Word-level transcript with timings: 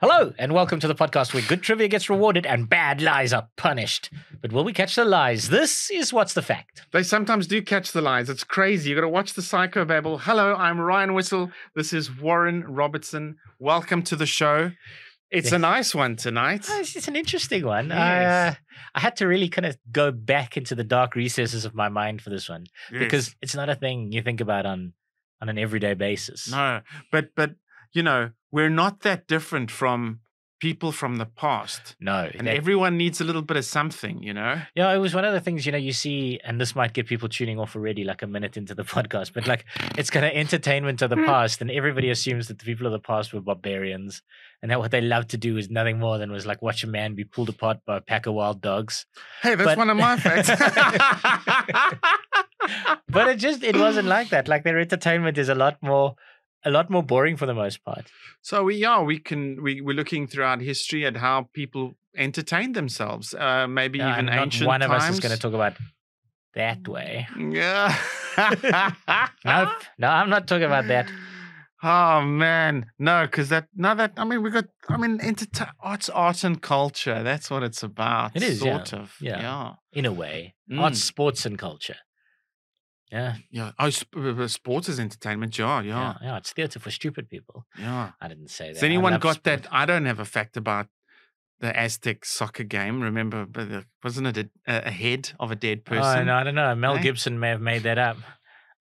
Hello, 0.00 0.32
and 0.38 0.52
welcome 0.54 0.78
to 0.78 0.86
the 0.86 0.94
podcast 0.94 1.34
where 1.34 1.42
good 1.42 1.60
trivia 1.60 1.88
gets 1.88 2.08
rewarded 2.08 2.46
and 2.46 2.68
bad 2.68 3.02
lies 3.02 3.32
are 3.32 3.48
punished. 3.56 4.10
But 4.40 4.52
will 4.52 4.62
we 4.62 4.72
catch 4.72 4.94
the 4.94 5.04
lies? 5.04 5.48
This 5.48 5.90
is 5.90 6.12
What's 6.12 6.34
the 6.34 6.42
Fact. 6.42 6.82
They 6.92 7.02
sometimes 7.02 7.48
do 7.48 7.60
catch 7.60 7.90
the 7.90 8.00
lies. 8.00 8.30
It's 8.30 8.44
crazy. 8.44 8.90
You 8.90 8.94
got 8.94 9.00
to 9.00 9.08
watch 9.08 9.32
the 9.34 9.42
psycho 9.42 9.84
Psychobabble. 9.84 10.20
Hello, 10.20 10.54
I'm 10.54 10.80
Ryan 10.80 11.14
Whistle. 11.14 11.50
This 11.74 11.92
is 11.92 12.16
Warren 12.16 12.62
Robertson. 12.68 13.38
Welcome 13.58 14.02
to 14.04 14.14
the 14.14 14.24
show. 14.26 14.70
It's 15.32 15.50
a 15.50 15.58
nice 15.58 15.94
one 15.96 16.14
tonight. 16.14 16.66
Oh, 16.70 16.78
It's 16.78 16.94
it's 16.94 17.08
an 17.08 17.16
interesting 17.16 17.66
one. 17.66 17.90
I, 17.90 18.20
Yes. 18.20 18.54
uh, 18.54 18.58
I 18.94 19.00
had 19.00 19.16
to 19.16 19.26
really 19.26 19.48
kind 19.48 19.66
of 19.66 19.76
go 19.90 20.12
back 20.12 20.56
into 20.56 20.76
the 20.76 20.84
dark 20.84 21.16
recesses 21.16 21.64
of 21.64 21.74
my 21.74 21.88
mind 21.88 22.22
for 22.22 22.30
this 22.30 22.48
one 22.48 22.66
because 22.90 23.34
it's 23.42 23.54
not 23.56 23.68
a 23.68 23.74
thing 23.74 24.12
you 24.12 24.22
think 24.22 24.40
about 24.40 24.64
on 24.64 24.92
on 25.42 25.48
an 25.48 25.58
everyday 25.58 25.94
basis. 25.94 26.50
no, 26.50 26.80
but 27.12 27.30
but 27.36 27.56
you 27.92 28.02
know 28.02 28.30
we're 28.50 28.70
not 28.70 29.00
that 29.00 29.26
different 29.26 29.70
from 29.70 30.20
people 30.60 30.90
from 30.90 31.16
the 31.16 31.26
past, 31.26 31.94
No, 32.00 32.28
and 32.34 32.46
that- 32.46 32.56
everyone 32.56 32.96
needs 32.96 33.20
a 33.20 33.24
little 33.24 33.42
bit 33.42 33.56
of 33.56 33.64
something. 33.64 34.22
You 34.22 34.34
know. 34.34 34.60
Yeah, 34.74 34.92
it 34.92 34.98
was 34.98 35.14
one 35.14 35.24
of 35.24 35.32
the 35.32 35.40
things, 35.40 35.64
you 35.64 35.72
know, 35.72 35.78
you 35.78 35.92
see, 35.92 36.40
and 36.42 36.60
this 36.60 36.74
might 36.74 36.92
get 36.92 37.06
people 37.06 37.28
tuning 37.28 37.58
off 37.60 37.76
already 37.76 38.04
like 38.04 38.22
a 38.22 38.26
minute 38.26 38.56
into 38.56 38.74
the 38.74 38.82
podcast, 38.94 39.32
but 39.32 39.46
like 39.46 39.64
it's 39.96 40.10
kind 40.10 40.26
of 40.26 40.32
entertainment 40.32 41.02
of 41.02 41.10
the 41.10 41.16
mm. 41.16 41.26
past, 41.26 41.60
and 41.60 41.70
everybody 41.70 42.10
assumes 42.10 42.48
that 42.48 42.58
the 42.58 42.64
people 42.64 42.86
of 42.86 42.92
the 42.92 42.98
past 42.98 43.32
were 43.32 43.40
barbarians, 43.40 44.22
and 44.62 44.70
that 44.70 44.80
what 44.80 44.90
they 44.90 45.00
loved 45.00 45.30
to 45.30 45.36
do 45.36 45.54
was 45.54 45.70
nothing 45.70 45.98
more 45.98 46.18
than 46.18 46.32
was 46.32 46.46
like 46.46 46.60
watch 46.62 46.82
a 46.82 46.88
man 46.88 47.14
be 47.14 47.24
pulled 47.24 47.48
apart 47.48 47.78
by 47.86 47.98
a 47.98 48.00
pack 48.00 48.26
of 48.26 48.34
wild 48.34 48.60
dogs. 48.60 49.06
Hey, 49.42 49.54
that's 49.54 49.66
But- 49.66 49.78
one 49.78 49.90
of 49.90 49.96
my 49.96 50.16
facts. 50.16 50.50
But 53.10 53.28
it 53.28 53.36
just 53.36 53.62
it 53.62 53.76
wasn't 53.76 54.08
like 54.08 54.28
that. 54.30 54.48
Like 54.48 54.64
their 54.64 54.78
entertainment 54.78 55.38
is 55.38 55.48
a 55.48 55.54
lot 55.54 55.78
more 55.82 56.16
a 56.64 56.70
lot 56.70 56.90
more 56.90 57.02
boring 57.02 57.36
for 57.36 57.46
the 57.46 57.54
most 57.54 57.84
part. 57.84 58.10
So 58.42 58.64
we 58.64 58.84
are 58.84 59.04
we 59.04 59.18
can 59.18 59.62
we 59.62 59.80
we're 59.80 59.96
looking 59.96 60.26
throughout 60.26 60.60
history 60.60 61.06
at 61.06 61.16
how 61.16 61.48
people 61.52 61.94
entertain 62.16 62.72
themselves. 62.72 63.34
Uh, 63.34 63.66
maybe 63.68 63.98
Yeah, 63.98 64.12
even 64.12 64.26
not 64.26 64.38
ancient 64.38 64.66
one 64.68 64.82
of 64.82 64.90
us 64.90 65.08
is 65.08 65.20
going 65.20 65.34
to 65.34 65.40
talk 65.40 65.52
about 65.54 65.74
that 66.54 66.88
way. 66.88 67.26
Yeah. 67.38 67.94
Nope. 69.44 69.68
No, 69.98 70.08
I'm 70.08 70.30
not 70.30 70.46
talking 70.46 70.64
about 70.64 70.86
that. 70.88 71.10
Oh 71.82 72.22
man, 72.22 72.86
no, 72.98 73.24
because 73.26 73.50
that 73.50 73.68
no 73.76 73.94
that 73.94 74.12
I 74.16 74.24
mean 74.24 74.42
we 74.42 74.50
got 74.50 74.64
I 74.88 74.96
mean 74.96 75.20
entertain 75.20 75.68
arts, 75.80 76.08
art 76.08 76.42
and 76.42 76.60
culture. 76.60 77.22
That's 77.22 77.50
what 77.50 77.62
it's 77.62 77.84
about. 77.84 78.34
It 78.34 78.42
is, 78.42 78.60
yeah. 78.62 78.76
sort 78.78 78.92
of. 78.94 79.14
Yeah. 79.20 79.40
yeah, 79.40 79.72
In 79.92 80.04
a 80.04 80.12
way, 80.12 80.54
arts, 80.76 80.98
Mm. 80.98 81.02
sports, 81.02 81.46
and 81.46 81.56
culture. 81.56 81.96
Yeah, 83.10 83.36
yeah. 83.50 83.72
Oh, 83.78 83.90
uh, 84.16 84.46
sports 84.48 84.88
is 84.88 85.00
entertainment. 85.00 85.58
Yeah, 85.58 85.80
yeah, 85.80 85.98
yeah, 85.98 86.14
yeah. 86.22 86.36
It's 86.36 86.52
theatre 86.52 86.78
for 86.78 86.90
stupid 86.90 87.28
people. 87.30 87.64
yeah. 87.78 88.10
I 88.20 88.28
didn't 88.28 88.50
say 88.50 88.66
that. 88.68 88.74
Has 88.76 88.82
anyone 88.82 89.18
got 89.18 89.36
sport. 89.36 89.62
that? 89.62 89.66
I 89.72 89.86
don't 89.86 90.04
have 90.04 90.18
a 90.18 90.24
fact 90.26 90.56
about 90.56 90.88
the 91.60 91.76
Aztec 91.76 92.24
soccer 92.24 92.64
game. 92.64 93.00
Remember, 93.00 93.46
wasn't 94.04 94.36
it 94.36 94.50
a, 94.66 94.88
a 94.88 94.90
head 94.90 95.32
of 95.40 95.50
a 95.50 95.56
dead 95.56 95.84
person? 95.84 96.02
Oh, 96.04 96.12
person? 96.12 96.26
no, 96.26 96.34
I 96.34 96.44
don't 96.44 96.54
know. 96.54 96.74
Mel 96.74 96.96
Eh? 96.96 97.02
Gibson 97.02 97.40
may 97.40 97.48
have 97.48 97.60
made 97.60 97.82
that 97.84 97.98
up. 97.98 98.16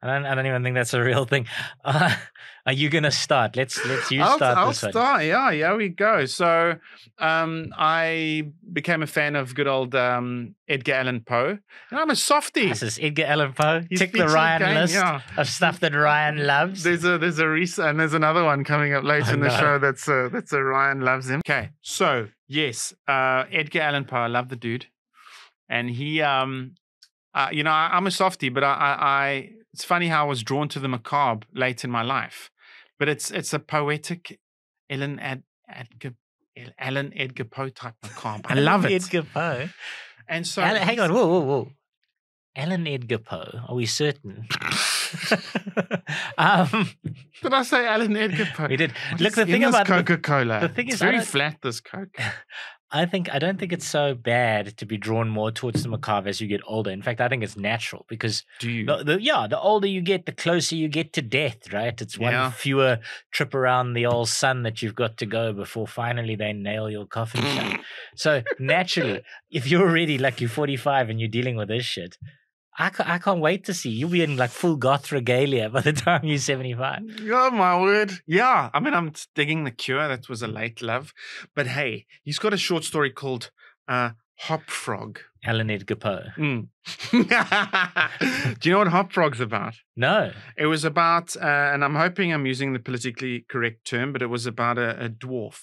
I 0.02 0.08
don't. 0.08 0.26
I 0.28 0.36
don't 0.36 0.46
even 0.46 0.62
think 0.64 0.76
that's 0.76 0.94
a 0.94 1.02
real 1.02 1.26
thing. 1.26 1.48
Uh, 1.84 2.16
are 2.68 2.74
you 2.74 2.88
gonna 2.90 3.10
start? 3.10 3.56
Let's 3.56 3.84
let's 3.84 4.12
you 4.12 4.22
I'll, 4.22 4.38
I'll 4.44 4.68
this 4.68 4.84
one. 4.84 4.92
start. 4.92 5.24
Yeah, 5.26 5.50
yeah, 5.50 5.76
we 5.76 5.90
go. 5.90 6.26
So, 6.26 6.76
um, 7.18 7.74
I 7.76 8.52
became 8.72 9.02
a 9.02 9.08
fan 9.08 9.36
of 9.36 9.56
good 9.56 9.68
old 9.68 9.96
um, 9.96 10.54
Edgar 10.68 10.94
Allan 10.94 11.22
Poe. 11.22 11.58
And 11.90 12.00
I'm 12.00 12.12
a 12.12 12.16
softie. 12.16 12.68
This 12.70 12.84
is 12.84 13.00
Edgar 13.02 13.26
Allan 13.26 13.54
Poe. 13.54 13.82
His 13.90 14.00
Tick 14.00 14.12
the 14.12 14.28
Ryan 14.28 14.62
game, 14.62 14.76
list 14.76 14.94
yeah. 14.94 15.22
of 15.36 15.50
stuff 15.50 15.80
that 15.80 15.96
Ryan 15.96 16.46
loves. 16.46 16.84
There's 16.84 17.04
a 17.04 17.18
there's 17.18 17.40
a 17.40 17.48
recent 17.50 17.88
and 17.88 18.00
there's 18.00 18.14
another 18.14 18.44
one 18.44 18.64
coming 18.64 18.94
up 18.94 19.04
later 19.04 19.32
Oh, 19.32 19.34
in 19.34 19.40
the 19.40 19.48
no. 19.48 19.58
show 19.60 19.80
that's 19.80 20.08
a 20.08 20.30
that's 20.32 20.54
a 20.54 20.62
Ryan 20.62 21.02
loves 21.02 21.28
him. 21.28 21.42
Okay, 21.44 21.70
so 21.82 22.28
yes, 22.48 22.94
uh, 23.08 23.46
Edgar 23.52 23.82
Allan 23.82 24.06
Poe, 24.06 24.18
I 24.18 24.28
love 24.28 24.50
the 24.50 24.56
dude, 24.58 24.86
and 25.68 25.90
he 25.90 26.22
um, 26.22 26.76
uh, 27.34 27.50
you 27.52 27.64
know 27.64 27.72
I, 27.72 27.90
I'm 27.94 28.06
a 28.06 28.12
softie, 28.12 28.50
but 28.50 28.64
I, 28.64 28.68
I 28.74 29.08
I 29.26 29.50
it's 29.78 29.86
funny 29.86 30.08
how 30.08 30.26
I 30.26 30.28
was 30.28 30.42
drawn 30.42 30.68
to 30.70 30.80
the 30.80 30.88
macabre 30.88 31.46
late 31.54 31.84
in 31.84 31.92
my 31.92 32.02
life, 32.02 32.50
but 32.98 33.08
it's 33.08 33.30
it's 33.30 33.54
a 33.54 33.60
poetic 33.60 34.40
Ellen 34.90 35.20
Ad, 35.20 35.44
Edgar. 35.70 36.16
Alan 36.80 37.14
Edgar 37.16 37.44
Poe 37.44 37.70
type 37.70 37.94
macabre. 38.02 38.42
I 38.50 38.56
love 38.56 38.86
it. 38.86 38.94
Edgar 38.94 39.22
Poe. 39.22 39.70
And 40.28 40.48
so, 40.48 40.64
Alan, 40.64 40.82
hang 40.82 41.00
on, 41.00 41.14
whoa, 41.14 41.28
whoa, 41.28 41.42
whoa. 41.42 41.72
Alan 42.56 42.88
Edgar 42.88 43.20
Poe. 43.20 43.60
Are 43.68 43.76
we 43.76 43.86
certain? 43.86 44.48
um, 46.40 46.90
did 47.44 47.54
I 47.54 47.62
say 47.62 47.86
Alan 47.86 48.18
Edgar 48.18 48.48
Poe? 48.56 48.68
we 48.70 48.78
did. 48.78 48.94
What 49.12 49.22
Look, 49.22 49.36
the 49.36 49.46
thing 49.46 49.64
about 49.64 49.86
Coca 49.86 50.18
Cola. 50.18 50.62
the 50.62 50.70
thing 50.70 50.88
it's 50.88 50.96
is, 50.96 51.02
very 51.02 51.22
flat. 51.22 51.58
This 51.62 51.82
Coke. 51.82 52.18
I 52.90 53.06
think 53.06 53.34
I 53.34 53.38
don't 53.40 53.60
think 53.60 53.74
it's 53.74 53.88
so 53.88 54.16
bad 54.16 54.78
to 54.78 54.86
be 54.86 54.98
drawn 54.98 55.28
more 55.28 55.52
towards 55.52 55.84
the 55.84 55.90
macabre 55.90 56.30
as 56.30 56.40
you 56.40 56.48
get 56.48 56.62
older. 56.66 56.90
In 56.90 57.02
fact, 57.02 57.20
I 57.20 57.28
think 57.28 57.44
it's 57.44 57.58
natural 57.58 58.06
because 58.08 58.46
Do 58.60 58.72
you? 58.72 58.86
the, 58.86 59.04
the, 59.04 59.22
yeah, 59.22 59.46
the 59.50 59.60
older 59.60 59.88
you 59.88 60.00
get, 60.02 60.26
the 60.26 60.32
closer 60.32 60.76
you 60.76 60.88
get 60.88 61.12
to 61.14 61.22
death. 61.22 61.74
Right? 61.74 62.02
It's 62.02 62.18
one 62.18 62.32
Yeah. 62.32 62.52
fewer 62.52 63.00
trip 63.32 63.54
around 63.54 63.94
the 63.94 64.06
old 64.06 64.30
sun 64.30 64.64
that 64.64 64.82
you've 64.82 64.96
got 64.96 65.18
to 65.18 65.26
go 65.26 65.52
before 65.52 65.86
finally 65.88 66.36
they 66.36 66.54
nail 66.54 66.90
your 66.90 67.06
coffin 67.06 67.42
shut. 67.44 67.82
So 68.16 68.42
naturally, 68.58 69.22
if 69.52 69.68
you're 69.70 69.82
already 69.88 70.18
like 70.18 70.40
you're 70.42 70.50
45 70.50 71.10
and 71.10 71.20
you're 71.20 71.30
dealing 71.30 71.56
with 71.58 71.68
this 71.68 71.86
shit, 71.86 72.18
I 72.80 72.90
can't, 72.90 73.10
I 73.10 73.18
can't 73.18 73.40
wait 73.40 73.64
to 73.66 73.74
see 73.74 73.90
you'll 73.90 74.12
be 74.12 74.22
in 74.22 74.38
like 74.38 74.52
full 74.52 74.76
goth 74.76 75.12
regalia 75.12 75.70
by 75.70 75.82
the 75.82 75.94
time 75.94 76.22
you're 76.24 76.38
75. 76.38 77.00
Oh 77.32 77.52
my 77.52 77.80
word! 77.82 78.12
Yeah, 78.28 78.70
I 78.74 78.80
mean, 78.80 78.94
I'm 78.94 79.14
digging 79.36 79.64
the 79.64 79.72
Cure. 79.72 80.08
That 80.08 80.30
was 80.30 80.42
a 80.44 80.48
late 80.48 80.82
love, 80.82 81.14
but 81.56 81.68
hey, 81.68 82.06
he's 82.24 82.38
got 82.40 82.54
a 82.54 82.58
short 82.58 82.84
story 82.84 83.10
called 83.10 83.50
uh, 83.88 84.12
"Hop 84.42 84.70
Frog." 84.70 85.20
Alan 85.46 85.70
Edgar 85.70 85.96
Poe. 85.96 86.24
Mm. 86.38 86.68
Do 88.60 88.70
you 88.70 88.72
know 88.74 88.80
what 88.80 88.88
Hop 88.90 89.14
Frog's 89.14 89.40
about? 89.40 89.76
No. 89.96 90.32
It 90.58 90.66
was 90.66 90.84
about, 90.84 91.36
uh, 91.38 91.40
and 91.74 91.84
I'm 91.86 91.96
hoping 91.96 92.34
I'm 92.34 92.46
using 92.46 92.74
the 92.74 92.80
politically 92.80 93.46
correct 93.50 93.86
term, 93.86 94.12
but 94.14 94.22
it 94.22 94.28
was 94.28 94.46
about 94.46 94.78
a, 94.78 95.06
a 95.06 95.10
dwarf 95.10 95.60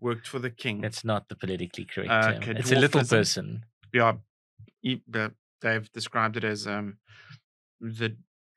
worked 0.00 0.26
for 0.26 0.38
the 0.38 0.50
king. 0.50 0.84
It's 0.84 1.04
not 1.04 1.28
the 1.28 1.34
politically 1.36 1.84
correct 1.84 2.10
Uh, 2.10 2.22
term. 2.32 2.42
okay, 2.42 2.50
It's 2.58 2.72
a 2.72 2.76
little 2.78 3.04
person. 3.04 3.64
yeah, 3.92 4.14
he- 4.80 5.02
the- 5.08 5.34
they've 5.62 5.90
described 5.92 6.36
it 6.36 6.44
as 6.44 6.66
um, 6.66 6.98
the. 7.80 8.10
Dwarf. 8.10 8.16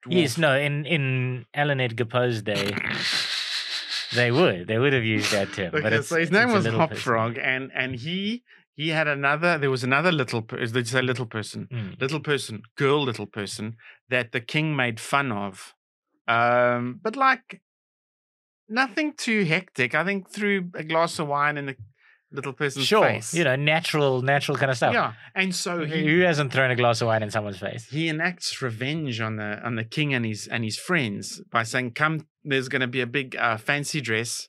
Yes, 0.09 0.38
no, 0.38 0.57
in, 0.57 0.85
in 0.88 1.45
Alan 1.53 1.79
Edgar 1.79 2.06
Poe's 2.06 2.41
day, 2.41 2.73
they 4.16 4.31
would. 4.31 4.67
They 4.67 4.79
would 4.79 4.94
have 4.94 5.03
used 5.03 5.31
that 5.31 5.53
term. 5.53 5.72
but 5.72 5.85
Okay, 5.85 5.95
it's, 5.97 6.07
so 6.07 6.17
his 6.17 6.29
it's- 6.29 6.31
name 6.47 6.56
it's 6.56 6.66
was 6.66 6.73
Hop 6.73 6.90
person. 6.90 7.01
Frog, 7.03 7.38
and 7.38 7.72
and 7.75 7.95
he 7.95 8.44
he 8.75 8.90
had 8.90 9.07
another. 9.07 9.57
There 9.59 9.69
was 9.69 9.84
another 9.84 10.11
little. 10.11 10.44
you 10.51 10.84
say 10.85 11.01
little 11.01 11.28
person? 11.28 11.67
Mm. 11.72 12.01
Little 12.01 12.19
person, 12.19 12.63
girl, 12.78 13.03
little 13.03 13.28
person 13.28 13.75
that 14.09 14.31
the 14.31 14.41
king 14.41 14.75
made 14.75 15.00
fun 15.00 15.31
of, 15.31 15.75
um, 16.28 17.00
but 17.03 17.16
like 17.16 17.61
nothing 18.67 19.13
too 19.16 19.44
hectic. 19.45 19.94
I 19.94 20.03
think 20.03 20.29
threw 20.31 20.69
a 20.75 20.84
glass 20.84 21.19
of 21.19 21.28
wine 21.28 21.57
in 21.57 21.67
the 21.67 21.75
little 22.31 22.53
person's 22.53 22.86
Sure, 22.86 23.06
face. 23.06 23.34
you 23.34 23.44
know, 23.44 23.56
natural, 23.56 24.22
natural 24.22 24.58
kind 24.58 24.72
of 24.72 24.78
stuff. 24.78 24.94
yeah, 24.94 25.14
and 25.36 25.53
so 25.53 25.84
he 25.86 26.06
Who 26.06 26.22
hasn't 26.22 26.52
thrown 26.53 26.72
a 26.72 26.75
glass 26.75 27.02
of 27.02 27.08
wine 27.08 27.24
in 27.24 27.31
someone's 27.31 27.59
face? 27.59 27.88
he 27.90 28.08
enacts 28.08 28.62
revenge 28.62 29.19
on 29.19 29.36
the 29.36 29.59
on 29.66 29.75
the 29.75 29.84
king 29.84 30.14
and 30.14 30.25
his 30.25 30.47
and 30.47 30.64
his 30.64 30.78
friends 30.78 31.41
by 31.52 31.64
saying, 31.64 31.91
"Come, 31.91 32.28
there's 32.44 32.70
going 32.70 32.81
to 32.81 32.88
be 32.88 33.02
a 33.02 33.08
big 33.08 33.36
uh, 33.36 33.58
fancy 33.58 34.00
dress. 34.02 34.47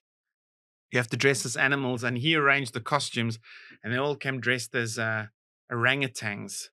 You 0.92 0.98
have 0.98 1.08
to 1.08 1.16
dress 1.16 1.44
as 1.44 1.56
animals." 1.56 2.04
And 2.04 2.18
he 2.18 2.34
arranged 2.36 2.72
the 2.74 2.80
costumes, 2.80 3.38
and 3.82 3.92
they 3.92 3.96
all 3.98 4.14
came 4.16 4.40
dressed 4.40 4.74
as 4.74 4.98
uh, 4.98 5.26
orangutans. 5.70 6.68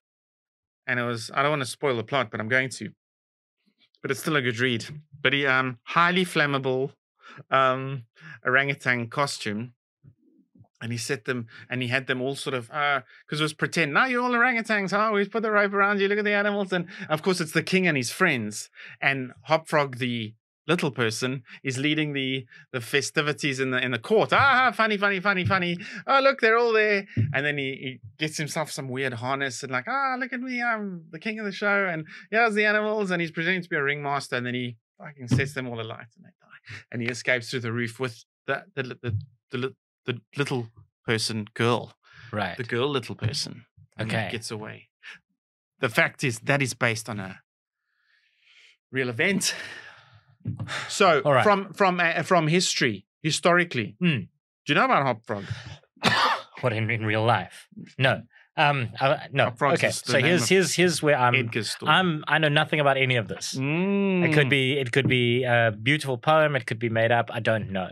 And 0.86 0.98
it 1.00 1.04
was 1.04 1.30
I 1.34 1.42
don't 1.42 1.50
want 1.50 1.62
to 1.62 1.66
spoil 1.68 1.96
the 1.96 2.04
plot, 2.04 2.30
but 2.30 2.40
I'm 2.40 2.48
going 2.48 2.68
to. 2.70 2.90
But 4.02 4.10
it's 4.10 4.20
still 4.20 4.36
a 4.36 4.42
good 4.42 4.58
read. 4.58 4.86
But 5.20 5.32
he 5.32 5.46
um 5.46 5.78
highly 5.84 6.24
flammable 6.24 6.92
um 7.50 8.04
orangutan 8.44 9.08
costume. 9.08 9.74
And 10.82 10.92
he 10.92 10.98
set 10.98 11.26
them, 11.26 11.46
and 11.68 11.82
he 11.82 11.88
had 11.88 12.06
them 12.06 12.22
all 12.22 12.34
sort 12.34 12.54
of, 12.54 12.70
uh 12.70 13.02
because 13.26 13.40
it 13.40 13.44
was 13.44 13.52
pretend. 13.52 13.92
Now 13.92 14.06
you're 14.06 14.22
all 14.22 14.30
orangutans, 14.30 14.90
huh? 14.90 15.10
We 15.12 15.28
put 15.28 15.42
the 15.42 15.50
rope 15.50 15.74
around 15.74 16.00
you. 16.00 16.08
Look 16.08 16.18
at 16.18 16.24
the 16.24 16.32
animals, 16.32 16.72
and 16.72 16.86
of 17.08 17.22
course 17.22 17.40
it's 17.40 17.52
the 17.52 17.62
king 17.62 17.86
and 17.86 17.96
his 17.96 18.10
friends. 18.10 18.70
And 19.00 19.32
hop 19.42 19.68
frog 19.68 19.98
the 19.98 20.34
little 20.66 20.90
person, 20.92 21.42
is 21.64 21.78
leading 21.78 22.12
the 22.12 22.46
the 22.72 22.80
festivities 22.80 23.58
in 23.60 23.72
the 23.72 23.84
in 23.84 23.90
the 23.90 23.98
court. 23.98 24.32
Ah, 24.32 24.70
funny, 24.74 24.96
funny, 24.96 25.18
funny, 25.20 25.44
funny. 25.44 25.76
Oh, 26.06 26.20
look, 26.20 26.40
they're 26.40 26.56
all 26.56 26.72
there. 26.72 27.06
And 27.34 27.44
then 27.44 27.58
he, 27.58 27.64
he 27.64 28.00
gets 28.18 28.36
himself 28.38 28.70
some 28.70 28.88
weird 28.88 29.14
harness 29.14 29.62
and 29.62 29.72
like, 29.72 29.86
ah, 29.88 30.16
look 30.18 30.32
at 30.32 30.40
me, 30.40 30.62
I'm 30.62 31.04
the 31.10 31.18
king 31.18 31.40
of 31.40 31.44
the 31.44 31.52
show, 31.52 31.86
and 31.86 32.06
here's 32.30 32.54
the 32.54 32.66
animals. 32.66 33.10
And 33.10 33.20
he's 33.20 33.32
pretending 33.32 33.62
to 33.62 33.68
be 33.68 33.76
a 33.76 33.82
ringmaster, 33.82 34.36
and 34.36 34.46
then 34.46 34.54
he 34.54 34.76
fucking 34.98 35.28
sets 35.28 35.54
them 35.54 35.66
all 35.66 35.80
alight, 35.80 36.06
and 36.16 36.24
they 36.24 36.30
die. 36.40 36.82
And 36.92 37.02
he 37.02 37.08
escapes 37.08 37.50
through 37.50 37.60
the 37.60 37.72
roof 37.72 37.98
with 37.98 38.24
the 38.46 38.64
the 38.74 38.82
the 39.02 39.18
the, 39.50 39.74
the, 40.12 40.20
little 40.36 40.68
person 41.06 41.46
girl 41.54 41.92
Right. 42.32 42.56
the 42.56 42.64
girl 42.64 42.88
little 42.88 43.14
person 43.16 43.64
Okay. 44.00 44.28
gets 44.30 44.50
away 44.50 44.88
the 45.80 45.88
fact 45.88 46.22
is 46.24 46.38
that 46.40 46.60
is 46.62 46.74
based 46.74 47.08
on 47.08 47.18
a 47.20 47.40
real 48.92 49.08
event 49.08 49.54
so 50.88 51.22
right. 51.24 51.42
from 51.42 51.72
from 51.74 52.00
uh, 52.00 52.22
from 52.22 52.46
history 52.48 53.06
historically 53.22 53.96
Mm. 54.02 54.28
Do 54.66 54.72
you 54.72 54.74
know 54.78 54.84
about 54.84 55.02
Hop 55.04 55.26
Frog? 55.26 55.44
what 56.60 56.72
in, 56.72 56.90
in 56.90 57.04
real 57.04 57.24
life? 57.24 57.66
No. 57.98 58.22
Um. 58.56 58.90
I, 59.00 59.28
no. 59.32 59.52
Okay. 59.60 59.90
So 59.90 60.18
here's 60.20 60.48
here's 60.48 60.74
here's 60.74 61.02
where 61.02 61.16
I'm. 61.16 61.50
I'm. 61.82 62.24
I 62.28 62.36
know 62.38 62.48
nothing 62.48 62.78
about 62.78 62.96
any 62.98 63.16
of 63.16 63.26
this. 63.26 63.54
It 63.54 63.58
could 64.36 64.46
Mm. 64.46 64.50
be. 64.50 64.78
It 64.78 64.92
could 64.92 65.08
be 65.08 65.44
a 65.44 65.72
beautiful 65.72 66.18
poem. 66.18 66.56
It 66.56 66.66
could 66.66 66.78
be 66.78 66.90
made 66.90 67.10
up. 67.10 67.30
I 67.32 67.40
don't 67.40 67.70
know. 67.70 67.90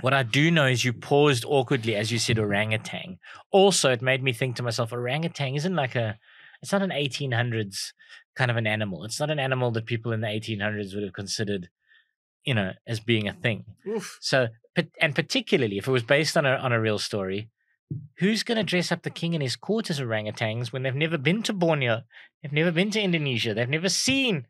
What 0.00 0.14
I 0.14 0.22
do 0.22 0.50
know 0.50 0.66
is 0.66 0.84
you 0.84 0.92
paused 0.92 1.44
awkwardly 1.46 1.96
as 1.96 2.12
you 2.12 2.18
said 2.18 2.38
orangutan. 2.38 3.18
Also, 3.50 3.90
it 3.90 4.02
made 4.02 4.22
me 4.22 4.32
think 4.32 4.56
to 4.56 4.62
myself, 4.62 4.92
orangutan 4.92 5.54
isn't 5.54 5.76
like 5.76 5.94
a. 5.94 6.18
It's 6.60 6.72
not 6.72 6.82
an 6.82 6.90
1800s 6.90 7.92
kind 8.34 8.50
of 8.50 8.56
an 8.56 8.66
animal. 8.66 9.04
It's 9.04 9.20
not 9.20 9.30
an 9.30 9.38
animal 9.38 9.70
that 9.72 9.86
people 9.86 10.12
in 10.12 10.20
the 10.20 10.26
1800s 10.26 10.94
would 10.94 11.04
have 11.04 11.12
considered, 11.12 11.68
you 12.44 12.54
know, 12.54 12.72
as 12.86 13.00
being 13.00 13.28
a 13.28 13.32
thing. 13.32 13.64
Oof. 13.86 14.18
So, 14.20 14.48
and 15.00 15.14
particularly 15.14 15.78
if 15.78 15.86
it 15.86 15.92
was 15.92 16.02
based 16.02 16.36
on 16.36 16.46
a 16.46 16.54
on 16.54 16.72
a 16.72 16.80
real 16.80 16.98
story, 16.98 17.50
who's 18.18 18.42
going 18.42 18.56
to 18.56 18.64
dress 18.64 18.92
up 18.92 19.02
the 19.02 19.10
king 19.10 19.34
and 19.34 19.42
his 19.42 19.56
court 19.56 19.90
as 19.90 20.00
orangutans 20.00 20.72
when 20.72 20.82
they've 20.82 20.94
never 20.94 21.18
been 21.18 21.42
to 21.44 21.52
Borneo, 21.52 22.02
they've 22.42 22.52
never 22.52 22.70
been 22.70 22.90
to 22.92 23.00
Indonesia, 23.00 23.54
they've 23.54 23.68
never 23.68 23.88
seen 23.88 24.46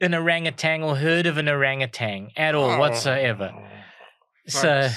an 0.00 0.14
orangutan 0.14 0.82
or 0.82 0.96
heard 0.96 1.26
of 1.26 1.38
an 1.38 1.48
orangutan 1.48 2.30
at 2.36 2.54
all 2.54 2.70
oh. 2.72 2.78
whatsoever. 2.78 3.52
So, 4.48 4.90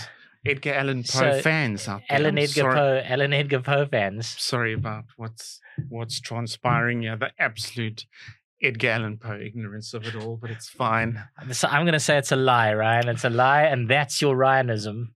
Edgar 0.45 0.73
Allan 0.73 1.03
Poe 1.03 1.19
so 1.37 1.41
fans 1.41 1.87
out 1.87 2.01
there. 2.07 2.19
Alan 2.19 2.37
Edgar 2.37 2.73
Poe, 2.73 3.01
Alan 3.03 3.33
Edgar 3.33 3.59
Poe 3.61 3.85
fans. 3.85 4.35
sorry 4.37 4.73
about 4.73 5.05
what's 5.17 5.59
what's 5.89 6.19
transpiring 6.19 7.01
here. 7.01 7.17
The 7.17 7.31
absolute 7.39 8.05
Edgar 8.61 8.89
Allan 8.89 9.17
Poe 9.17 9.39
ignorance 9.39 9.93
of 9.93 10.05
it 10.05 10.15
all, 10.15 10.37
but 10.37 10.49
it's 10.49 10.69
fine. 10.69 11.23
So 11.51 11.67
I'm 11.67 11.83
going 11.83 11.93
to 11.93 11.99
say 11.99 12.17
it's 12.17 12.31
a 12.31 12.35
lie, 12.35 12.73
Ryan. 12.73 13.09
It's 13.09 13.23
a 13.23 13.29
lie, 13.29 13.63
and 13.63 13.89
that's 13.89 14.21
your 14.21 14.35
Ryanism. 14.35 15.13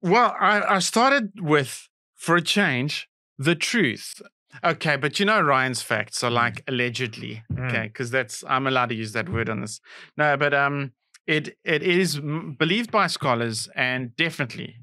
Well, 0.00 0.34
I, 0.38 0.62
I 0.62 0.78
started 0.80 1.32
with, 1.40 1.88
for 2.16 2.36
a 2.36 2.42
change, 2.42 3.08
the 3.38 3.54
truth. 3.54 4.20
Okay, 4.64 4.96
but 4.96 5.18
you 5.18 5.26
know 5.26 5.40
Ryan's 5.40 5.82
facts 5.82 6.22
are 6.22 6.30
like 6.30 6.62
allegedly. 6.68 7.42
Mm. 7.52 7.68
Okay, 7.68 7.82
because 7.88 8.10
that's 8.10 8.44
I'm 8.48 8.66
allowed 8.66 8.90
to 8.90 8.94
use 8.94 9.12
that 9.12 9.28
word 9.28 9.48
on 9.48 9.60
this. 9.60 9.80
No, 10.16 10.36
but 10.36 10.52
um, 10.54 10.92
it 11.26 11.56
it 11.64 11.82
is 11.82 12.20
believed 12.20 12.90
by 12.90 13.06
scholars 13.06 13.68
and 13.74 14.14
definitely 14.16 14.76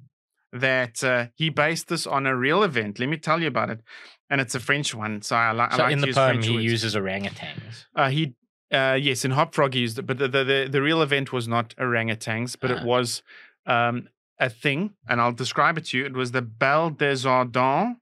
that 0.52 1.04
uh, 1.04 1.28
he 1.36 1.50
based 1.50 1.88
this 1.90 2.08
on 2.08 2.26
a 2.26 2.36
real 2.36 2.64
event. 2.64 3.00
Let 3.00 3.10
me 3.10 3.18
tell 3.18 3.40
you 3.42 3.48
about 3.48 3.70
it, 3.70 3.82
and 4.30 4.42
it's 4.42 4.56
a 4.56 4.60
French 4.60 4.96
one. 4.96 5.22
So 5.22 5.36
I, 5.36 5.54
li- 5.54 5.68
I 5.70 5.78
So 5.78 5.84
like 5.84 5.94
in 5.94 6.02
the 6.02 6.08
poem, 6.14 6.32
French 6.34 6.46
he 6.48 6.54
words. 6.56 6.64
uses 6.66 6.96
orangutans. 6.96 7.86
Uh, 7.96 8.10
he, 8.10 8.34
uh, 8.72 8.98
yes, 9.00 9.24
in 9.24 9.32
Hop 9.32 9.54
Frog 9.54 9.76
he 9.76 9.82
used 9.82 10.00
it, 10.00 10.08
but 10.08 10.18
the, 10.18 10.28
the, 10.28 10.44
the, 10.44 10.68
the 10.72 10.82
real 10.82 11.04
event 11.04 11.32
was 11.32 11.48
not 11.48 11.76
orangutans, 11.78 12.58
but 12.60 12.72
Ah. 12.72 12.78
it 12.78 12.84
was 12.84 13.22
um, 13.68 14.08
a 14.40 14.50
thing, 14.50 14.96
and 15.08 15.22
I'll 15.22 15.32
describe 15.34 15.78
it 15.78 15.86
to 15.86 15.98
you. 16.00 16.06
It 16.08 16.14
was 16.14 16.32
the 16.32 16.42
Bal 16.42 16.90
des 16.90 17.28
Ardents. 17.28 17.98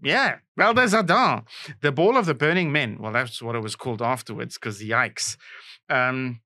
Yeah, 0.00 0.36
Des 0.58 0.94
Ardents, 0.94 1.44
the 1.80 1.92
Ball 1.92 2.16
of 2.16 2.26
the 2.26 2.34
Burning 2.34 2.72
Men. 2.72 2.98
Well, 3.00 3.12
that's 3.12 3.40
what 3.40 3.54
it 3.54 3.62
was 3.62 3.76
called 3.76 4.02
afterwards, 4.02 4.54
because 4.54 4.82
yikes. 4.82 5.36
Um, 5.88 6.40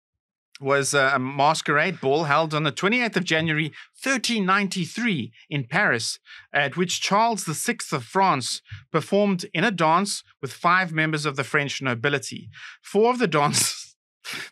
was 0.61 0.95
a 0.95 1.19
masquerade 1.19 2.01
ball 2.01 2.25
held 2.25 2.55
on 2.55 2.63
the 2.63 2.73
28th 2.73 3.17
of 3.17 3.25
January 3.25 3.73
1393 4.03 5.33
in 5.51 5.65
Paris, 5.65 6.19
at 6.53 6.77
which 6.77 7.01
Charles 7.01 7.45
VI 7.45 7.79
of 7.93 8.05
France 8.05 8.63
performed 8.93 9.45
in 9.53 9.65
a 9.65 9.71
dance 9.71 10.23
with 10.41 10.53
five 10.53 10.93
members 10.93 11.27
of 11.27 11.37
the 11.37 11.45
French 11.45 11.83
nobility. 11.83 12.49
Four 12.81 13.11
of 13.11 13.19
the 13.19 13.27
dancers, 13.39 13.82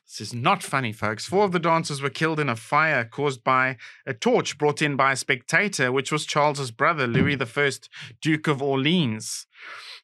this 0.07 0.21
is 0.21 0.35
not 0.35 0.63
funny, 0.63 0.93
folks. 0.93 1.27
Four 1.27 1.45
of 1.45 1.53
the 1.53 1.59
dancers 1.59 2.03
were 2.03 2.11
killed 2.11 2.41
in 2.41 2.49
a 2.49 2.57
fire 2.57 3.05
caused 3.05 3.45
by 3.45 3.77
a 4.07 4.13
torch 4.13 4.59
brought 4.59 4.83
in 4.83 4.97
by 4.97 5.13
a 5.13 5.17
spectator, 5.17 5.93
which 5.93 6.11
was 6.11 6.27
Charles's 6.27 6.71
brother, 6.71 7.07
Louis 7.07 7.39
I, 7.41 7.71
Duke 8.21 8.49
of 8.49 8.63
Orleans. 8.63 9.47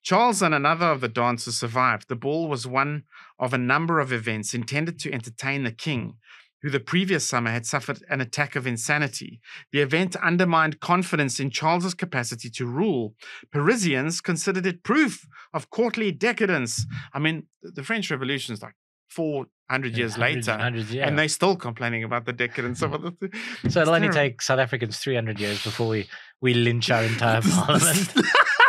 Charles 0.03 0.41
and 0.41 0.55
another 0.55 0.87
of 0.87 1.01
the 1.01 1.09
dancers 1.09 1.59
survived. 1.59 2.09
The 2.09 2.15
ball 2.15 2.49
was 2.49 2.67
one 2.67 3.05
of 3.41 3.53
a 3.53 3.59
number 3.59 3.99
of 3.99 4.13
events 4.13 4.55
intended 4.55 5.01
to 5.01 5.13
entertain 5.13 5.65
the 5.65 5.73
king, 5.73 6.15
who 6.62 6.71
the 6.71 6.79
previous 6.79 7.27
summer 7.27 7.51
had 7.51 7.67
suffered 7.67 8.05
an 8.09 8.21
attack 8.21 8.55
of 8.55 8.67
insanity. 8.69 9.41
The 9.73 9.81
event 9.81 10.15
undermined 10.17 10.79
confidence 10.81 11.41
in 11.41 11.51
Charles's 11.51 11.95
capacity 11.95 12.49
to 12.51 12.67
rule. 12.67 13.15
Parisians 13.51 14.21
considered 14.21 14.65
it 14.65 14.85
proof 14.85 15.27
of 15.53 15.71
courtly 15.71 16.12
decadence. 16.12 16.87
I 17.12 17.19
mean, 17.19 17.49
the 17.62 17.83
French 17.83 18.09
Revolution 18.09 18.55
is 18.55 18.62
like 18.62 18.75
400 19.08 19.97
years 19.97 20.19
later, 20.19 20.56
yeah. 20.91 21.06
and 21.06 21.19
they're 21.19 21.29
still 21.29 21.56
complaining 21.56 22.05
about 22.05 22.26
the 22.26 22.32
decadence 22.32 22.82
of 22.82 22.94
other 22.94 23.11
things. 23.11 23.35
So 23.69 23.82
it'll 23.82 23.94
only 23.94 24.08
take 24.08 24.43
South 24.43 24.58
Africans 24.58 24.99
300 24.99 25.41
years 25.41 25.62
before 25.62 25.88
we, 25.88 26.08
we 26.41 26.55
lynch 26.55 26.91
our 26.91 27.03
entire 27.12 27.43
parliament. 27.43 28.12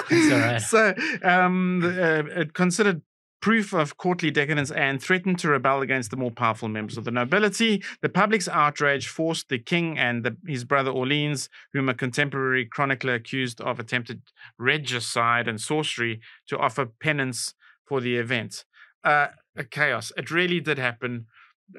Right. 0.09 0.61
So 0.61 0.93
um, 1.21 1.83
uh, 1.83 2.23
it 2.39 2.53
considered 2.53 3.01
proof 3.41 3.73
of 3.73 3.97
courtly 3.97 4.31
decadence 4.31 4.71
and 4.71 5.01
threatened 5.01 5.39
to 5.39 5.49
rebel 5.49 5.81
against 5.81 6.11
the 6.11 6.17
more 6.17 6.31
powerful 6.31 6.67
members 6.67 6.97
of 6.97 7.03
the 7.03 7.11
nobility. 7.11 7.83
The 8.01 8.09
public's 8.09 8.47
outrage 8.47 9.07
forced 9.07 9.49
the 9.49 9.59
king 9.59 9.97
and 9.97 10.23
the, 10.23 10.37
his 10.47 10.63
brother 10.63 10.91
Orleans, 10.91 11.49
whom 11.73 11.89
a 11.89 11.93
contemporary 11.93 12.65
chronicler 12.65 13.13
accused 13.13 13.61
of 13.61 13.79
attempted 13.79 14.21
regicide 14.57 15.47
and 15.47 15.61
sorcery, 15.61 16.19
to 16.47 16.57
offer 16.57 16.85
penance 16.85 17.53
for 17.85 18.01
the 18.01 18.17
event. 18.17 18.65
Uh, 19.03 19.27
a 19.57 19.63
chaos. 19.63 20.11
It 20.17 20.31
really 20.31 20.59
did 20.59 20.77
happen. 20.77 21.25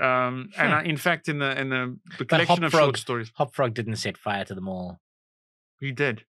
Um, 0.00 0.50
and. 0.58 0.74
I, 0.74 0.82
in 0.82 0.96
fact, 0.96 1.28
in 1.28 1.38
the 1.38 1.58
in 1.58 1.70
the, 1.70 1.98
the 2.18 2.24
collection 2.26 2.64
of 2.64 2.70
Frog- 2.72 2.84
short 2.84 2.96
stories, 2.98 3.32
Hop 3.36 3.54
Frog 3.54 3.74
didn't 3.74 3.96
set 3.96 4.16
fire 4.18 4.44
to 4.44 4.54
them 4.54 4.68
all. 4.68 5.00
he 5.80 5.92
did 5.92 6.24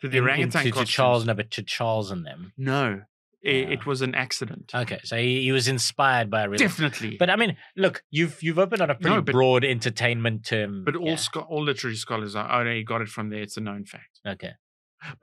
to 0.00 0.08
the 0.08 0.18
In- 0.18 0.24
in- 0.24 0.28
orangutan 0.28 0.64
to, 0.64 0.72
to. 0.72 0.84
Charles, 0.84 1.24
no, 1.24 1.32
but 1.34 1.50
to 1.52 1.62
Charles 1.62 2.10
and 2.10 2.26
them. 2.26 2.52
No, 2.58 3.02
it, 3.40 3.66
Ah. 3.68 3.70
it 3.72 3.86
was 3.86 4.02
an 4.02 4.14
accident. 4.14 4.72
Okay, 4.74 5.00
so 5.04 5.16
he, 5.16 5.42
he 5.42 5.52
was 5.52 5.68
inspired 5.68 6.28
by 6.30 6.42
a 6.42 6.48
real. 6.50 6.58
Definitely. 6.58 7.16
But 7.18 7.30
I 7.30 7.36
mean, 7.36 7.56
look, 7.76 8.02
you've 8.10 8.42
you've 8.42 8.58
opened 8.58 8.82
on 8.82 8.90
a 8.90 8.94
pretty 8.94 9.16
No, 9.16 9.22
but- 9.22 9.32
broad 9.32 9.64
entertainment 9.64 10.44
term. 10.44 10.84
But 10.84 10.96
all 10.96 11.06
yeah. 11.06 11.16
scho- 11.16 11.40
all 11.48 11.62
literary 11.64 11.96
scholars 11.96 12.36
are, 12.36 12.60
oh, 12.60 12.64
no, 12.64 12.72
you 12.72 12.84
got 12.84 13.00
it 13.00 13.08
from 13.08 13.30
there. 13.30 13.40
It's 13.42 13.56
a 13.56 13.60
known 13.62 13.84
fact. 13.86 14.20
okay. 14.28 14.52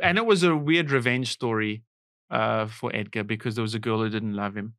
And 0.04 0.18
it 0.18 0.26
was 0.26 0.42
a 0.44 0.56
weird 0.56 0.90
revenge 0.92 1.30
story 1.32 1.84
uh, 2.32 2.66
for 2.68 2.94
Edgar 2.96 3.24
because 3.24 3.56
there 3.56 3.62
was 3.62 3.76
a 3.76 3.80
girl 3.80 4.00
who 4.00 4.10
didn't 4.10 4.34
love 4.34 4.56
him, 4.58 4.74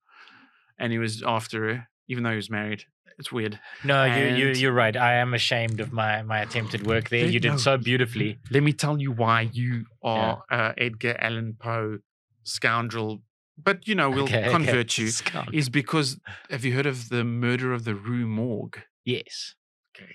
and 0.80 0.90
he 0.92 0.98
was 0.98 1.22
after 1.22 1.68
her, 1.68 1.88
even 2.08 2.24
though 2.24 2.30
he 2.30 2.36
was 2.36 2.50
married. 2.50 2.82
It's 3.18 3.30
weird. 3.30 3.60
No, 3.84 4.04
you, 4.04 4.34
you 4.34 4.46
you're 4.54 4.72
right. 4.72 4.96
I 4.96 5.16
am 5.16 5.34
ashamed 5.34 5.78
of 5.80 5.92
my 5.92 6.22
my 6.22 6.40
attempted 6.40 6.86
work 6.86 7.10
there. 7.10 7.26
You 7.26 7.38
did 7.38 7.52
no. 7.52 7.56
so 7.58 7.76
beautifully. 7.76 8.38
Let 8.50 8.62
me 8.62 8.72
tell 8.72 8.98
you 8.98 9.12
why 9.12 9.42
you 9.52 9.84
are 10.02 10.42
uh, 10.50 10.72
Edgar 10.78 11.16
Allan 11.20 11.54
Poe 11.60 11.98
scoundrel. 12.44 13.20
But 13.62 13.86
you 13.86 13.94
know 13.94 14.08
we'll 14.08 14.24
Okay, 14.24 14.40
okay. 14.44 14.50
convert 14.50 14.96
you. 14.96 15.08
Scoundrel. 15.08 15.54
Is 15.54 15.68
because 15.68 16.18
have 16.48 16.64
you 16.64 16.72
heard 16.72 16.86
of 16.86 17.10
the 17.10 17.22
murder 17.24 17.74
of 17.74 17.84
the 17.84 17.94
Rue 17.94 18.26
Morgue? 18.26 18.80
Yes. 19.04 19.54
Okay, 19.94 20.14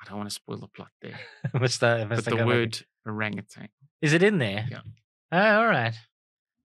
I 0.00 0.08
don't 0.08 0.18
want 0.18 0.28
to 0.30 0.34
spoil 0.34 0.58
the 0.58 0.68
plot 0.68 0.90
there, 1.02 1.18
What's 1.58 1.78
the 1.78 2.06
what's 2.08 2.22
but 2.24 2.36
the 2.36 2.46
word 2.46 2.78
orangutan. 3.04 3.70
is 4.00 4.12
it 4.12 4.22
in 4.22 4.38
there? 4.38 4.68
Yeah. 4.70 4.80
Oh, 5.32 5.60
all 5.62 5.66
right. 5.66 5.94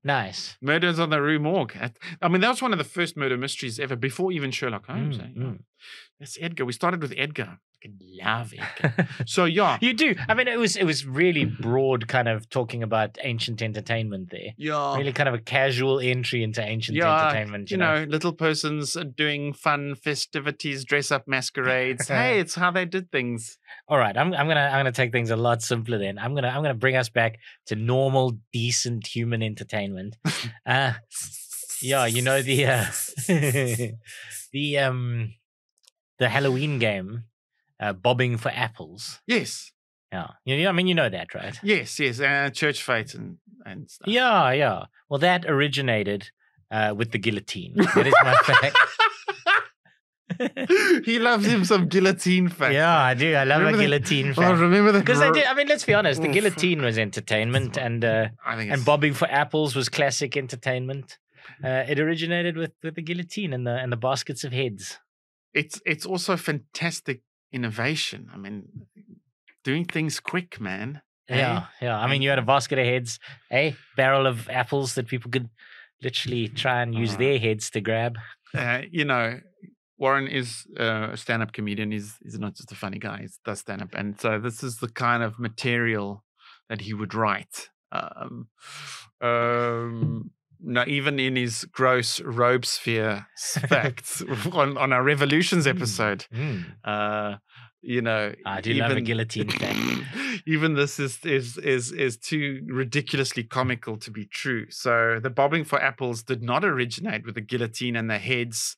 Nice. 0.04 0.58
Murders 0.62 1.00
on 1.00 1.10
the 1.10 1.22
Rue 1.22 1.40
Morgue. 1.40 1.92
I 2.22 2.28
mean, 2.28 2.42
that 2.42 2.50
was 2.50 2.62
one 2.62 2.74
of 2.74 2.78
the 2.78 2.84
first 2.84 3.16
murder 3.16 3.38
mysteries 3.38 3.80
ever, 3.80 3.96
before 3.96 4.32
even 4.32 4.52
Sherlock 4.52 4.88
Holmes. 4.88 5.18
Mm, 5.18 5.22
eh? 5.22 5.40
mm. 5.40 5.60
That's 6.20 6.38
Edgar. 6.40 6.66
We 6.66 6.74
started 6.74 7.02
with 7.02 7.14
Edgar. 7.18 7.60
I 7.86 7.90
love 8.26 8.54
Edgar. 8.58 9.08
so 9.26 9.46
yeah, 9.46 9.78
you 9.82 9.94
do. 9.94 10.16
I 10.30 10.34
mean, 10.34 10.48
it 10.48 10.58
was 10.58 10.76
it 10.78 10.86
was 10.86 11.06
really 11.06 11.44
broad, 11.44 12.08
kind 12.08 12.30
of 12.30 12.50
talking 12.50 12.82
about 12.82 13.18
ancient 13.24 13.62
entertainment 13.62 14.30
there. 14.32 14.54
yeah, 14.58 14.96
Really, 14.96 15.12
kind 15.12 15.28
of 15.28 15.36
a 15.36 15.40
casual 15.40 16.00
entry 16.00 16.44
into 16.44 16.62
ancient 16.62 16.98
yeah. 16.98 17.28
entertainment. 17.28 17.72
You 17.72 17.78
know, 17.78 18.06
little 18.08 18.32
persons 18.32 18.96
doing 19.16 19.54
fun 19.54 19.96
festivities, 19.96 20.86
dress 20.86 21.12
up 21.12 21.28
masquerades. 21.28 22.08
hey, 22.08 22.40
it's 22.40 22.56
how 22.56 22.72
they 22.72 22.86
did 22.86 23.12
things. 23.12 23.58
All 23.90 23.98
right, 23.98 24.16
I'm 24.16 24.34
I'm 24.34 24.48
gonna 24.48 24.62
I'm 24.62 24.80
gonna 24.80 24.92
take 24.94 25.12
things 25.12 25.30
a 25.30 25.36
lot 25.36 25.62
simpler 25.62 25.98
then. 25.98 26.18
I'm 26.18 26.36
gonna 26.36 26.50
I'm 26.50 26.62
gonna 26.62 26.74
bring 26.74 26.96
us 26.96 27.10
back 27.10 27.40
to 27.66 27.76
normal, 27.76 28.38
decent 28.52 29.08
human 29.08 29.44
entertainment. 29.44 30.18
Uh, 30.66 30.94
yeah, 31.82 32.06
you 32.06 32.22
know 32.22 32.42
the 32.42 32.66
uh, 32.66 32.86
the 34.54 34.78
um 34.78 35.34
the 36.24 36.30
Halloween 36.36 36.74
game, 36.88 37.10
uh, 37.84 37.94
bobbing 38.06 38.34
for 38.44 38.52
apples. 38.68 39.02
Yes, 39.36 39.72
Yeah, 40.16 40.28
you 40.46 40.54
know, 40.58 40.70
I 40.72 40.74
mean 40.78 40.88
you 40.92 40.96
know 41.02 41.10
that, 41.18 41.30
right? 41.40 41.56
yes, 41.74 41.90
yes. 42.00 42.16
Uh, 42.30 42.50
church 42.62 42.80
fights 42.90 43.14
and 43.18 43.28
and 43.70 43.80
stuff. 43.94 44.08
Yeah, 44.18 44.52
yeah. 44.64 44.80
Well, 45.10 45.22
that 45.30 45.42
originated 45.56 46.22
uh, 46.76 46.90
with 47.00 47.10
the 47.14 47.20
guillotine. 47.26 47.74
That 47.96 48.08
is 48.12 48.16
my 48.30 48.36
fact. 48.50 48.78
he 51.06 51.20
loves 51.20 51.46
him 51.46 51.64
some 51.66 51.88
guillotine 51.88 52.48
fact. 52.50 52.74
yeah, 52.74 52.98
I 53.12 53.14
do. 53.14 53.36
I 53.36 53.44
love 53.44 53.60
Remember 53.60 53.78
a 53.78 53.78
the- 53.78 53.84
guillotine 53.88 54.30
Oh, 54.38 54.42
fact. 54.42 54.60
remember 54.60 54.92
the 54.92 55.00
Because 55.00 55.22
I 55.22 55.32
did. 55.32 55.46
I 55.46 55.54
mean, 55.54 55.68
let's 55.68 55.86
be 55.86 55.94
honest. 55.94 56.22
The 56.22 56.28
guillotine 56.38 56.82
was 56.82 56.98
entertainment, 56.98 57.78
and 57.78 58.04
uh, 58.04 58.28
and 58.46 58.84
bobbing 58.86 59.14
for 59.14 59.28
apples 59.30 59.76
was 59.76 59.90
classic 59.90 60.36
entertainment. 60.38 61.18
Uh, 61.64 61.84
it 61.92 62.00
originated 62.00 62.56
with, 62.58 62.72
with 62.84 62.96
the 62.96 63.02
guillotine 63.02 63.54
and 63.54 63.68
the 63.68 63.76
and 63.76 63.92
the 63.92 63.98
baskets 63.98 64.44
of 64.44 64.52
heads. 64.54 65.00
It's 65.54 65.82
it's 65.86 66.06
also 66.06 66.38
fantastic 66.38 67.22
innovation. 67.52 68.30
I 68.34 68.38
mean, 68.38 68.88
doing 69.64 69.86
things 69.86 70.20
quick, 70.20 70.60
man. 70.60 71.02
eh? 71.30 71.38
Yeah, 71.38 71.66
yeah. 71.82 71.98
I 71.98 72.08
mean, 72.08 72.22
you 72.22 72.30
had 72.30 72.40
a 72.40 72.46
basket 72.46 72.80
of 72.80 72.86
heads, 72.86 73.20
a 73.52 73.76
barrel 73.96 74.26
of 74.28 74.50
apples 74.50 74.96
that 74.96 75.08
people 75.08 75.32
could 75.32 75.50
literally 76.02 76.48
try 76.50 76.82
and 76.82 76.94
use 76.96 77.14
Uh, 77.16 77.18
their 77.20 77.40
heads 77.40 77.70
to 77.72 77.82
grab. 77.82 78.18
Uh, 78.54 78.82
you 78.92 79.06
know, 79.06 79.40
Warren 79.98 80.28
is 80.28 80.66
uh, 80.80 81.10
a 81.14 81.18
stand-up 81.18 81.54
comedian. 81.54 81.92
He's 81.92 82.18
he's 82.24 82.40
not 82.40 82.56
just 82.56 82.72
a 82.72 82.76
funny 82.76 83.00
guy. 83.00 83.20
He 83.22 83.28
does 83.46 83.60
stand-up, 83.60 83.94
and 83.96 84.20
so 84.20 84.40
this 84.40 84.64
is 84.64 84.78
the 84.78 84.90
kind 84.90 85.24
of 85.24 85.40
material 85.40 86.24
that 86.70 86.82
he 86.82 86.94
would 86.94 87.14
write. 87.14 87.70
Um, 87.92 88.48
um, 89.22 90.32
no, 90.64 90.84
even 90.88 91.20
in 91.20 91.36
his 91.36 91.66
gross 91.66 92.20
Robespierre 92.22 93.28
facts 93.68 94.24
on, 94.54 94.78
on 94.78 94.94
our 94.94 95.04
revolutions 95.04 95.68
episode, 95.68 96.26
Mm. 96.34 96.64
uh, 96.84 97.38
you 97.82 98.02
know, 98.02 98.34
I 98.46 98.62
do 98.62 98.74
love 98.76 98.92
a 98.92 99.02
guillotine 99.02 99.50
fact. 99.50 99.78
even 100.46 100.76
this 100.76 101.00
is 101.00 101.20
is 101.26 101.58
is 101.58 101.92
is 101.92 102.18
too 102.18 102.62
ridiculously 102.68 103.44
comical 103.44 103.98
to 103.98 104.10
be 104.10 104.26
true. 104.26 104.68
So 104.70 105.20
the 105.22 105.30
bobbing 105.30 105.66
for 105.66 105.82
apples 105.82 106.24
did 106.24 106.42
not 106.42 106.64
originate 106.64 107.26
with 107.26 107.36
the 107.36 107.42
guillotine 107.42 107.98
and 107.98 108.10
the 108.10 108.20
heads. 108.20 108.78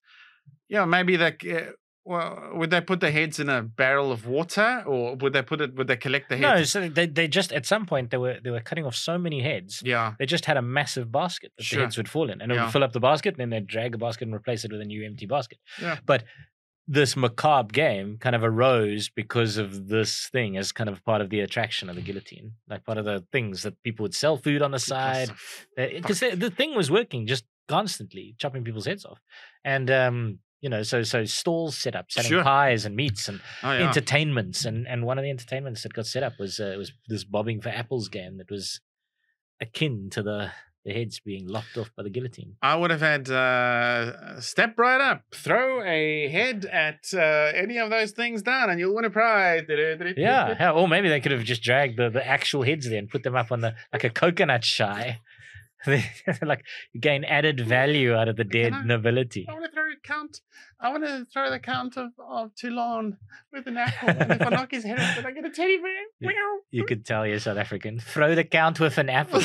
Yeah, 0.70 0.86
maybe 0.86 1.16
they. 1.18 1.38
Well, 2.08 2.52
would 2.54 2.70
they 2.70 2.82
put 2.82 3.00
the 3.00 3.10
heads 3.10 3.40
in 3.40 3.50
a 3.50 3.64
barrel 3.64 4.12
of 4.12 4.28
water, 4.28 4.84
or 4.86 5.16
would 5.16 5.34
they 5.34 5.42
put 5.42 5.60
it? 5.60 5.74
Would 5.76 5.88
they 5.88 5.98
collect 5.98 6.30
the 6.30 6.38
heads? 6.38 6.76
No, 6.76 6.82
so 6.82 6.88
they, 6.88 7.08
they 7.08 7.28
just 7.28 7.52
at 7.52 7.66
some 7.66 7.88
point 7.88 8.12
they 8.12 8.18
were 8.18 8.38
they 8.44 8.52
were 8.52 8.60
cutting 8.60 8.86
off 8.86 8.96
so 8.96 9.18
many 9.18 9.42
heads. 9.42 9.82
Yeah, 9.84 10.14
They 10.20 10.28
just 10.28 10.46
had 10.46 10.56
a 10.56 10.62
massive 10.62 11.12
basket 11.12 11.52
that 11.58 11.64
Sure. 11.64 11.78
the 11.80 11.86
heads 11.86 11.98
would 11.98 12.08
fall 12.08 12.30
in, 12.30 12.42
and 12.42 12.52
it 12.52 12.56
Yeah. 12.56 12.66
would 12.66 12.72
fill 12.74 12.84
up 12.84 12.94
the 12.94 13.00
basket, 13.00 13.34
and 13.34 13.40
then 13.42 13.50
they'd 13.50 13.66
drag 13.66 13.94
the 13.94 13.98
basket 13.98 14.26
and 14.28 14.36
replace 14.36 14.64
it 14.64 14.72
with 14.72 14.82
a 14.82 14.86
new 14.86 15.04
empty 15.04 15.26
basket. 15.26 15.58
Yeah. 15.82 15.98
But 16.06 16.24
this 16.88 17.16
macabre 17.18 17.74
game 17.74 18.18
kind 18.20 18.36
of 18.36 18.44
arose 18.44 19.10
because 19.10 19.58
of 19.58 19.88
this 19.88 20.28
thing 20.32 20.56
as 20.58 20.72
kind 20.72 20.88
of 20.88 21.04
part 21.04 21.20
of 21.22 21.32
the 21.32 21.40
attraction 21.40 21.90
of 21.90 21.96
the 21.96 22.02
guillotine, 22.04 22.52
like 22.70 22.86
part 22.86 23.00
of 23.00 23.06
the 23.06 23.26
things 23.32 23.64
that 23.64 23.82
people 23.82 24.04
would 24.04 24.14
sell 24.14 24.38
food 24.38 24.62
on 24.62 24.70
the 24.70 24.78
side 24.78 25.32
because 25.76 26.20
the, 26.20 26.36
the 26.36 26.52
thing 26.52 26.76
was 26.76 26.92
working 26.92 27.26
just 27.26 27.46
constantly 27.68 28.36
chopping 28.38 28.64
people's 28.64 28.86
heads 28.86 29.04
off 29.06 29.20
and 29.64 29.90
um 29.90 30.38
you 30.66 30.70
know 30.74 30.82
so 30.92 31.04
so 31.04 31.20
stalls 31.26 31.78
set 31.78 31.96
up 31.96 32.12
selling 32.12 32.32
Sure. 32.32 32.44
pies 32.44 32.86
and 32.88 32.96
meats 32.96 33.24
and 33.30 33.40
Oh 33.62 33.72
yeah. 33.72 33.88
entertainments 33.88 34.66
and 34.66 34.88
and 34.88 35.06
one 35.06 35.18
of 35.20 35.24
the 35.24 35.30
entertainments 35.30 35.84
that 35.84 35.94
got 35.94 36.08
set 36.08 36.24
up 36.24 36.34
was 36.40 36.60
uh, 36.60 36.74
was 36.82 36.92
this 37.08 37.24
bobbing 37.24 37.62
for 37.62 37.70
apples 37.70 38.10
game 38.10 38.38
that 38.40 38.50
was 38.50 38.82
akin 39.62 40.10
to 40.16 40.24
the 40.24 40.52
the 40.86 40.94
heads 40.94 41.20
being 41.20 41.48
lopped 41.48 41.78
off 41.78 41.90
by 41.98 42.02
the 42.04 42.10
guillotine 42.10 42.56
I 42.62 42.76
would 42.76 42.92
have 42.92 43.02
had 43.02 43.30
uh, 43.30 44.40
step 44.40 44.76
right 44.78 45.02
up, 45.02 45.22
throw 45.34 45.84
a 45.84 46.28
head 46.30 46.66
at 46.66 47.00
uh, 47.12 47.20
any 47.64 47.78
of 47.80 47.90
those 47.90 48.12
things 48.12 48.44
down, 48.44 48.70
and 48.70 48.80
you'll 48.80 48.94
win 48.94 49.04
a 49.06 49.10
prize. 49.10 49.64
yeah, 49.68 50.56
yeah 50.60 50.72
or 50.72 50.88
maybe 50.88 51.10
they 51.10 51.20
could 51.20 51.32
have 51.32 51.44
just 51.44 51.64
dragged 51.64 51.98
the, 51.98 52.10
the 52.12 52.26
actual 52.38 52.62
heads 52.62 52.88
there 52.88 53.00
and 53.00 53.10
put 53.10 53.24
them 53.24 53.36
up 53.36 53.52
on 53.52 53.62
the 53.62 53.74
like 53.94 54.04
a 54.04 54.12
coconut 54.12 54.64
shy 54.64 55.20
like 56.42 56.64
you 56.94 57.02
gain 57.02 57.24
added 57.24 57.60
value 57.62 58.14
out 58.14 58.28
of 58.28 58.36
the 58.36 58.44
dead 58.44 58.74
I- 58.74 58.84
nobility 58.84 59.46
I 59.50 59.54
want 59.54 59.66
to 59.66 59.72
throw 59.72 59.84
a 59.84 59.96
count. 60.04 60.42
I 60.80 60.90
want 60.90 61.04
to 61.06 61.26
throw 61.32 61.50
the 61.50 61.60
count 61.60 61.98
of, 61.98 62.12
of 62.20 62.54
Toulon 62.56 63.18
with 63.52 63.66
an 63.68 63.78
apple. 63.78 64.10
and 64.10 64.32
if 64.34 64.42
I 64.42 64.50
knock 64.50 64.72
his 64.72 64.84
head 64.84 65.00
off, 65.00 65.16
then 65.16 65.26
I 65.26 65.32
get 65.32 65.46
a 65.46 65.50
teddy 65.50 65.78
bear. 65.78 66.04
Meow. 66.22 66.58
you 66.72 66.86
could 66.86 67.06
tell 67.06 67.26
you're 67.26 67.40
south 67.40 67.58
african 67.58 68.00
throw 68.00 68.36
the 68.36 68.44
count 68.44 68.80
with 68.80 68.98
an 68.98 69.10
apple 69.22 69.42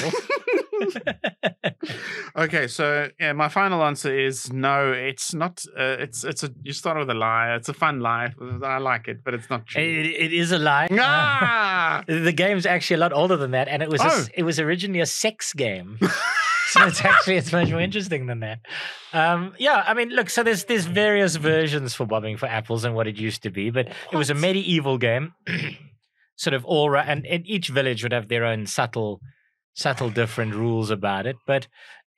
okay, 2.36 2.66
so 2.66 3.08
yeah, 3.18 3.32
my 3.32 3.48
final 3.48 3.82
answer 3.82 4.16
is 4.16 4.52
no. 4.52 4.92
It's 4.92 5.34
not. 5.34 5.64
Uh, 5.78 5.96
it's 5.98 6.24
it's 6.24 6.42
a. 6.42 6.50
You 6.62 6.72
start 6.72 6.98
with 6.98 7.10
a 7.10 7.14
lie. 7.14 7.54
It's 7.54 7.68
a 7.68 7.74
fun 7.74 8.00
lie. 8.00 8.32
I 8.62 8.78
like 8.78 9.08
it, 9.08 9.22
but 9.24 9.34
it's 9.34 9.50
not 9.50 9.66
true. 9.66 9.82
It, 9.82 10.06
it 10.06 10.32
is 10.32 10.52
a 10.52 10.58
lie. 10.58 10.88
ah! 10.92 12.02
The 12.06 12.32
game's 12.32 12.66
actually 12.66 12.96
a 12.96 13.00
lot 13.00 13.12
older 13.12 13.36
than 13.36 13.52
that, 13.52 13.68
and 13.68 13.82
it 13.82 13.88
was 13.90 14.00
a 14.00 14.10
Oh. 14.10 14.24
it 14.34 14.42
was 14.42 14.58
originally 14.58 15.00
a 15.00 15.06
sex 15.06 15.52
game. 15.52 15.98
so 16.70 16.84
it's 16.86 17.04
actually 17.04 17.36
it's 17.36 17.52
much 17.52 17.70
more 17.70 17.80
interesting 17.80 18.26
than 18.26 18.40
that. 18.40 18.58
Um, 19.12 19.54
yeah, 19.58 19.82
I 19.86 19.94
mean, 19.94 20.10
look, 20.10 20.30
so 20.30 20.42
there's 20.42 20.64
there's 20.64 20.86
various 20.86 21.36
versions 21.36 21.94
for 21.94 22.06
bobbing 22.06 22.36
for 22.36 22.46
apples 22.46 22.84
and 22.84 22.94
what 22.94 23.06
it 23.06 23.16
used 23.16 23.42
to 23.44 23.50
be, 23.50 23.70
but 23.70 23.88
it 24.12 24.16
was 24.16 24.30
a 24.30 24.34
medieval 24.34 24.98
game, 24.98 25.32
sort 26.36 26.54
of 26.54 26.64
all 26.64 26.90
right, 26.90 27.06
and, 27.08 27.26
and 27.26 27.46
each 27.46 27.68
village 27.68 28.02
would 28.02 28.12
have 28.12 28.28
their 28.28 28.44
own 28.44 28.66
subtle, 28.66 29.20
subtle 29.74 30.10
different 30.10 30.54
rules 30.54 30.90
about 30.90 31.26
it, 31.26 31.36
but. 31.46 31.66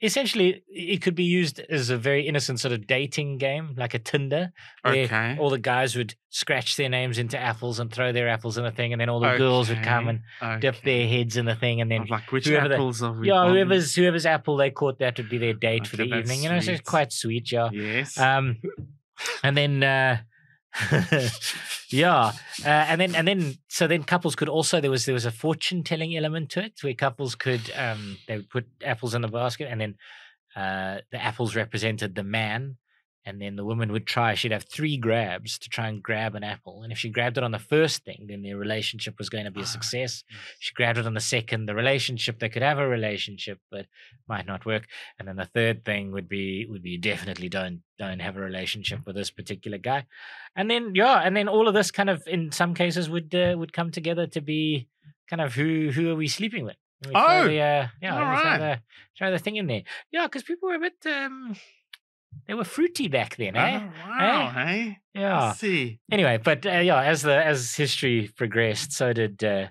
Essentially, 0.04 0.64
it 0.68 1.00
could 1.00 1.14
be 1.14 1.22
used 1.22 1.60
as 1.70 1.88
a 1.88 1.96
very 1.96 2.26
innocent 2.26 2.58
sort 2.58 2.72
of 2.72 2.88
dating 2.88 3.38
game, 3.38 3.72
like 3.76 3.94
a 3.94 4.00
Tinder, 4.00 4.52
where 4.82 5.04
Okay. 5.04 5.36
all 5.38 5.48
the 5.48 5.60
guys 5.60 5.94
would 5.94 6.16
scratch 6.28 6.74
their 6.74 6.88
names 6.88 7.18
into 7.18 7.38
apples 7.38 7.78
and 7.78 7.88
throw 7.88 8.10
their 8.10 8.28
apples 8.28 8.58
in 8.58 8.64
the 8.64 8.72
thing, 8.72 8.92
and 8.92 9.00
then 9.00 9.08
all 9.08 9.20
the 9.20 9.36
girls 9.38 9.68
would 9.68 9.84
come 9.84 10.08
Okay, 10.08 10.18
and 10.40 10.60
dip 10.60 10.82
their 10.82 11.06
heads 11.06 11.36
in 11.36 11.44
the 11.44 11.54
thing, 11.54 11.80
and 11.80 11.88
then 11.88 12.06
like 12.10 12.32
which 12.32 12.46
the- 12.46 12.58
are 12.60 13.12
we? 13.12 13.28
yeah, 13.28 13.48
whoever's 13.48 13.94
whoever's 13.94 14.26
apple 14.26 14.56
they 14.56 14.72
caught 14.72 14.98
that 14.98 15.18
would 15.18 15.28
be 15.28 15.38
their 15.38 15.52
date 15.54 15.86
for 15.86 15.96
the 15.98 16.02
evening. 16.02 16.42
You 16.42 16.48
know, 16.48 16.58
so 16.58 16.72
it's 16.72 16.80
quite 16.90 17.12
sweet, 17.12 17.52
yeah. 17.52 17.68
Yes. 17.70 18.18
Um, 18.18 18.56
and 19.44 19.56
then 19.56 19.84
uh, 19.84 20.18
yeah, 21.90 22.32
uh, 22.64 22.68
and 22.68 23.00
then 23.00 23.14
and 23.14 23.28
then 23.28 23.58
so 23.68 23.86
then 23.86 24.04
couples 24.04 24.34
could 24.34 24.48
also 24.48 24.80
there 24.80 24.90
was 24.90 25.04
there 25.04 25.14
was 25.14 25.26
a 25.26 25.30
fortune 25.30 25.84
telling 25.84 26.16
element 26.16 26.50
to 26.50 26.64
it 26.64 26.72
where 26.82 26.94
couples 26.94 27.34
could 27.34 27.60
um 27.76 28.16
they 28.26 28.36
would 28.36 28.48
put 28.48 28.66
apples 28.82 29.14
in 29.14 29.20
the 29.20 29.28
basket 29.28 29.68
and 29.70 29.80
then 29.80 29.94
uh 30.56 30.98
the 31.10 31.22
apples 31.22 31.54
represented 31.54 32.14
the 32.14 32.22
man 32.22 32.76
and 33.24 33.40
then 33.40 33.56
the 33.56 33.64
woman 33.64 33.92
would 33.92 34.06
try 34.06 34.34
she'd 34.34 34.52
have 34.52 34.64
three 34.64 34.96
grabs 34.96 35.58
to 35.58 35.68
try 35.68 35.88
and 35.88 36.02
grab 36.02 36.34
an 36.34 36.42
apple 36.44 36.82
and 36.82 36.92
if 36.92 36.98
she 36.98 37.08
grabbed 37.08 37.38
it 37.38 37.44
on 37.44 37.52
the 37.52 37.58
first 37.58 38.04
thing 38.04 38.26
then 38.28 38.42
their 38.42 38.56
relationship 38.56 39.14
was 39.18 39.28
going 39.28 39.44
to 39.44 39.50
be 39.50 39.60
a 39.60 39.62
Ah, 39.64 39.66
success. 39.66 40.24
she 40.58 40.72
grabbed 40.74 40.98
it 40.98 41.06
on 41.06 41.14
the 41.14 41.20
second 41.20 41.66
the 41.66 41.74
relationship 41.74 42.38
they 42.38 42.48
could 42.48 42.62
have 42.62 42.78
a 42.78 42.86
relationship 42.88 43.58
but 43.70 43.86
might 44.28 44.46
not 44.46 44.64
work. 44.66 44.86
And 45.18 45.28
then 45.28 45.36
the 45.36 45.44
third 45.46 45.84
thing 45.84 46.10
would 46.12 46.28
be 46.28 46.66
would 46.66 46.82
be 46.82 46.96
definitely 46.98 47.48
don't 47.48 47.82
don't 47.98 48.20
have 48.20 48.36
a 48.36 48.40
relationship 48.40 49.00
with 49.06 49.14
this 49.16 49.30
particular 49.30 49.78
guy. 49.78 50.06
And 50.56 50.70
then 50.70 50.92
yeah 50.94 51.18
and 51.24 51.36
then 51.36 51.48
all 51.48 51.68
of 51.68 51.74
this 51.74 51.90
kind 51.90 52.10
of 52.10 52.22
in 52.26 52.50
some 52.52 52.74
cases 52.74 53.08
would 53.10 53.34
uh, 53.34 53.54
would 53.58 53.72
come 53.72 53.90
together 53.90 54.26
to 54.28 54.40
be 54.40 54.88
kind 55.30 55.40
of 55.40 55.54
who 55.54 55.90
who 55.94 56.10
are 56.10 56.16
we 56.16 56.28
sleeping 56.28 56.64
with? 56.64 56.76
We 57.06 57.12
Oh, 57.14 57.44
the, 57.48 57.58
uh, 57.60 57.86
yeah 58.00 58.14
all 58.14 58.30
we 58.34 58.40
throw 58.40 58.58
the, 58.58 58.80
throw 59.18 59.30
the 59.30 59.38
thing 59.38 59.56
in 59.56 59.66
there. 59.66 59.82
Yeah 60.10 60.26
because 60.26 60.42
people 60.44 60.68
were 60.68 60.76
a 60.76 60.80
bit 60.80 60.96
um 61.06 61.56
they 62.46 62.54
were 62.54 62.64
fruity 62.64 63.08
back 63.08 63.36
then 63.36 63.56
eh 63.56 63.80
Oh, 63.82 63.92
wow, 64.08 64.50
hey? 64.50 64.98
yeah 65.14 65.52
see. 65.52 66.00
anyway 66.10 66.38
but 66.42 66.64
uh, 66.66 66.70
yeah 66.78 67.02
as 67.02 67.22
the 67.22 67.44
as 67.44 67.74
history 67.74 68.30
progressed 68.36 68.92
so 68.92 69.12
did 69.12 69.42
uh 69.44 69.68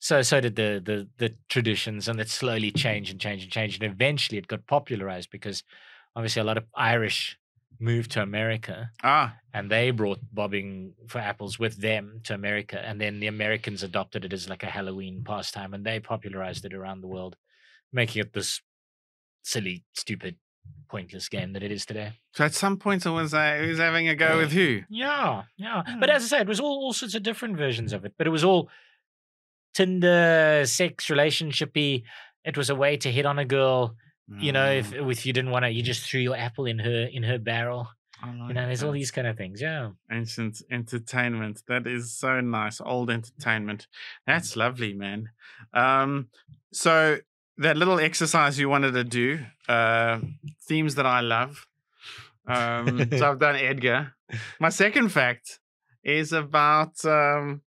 so 0.00 0.22
so 0.22 0.40
did 0.40 0.56
the 0.56 0.80
the 0.84 1.08
the 1.18 1.36
traditions 1.48 2.08
and 2.08 2.20
it 2.20 2.28
slowly 2.28 2.70
changed 2.70 3.10
and 3.12 3.20
changed 3.20 3.44
and 3.44 3.52
changed 3.52 3.82
and 3.82 3.92
eventually 3.92 4.38
it 4.38 4.48
got 4.48 4.66
popularized 4.66 5.30
because 5.30 5.62
obviously 6.16 6.40
a 6.40 6.44
lot 6.44 6.58
of 6.58 6.66
irish 6.74 7.38
moved 7.78 8.10
to 8.12 8.22
america 8.22 8.90
Ah, 9.02 9.36
and 9.52 9.70
they 9.70 9.90
brought 9.90 10.20
bobbing 10.32 10.94
for 11.08 11.18
apples 11.18 11.58
with 11.58 11.76
them 11.78 12.20
to 12.24 12.34
america 12.34 12.78
and 12.80 13.00
then 13.00 13.20
the 13.20 13.26
americans 13.26 13.82
adopted 13.82 14.24
it 14.24 14.32
as 14.32 14.48
like 14.48 14.62
a 14.62 14.66
halloween 14.70 15.22
pastime 15.24 15.74
and 15.74 15.84
they 15.84 15.98
popularized 16.00 16.64
it 16.64 16.74
around 16.74 17.00
the 17.00 17.08
world 17.08 17.36
making 17.92 18.20
it 18.22 18.32
this 18.32 18.60
silly 19.42 19.84
stupid 19.94 20.36
pointless 20.92 21.26
game 21.36 21.50
that 21.54 21.62
it 21.68 21.72
is 21.76 21.84
today 21.90 22.10
so 22.36 22.44
at 22.48 22.54
some 22.64 22.76
point 22.84 23.00
it 23.06 23.10
was 23.20 23.32
uh, 23.34 23.56
who's 23.60 23.78
having 23.88 24.06
a 24.08 24.14
go 24.24 24.30
with 24.40 24.52
who? 24.52 24.68
Yeah, 25.04 25.42
yeah. 25.64 25.82
But 26.00 26.08
Hmm. 26.10 26.16
as 26.16 26.22
I 26.24 26.28
said, 26.32 26.42
it 26.42 26.52
was 26.54 26.60
all, 26.60 26.76
all 26.84 26.92
sorts 27.00 27.14
of 27.18 27.22
different 27.28 27.54
versions 27.56 27.92
of 27.96 28.00
it. 28.06 28.12
But 28.18 28.26
it 28.26 28.30
was 28.38 28.44
all 28.44 28.62
Tinder, 29.74 30.64
sex, 30.66 31.06
relationshipy. 31.06 32.02
It 32.44 32.56
was 32.56 32.68
a 32.70 32.74
way 32.74 32.96
to 32.98 33.10
hit 33.10 33.24
on 33.26 33.38
a 33.38 33.44
girl. 33.44 33.96
You 34.40 34.52
know, 34.52 34.70
if 34.70 34.92
Mm, 34.92 35.10
if 35.10 35.26
you 35.26 35.32
didn't 35.32 35.50
want 35.50 35.64
to, 35.64 35.70
you 35.70 35.82
just 35.82 36.02
threw 36.08 36.20
your 36.20 36.36
apple 36.36 36.66
in 36.66 36.78
her 36.78 37.08
in 37.12 37.22
her 37.22 37.38
barrel. 37.38 37.88
I 38.22 38.28
You 38.48 38.54
know, 38.54 38.66
there's 38.66 38.82
all 38.82 38.92
these 38.92 39.10
kind 39.10 39.26
of 39.26 39.36
things. 39.36 39.60
Yeah. 39.60 39.90
ancient 40.10 40.62
entertainment. 40.70 41.62
That 41.68 41.86
is 41.86 42.12
so 42.24 42.40
nice. 42.40 42.80
Old 42.80 43.10
entertainment. 43.10 43.88
That's 44.26 44.56
lovely, 44.56 44.94
man. 44.94 45.30
Um, 45.74 46.28
so 46.72 47.18
that 47.58 47.76
little 47.76 47.98
exercise 48.00 48.58
you 48.58 48.68
wanted 48.68 48.92
to 48.92 49.04
do, 49.04 49.40
uh, 49.68 50.18
themes 50.66 50.94
that 50.96 51.06
I 51.06 51.20
love. 51.20 51.66
Um, 52.46 53.08
so 53.16 53.30
I've 53.30 53.38
done 53.38 53.56
Edgar. 53.56 54.14
My 54.58 54.70
second 54.70 55.10
fact 55.10 55.60
is 56.02 56.32
about 56.32 57.04
um, 57.04 57.60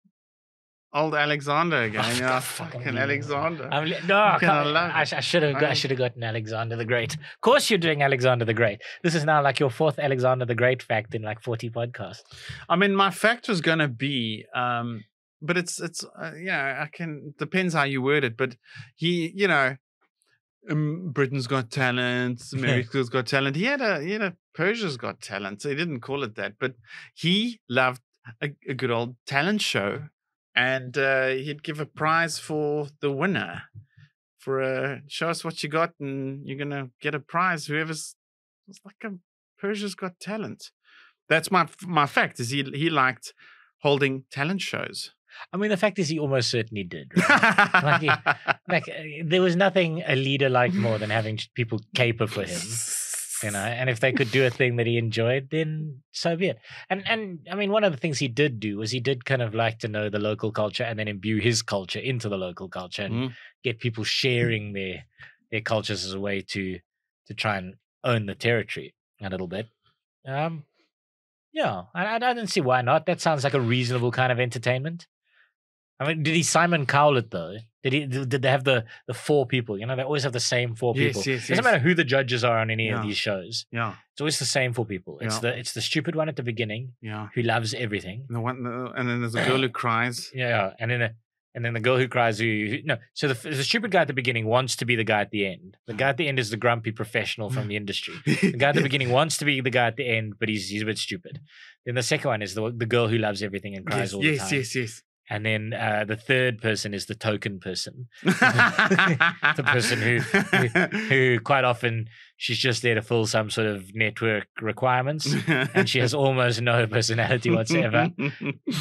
old 0.94 1.14
Alexander 1.16 1.84
again. 1.84 2.18
Yeah, 2.18 2.40
Fucking 2.40 2.80
fucking. 2.82 2.98
Alexander. 2.98 3.68
I'm, 3.72 3.90
no, 4.08 4.16
I, 4.16 4.40
I 4.42 4.64
love 4.64 4.92
I, 4.94 5.04
should 5.04 5.44
have. 5.44 5.56
I 5.62 5.70
I- 5.72 5.74
should 5.74 5.92
have 5.92 5.98
gotten 6.00 6.24
Alexander 6.24 6.76
the 6.76 6.86
Great. 6.86 7.14
Of 7.16 7.42
course, 7.42 7.70
you're 7.70 7.78
doing 7.80 8.02
Alexander 8.02 8.46
the 8.46 8.54
Great. 8.54 8.82
This 9.04 9.14
is 9.16 9.26
now 9.26 9.44
like 9.44 9.60
your 9.60 9.70
fourth 9.70 10.00
Alexander 10.00 10.46
the 10.46 10.56
Great 10.56 10.82
fact 10.82 11.14
in 11.14 11.22
like 11.22 11.42
40 11.42 11.70
podcasts. 11.70 12.22
I 12.70 12.76
mean, 12.76 12.96
my 12.96 13.12
fact 13.12 13.48
was 13.50 13.62
gonna 13.62 13.88
be, 13.90 14.46
um, 14.56 15.04
but 15.44 15.58
it's 15.58 15.80
it's 15.80 16.04
uh, 16.04 16.32
yeah, 16.40 16.84
I 16.84 16.88
can 16.88 17.34
depends 17.38 17.74
how 17.74 17.84
you 17.84 18.02
word 18.02 18.24
it. 18.24 18.38
But 18.38 18.56
he, 18.96 19.32
you 19.36 19.48
know, 19.48 19.76
um, 20.72 21.12
Britain's 21.12 21.48
Got 21.48 21.70
Talent, 21.70 22.42
America's 22.54 23.10
Got 23.10 23.28
Talent. 23.28 23.58
He 23.58 23.66
had 23.66 23.82
a 23.82 24.02
he 24.02 24.14
had 24.14 24.22
a 24.22 24.36
Persia's 24.56 24.98
Got 24.98 25.22
Talent. 25.22 25.62
So 25.62 25.70
he 25.70 25.76
didn't 25.76 26.00
call 26.00 26.24
it 26.24 26.36
that, 26.36 26.54
but 26.60 26.76
he 27.14 27.60
loved 27.70 28.02
a, 28.42 28.52
a 28.68 28.74
good 28.74 28.90
old 28.90 29.18
talent 29.28 29.62
show, 29.62 30.04
and 30.56 30.98
uh, 30.98 31.28
he'd 31.28 31.64
give 31.64 31.80
a 31.80 31.86
prize 31.86 32.40
for 32.40 32.88
the 33.02 33.12
winner. 33.12 33.64
For 34.40 34.62
a 34.62 35.02
show 35.08 35.30
us 35.30 35.44
what 35.44 35.62
you 35.64 35.70
got, 35.70 35.94
and 36.00 36.46
you're 36.46 36.58
gonna 36.58 36.90
get 37.02 37.16
a 37.16 37.20
prize. 37.20 37.68
Whoever's 37.68 38.16
it's 38.68 38.80
like 38.86 39.04
a 39.04 39.16
Persia's 39.60 39.96
Got 39.96 40.20
Talent. 40.20 40.72
That's 41.28 41.52
my 41.52 41.68
my 41.82 42.06
fact. 42.06 42.40
Is 42.40 42.50
he 42.50 42.64
he 42.64 42.90
liked 42.90 43.34
holding 43.84 44.24
talent 44.32 44.62
shows. 44.62 45.12
I 45.52 45.58
mean, 45.58 45.70
the 45.70 45.78
fact 45.78 46.00
is, 46.00 46.10
he 46.10 46.20
almost 46.20 46.50
certainly 46.50 46.84
did. 46.84 47.12
Right? 47.16 47.84
like, 47.84 48.02
he- 48.02 48.08
like 48.68 48.88
uh, 48.90 49.24
there 49.26 49.42
was 49.42 49.56
nothing 49.56 50.04
a 50.06 50.16
leader 50.16 50.50
liked 50.50 50.76
more 50.76 50.98
than 50.98 51.10
having 51.10 51.40
people 51.56 51.80
caper 51.96 52.28
for 52.28 52.44
him. 52.44 52.62
you 53.44 53.52
know 53.52 53.60
and 53.60 53.90
if 53.90 54.00
they 54.00 54.14
could 54.14 54.32
do 54.32 54.46
a 54.46 54.50
thing 54.60 54.78
that 54.78 54.88
he 54.88 54.98
enjoyed 54.98 55.50
then 55.52 56.02
so 56.12 56.34
be 56.38 56.48
it 56.48 56.58
and 56.90 57.04
and 57.10 57.40
i 57.52 57.56
mean 57.56 57.72
one 57.72 57.84
of 57.84 57.92
the 57.92 57.98
things 57.98 58.18
he 58.18 58.30
did 58.30 58.58
do 58.60 58.78
was 58.78 58.90
he 58.92 59.02
did 59.02 59.26
kind 59.26 59.42
of 59.42 59.54
like 59.54 59.80
to 59.80 59.90
know 59.90 60.08
the 60.10 60.18
local 60.20 60.50
culture 60.52 60.84
and 60.86 60.98
then 60.98 61.10
imbue 61.10 61.40
his 61.42 61.62
culture 61.62 62.00
into 62.00 62.30
the 62.30 62.38
local 62.38 62.70
culture 62.70 63.02
and 63.04 63.14
Mm. 63.14 63.32
get 63.64 63.80
people 63.80 64.06
sharing 64.06 64.72
their 64.72 65.04
their 65.52 65.60
cultures 65.62 66.06
as 66.06 66.14
a 66.14 66.20
way 66.22 66.40
to 66.54 66.80
to 67.28 67.34
try 67.34 67.58
and 67.58 67.74
own 68.06 68.28
the 68.28 68.36
territory 68.36 68.94
a 69.22 69.30
little 69.30 69.48
bit 69.48 69.68
um 70.26 70.64
yeah 71.52 71.84
i, 71.94 72.16
I 72.16 72.20
don't 72.20 72.48
see 72.48 72.62
why 72.62 72.82
not 72.82 73.06
that 73.08 73.20
sounds 73.20 73.44
like 73.44 73.54
a 73.54 73.62
reasonable 73.62 74.12
kind 74.12 74.32
of 74.32 74.40
entertainment 74.40 75.06
I 76.04 76.08
mean, 76.10 76.24
did 76.24 76.36
he 76.36 76.44
Simon 76.44 76.86
Cowell 76.86 77.18
it 77.18 77.32
though? 77.32 77.58
Did 77.84 77.94
he? 77.94 78.06
Did 78.06 78.42
they 78.42 78.50
have 78.50 78.64
the 78.64 78.86
the 79.08 79.14
four 79.14 79.46
people? 79.46 79.78
You 79.78 79.86
know, 79.86 79.96
they 79.96 80.04
always 80.04 80.24
have 80.24 80.32
the 80.34 80.40
same 80.40 80.74
four 80.76 80.94
Yes, 80.96 81.18
people. 81.18 81.32
yes, 81.32 81.42
Doesn't 81.42 81.56
yes. 81.56 81.64
matter 81.64 81.80
who 81.80 81.94
the 81.94 82.06
judges 82.06 82.44
are 82.44 82.58
on 82.60 82.70
any 82.70 82.88
Yeah. 82.88 82.98
of 83.00 83.04
these 83.04 83.18
shows. 83.18 83.66
Yeah, 83.72 83.96
It's 84.14 84.22
always 84.22 84.40
the 84.40 84.46
same 84.46 84.74
four 84.74 84.86
people. 84.86 85.20
It's 85.20 85.36
Yeah. 85.36 85.42
the 85.42 85.58
it's 85.60 85.74
the 85.74 85.82
stupid 85.82 86.16
one 86.16 86.30
at 86.30 86.36
the 86.36 86.44
beginning 86.44 86.94
yeah. 87.02 87.28
who 87.36 87.42
loves 87.42 87.74
everything. 87.74 88.26
And 88.28 88.36
the 88.38 88.42
one, 88.42 88.66
and 88.96 89.10
then 89.10 89.20
there's 89.22 89.36
a 89.36 89.46
girl 89.46 89.60
who 89.62 89.70
cries. 89.84 90.32
Yeah, 90.34 90.48
yeah. 90.50 90.74
and 90.80 90.92
then 90.92 91.00
the, 91.02 91.16
and 91.56 91.64
then 91.66 91.74
the 91.74 91.82
girl 91.82 91.98
who 91.98 92.08
cries 92.08 92.40
who, 92.40 92.46
who 92.70 92.78
no. 92.84 92.98
So 93.14 93.28
the 93.28 93.36
the 93.50 93.64
stupid 93.66 93.92
guy 93.92 94.02
at 94.02 94.08
the 94.08 94.14
beginning 94.14 94.46
wants 94.46 94.76
to 94.78 94.86
be 94.86 94.96
the 94.96 95.04
guy 95.04 95.20
at 95.22 95.32
the 95.32 95.46
end. 95.46 95.76
The 95.86 95.94
guy 95.94 96.10
at 96.10 96.18
the 96.18 96.28
end 96.30 96.40
is 96.40 96.50
the 96.52 96.58
grumpy 96.58 96.92
professional 96.92 97.50
from 97.52 97.68
the 97.68 97.76
industry. 97.76 98.16
The 98.26 98.58
guy 98.64 98.70
at 98.70 98.76
the 98.76 98.82
beginning 98.90 99.10
wants 99.10 99.38
to 99.40 99.46
be 99.46 99.60
the 99.62 99.70
guy 99.70 99.88
at 99.88 99.98
the 99.98 100.08
end, 100.08 100.36
but 100.40 100.48
he's 100.50 100.70
he's 100.70 100.82
a 100.84 100.86
bit 100.86 100.98
stupid. 100.98 101.42
Then 101.86 101.96
the 101.96 102.02
second 102.04 102.30
one 102.30 102.42
is 102.42 102.54
the 102.56 102.72
the 102.72 102.86
girl 102.88 103.08
who 103.10 103.18
loves 103.18 103.44
everything 103.44 103.76
and 103.76 103.86
cries 103.86 104.00
yes, 104.12 104.14
all 104.14 104.22
the 104.22 104.28
yes, 104.30 104.50
time. 104.50 104.58
Yes, 104.60 104.76
yes, 104.76 104.92
yes. 104.94 105.02
And 105.30 105.46
then 105.46 105.74
uh, 105.74 106.04
the 106.06 106.18
third 106.18 106.62
person 106.62 106.94
is 106.94 107.06
the 107.06 107.16
token 107.16 107.60
person, 107.60 108.08
the 108.24 109.64
person 109.66 110.02
who, 110.02 110.20
who 111.10 111.40
quite 111.40 111.64
often 111.64 112.08
she's 112.36 112.58
just 112.58 112.82
there 112.82 112.96
to 112.96 113.02
fill 113.02 113.26
some 113.26 113.50
sort 113.50 113.68
of 113.68 113.96
network 113.96 114.48
requirements, 114.62 115.34
and 115.48 115.88
she 115.90 116.00
has 116.00 116.14
almost 116.24 116.62
no 116.62 116.86
personality 116.88 117.50
whatsoever. 117.50 118.10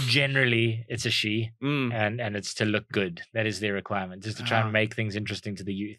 Generally, 0.08 0.84
it's 0.88 1.06
a 1.06 1.10
she, 1.10 1.50
Mm. 1.62 1.92
and 1.94 2.20
and 2.20 2.36
it's 2.36 2.54
to 2.54 2.64
look 2.64 2.88
good. 2.90 3.22
That 3.34 3.46
is 3.46 3.60
their 3.60 3.72
requirement, 3.74 4.26
is 4.26 4.34
to 4.36 4.42
try 4.42 4.58
Ah. 4.60 4.64
and 4.64 4.72
make 4.72 4.94
things 4.94 5.14
interesting 5.16 5.54
to 5.56 5.64
the 5.64 5.74
youth. 5.74 5.98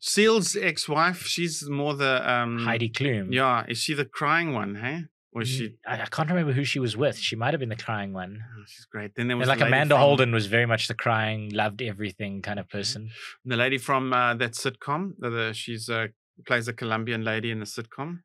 Seal's 0.00 0.54
ex-wife, 0.56 1.26
she's 1.26 1.68
more 1.68 1.94
the 1.94 2.30
um 2.30 2.58
Heidi 2.64 2.90
Klum. 2.90 3.32
Yeah, 3.32 3.64
is 3.68 3.78
she 3.78 3.94
the 3.94 4.04
crying 4.04 4.52
one? 4.52 4.76
Hey, 4.76 5.04
or 5.34 5.42
is 5.42 5.48
she? 5.48 5.64
Mm, 5.68 5.74
I, 5.86 6.02
I 6.02 6.06
can't 6.06 6.28
remember 6.30 6.52
who 6.52 6.64
she 6.64 6.78
was 6.78 6.96
with. 6.96 7.16
She 7.18 7.36
might 7.36 7.52
have 7.52 7.60
been 7.60 7.68
the 7.68 7.76
crying 7.76 8.12
one. 8.12 8.38
Oh, 8.42 8.62
she's 8.66 8.86
great. 8.86 9.14
Then 9.16 9.28
there 9.28 9.36
was 9.36 9.48
And 9.48 9.50
like 9.50 9.58
the 9.58 9.66
Amanda 9.66 9.94
from- 9.96 10.02
Holden 10.02 10.32
was 10.32 10.46
very 10.46 10.66
much 10.66 10.88
the 10.88 10.94
crying, 10.94 11.50
loved 11.50 11.82
everything 11.82 12.40
kind 12.42 12.58
of 12.58 12.68
person. 12.68 13.10
the 13.44 13.56
lady 13.56 13.78
from 13.78 14.12
uh, 14.12 14.34
that 14.34 14.52
sitcom. 14.52 15.14
The, 15.18 15.30
the, 15.30 15.52
she's 15.52 15.88
uh, 15.88 16.06
plays 16.46 16.68
a 16.68 16.72
Colombian 16.72 17.24
lady 17.24 17.50
in 17.50 17.58
the 17.60 17.66
sitcom. 17.66 18.20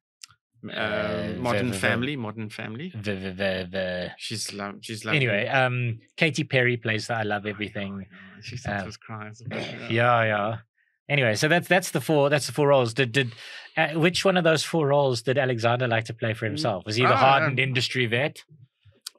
Uh, 0.67 0.71
Uh, 0.71 1.33
Modern 1.39 1.69
the- 1.71 1.77
Family. 1.77 2.15
Modern 2.17 2.49
Family. 2.49 2.91
The, 2.93 3.13
the, 3.15 3.31
the, 3.41 3.67
the, 3.75 4.11
She's 4.17 4.51
lo- 4.53 4.77
she's 4.81 5.05
lovely. 5.05 5.17
anyway, 5.17 5.47
um, 5.47 5.99
Katy 6.17 6.43
Perry 6.43 6.75
plays 6.75 7.07
that. 7.07 7.19
I 7.19 7.23
Love 7.23 7.43
Oh, 7.45 7.49
Everything. 7.49 8.05
yeah, 8.11 8.41
She 8.41 8.57
sometimes 8.57 8.97
cries. 8.97 9.41
Yeah, 9.89 10.23
yeah. 10.33 10.57
Anyway, 11.09 11.35
so 11.35 11.47
that's 11.47 11.67
that's 11.67 11.91
the 11.91 12.01
four 12.01 12.29
that's 12.29 12.45
the 12.47 12.53
four 12.53 12.67
roles. 12.67 12.93
Did 12.93 13.11
did 13.11 13.31
uh, 13.75 13.89
which 13.93 14.23
one 14.23 14.37
of 14.37 14.43
those 14.43 14.63
four 14.63 14.87
roles 14.87 15.21
did 15.23 15.37
Alexander 15.37 15.87
like 15.87 16.05
to 16.05 16.13
play 16.13 16.33
for 16.33 16.45
himself? 16.45 16.85
Was 16.85 16.95
he 16.97 17.03
the 17.03 17.13
Ah, 17.13 17.17
hardened 17.17 17.59
industry 17.59 18.05
vet, 18.05 18.43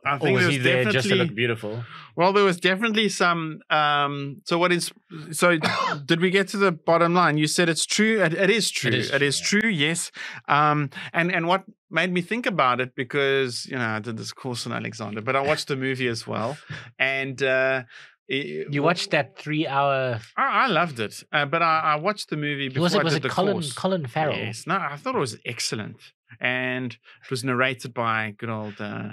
I 0.07 0.17
or 0.17 0.19
think 0.21 0.37
was 0.37 0.45
there 0.45 0.51
he 0.53 0.59
was 0.59 0.65
there 0.65 0.85
just 0.85 0.93
to 0.93 0.97
definitely. 1.09 1.27
look 1.27 1.35
beautiful? 1.35 1.85
Well, 2.17 2.33
there 2.33 2.45
was 2.45 2.59
definitely 2.59 3.09
some. 3.09 3.61
Um, 3.71 4.41
so 4.45 4.57
what 4.59 4.71
is? 4.73 4.93
So 5.33 5.59
did 6.07 6.21
we 6.21 6.31
get 6.31 6.47
to 6.49 6.59
the 6.59 6.71
bottom 6.73 7.13
line? 7.15 7.39
You 7.39 7.47
said 7.49 7.69
it's 7.69 7.85
true. 7.87 8.23
It, 8.23 8.35
it 8.35 8.51
is 8.51 8.71
true. 8.71 8.93
is 8.93 9.11
It 9.11 9.23
is 9.23 9.41
true, 9.41 9.61
true. 9.63 9.71
Yes. 9.71 10.13
Um, 10.49 10.91
and 11.13 11.33
and 11.33 11.47
what 11.49 11.65
made 11.91 12.13
me 12.13 12.23
think 12.23 12.47
about 12.47 12.81
it 12.81 12.95
because 12.95 13.67
you 13.67 13.77
know 13.77 13.85
I 13.87 13.99
did 13.99 14.17
this 14.17 14.33
course 14.33 14.65
on 14.65 14.73
Alexander, 14.73 15.21
but 15.21 15.35
I 15.35 15.41
watched 15.41 15.67
the 15.67 15.77
movie 15.77 16.07
as 16.09 16.25
well, 16.27 16.57
and. 17.01 17.43
Uh, 17.43 17.83
it- 18.31 18.73
You 18.75 18.83
watched 18.83 19.11
that 19.11 19.37
three 19.39 19.67
hour. 19.67 20.21
I, 20.37 20.65
I 20.65 20.67
loved 20.69 21.01
it, 21.01 21.23
uh, 21.33 21.47
but 21.47 21.63
I, 21.63 21.81
I 21.81 21.97
watched 21.97 22.31
the 22.31 22.37
movie 22.37 22.69
before 22.69 22.83
Was 22.83 22.95
it 22.95 23.01
I 23.01 23.05
was 23.05 23.15
did 23.15 23.25
it 23.25 23.29
the 23.29 23.35
Colin 23.35 23.53
course. 23.55 23.73
Colin 23.73 24.07
Farrell? 24.07 24.37
Yes, 24.37 24.67
no, 24.67 24.77
I 24.77 24.97
thought 24.97 25.15
it 25.15 25.19
was 25.19 25.37
excellent, 25.45 25.97
and 26.41 26.93
it 27.25 27.31
was 27.31 27.43
narrated 27.45 27.93
by 27.95 28.35
good 28.39 28.49
old 28.51 28.81
uh, 28.81 29.11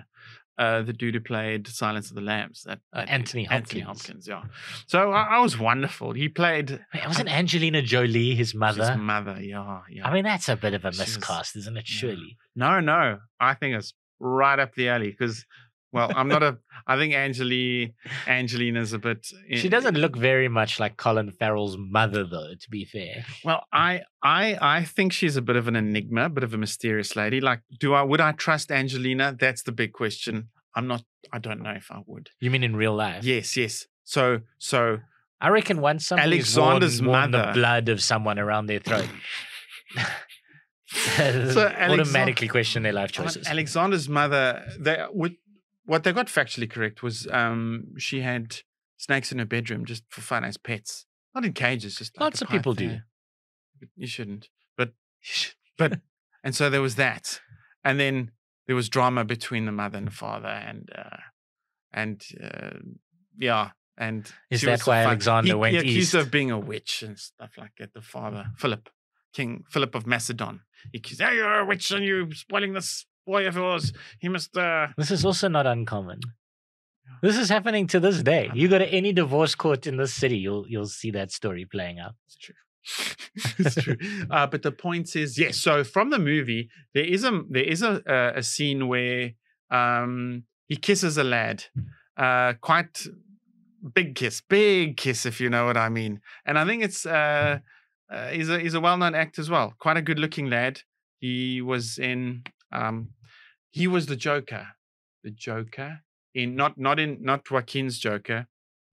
uh, 0.60 0.82
the 0.82 0.94
dude 0.94 1.14
who 1.14 1.20
played 1.22 1.68
Silence 1.68 2.10
of 2.10 2.16
the 2.16 2.22
Lambs. 2.22 2.64
That, 2.66 2.80
Uh, 2.94 3.00
that 3.02 3.06
dude, 3.06 3.14
Anthony 3.14 3.48
Anthony 3.48 3.82
Hopkins. 3.82 4.28
Hopkins, 4.28 4.28
yeah. 4.28 4.44
So 4.88 5.12
I, 5.12 5.38
I 5.38 5.40
was 5.40 5.58
wonderful. 5.60 6.14
He 6.14 6.30
played 6.30 6.72
Wait, 6.94 7.08
wasn't 7.08 7.30
Angelina 7.30 7.82
Jolie 7.84 8.34
his 8.36 8.56
mother? 8.56 8.90
his 8.92 8.98
mother. 8.98 9.38
Yeah, 9.42 9.82
yeah. 9.90 10.08
I 10.08 10.14
mean, 10.14 10.24
that's 10.24 10.50
a 10.50 10.56
bit 10.56 10.74
of 10.74 10.84
a 10.86 10.92
She 10.92 11.00
was- 11.02 11.16
miscast, 11.18 11.56
isn't 11.58 11.78
it? 11.78 11.88
Surely. 11.88 12.38
no, 12.56 12.80
no, 12.80 13.20
I 13.40 13.54
think 13.56 13.76
it's 13.76 13.94
right 14.20 14.58
up 14.60 14.74
the 14.76 14.90
alley 14.90 15.12
because. 15.12 15.46
Well, 15.98 16.12
I'm 16.16 16.28
not 16.28 16.44
a. 16.44 16.58
I 16.88 16.96
think 16.96 17.14
Angeli, 17.14 17.94
Angelina's 18.28 18.94
a 18.94 19.00
bit. 19.00 19.28
Eh, 19.52 19.58
she 19.58 19.68
doesn't 19.68 19.98
look 19.98 20.16
very 20.16 20.48
much 20.48 20.80
like 20.80 20.96
Colin 20.96 21.32
Farrell's 21.32 21.76
mother, 21.78 22.24
though. 22.24 22.54
To 22.60 22.70
be 22.70 22.86
fair, 22.86 23.26
Well, 23.44 23.66
I, 23.74 24.04
I, 24.24 24.58
I 24.62 24.84
think 24.86 25.12
she's 25.12 25.36
a 25.36 25.42
bit 25.42 25.58
of 25.58 25.68
an 25.68 25.76
enigma, 25.76 26.26
a 26.26 26.30
bit 26.30 26.44
of 26.46 26.54
a 26.54 26.58
mysterious 26.58 27.16
lady. 27.16 27.42
Like, 27.42 27.60
do 27.80 27.94
I 27.94 28.04
would 28.04 28.22
I 28.22 28.32
trust 28.32 28.72
Angelina? 28.72 29.36
That's 29.38 29.64
the 29.64 29.74
big 29.74 29.92
question. 29.92 30.50
I'm 30.76 30.88
not. 30.88 31.04
I 31.34 31.40
don't 31.40 31.62
know 31.62 31.72
if 31.72 31.92
I 31.92 32.02
would. 32.06 32.30
you 32.40 32.50
mean 32.52 32.64
in 32.64 32.76
real 32.76 32.96
life? 32.96 33.24
Yes, 33.26 33.58
yes. 33.58 33.86
So, 34.06 34.42
so 34.60 35.00
I 35.42 35.50
reckon 35.50 35.82
once 35.82 36.08
somebody's 36.08 36.58
Alexander's 36.58 37.02
worn, 37.02 37.12
worn 37.12 37.32
the 37.32 37.38
mother- 37.40 37.54
blood 37.54 37.90
of 37.90 38.02
someone 38.02 38.40
around 38.40 38.68
their 38.68 38.80
throat, 38.80 39.10
So 40.94 41.68
automatically 41.68 42.48
question 42.48 42.84
their 42.84 42.94
life 42.94 43.12
choices. 43.12 43.48
Alexander's 43.48 44.08
mother, 44.08 44.66
they 44.80 45.04
would 45.12 45.36
what 45.88 46.04
they 46.04 46.12
got 46.14 46.28
factually 46.28 46.70
correct 46.70 47.02
was 47.02 47.28
um 47.32 47.96
she 47.98 48.22
had 48.22 48.58
snakes 48.98 49.32
in 49.32 49.40
her 49.40 49.46
bedroom 49.46 49.86
just 49.86 50.04
for 50.10 50.22
fun 50.22 50.44
as 50.44 50.58
pets, 50.58 51.06
not 51.34 51.46
in 51.46 51.54
cages. 51.54 51.96
Just 51.96 52.16
like 52.16 52.22
Lots 52.26 52.42
of 52.42 52.50
people 52.50 52.74
do. 52.74 53.00
But 53.80 53.90
You 53.96 54.08
shouldn't, 54.08 54.50
but 54.78 54.92
but 55.78 56.02
and 56.44 56.54
so 56.56 56.70
there 56.70 56.82
was 56.82 56.96
that, 56.96 57.42
and 57.84 58.00
then 58.00 58.32
there 58.68 58.76
was 58.76 58.90
drama 58.90 59.24
between 59.24 59.66
the 59.66 59.72
mother 59.72 59.98
and 59.98 60.08
the 60.08 60.12
father, 60.12 60.50
and 60.50 60.90
uh 60.96 61.18
and 61.94 62.22
uh, 62.44 62.78
yeah. 63.38 63.72
And 64.00 64.32
Is 64.52 64.62
that 64.62 64.86
why 64.86 65.02
Alexander 65.04 65.48
he, 65.48 65.54
went 65.56 65.74
he 65.74 65.80
accused 65.80 65.98
east? 65.98 66.14
of 66.14 66.30
being 66.30 66.52
a 66.52 66.60
witch 66.60 67.02
and 67.02 67.18
stuff 67.18 67.54
like 67.58 67.72
that. 67.80 67.94
The 67.96 68.02
father, 68.02 68.52
Philip, 68.56 68.90
King 69.34 69.64
Philip 69.72 69.96
of 69.96 70.06
Macedon, 70.06 70.62
he 70.92 71.00
accused, 71.00 71.20
"Oh, 71.20 71.32
you're 71.32 71.60
a 71.62 71.66
witch 71.66 71.90
and 71.90 72.06
you're 72.06 72.32
spoiling 72.34 72.74
this 72.74 73.08
yours. 73.28 73.94
He 74.20 74.30
must." 74.30 74.56
uh 74.58 74.88
This 74.98 75.12
is 75.12 75.26
also 75.26 75.48
not 75.48 75.66
uncommon. 75.66 76.20
This 77.22 77.38
is 77.38 77.50
happening 77.50 77.88
to 77.88 78.00
this 78.00 78.22
day. 78.22 78.50
You 78.54 78.68
go 78.68 78.78
to 78.78 78.88
any 78.88 79.12
divorce 79.12 79.56
court 79.56 79.88
in 79.88 79.98
this 79.98 80.14
city, 80.14 80.38
you'll 80.38 80.66
you'll 80.68 80.86
see 80.88 81.12
that 81.12 81.32
story 81.32 81.66
playing 81.66 82.00
out. 82.00 82.16
It's 82.26 82.38
true. 82.38 82.56
it's 83.60 83.76
true. 83.76 83.98
Uh, 84.30 84.48
but 84.48 84.62
the 84.62 84.72
point 84.72 85.16
is, 85.16 85.38
yes. 85.38 85.58
So 85.58 85.84
from 85.84 86.10
the 86.10 86.20
movie, 86.20 86.70
there 86.94 87.06
is 87.06 87.24
a 87.24 87.42
there 87.50 87.64
is 87.64 87.82
a 87.82 88.02
a, 88.06 88.40
a 88.40 88.44
scene 88.44 88.88
where 88.88 89.32
um, 89.72 90.44
he 90.68 90.76
kisses 90.76 91.18
a 91.18 91.24
lad, 91.24 91.66
uh, 92.18 92.54
quite 92.62 93.08
big 93.94 94.16
kiss, 94.16 94.42
big 94.42 94.98
kiss, 94.98 95.26
if 95.26 95.42
you 95.42 95.50
know 95.50 95.66
what 95.66 95.78
I 95.78 95.90
mean. 95.90 96.22
And 96.46 96.58
I 96.60 96.66
think 96.66 96.84
it's 96.84 97.06
uh, 97.06 97.60
uh, 98.12 98.28
he's 98.30 98.50
a 98.50 98.60
he's 98.60 98.74
a 98.74 98.80
well 98.82 98.98
known 98.98 99.16
actor 99.16 99.42
as 99.42 99.50
well. 99.50 99.74
Quite 99.80 99.98
a 99.98 100.02
good 100.02 100.20
looking 100.20 100.50
lad. 100.50 100.82
He 101.20 101.62
was 101.62 101.98
in 101.98 102.44
um, 102.72 103.10
he 103.78 103.86
was 103.96 104.04
the 104.12 104.16
Joker, 104.28 104.66
the 105.26 105.32
Joker 105.32 105.92
in 106.34 106.56
not 106.62 106.78
not 106.88 106.98
in 107.04 107.10
not 107.30 107.40
Joaquin's 107.50 107.96
Joker, 108.08 108.40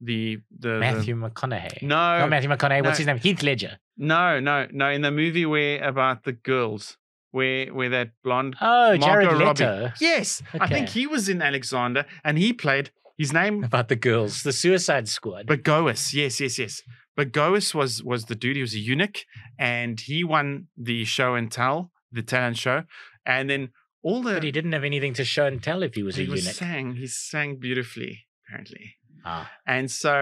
the 0.00 0.38
the 0.64 0.68
the- 0.74 0.78
Matthew 0.86 1.14
McConaughey. 1.24 1.82
no 1.82 2.02
Not 2.20 2.30
Matthew 2.30 2.50
McConaughey. 2.50 2.84
What's 2.84 2.98
his 2.98 3.06
name? 3.06 3.18
Heath 3.18 3.42
Ledger. 3.42 3.78
no, 3.96 4.40
no, 4.40 4.56
no. 4.80 4.86
In 4.96 5.02
the 5.02 5.10
movie 5.22 5.46
where 5.54 5.82
about 5.92 6.18
the 6.28 6.32
girls, 6.50 6.96
where 7.36 7.66
where 7.76 7.90
that 7.96 8.08
blonde. 8.24 8.52
Oh, 8.60 8.96
Jared 8.96 9.26
Margot 9.28 9.44
Robbie. 9.44 9.64
Leto. 9.64 9.92
Yes, 10.00 10.42
I 10.64 10.66
think 10.74 10.88
he 10.90 11.04
was 11.14 11.28
in 11.28 11.40
Alexander, 11.50 12.02
and 12.26 12.38
he 12.38 12.52
played 12.52 12.90
his 13.22 13.32
name 13.32 13.62
About 13.70 13.88
the 13.88 13.96
girls, 14.08 14.42
the 14.42 14.52
Suicide 14.52 15.06
Squad. 15.08 15.46
Bagoas, 15.46 16.12
Yes, 16.12 16.40
yes, 16.40 16.58
yes. 16.58 16.82
Bagoas 17.18 17.72
was 17.74 18.02
was 18.02 18.24
the 18.30 18.34
dude. 18.42 18.56
He 18.56 18.62
was 18.68 18.74
a 18.74 18.78
eunuch, 18.90 19.18
and 19.58 20.00
he 20.08 20.24
won 20.24 20.66
the 20.76 21.04
show 21.04 21.30
and 21.38 21.46
tell, 21.60 21.92
the 22.10 22.22
talent 22.22 22.56
show. 22.58 22.78
And 23.24 23.48
then 23.50 23.62
all 24.04 24.22
the 24.22 24.34
But 24.34 24.42
he 24.48 24.52
didn't 24.58 24.72
have 24.78 24.84
anything 24.92 25.14
to 25.14 25.24
show 25.24 25.46
and 25.46 25.62
tell 25.68 25.82
if 25.82 25.94
he 25.98 26.02
was 26.08 26.16
he 26.16 26.26
a 26.26 26.30
was 26.30 26.42
eunuch. 26.44 26.56
sang 26.56 26.86
he 27.02 27.06
sang 27.08 27.56
beautifully 27.66 28.12
apparently 28.46 28.86
Ah, 29.26 29.50
and 29.66 29.90
so 29.90 30.16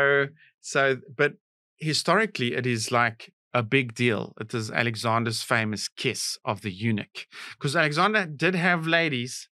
so 0.61 0.83
but 1.21 1.33
historically 1.90 2.51
it 2.55 2.66
is 2.75 2.90
like 2.92 3.33
a 3.53 3.62
big 3.77 3.95
deal 4.03 4.33
it 4.40 4.55
is 4.55 4.71
alexander's 4.71 5.42
famous 5.42 5.88
kiss 6.03 6.38
of 6.45 6.62
the 6.62 6.71
eunuch 6.85 7.27
because 7.55 7.75
alexander 7.77 8.25
did 8.45 8.55
have 8.55 8.87
ladies 8.87 9.49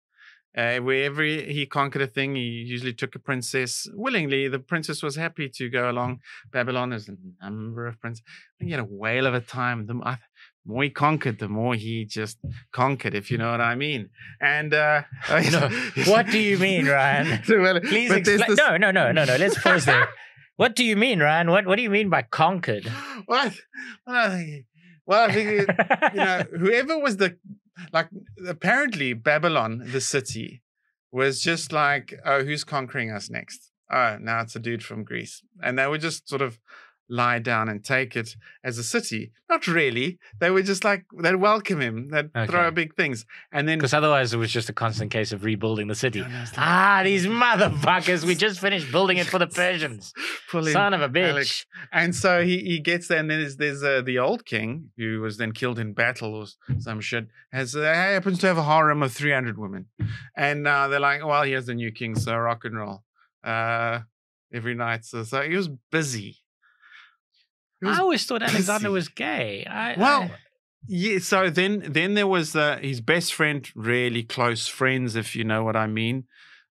uh, 0.57 0.77
wherever 0.79 1.21
he 1.21 1.65
conquered 1.65 2.01
a 2.01 2.07
thing, 2.07 2.33
he 2.33 2.41
usually 2.41 2.93
took 2.93 3.13
a 3.13 3.19
princess 3.19 3.89
willingly. 3.93 4.47
The 4.47 4.59
princess 4.59 5.03
was 5.03 5.17
happy 5.17 5.49
to 5.49 5.69
go 5.69 5.89
along. 5.91 6.21
Babylon, 6.49 6.91
there's 6.91 7.09
a 7.09 7.15
number 7.49 7.88
of 7.88 7.99
princes. 7.99 8.23
He 8.59 8.71
had 8.71 8.79
a 8.79 8.85
whale 8.85 9.25
of 9.27 9.33
a 9.33 9.41
time. 9.41 9.85
The 9.85 9.95
the 9.95 10.17
more 10.65 10.84
he 10.84 10.89
conquered, 10.89 11.39
the 11.39 11.47
more 11.47 11.75
he 11.75 12.06
just 12.06 12.38
conquered, 12.71 13.13
if 13.15 13.30
you 13.30 13.38
know 13.38 13.51
what 13.51 13.62
I 13.62 13.75
mean. 13.75 14.10
And 14.41 14.73
uh, 14.73 15.04
No, 15.30 15.69
what 16.08 16.28
do 16.28 16.39
you 16.39 16.58
mean, 16.58 16.88
Ryan? 16.88 17.41
Well, 17.49 17.80
Please 17.82 18.12
explain. 18.12 18.49
this- 18.49 18.58
No, 18.58 18.78
no, 18.78 18.91
no, 18.91 19.12
no, 19.12 19.25
no. 19.25 19.36
Let's 19.36 19.62
pause 19.62 19.86
there. 19.86 20.10
What 20.58 20.75
do 20.75 20.84
you 20.84 20.95
mean, 20.95 21.19
Ryan? 21.19 21.51
What 21.51 21.65
What 21.65 21.75
do 21.75 21.82
you 21.84 21.89
mean 21.89 22.10
by 22.10 22.21
conquered? 22.23 22.86
what? 23.25 23.54
Well, 24.08 24.30
I 24.32 24.38
think, 24.38 24.65
well, 25.06 25.30
I 25.30 25.34
think 25.34 25.49
you 26.13 26.19
know, 26.19 26.43
whoever 26.58 26.97
was 26.97 27.17
the 27.17 27.38
like 27.91 28.08
apparently 28.47 29.13
Babylon, 29.13 29.84
the 29.91 29.99
city, 30.01 30.62
was 31.12 31.41
just 31.41 31.71
like, 31.73 32.13
oh, 32.25 32.43
who's 32.43 32.63
conquering 32.63 33.12
us 33.12 33.30
next? 33.30 33.71
Oh, 33.91 34.17
now 34.19 34.41
it's 34.41 34.56
a 34.56 34.60
dude 34.60 34.82
from 34.84 35.04
Greece. 35.04 35.43
And 35.62 35.78
they 35.78 35.86
would 35.88 36.01
just 36.01 36.28
sort 36.28 36.41
of 36.41 36.58
lie 37.07 37.39
down 37.39 37.69
and 37.69 37.83
take 37.83 38.15
it 38.15 38.35
as 38.63 38.77
a 38.77 38.83
city. 38.83 39.31
Not 39.47 39.67
really. 39.67 40.17
They 40.39 40.49
were 40.49 40.63
just 40.63 40.83
like 40.83 41.05
they'd 41.21 41.35
welcome 41.35 41.79
him. 41.79 42.09
They'd 42.09 42.33
throw 42.47 42.71
big 42.71 42.95
things. 42.95 43.25
And 43.51 43.67
then 43.69 43.77
Because 43.77 43.93
otherwise, 43.93 44.33
it 44.33 44.37
was 44.37 44.51
just 44.51 44.69
a 44.69 44.73
constant 44.73 45.11
case 45.11 45.31
of 45.31 45.43
rebuilding 45.43 45.87
the 45.87 45.93
city. 45.95 46.21
No, 46.21 46.27
no, 46.27 46.39
like, 46.39 46.49
Ah, 46.57 47.01
these 47.03 47.27
motherfuckers! 47.43 48.23
We 48.23 48.33
just 48.33 48.59
finished 48.59 48.91
building 48.91 49.17
it 49.17 49.27
for 49.27 49.37
the 49.37 49.47
Persians. 49.47 50.13
Son 50.49 50.93
of 50.93 51.01
a 51.01 51.09
bitch. 51.09 51.29
Alex. 51.29 51.65
And 51.91 52.15
so 52.15 52.43
he, 52.43 52.59
he 52.59 52.79
gets 52.79 53.07
there, 53.07 53.19
and 53.19 53.29
then 53.29 53.41
there's, 53.41 53.57
there's 53.57 53.83
uh, 53.83 54.01
the 54.01 54.17
old 54.19 54.45
king 54.45 54.89
who 54.97 55.21
was 55.21 55.37
then 55.37 55.51
killed 55.51 55.77
in 55.79 55.93
battle 55.93 56.33
or 56.33 56.45
some 56.79 57.01
shit. 57.01 57.27
Has 57.51 57.75
uh, 57.75 57.81
happens 57.83 58.39
to 58.39 58.47
have 58.47 58.57
a 58.57 58.63
harem 58.63 59.03
of 59.03 59.11
300 59.13 59.57
women, 59.57 59.85
and 60.35 60.67
uh, 60.67 60.87
they're 60.87 60.99
like, 60.99 61.25
well, 61.25 61.43
here's 61.43 61.65
the 61.67 61.75
new 61.75 61.91
king, 61.91 62.15
so 62.15 62.35
rock 62.35 62.65
and 62.65 62.77
roll 62.77 63.03
uh, 63.43 63.99
every 64.53 64.73
night. 64.75 65.05
So, 65.05 65.23
so 65.23 65.41
he 65.41 65.55
was 65.55 65.69
busy. 65.91 66.37
Was 67.81 67.97
I 67.97 68.01
always 68.01 68.25
thought 68.25 68.41
Alexander 68.41 68.91
was 68.91 69.07
gay. 69.09 69.65
I, 69.69 69.95
well, 69.99 70.21
I- 70.23 70.31
yeah. 70.88 71.19
So 71.19 71.49
then, 71.49 71.83
then 71.89 72.13
there 72.13 72.27
was 72.27 72.55
uh, 72.55 72.77
his 72.81 73.01
best 73.01 73.33
friend, 73.33 73.67
really 73.75 74.23
close 74.23 74.67
friends, 74.67 75.15
if 75.15 75.35
you 75.35 75.43
know 75.43 75.63
what 75.63 75.75
I 75.75 75.88
mean. 75.88 76.25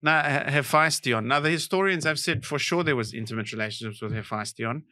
Now, 0.02 0.22
Hephaestion. 0.48 1.28
Now, 1.28 1.40
the 1.40 1.50
historians 1.50 2.04
have 2.04 2.18
said 2.18 2.44
for 2.44 2.58
sure 2.58 2.82
there 2.82 2.96
was 2.96 3.14
intimate 3.14 3.52
relationships 3.52 4.02
with 4.02 4.12
Hephaestion, 4.12 4.82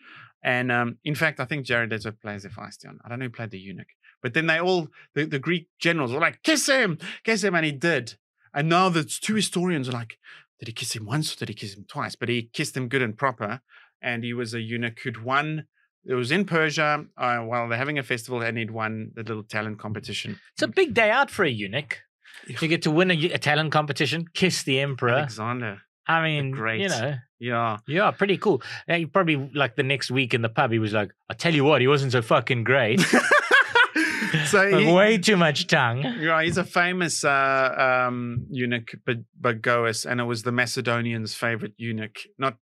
and 0.43 0.71
um, 0.71 0.99
in 1.05 1.15
fact, 1.17 1.41
I 1.41 1.45
think 1.47 1.67
Jared 1.67 1.91
Leto 1.91 2.13
plays 2.13 2.45
Hephaestion. 2.45 2.99
I 3.05 3.09
don't 3.09 3.19
know 3.19 3.25
who 3.27 3.31
played 3.31 3.51
the 3.51 3.59
eunuch, 3.59 3.89
but 4.23 4.35
then 4.35 4.47
they 4.47 4.59
all 4.61 4.89
the, 5.15 5.25
the 5.25 5.39
Greek 5.41 5.67
generals 5.81 6.13
were 6.13 6.21
like, 6.21 6.43
"Kiss 6.45 6.69
him, 6.69 6.99
kiss 7.25 7.43
him," 7.43 7.55
and 7.57 7.67
he 7.67 7.73
did. 7.73 8.15
And 8.55 8.69
now 8.69 8.89
the 8.89 9.05
two 9.05 9.35
historians 9.35 9.89
are 9.89 9.93
like, 9.93 10.17
"Did 10.61 10.69
he 10.69 10.75
kiss 10.75 10.95
him 10.95 11.07
once 11.07 11.33
or 11.35 11.37
did 11.39 11.49
he 11.49 11.55
kiss 11.55 11.75
him 11.75 11.85
twice?" 11.89 12.15
But 12.15 12.29
he 12.29 12.45
kissed 12.53 12.77
him 12.77 12.89
good 12.89 13.03
and 13.03 13.19
proper, 13.19 13.63
and 14.01 14.23
he 14.23 14.33
was 14.33 14.55
a 14.55 14.61
eunuch 14.61 15.01
who'd 15.01 15.25
won. 15.25 15.67
It 16.07 16.15
was 16.15 16.31
in 16.33 16.45
Persia 16.47 17.05
uh, 17.17 17.39
while 17.39 17.69
they're 17.69 17.79
having 17.79 17.99
a 17.99 18.03
festival, 18.03 18.41
and 18.43 18.57
he'd 18.57 18.71
won 18.71 19.13
the 19.15 19.23
little 19.23 19.43
talent 19.43 19.79
competition. 19.79 20.39
it's 20.55 20.63
a 20.63 20.69
big 20.69 20.95
day 20.95 21.11
out 21.11 21.31
for 21.31 21.45
a 21.45 21.51
eunuch. 21.51 21.99
You 22.47 22.69
get 22.69 22.83
to 22.83 22.91
win 22.91 23.11
a, 23.11 23.15
a 23.33 23.39
talent 23.39 23.71
competition, 23.73 24.25
kiss 24.33 24.63
the 24.63 24.81
emperor. 24.81 25.11
Alexander. 25.11 25.83
I 26.07 26.23
mean, 26.23 26.51
great. 26.53 26.81
you 26.81 26.89
know, 26.89 27.15
Yeah. 27.39 27.77
yeah, 27.87 28.11
pretty 28.13 28.39
cool. 28.39 28.63
He 28.89 29.07
probably 29.07 29.51
like 29.55 29.77
the 29.77 29.83
next 29.83 30.11
week 30.11 30.33
in 30.35 30.43
the 30.43 30.49
pub, 30.49 30.73
he 30.73 30.79
was 30.79 30.93
like, 30.93 31.11
"I 31.29 31.35
tell 31.35 31.55
you 31.55 31.65
what, 31.65 31.81
he 31.83 31.87
wasn't 31.87 32.13
so 32.13 32.23
fucking 32.23 32.65
great. 32.65 33.01
so 34.47 34.79
he, 34.79 34.93
way 34.93 35.19
too 35.19 35.37
much 35.37 35.67
tongue." 35.67 36.03
yeah, 36.19 36.43
he's 36.43 36.57
a 36.57 36.65
famous 36.65 37.25
uh, 37.25 38.07
um, 38.09 38.47
eunuch, 38.51 38.93
but 39.05 39.19
Bagoas, 39.41 40.07
and 40.11 40.21
it 40.21 40.25
was 40.25 40.43
the 40.43 40.53
Macedonians' 40.53 41.35
favorite 41.35 41.75
eunuch, 41.77 42.19
not 42.39 42.57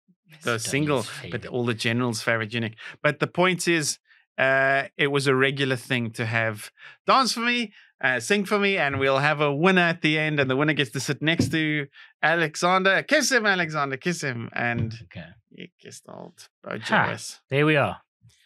the 0.44 0.60
single, 0.60 1.06
but 1.32 1.46
all 1.46 1.66
the 1.66 1.74
generals' 1.74 2.22
favorite 2.22 2.54
eunuch. 2.54 2.74
But 3.02 3.20
the 3.20 3.28
point 3.28 3.68
is, 3.68 4.00
uh, 4.38 4.84
it 4.98 5.08
was 5.08 5.28
a 5.28 5.36
regular 5.36 5.76
thing 5.76 6.12
to 6.12 6.26
have 6.26 6.72
dance 7.08 7.32
for 7.34 7.40
me, 7.42 7.74
uh, 8.04 8.20
sing 8.20 8.44
for 8.46 8.60
me, 8.60 8.78
and 8.78 9.00
we'll 9.00 9.20
have 9.20 9.40
a 9.42 9.54
winner 9.56 9.82
at 9.82 10.02
the 10.02 10.18
end, 10.20 10.40
and 10.40 10.50
the 10.50 10.56
winner 10.56 10.74
gets 10.74 10.92
to 10.92 11.00
sit 11.00 11.22
next 11.22 11.50
to 11.52 11.88
Alexander. 12.22 13.02
Kiss 13.04 13.32
him, 13.32 13.46
Alexander, 13.46 13.98
kiss 13.98 14.22
him, 14.22 14.50
and 14.54 14.94
Okay, 15.04 15.28
he 15.52 15.72
kissed 15.82 16.04
old 16.10 16.50
Bojoas. 16.66 17.40
there 17.50 17.66
we 17.66 17.76
are. 17.78 17.98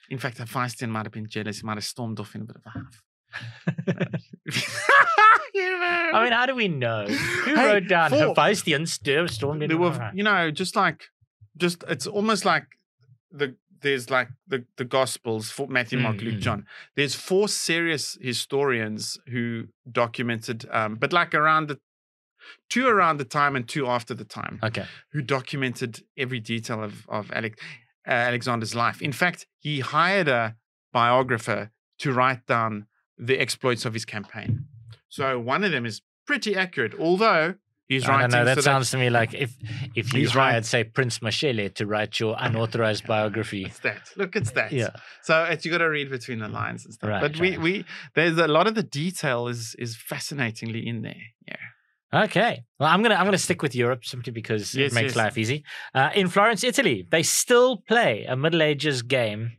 In 0.09 0.17
fact, 0.19 0.37
Hephaestion 0.39 0.89
might 0.91 1.05
have 1.05 1.11
been 1.13 1.27
jealous. 1.27 1.59
He 1.59 1.65
might 1.65 1.77
have 1.77 1.83
stormed 1.83 2.19
off 2.19 2.33
in 2.35 2.41
a 2.41 2.45
bit 2.45 2.55
of 2.55 2.63
a 2.65 2.69
huff. 2.69 3.03
I 5.55 6.23
mean, 6.23 6.31
how 6.31 6.45
do 6.45 6.55
we 6.55 6.67
know? 6.67 7.05
Who 7.07 7.55
Hey, 7.55 7.65
wrote 7.65 7.87
down 7.87 8.11
Hephaestion 8.11 8.85
stormed 8.85 9.63
in? 9.63 9.69
there 9.69 9.77
were, 9.77 10.11
you 10.13 10.23
know, 10.23 10.51
just 10.51 10.75
like, 10.75 11.05
just 11.59 11.83
it's 11.87 12.07
almost 12.07 12.45
like 12.45 12.65
the 13.31 13.55
there's 13.81 14.09
like 14.09 14.29
the 14.47 14.65
the 14.77 14.85
Gospels 14.85 15.51
for 15.51 15.67
Matthew, 15.67 15.99
Mark, 15.99 16.21
Luke, 16.21 16.35
Mm. 16.35 16.39
John. 16.41 16.65
There's 16.95 17.15
four 17.15 17.47
serious 17.47 18.17
historians 18.21 19.17
who 19.31 19.67
documented, 19.91 20.65
um, 20.71 20.95
but 20.95 21.13
like 21.13 21.33
around 21.35 21.67
the 21.69 21.79
two 22.69 22.87
around 22.87 23.17
the 23.17 23.25
time 23.25 23.55
and 23.55 23.67
two 23.67 23.85
after 23.87 24.13
the 24.13 24.25
time, 24.25 24.59
Okay. 24.63 24.85
who 25.11 25.21
documented 25.21 26.03
every 26.17 26.39
detail 26.39 26.83
of 26.83 27.05
of 27.07 27.31
Alex, 27.31 27.57
uh, 28.07 28.11
Alexander's 28.11 28.73
life. 28.75 29.01
In 29.01 29.11
fact, 29.13 29.45
he 29.59 29.79
hired 29.81 30.27
a 30.27 30.55
biographer 30.91 31.71
to 31.99 32.11
write 32.13 32.45
down 32.47 32.87
the 33.17 33.37
exploits 33.39 33.85
of 33.85 33.93
his 33.93 34.05
campaign. 34.05 34.65
So 35.09 35.39
one 35.39 35.63
of 35.63 35.71
them 35.71 35.85
is 35.85 36.01
pretty 36.25 36.55
accurate, 36.55 36.93
although 36.99 37.55
he's 37.89 38.05
I 38.05 38.09
writing. 38.11 38.31
know. 38.31 38.45
That 38.45 38.55
so 38.55 38.61
sounds 38.61 38.89
to 38.91 38.97
me 38.97 39.09
like 39.09 39.33
if 39.33 39.51
if 39.95 40.13
you 40.13 40.21
He's 40.21 40.35
right. 40.35 40.51
hired, 40.51 40.65
say, 40.65 40.85
Prince 40.85 41.19
Mashele 41.19 41.73
to 41.75 41.85
write 41.85 42.19
your 42.21 42.35
unauthorized 42.39 43.05
biography. 43.05 43.65
It's 43.65 43.79
that. 43.79 44.09
Look, 44.15 44.35
it's 44.37 44.51
that. 44.51 44.71
Yeah. 44.71 44.91
So 45.23 45.43
it's 45.43 45.65
you 45.65 45.71
got 45.71 45.79
to 45.79 45.89
read 45.89 46.09
between 46.09 46.39
the 46.39 46.47
lines 46.47 46.85
and 46.85 46.93
stuff. 46.93 47.09
Right, 47.09 47.21
but 47.21 47.37
we 47.37 47.57
we 47.57 47.85
there's 48.15 48.37
a 48.37 48.47
lot 48.47 48.67
of 48.67 48.75
the 48.75 48.83
detail 48.83 49.47
is 49.49 49.75
is 49.77 49.97
fascinatingly 49.97 50.87
in 50.87 51.01
there. 51.01 51.23
Yeah. 51.47 51.55
Okay. 52.23 52.63
Well, 52.79 52.89
I'm 52.89 53.01
gonna 53.03 53.15
I'm 53.15 53.25
gonna 53.25 53.37
stick 53.37 53.61
with 53.61 53.75
Europe 53.75 54.03
simply 54.05 54.31
because 54.31 54.73
Yes, 54.73 54.91
it 54.91 54.95
makes 54.95 55.09
yes. 55.11 55.15
life 55.15 55.37
easy. 55.37 55.63
Uh, 55.93 56.09
in 56.15 56.27
Florence, 56.27 56.63
Italy, 56.63 57.05
they 57.11 57.23
still 57.23 57.77
play 57.87 58.25
a 58.27 58.35
Middle 58.35 58.63
Ages 58.63 59.01
game 59.03 59.51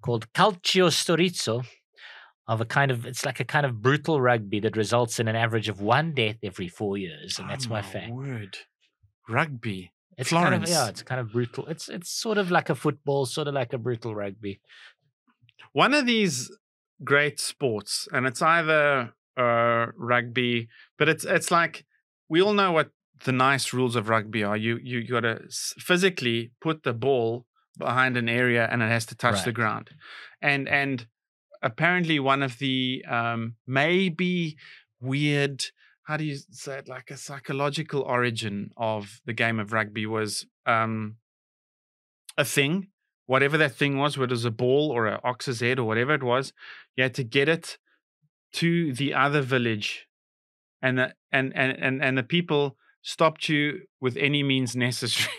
called 0.00 0.32
Calcio 0.32 0.88
Storico. 0.90 1.64
Of 2.52 2.60
a 2.60 2.64
kind 2.78 2.90
of, 2.90 3.06
it's 3.10 3.24
like 3.24 3.38
a 3.38 3.44
kind 3.54 3.64
of 3.64 3.80
brutal 3.80 4.20
rugby 4.20 4.58
that 4.64 4.76
results 4.76 5.20
in 5.20 5.28
an 5.28 5.36
average 5.44 5.68
of 5.72 5.80
one 5.80 6.08
death 6.20 6.38
every 6.42 6.68
four 6.78 6.94
years, 6.98 7.38
and 7.38 7.48
that's 7.50 7.66
Oh, 7.66 7.70
my 7.76 7.82
fact. 7.82 8.12
Word. 8.12 8.54
Rugby. 9.28 9.92
It's 10.18 10.30
kind 10.30 10.54
of, 10.54 10.68
yeah, 10.68 10.88
it's 10.88 11.04
kind 11.10 11.20
of 11.20 11.32
brutal. 11.32 11.64
It's 11.72 11.88
it's 11.88 12.10
sort 12.10 12.38
of 12.38 12.50
like 12.50 12.68
a 12.68 12.74
football, 12.74 13.24
sort 13.24 13.46
of 13.48 13.54
like 13.54 13.72
a 13.72 13.78
brutal 13.78 14.14
rugby. 14.22 14.60
One 15.72 15.94
of 15.94 16.04
these 16.06 16.50
great 17.04 17.38
sports, 17.40 18.08
and 18.12 18.26
it's 18.26 18.42
either 18.42 19.14
uh, 19.36 19.86
rugby, 19.96 20.68
but 20.98 21.08
it's 21.08 21.24
it's 21.24 21.50
like 21.50 21.74
we 22.28 22.42
all 22.42 22.52
know 22.52 22.72
what 22.72 22.90
the 23.24 23.32
nice 23.32 23.72
rules 23.72 23.96
of 23.96 24.08
rugby 24.08 24.42
are. 24.42 24.56
You 24.56 24.78
you 24.82 25.06
got 25.06 25.20
to 25.20 25.38
physically 25.78 26.50
put 26.60 26.82
the 26.82 26.92
ball 26.92 27.46
behind 27.78 28.16
an 28.16 28.28
area, 28.28 28.68
and 28.70 28.82
it 28.82 28.88
has 28.88 29.06
to 29.06 29.14
touch 29.14 29.44
the 29.44 29.52
ground. 29.52 29.90
And 30.42 30.68
and 30.68 31.06
apparently 31.62 32.18
one 32.20 32.42
of 32.42 32.58
the 32.58 33.04
um, 33.08 33.54
maybe 33.66 34.56
weird. 35.00 35.64
How 36.04 36.16
do 36.16 36.24
you 36.24 36.38
say 36.50 36.78
it? 36.78 36.88
Like 36.88 37.10
a 37.10 37.16
psychological 37.16 38.02
origin 38.02 38.70
of 38.76 39.20
the 39.26 39.32
game 39.32 39.60
of 39.60 39.72
rugby 39.72 40.06
was 40.06 40.46
um, 40.66 41.16
a 42.36 42.44
thing 42.44 42.88
whatever 43.26 43.56
that 43.56 43.72
thing 43.76 43.96
was, 43.96 44.18
whether 44.18 44.30
it 44.32 44.34
was 44.34 44.44
a 44.44 44.50
ball 44.50 44.90
or 44.90 45.06
an 45.06 45.20
ox's 45.22 45.60
head 45.60 45.78
or 45.78 45.84
whatever 45.86 46.12
it 46.14 46.22
was, 46.22 46.52
you 46.96 47.02
had 47.04 47.14
to 47.14 47.22
get 47.22 47.48
it 47.48 47.78
to 48.52 48.92
the 48.92 49.14
other 49.14 49.40
village, 49.40 50.08
and 50.82 50.98
the 50.98 51.14
and 51.30 51.52
and 51.54 51.78
and, 51.78 52.02
and 52.02 52.18
the 52.18 52.24
people 52.24 52.76
stopped 53.02 53.48
you 53.48 53.82
with 54.00 54.16
any 54.16 54.42
means 54.42 54.74
necessary. 54.88 55.32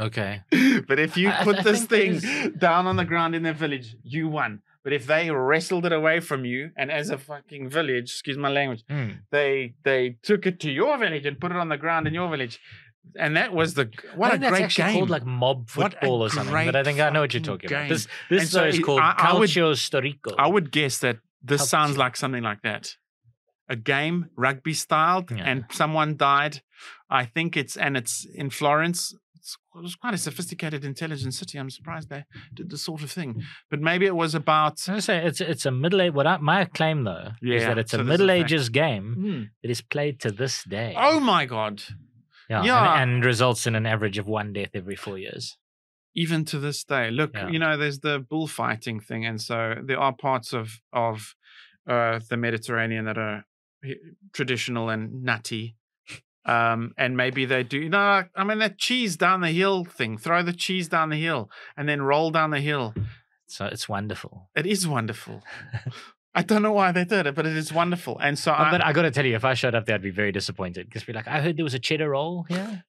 Okay. 0.00 0.40
but 0.88 0.98
if 0.98 1.16
you 1.18 1.28
I- 1.28 1.44
put 1.44 1.58
I 1.58 1.62
this 1.62 1.84
thing 1.84 2.20
there's- 2.20 2.48
down 2.56 2.86
on 2.86 2.96
the 2.96 3.04
ground 3.04 3.34
in 3.34 3.42
their 3.42 3.52
village, 3.52 3.94
you 4.02 4.28
won. 4.28 4.62
But 4.88 4.94
if 4.94 5.06
they 5.06 5.30
wrestled 5.30 5.84
it 5.84 5.92
away 5.92 6.16
from 6.20 6.40
you, 6.46 6.70
and 6.80 6.90
as 6.90 7.10
a 7.10 7.18
fucking 7.18 7.68
village, 7.68 8.08
excuse 8.10 8.38
my 8.38 8.48
language, 8.48 8.82
Hmm. 8.88 9.10
they 9.30 9.74
they 9.88 10.02
took 10.28 10.46
it 10.50 10.56
to 10.60 10.70
your 10.70 10.96
village 11.04 11.26
and 11.26 11.38
put 11.38 11.50
it 11.54 11.58
on 11.64 11.68
the 11.68 11.76
ground 11.84 12.06
in 12.08 12.14
your 12.14 12.28
village, 12.34 12.54
and 13.24 13.36
that 13.36 13.52
was 13.52 13.74
the 13.74 13.84
what 14.20 14.26
I 14.26 14.28
a 14.28 14.30
think 14.32 14.40
that's 14.44 14.50
great 14.52 14.64
actually 14.64 14.84
game. 14.84 14.94
called 15.00 15.10
like 15.16 15.26
mob 15.26 15.68
football 15.68 16.22
or 16.22 16.30
something. 16.30 16.54
But 16.70 16.76
I 16.80 16.84
think 16.84 17.00
I 17.00 17.10
know 17.10 17.20
what 17.24 17.34
you're 17.34 17.42
talking 17.52 17.70
about. 17.70 17.90
This 17.90 18.08
this 18.30 18.50
so 18.50 18.64
is 18.64 18.78
called 18.80 19.00
I- 19.00 19.14
I 19.18 19.32
would- 19.38 19.50
Calcio 19.50 19.66
Storico. 19.86 20.32
I 20.38 20.48
would 20.54 20.68
guess 20.78 20.94
that 21.04 21.18
this 21.42 21.68
sounds 21.68 21.98
like 21.98 22.16
something 22.16 22.42
like 22.50 22.62
that. 22.62 22.96
A 23.68 23.76
game, 23.76 24.30
rugby 24.36 24.74
styled, 24.74 25.30
Yeah. 25.30 25.44
and 25.44 25.64
someone 25.70 26.16
died. 26.16 26.62
I 27.10 27.24
think 27.26 27.56
it's 27.56 27.76
and 27.76 27.96
it's 27.96 28.24
in 28.34 28.50
Florence. 28.50 29.14
It's, 29.36 29.56
it 29.76 29.82
was 29.82 29.94
quite 29.94 30.14
a 30.14 30.18
sophisticated, 30.18 30.84
intelligent 30.84 31.32
city. 31.34 31.58
I'm 31.58 31.70
surprised 31.70 32.08
they 32.08 32.24
did 32.54 32.70
this 32.70 32.82
sort 32.82 33.02
of 33.02 33.10
thing. 33.10 33.42
But 33.70 33.80
maybe 33.80 34.04
it 34.06 34.16
was 34.16 34.34
about. 34.34 34.88
I 34.88 35.00
say 35.00 35.24
it's 35.24 35.40
it's 35.40 35.66
a 35.66 35.70
middle 35.70 36.00
age. 36.02 36.12
What 36.12 36.26
I, 36.26 36.36
my 36.38 36.64
claim 36.64 37.04
though 37.04 37.30
is 37.42 37.62
that 37.64 37.78
it's 37.78 37.92
so 37.92 38.00
a 38.00 38.04
Middle. 38.04 38.30
Ages 38.30 38.68
game 38.68 39.14
Hmm. 39.14 39.42
that 39.62 39.70
is 39.70 39.80
played 39.82 40.18
to 40.20 40.30
this 40.32 40.64
day. 40.64 40.94
Oh 40.96 41.20
my 41.20 41.46
god! 41.46 41.82
yeah, 42.50 42.62
yeah. 42.64 43.02
And, 43.02 43.10
and 43.12 43.24
results 43.24 43.66
in 43.66 43.74
an 43.74 43.86
average 43.86 44.18
of 44.18 44.26
one 44.26 44.52
death 44.52 44.70
every 44.74 44.96
four 44.96 45.18
years. 45.18 45.56
even 46.14 46.44
to 46.44 46.58
this 46.58 46.82
day 46.84 47.10
look 47.10 47.32
Yeah. 47.34 47.48
you 47.52 47.58
know 47.62 47.76
there's 47.76 48.00
the 48.00 48.18
bullfighting 48.30 48.98
thing 49.08 49.22
and 49.28 49.38
so 49.48 49.56
there 49.88 50.00
are 50.06 50.14
parts 50.28 50.52
of 50.60 50.66
of 51.06 51.16
uh 51.92 52.18
the 52.30 52.36
mediterranean 52.36 53.04
that 53.04 53.18
are 53.18 53.44
traditional 54.32 54.88
and 54.90 55.22
nutty 55.22 55.76
um 56.44 56.92
and 56.96 57.16
maybe 57.16 57.44
they 57.44 57.62
do 57.62 57.78
you 57.78 57.88
know, 57.88 58.24
i 58.34 58.44
mean 58.44 58.58
that 58.58 58.78
cheese 58.78 59.16
down 59.16 59.40
the 59.40 59.48
hill 59.50 59.84
thing 59.84 60.16
throw 60.18 60.42
the 60.42 60.52
cheese 60.52 60.88
down 60.88 61.10
the 61.10 61.16
hill 61.16 61.50
and 61.76 61.88
then 61.88 62.00
roll 62.02 62.30
down 62.30 62.50
the 62.50 62.60
hill 62.60 62.94
So 63.46 63.66
it's 63.66 63.88
wonderful. 63.88 64.50
it 64.56 64.66
is 64.66 64.86
wonderful 64.86 65.42
i 66.34 66.42
don't 66.42 66.62
know 66.62 66.72
why 66.72 66.92
they 66.92 67.04
did 67.04 67.26
it 67.26 67.34
but 67.34 67.46
it 67.46 67.56
is 67.56 67.72
wonderful 67.72 68.18
and 68.18 68.38
so 68.38 68.50
Oh, 68.52 68.54
I, 68.54 68.70
but 68.70 68.84
I 68.84 68.92
got 68.92 69.02
to 69.02 69.10
tell 69.10 69.26
you, 69.26 69.34
if 69.36 69.44
I 69.44 69.54
showed 69.54 69.74
up 69.74 69.86
there, 69.86 69.94
I'd 69.96 70.02
be 70.02 70.10
very 70.10 70.32
disappointed 70.32 70.86
because 70.86 71.04
be 71.04 71.12
like, 71.12 71.28
I 71.28 71.40
heard 71.40 71.56
there 71.56 71.64
was 71.64 71.74
a 71.74 71.78
cheddar 71.78 72.10
roll 72.10 72.44
here. 72.48 72.84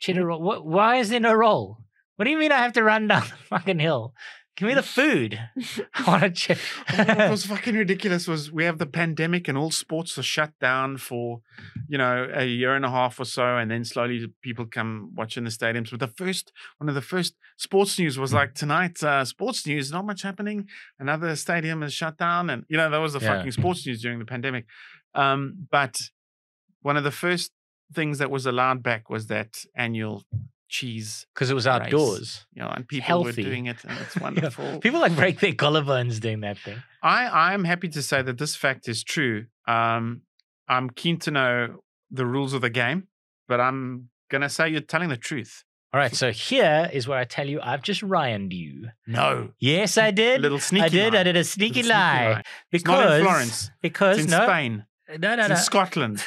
Cheddar 0.00 0.26
roll. 0.26 0.40
What, 0.42 0.64
why 0.66 0.96
is 0.96 1.08
there 1.08 1.20
no 1.20 1.32
roll? 1.34 1.78
What 2.16 2.24
do 2.24 2.30
you 2.30 2.38
mean 2.38 2.50
I 2.52 2.58
have 2.58 2.72
to 2.74 2.82
run 2.82 3.06
down 3.08 3.22
the 3.30 3.36
fucking 3.48 3.78
hill? 3.78 4.14
Give 4.58 4.66
me 4.66 4.74
the 4.74 4.82
food. 4.82 5.38
I 5.94 6.02
want 6.04 6.36
to 6.36 6.56
what 6.96 7.30
was 7.30 7.46
fucking 7.52 7.76
ridiculous 7.76 8.26
was 8.26 8.50
we 8.50 8.64
have 8.64 8.78
the 8.78 8.86
pandemic 8.86 9.46
and 9.46 9.56
all 9.56 9.70
sports 9.70 10.18
are 10.18 10.22
shut 10.24 10.50
down 10.60 10.96
for, 10.96 11.42
you 11.88 11.96
know, 11.96 12.28
a 12.34 12.44
year 12.44 12.74
and 12.74 12.84
a 12.84 12.90
half 12.90 13.20
or 13.20 13.24
so, 13.24 13.56
and 13.56 13.70
then 13.70 13.84
slowly 13.84 14.26
people 14.42 14.66
come 14.66 15.12
watch 15.14 15.36
in 15.36 15.44
the 15.44 15.50
stadiums. 15.50 15.92
But 15.92 16.00
the 16.00 16.08
first 16.08 16.52
one 16.78 16.88
of 16.88 16.96
the 16.96 17.00
first 17.02 17.34
sports 17.56 17.96
news 18.00 18.18
was 18.18 18.32
like 18.32 18.54
tonight, 18.54 19.00
uh, 19.00 19.24
sports 19.24 19.64
news, 19.64 19.92
not 19.92 20.04
much 20.04 20.22
happening. 20.22 20.66
Another 20.98 21.36
stadium 21.36 21.84
is 21.84 21.94
shut 21.94 22.18
down, 22.18 22.50
and 22.50 22.64
you 22.68 22.76
know 22.76 22.90
that 22.90 22.98
was 22.98 23.12
the 23.12 23.20
Yeah. 23.20 23.36
fucking 23.36 23.52
sports 23.52 23.86
news 23.86 24.02
during 24.02 24.18
the 24.18 24.24
pandemic. 24.24 24.66
Um, 25.14 25.68
but 25.70 26.00
one 26.82 26.96
of 26.96 27.04
the 27.04 27.12
first 27.12 27.52
things 27.94 28.18
that 28.18 28.30
was 28.30 28.44
allowed 28.44 28.82
back 28.82 29.08
was 29.08 29.28
that 29.28 29.64
annual 29.76 30.24
cheese, 30.68 31.26
Because 31.34 31.50
it 31.50 31.54
was 31.54 31.66
Race. 31.66 31.74
outdoors. 31.74 32.46
you 32.52 32.62
know, 32.62 32.68
and 32.68 32.86
people 32.86 33.06
Healthy. 33.06 33.42
were 33.42 33.48
doing 33.48 33.66
it, 33.66 33.78
and 33.84 33.98
it's 33.98 34.16
wonderful. 34.20 34.78
People 34.80 35.00
like 35.00 35.16
break 35.16 35.40
their 35.40 35.52
collarbones 35.52 36.20
doing 36.20 36.40
that 36.40 36.58
thing. 36.58 36.82
I 37.02 37.52
I'm 37.52 37.64
happy 37.64 37.88
to 37.88 38.02
say 38.02 38.22
that 38.22 38.38
this 38.38 38.54
fact 38.56 38.88
is 38.88 39.02
true. 39.02 39.46
Um, 39.66 40.22
I'm 40.68 40.90
keen 40.90 41.18
to 41.20 41.30
know 41.30 41.82
the 42.10 42.26
rules 42.26 42.52
of 42.52 42.60
the 42.60 42.70
game, 42.70 43.08
but 43.48 43.60
I'm 43.60 44.10
gonna 44.30 44.48
say 44.50 44.68
you're 44.68 44.80
telling 44.80 45.08
the 45.08 45.16
truth. 45.16 45.64
All 45.94 45.98
right, 46.00 46.14
so 46.14 46.30
here 46.32 46.90
is 46.92 47.08
where 47.08 47.18
I 47.18 47.24
tell 47.24 47.48
you 47.48 47.60
I've 47.62 47.80
just 47.82 48.02
Ryaned 48.02 48.52
you. 48.52 48.88
No, 49.06 49.52
Yes, 49.58 49.96
I 49.96 50.10
did. 50.10 50.42
little 50.42 50.58
sneaky. 50.58 50.84
I 50.84 50.88
did. 50.90 51.14
lie. 51.14 51.20
I 51.20 51.22
did 51.22 51.36
a 51.36 51.38
Little 51.38 51.44
sneaky 51.44 51.82
lie. 51.82 52.42
It's 52.70 52.84
not 52.84 53.00
in 53.00 53.06
Because 53.08 53.22
Florence. 53.22 53.70
because 53.80 54.18
It's 54.18 54.24
in 54.26 54.30
no, 54.38 54.46
Spain. 54.46 54.84
no, 55.18 55.34
no, 55.34 55.40
It's 55.44 55.48
no. 55.48 55.54
in 55.54 55.60
Scotland. 55.62 56.22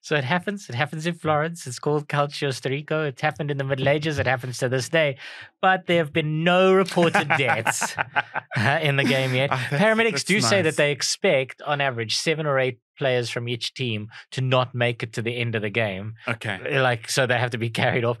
So 0.00 0.16
it 0.16 0.24
happens. 0.24 0.68
It 0.68 0.74
happens 0.74 1.06
in 1.06 1.14
Florence. 1.14 1.66
It's 1.66 1.78
called 1.78 2.08
Calcio 2.08 2.48
Storico. 2.48 3.06
It 3.06 3.20
happened 3.20 3.50
in 3.50 3.56
the 3.58 3.64
Middle 3.64 3.88
Ages. 3.94 4.18
It 4.18 4.26
happens 4.26 4.58
to 4.58 4.68
this 4.68 4.88
day. 4.88 5.18
But 5.60 5.86
there 5.86 5.98
have 5.98 6.12
been 6.12 6.44
no 6.44 6.72
reported 6.74 7.28
deaths 7.38 7.96
uh, 8.56 8.78
in 8.82 8.96
the 8.96 9.04
game 9.04 9.34
yet. 9.34 9.50
That's- 9.50 9.80
Paramedics 9.80 10.24
do 10.24 10.40
say 10.40 10.62
that 10.62 10.76
they 10.76 10.92
expect, 10.92 11.62
on 11.62 11.80
average, 11.80 12.16
seven 12.16 12.46
or 12.46 12.58
eight 12.58 12.78
players 12.96 13.30
from 13.30 13.48
each 13.48 13.74
team 13.74 14.08
to 14.32 14.40
not 14.40 14.74
make 14.74 15.02
it 15.02 15.12
to 15.14 15.22
the 15.22 15.36
end 15.36 15.54
of 15.54 15.62
the 15.62 15.70
game. 15.70 16.14
Okay. 16.26 16.80
Like, 16.80 17.10
so 17.10 17.26
they 17.26 17.38
have 17.38 17.50
to 17.50 17.58
be 17.58 17.70
carried 17.82 18.04
off. 18.04 18.18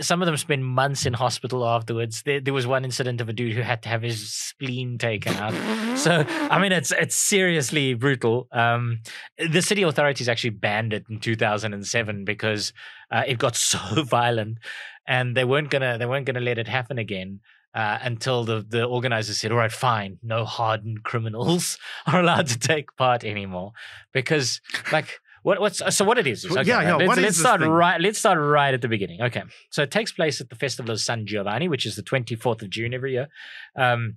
Some 0.00 0.22
of 0.22 0.26
them 0.26 0.36
spend 0.36 0.64
months 0.64 1.06
in 1.06 1.12
hospital 1.12 1.66
afterwards. 1.66 2.22
There, 2.24 2.40
there 2.40 2.54
was 2.54 2.66
one 2.66 2.84
incident 2.84 3.20
of 3.20 3.28
a 3.28 3.32
dude 3.32 3.54
who 3.54 3.62
had 3.62 3.82
to 3.82 3.88
have 3.88 4.02
his 4.02 4.32
spleen 4.32 4.98
taken 4.98 5.34
out. 5.34 5.54
So 5.98 6.24
I 6.28 6.58
mean, 6.58 6.72
it's 6.72 6.92
it's 6.92 7.16
seriously 7.16 7.94
brutal. 7.94 8.48
Um, 8.52 9.00
the 9.38 9.62
city 9.62 9.82
authorities 9.82 10.28
actually 10.28 10.50
banned 10.50 10.92
it 10.92 11.04
in 11.08 11.20
2007 11.20 12.24
because 12.24 12.72
uh, 13.10 13.22
it 13.26 13.38
got 13.38 13.56
so 13.74 13.78
violent, 14.04 14.58
and 15.06 15.36
they 15.36 15.44
weren't 15.44 15.70
gonna 15.70 15.98
they 15.98 16.06
weren't 16.06 16.26
gonna 16.26 16.40
let 16.40 16.58
it 16.58 16.68
happen 16.68 16.98
again. 16.98 17.40
Uh, 17.74 17.98
until 18.02 18.44
the, 18.44 18.64
the 18.68 18.84
organizers 18.84 19.40
said, 19.40 19.50
all 19.50 19.58
right, 19.58 19.72
fine, 19.72 20.16
no 20.22 20.44
hardened 20.44 21.02
criminals 21.02 21.76
are 22.06 22.20
allowed 22.20 22.46
to 22.46 22.56
take 22.56 22.94
part 22.96 23.24
anymore. 23.24 23.72
Because, 24.12 24.60
like, 24.92 25.18
what, 25.44 25.60
what's 25.60 25.82
so 25.94 26.04
what 26.04 26.16
it 26.16 26.26
is? 26.26 26.44
is 26.44 26.52
okay, 26.52 26.68
yeah, 26.68 26.80
yeah, 26.82 26.94
Let's, 26.94 27.08
what 27.08 27.18
let's 27.18 27.36
start 27.36 27.60
right. 27.60 28.00
Let's 28.00 28.18
start 28.18 28.38
right 28.38 28.72
at 28.72 28.80
the 28.80 28.88
beginning. 28.88 29.20
Okay, 29.20 29.42
so 29.70 29.82
it 29.82 29.90
takes 29.90 30.10
place 30.10 30.40
at 30.40 30.48
the 30.48 30.56
festival 30.56 30.90
of 30.90 31.00
San 31.00 31.26
Giovanni, 31.26 31.68
which 31.68 31.84
is 31.84 31.96
the 31.96 32.02
twenty 32.02 32.34
fourth 32.34 32.62
of 32.62 32.70
June 32.70 32.94
every 32.94 33.12
year. 33.12 33.28
Um, 33.76 34.16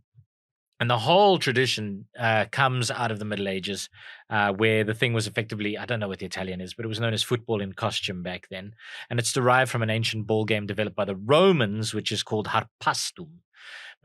and 0.80 0.89
the 0.89 1.00
whole 1.00 1.39
tradition 1.39 2.06
uh, 2.17 2.46
comes 2.52 2.91
out 2.91 3.12
of 3.12 3.17
the 3.20 3.26
Middle 3.26 3.48
Ages, 3.48 3.89
uh, 4.30 4.54
where 4.54 4.84
the 4.84 4.93
thing 4.93 5.12
was 5.12 5.26
effectively, 5.26 5.78
I 5.78 5.86
don't 5.86 6.00
know 6.00 6.08
what 6.08 6.20
the 6.20 6.28
Italian 6.28 6.62
is, 6.62 6.76
but 6.76 6.86
it 6.86 6.88
was 6.88 7.00
known 7.00 7.13
as 7.13 7.24
football 7.24 7.62
in 7.62 7.74
costume 7.74 8.22
back 8.22 8.48
then. 8.52 8.74
And 9.10 9.20
it's 9.20 9.34
derived 9.34 9.72
from 9.72 9.82
an 9.82 9.89
ancient 9.89 10.28
ball 10.28 10.46
game 10.46 10.67
developed 10.67 10.96
by 10.96 11.06
the 11.06 11.15
Romans, 11.15 11.96
which 11.96 12.12
is 12.12 12.22
called 12.22 12.48
harpastum. 12.48 13.39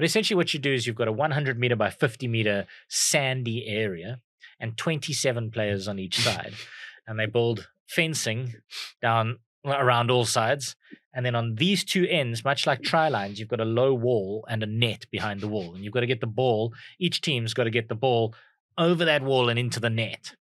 But 0.02 0.06
essentially, 0.06 0.36
what 0.36 0.52
you 0.52 0.58
do 0.58 0.74
is 0.74 0.84
you've 0.84 0.96
got 0.96 1.06
a 1.06 1.12
100 1.12 1.60
meter 1.60 1.76
by 1.76 1.88
50 1.88 2.26
meter 2.26 2.66
sandy 2.88 3.68
area 3.68 4.20
and 4.58 4.76
27 4.76 5.52
players 5.52 5.86
on 5.86 6.00
each 6.00 6.18
side. 6.24 6.54
and 7.06 7.20
they 7.20 7.26
build 7.26 7.68
fencing 7.86 8.52
down 9.00 9.38
around 9.64 10.10
all 10.10 10.24
sides. 10.24 10.74
And 11.14 11.24
then 11.24 11.36
on 11.36 11.54
these 11.54 11.84
two 11.84 12.04
ends, 12.10 12.44
much 12.44 12.66
like 12.66 12.82
try 12.82 13.10
lines, 13.10 13.38
you've 13.38 13.48
got 13.48 13.60
a 13.60 13.64
low 13.64 13.94
wall 13.94 14.44
and 14.48 14.64
a 14.64 14.66
net 14.66 15.06
behind 15.12 15.40
the 15.40 15.46
wall. 15.46 15.76
And 15.76 15.84
you've 15.84 15.94
got 15.94 16.00
to 16.00 16.08
get 16.08 16.20
the 16.20 16.26
ball, 16.26 16.74
each 16.98 17.20
team's 17.20 17.54
got 17.54 17.64
to 17.64 17.70
get 17.70 17.88
the 17.88 17.94
ball 17.94 18.34
over 18.76 19.04
that 19.04 19.22
wall 19.22 19.48
and 19.48 19.56
into 19.56 19.78
the 19.78 19.88
net. 19.88 20.34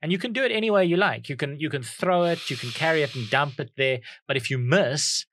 And 0.00 0.10
you 0.10 0.16
can 0.16 0.32
do 0.32 0.42
it 0.42 0.52
any 0.52 0.70
way 0.70 0.86
you 0.86 0.96
like. 0.96 1.28
You 1.28 1.36
can 1.36 1.60
you 1.60 1.68
can 1.68 1.82
throw 1.82 2.24
it, 2.24 2.48
you 2.48 2.56
can 2.56 2.70
carry 2.70 3.02
it 3.02 3.14
and 3.14 3.28
dump 3.28 3.60
it 3.60 3.72
there. 3.76 4.00
But 4.26 4.38
if 4.38 4.50
you 4.50 4.56
miss, 4.56 5.26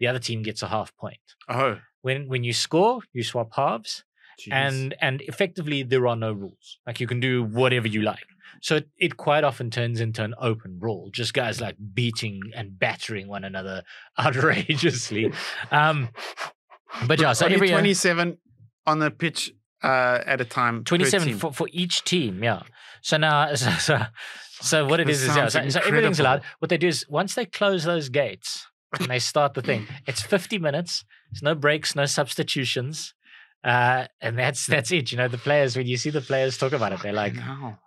the 0.00 0.06
other 0.06 0.20
team 0.20 0.42
gets 0.42 0.62
a 0.62 0.68
half 0.68 0.96
point. 0.96 1.20
Oh, 1.50 1.80
When 2.06 2.28
when 2.28 2.44
you 2.44 2.52
score, 2.52 3.00
you 3.12 3.24
swap 3.24 3.50
halves 3.56 4.04
jeez. 4.40 4.52
and 4.52 4.94
and 5.00 5.22
effectively 5.22 5.82
there 5.82 6.06
are 6.06 6.14
no 6.14 6.32
rules. 6.32 6.78
Like 6.86 7.00
you 7.00 7.08
can 7.08 7.18
do 7.18 7.42
whatever 7.42 7.88
you 7.88 8.02
like. 8.02 8.28
So 8.62 8.76
it, 8.76 8.88
it 8.96 9.16
quite 9.16 9.42
often 9.42 9.70
turns 9.70 10.00
into 10.00 10.22
an 10.22 10.32
open 10.40 10.78
brawl 10.78 11.10
just 11.10 11.34
guys 11.34 11.60
like 11.60 11.74
beating 11.94 12.40
and 12.54 12.78
battering 12.78 13.26
one 13.26 13.42
another 13.42 13.82
outrageously. 14.20 15.32
Um 15.72 16.10
but 17.08 17.20
yeah 17.20 17.32
so 17.32 17.46
every 17.46 17.70
year, 17.70 17.78
27 17.78 18.38
on 18.86 19.00
the 19.00 19.10
pitch 19.10 19.52
uh, 19.82 20.20
at 20.24 20.40
a 20.40 20.44
time. 20.44 20.84
27 20.84 21.38
for, 21.38 21.52
for 21.52 21.68
each 21.72 22.04
team 22.04 22.44
yeah. 22.44 22.62
So 23.02 23.16
now 23.16 23.52
so 23.56 23.70
so, 23.88 23.98
so 24.60 24.86
what 24.86 25.00
it 25.00 25.08
is 25.08 25.24
is 25.24 25.34
yeah, 25.34 25.48
so, 25.48 25.68
so 25.70 25.80
everything's 25.80 26.20
allowed. 26.20 26.42
What 26.60 26.68
they 26.68 26.78
do 26.78 26.86
is 26.86 27.04
once 27.08 27.34
they 27.34 27.46
close 27.46 27.82
those 27.82 28.10
gates 28.10 28.64
and 29.00 29.10
they 29.10 29.18
start 29.18 29.54
the 29.54 29.62
thing 29.62 29.88
it's 30.06 30.22
50 30.22 30.60
minutes 30.60 31.04
there's 31.30 31.42
no 31.42 31.54
breaks 31.54 31.94
no 31.94 32.06
substitutions 32.06 33.14
uh, 33.66 34.06
and 34.20 34.38
that's 34.38 34.66
that's 34.68 34.92
it. 34.92 35.10
You 35.10 35.18
know, 35.18 35.28
the 35.28 35.38
players 35.38 35.76
when 35.76 35.86
you 35.86 35.96
see 35.96 36.10
the 36.10 36.20
players 36.20 36.56
talk 36.56 36.72
about 36.72 36.92
it, 36.92 37.00
they're 37.02 37.12
like, 37.12 37.34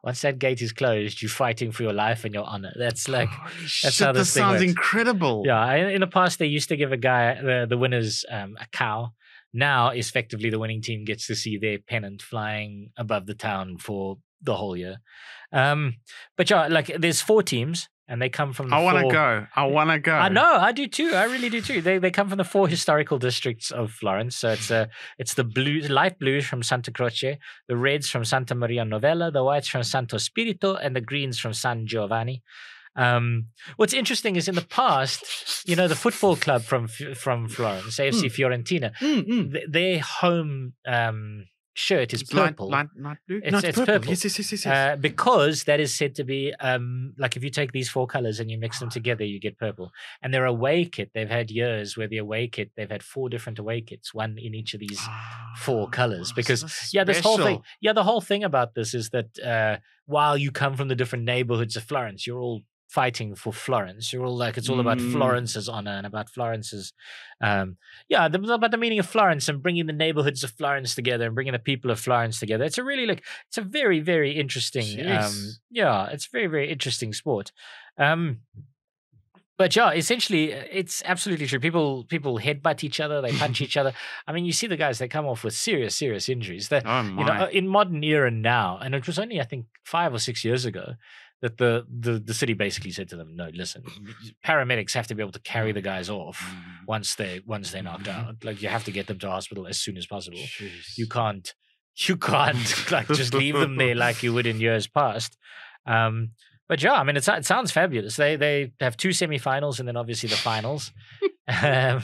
once 0.04 0.22
that 0.22 0.38
gate 0.38 0.62
is 0.62 0.74
closed, 0.74 1.22
you're 1.22 1.30
fighting 1.30 1.72
for 1.72 1.84
your 1.84 1.94
life 1.94 2.26
and 2.26 2.34
your 2.34 2.44
honor. 2.44 2.74
That's 2.78 3.08
like, 3.08 3.30
Holy 3.30 3.54
that's 3.62 3.72
shit, 3.72 4.06
how 4.06 4.12
this 4.12 4.34
thing 4.34 4.42
sounds 4.42 4.60
works. 4.60 4.70
incredible. 4.70 5.44
yeah. 5.46 5.74
In 5.76 6.02
the 6.02 6.08
past, 6.08 6.38
they 6.38 6.48
used 6.48 6.70
to 6.70 6.76
give 6.76 6.92
a 6.92 6.98
guy 6.98 7.42
the, 7.42 7.66
the 7.68 7.78
winners 7.78 8.26
um, 8.30 8.58
a 8.60 8.68
cow. 8.74 9.14
Now, 9.54 9.90
effectively, 9.90 10.50
the 10.50 10.60
winning 10.60 10.82
team 10.82 11.06
gets 11.06 11.26
to 11.28 11.36
see 11.36 11.58
their 11.58 11.80
pennant 11.80 12.22
flying 12.22 12.92
above 12.98 13.26
the 13.26 13.34
town 13.34 13.78
for 13.78 14.18
the 14.42 14.56
whole 14.56 14.76
year. 14.76 14.98
Um, 15.52 15.96
but 16.38 16.50
yeah, 16.50 16.68
like 16.68 16.92
there's 17.00 17.22
four 17.22 17.42
teams, 17.42 17.88
and 18.10 18.20
they 18.22 18.28
come 18.30 18.52
from. 18.54 18.70
The 18.70 18.76
I 18.76 18.80
want 18.82 18.98
to 18.98 19.14
go. 19.14 19.46
I 19.56 19.66
want 19.66 19.92
to 19.92 20.00
go. 20.00 20.14
I 20.14 20.28
know, 20.30 20.54
I 20.56 20.72
do 20.74 20.88
too. 20.88 21.12
I 21.14 21.26
really 21.26 21.50
do 21.50 21.62
too. 21.62 21.80
They 21.82 22.00
they 22.00 22.12
come 22.12 22.28
from 22.28 22.38
the 22.40 22.44
four 22.44 22.68
historical 22.68 23.20
districts 23.20 23.72
of 23.72 23.92
Florence. 23.92 24.36
So 24.36 24.50
it's 24.50 24.70
uh, 24.72 24.88
it's 25.18 25.36
the 25.36 25.44
blue 25.44 25.80
light 25.82 26.20
blues 26.20 26.46
from 26.46 26.64
Santa 26.64 26.92
Croce, 26.92 27.38
the 27.68 27.78
reds 27.78 28.10
from 28.10 28.26
Santa 28.26 28.56
Maria 28.56 28.84
Novella, 28.84 29.32
the 29.32 29.44
whites 29.44 29.70
from 29.70 29.84
Santo 29.84 30.18
Spirito, 30.18 30.76
and 30.76 30.96
the 30.96 31.02
greens 31.02 31.40
from 31.40 31.54
San 31.54 31.86
Giovanni. 31.88 32.42
Um, 32.96 33.46
what's 33.78 33.94
interesting 33.94 34.36
is 34.36 34.48
in 34.50 34.56
the 34.56 34.62
past, 34.66 35.24
you 35.70 35.76
know, 35.76 35.88
the 35.88 35.96
football 35.96 36.36
club 36.36 36.64
from 36.64 36.88
from 36.88 37.48
Florence, 37.48 37.98
AFC 38.00 38.26
Fiorentina, 38.32 38.92
Mm, 39.00 39.28
mm. 39.28 39.54
th- 39.54 39.66
their 39.70 40.00
home 40.00 40.74
um, 40.88 41.46
shirt 41.88 42.10
is 42.16 42.22
light, 42.34 42.50
purple. 42.50 42.70
light, 42.76 42.88
light 43.08 43.18
blue. 43.28 43.38
It's- 43.48 43.64
it's, 43.64 43.78
purple. 43.78 43.94
purple. 43.94 44.10
Yes, 44.12 44.24
yes, 44.26 44.38
yes, 44.40 44.52
yes. 44.54 44.66
Uh, 44.66 44.96
because 45.10 45.58
that 45.70 45.80
is 45.86 45.92
said 46.00 46.12
to 46.20 46.24
be 46.34 46.42
um, 46.70 47.14
like 47.24 47.34
if 47.38 47.44
you 47.46 47.52
take 47.60 47.72
these 47.72 47.90
four 47.96 48.06
colors 48.16 48.40
and 48.40 48.48
you 48.52 48.58
mix 48.66 48.72
Ah. 48.78 48.80
them 48.82 48.90
together, 48.90 49.26
you 49.34 49.40
get 49.48 49.58
purple. 49.58 49.88
And 50.22 50.34
their 50.34 50.46
away 50.46 50.80
kit, 50.96 51.08
they've 51.14 51.30
had 51.40 51.48
years 51.62 51.88
where 51.98 52.10
the 52.14 52.18
away 52.26 52.44
kit, 52.56 52.72
they've 52.76 52.90
had 52.98 53.04
four 53.04 53.30
different 53.34 53.58
away 53.60 53.80
kits, 53.90 54.14
one 54.14 54.38
in 54.38 54.52
each 54.60 54.74
of 54.74 54.80
these 54.86 55.00
four 55.66 55.90
Ah, 55.98 56.24
because, 56.36 56.62
so 56.62 56.68
yeah 56.98 57.04
this 57.04 57.20
whole 57.20 57.38
thing 57.38 57.62
yeah 57.82 57.94
the 57.94 58.04
whole 58.10 58.22
thing 58.30 58.44
about 58.44 58.70
this 58.76 58.94
is 58.94 59.10
that 59.16 59.30
uh 59.54 59.78
while 60.06 60.38
you 60.38 60.52
come 60.52 60.74
from 60.76 60.88
the 60.92 60.96
different 61.02 61.24
neighborhoods 61.26 61.76
of 61.76 61.84
florence 61.84 62.26
you're 62.28 62.40
all 62.40 62.62
fighting 62.90 63.36
for 63.36 63.54
florence 63.54 64.12
you're 64.12 64.26
all 64.26 64.36
like 64.36 64.58
it's 64.58 64.68
all 64.68 64.80
about 64.80 64.98
Mm. 64.98 65.12
florence's 65.12 65.70
honor 65.70 65.92
and 65.92 66.08
about 66.08 66.28
florence's 66.30 66.92
um 67.40 67.78
yeah 68.08 68.28
the, 68.28 68.42
about 68.52 68.72
the 68.72 68.78
meaning 68.78 68.98
of 68.98 69.06
florence 69.06 69.48
and 69.48 69.62
bringing 69.62 69.86
the 69.86 69.94
neighborhoods 69.94 70.44
of 70.44 70.50
florence 70.50 70.96
together 70.96 71.28
and 71.28 71.36
bringing 71.36 71.54
the 71.54 71.60
people 71.60 71.92
of 71.92 72.00
florence 72.00 72.40
together 72.40 72.64
it's 72.64 72.80
a 72.80 72.84
really 72.84 73.06
like 73.06 73.24
it's 73.48 73.60
a 73.60 73.62
very 73.62 74.00
very 74.00 74.32
interesting 74.32 74.86
um 75.00 75.58
yeah 75.70 76.08
it's 76.08 76.26
a 76.26 76.30
very 76.32 76.48
very 76.48 76.72
interesting 76.72 77.14
sport 77.14 77.52
um 78.00 78.40
but 79.58 79.76
yeah, 79.76 79.92
essentially, 79.92 80.54
it's 80.54 81.04
absolutely 81.06 81.46
true. 81.46 81.60
People 81.60 82.06
people 82.06 82.40
headbutt 82.40 82.82
each 82.82 83.02
other, 83.02 83.20
they 83.20 83.34
punch 83.34 83.60
each 83.60 83.76
other. 83.82 83.92
I 84.26 84.32
mean, 84.32 84.46
you 84.46 84.54
see 84.54 84.68
the 84.68 84.78
guys; 84.78 85.00
they 85.00 85.10
come 85.10 85.26
off 85.26 85.44
with 85.44 85.54
serious, 85.54 85.96
serious 85.96 86.30
injuries. 86.30 86.70
They, 86.70 86.82
Oh 86.86 87.02
you 87.02 87.26
know, 87.26 87.46
in 87.52 87.68
modern 87.68 88.02
era 88.02 88.32
now, 88.32 88.78
and 88.82 88.96
it 88.96 89.06
was 89.06 89.20
only 89.20 89.42
I 89.42 89.44
think 89.44 89.66
five 89.84 90.14
or 90.14 90.20
six 90.20 90.46
years 90.46 90.64
ago 90.64 90.94
that 91.42 91.58
the 91.58 91.86
the, 91.90 92.20
the 92.20 92.34
city 92.34 92.54
basically 92.54 92.92
said 92.92 93.10
to 93.10 93.16
them, 93.16 93.36
"No, 93.36 93.50
listen, 93.54 93.84
paramedics 94.46 94.94
have 94.94 95.08
to 95.08 95.16
be 95.16 95.22
able 95.24 95.32
to 95.34 95.40
carry 95.42 95.72
the 95.72 95.82
guys 95.82 96.10
off 96.10 96.40
Mm. 96.42 96.88
once 96.88 97.16
they 97.16 97.42
once 97.46 97.72
they're 97.72 97.84
knocked 97.84 98.06
Mhm. 98.08 98.16
out. 98.28 98.44
Like 98.44 98.62
you 98.62 98.70
have 98.70 98.84
to 98.86 98.92
get 98.92 99.08
them 99.08 99.20
to 99.20 99.30
hospital 99.30 99.66
as 99.68 99.80
soon 99.80 99.98
as 99.98 100.06
possible. 100.06 100.38
Jeez. 100.40 100.98
You 100.98 101.08
can't 101.08 101.54
you 102.08 102.18
can't 102.18 102.92
like 102.92 103.08
just 103.08 103.34
leave 103.34 103.56
them 103.56 103.78
there 103.78 103.96
like 103.96 104.22
you 104.24 104.34
would 104.34 104.48
in 104.48 104.60
years 104.60 104.88
past." 104.88 105.38
Um, 105.86 106.32
but 106.68 106.84
yeah, 106.84 106.94
I 106.94 107.04
mean, 107.04 107.18
it 107.18 107.24
sounds 107.24 107.72
fabulous. 107.72 108.16
They 108.16 108.36
they 108.36 108.72
have 108.80 108.96
two 108.98 109.10
semifinals 109.10 109.80
and 109.80 109.88
then 109.88 109.98
obviously 109.98 110.30
the 110.30 110.36
finals. 110.36 110.92
um, 111.64 112.04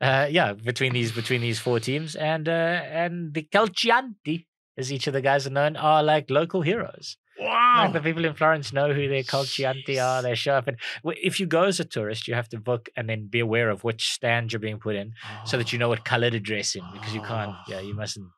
uh, 0.00 0.26
yeah, 0.30 0.52
between 0.52 0.92
these 0.92 1.12
between 1.12 1.40
these 1.40 1.58
four 1.60 1.78
teams, 1.80 2.16
and 2.16 2.48
uh, 2.48 2.52
and 2.52 3.32
the 3.34 3.42
Calcianti, 3.54 4.46
as 4.76 4.92
each 4.92 5.06
of 5.06 5.12
the 5.12 5.22
guys 5.22 5.46
are 5.46 5.50
known, 5.50 5.76
are 5.76 6.02
like 6.02 6.28
local 6.28 6.62
heroes. 6.62 7.16
Wow! 7.38 7.84
Like 7.84 7.92
the 7.94 8.00
people 8.00 8.24
in 8.24 8.34
Florence 8.34 8.72
know 8.72 8.92
who 8.92 9.08
their 9.08 9.22
Calcianti 9.22 10.02
are. 10.02 10.22
They 10.22 10.34
show 10.34 10.54
up, 10.54 10.68
and 10.68 10.76
if 11.04 11.40
you 11.40 11.46
go 11.46 11.64
as 11.64 11.80
a 11.80 11.84
tourist, 11.84 12.28
you 12.28 12.34
have 12.34 12.48
to 12.50 12.58
book 12.60 12.88
and 12.96 13.08
then 13.08 13.26
be 13.28 13.40
aware 13.40 13.70
of 13.70 13.84
which 13.84 14.12
stand 14.12 14.52
you're 14.52 14.60
being 14.60 14.78
put 14.78 14.96
in, 14.96 15.14
so 15.44 15.56
that 15.56 15.72
you 15.72 15.78
know 15.78 15.88
what 15.88 16.04
color 16.04 16.30
to 16.30 16.38
dress 16.40 16.74
in, 16.74 16.90
because 16.90 17.14
you 17.14 17.20
can't. 17.22 17.56
Yeah, 17.66 17.80
you 17.80 17.94
mustn't 17.94 18.28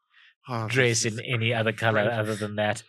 Oh, 0.46 0.68
dress 0.68 1.04
in 1.06 1.18
any 1.20 1.54
other 1.54 1.72
color 1.72 2.00
other 2.10 2.34
than 2.36 2.56
that. 2.56 2.82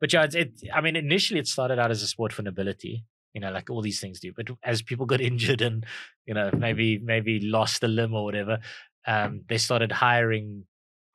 But 0.00 0.12
yeah, 0.12 0.22
it's, 0.24 0.34
it. 0.34 0.52
I 0.72 0.80
mean, 0.80 0.96
initially 0.96 1.40
it 1.40 1.48
started 1.48 1.78
out 1.78 1.90
as 1.90 2.02
a 2.02 2.06
sport 2.06 2.32
for 2.32 2.42
nobility, 2.42 3.04
you 3.34 3.40
know, 3.40 3.50
like 3.50 3.68
all 3.68 3.82
these 3.82 4.00
things 4.00 4.20
do. 4.20 4.32
But 4.34 4.48
as 4.62 4.80
people 4.80 5.06
got 5.06 5.20
injured 5.30 5.60
and 5.60 5.84
you 6.26 6.34
know 6.34 6.50
maybe 6.56 6.98
maybe 6.98 7.40
lost 7.40 7.82
a 7.82 7.88
limb 7.88 8.14
or 8.14 8.24
whatever, 8.24 8.60
um, 9.06 9.42
they 9.48 9.58
started 9.58 9.92
hiring 9.92 10.64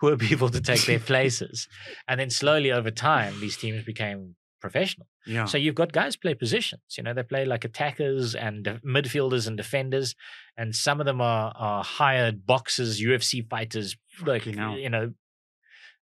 poor 0.06 0.18
people 0.18 0.50
to 0.50 0.62
take 0.62 0.86
their 0.86 1.00
places, 1.14 1.68
and 2.08 2.20
then 2.20 2.30
slowly 2.30 2.72
over 2.72 2.92
time, 2.92 3.40
these 3.40 3.58
teams 3.58 3.84
became 3.84 4.36
professional. 4.62 5.08
Yeah. 5.26 5.46
So 5.46 5.58
you've 5.58 5.76
got 5.76 5.92
guys 5.92 6.16
play 6.16 6.34
positions. 6.34 6.82
You 6.98 7.04
know, 7.04 7.14
they 7.14 7.24
play 7.24 7.46
like 7.46 7.66
attackers 7.66 8.36
and 8.36 8.64
de- 8.64 8.80
midfielders 8.86 9.48
and 9.48 9.58
defenders, 9.58 10.16
and 10.58 10.76
some 10.76 11.00
of 11.00 11.06
them 11.06 11.22
are 11.22 11.54
are 11.56 11.84
hired 11.84 12.46
boxers, 12.46 13.02
UFC 13.02 13.48
fighters, 13.48 13.96
like 14.26 14.46
you 14.46 14.90
know, 14.90 15.14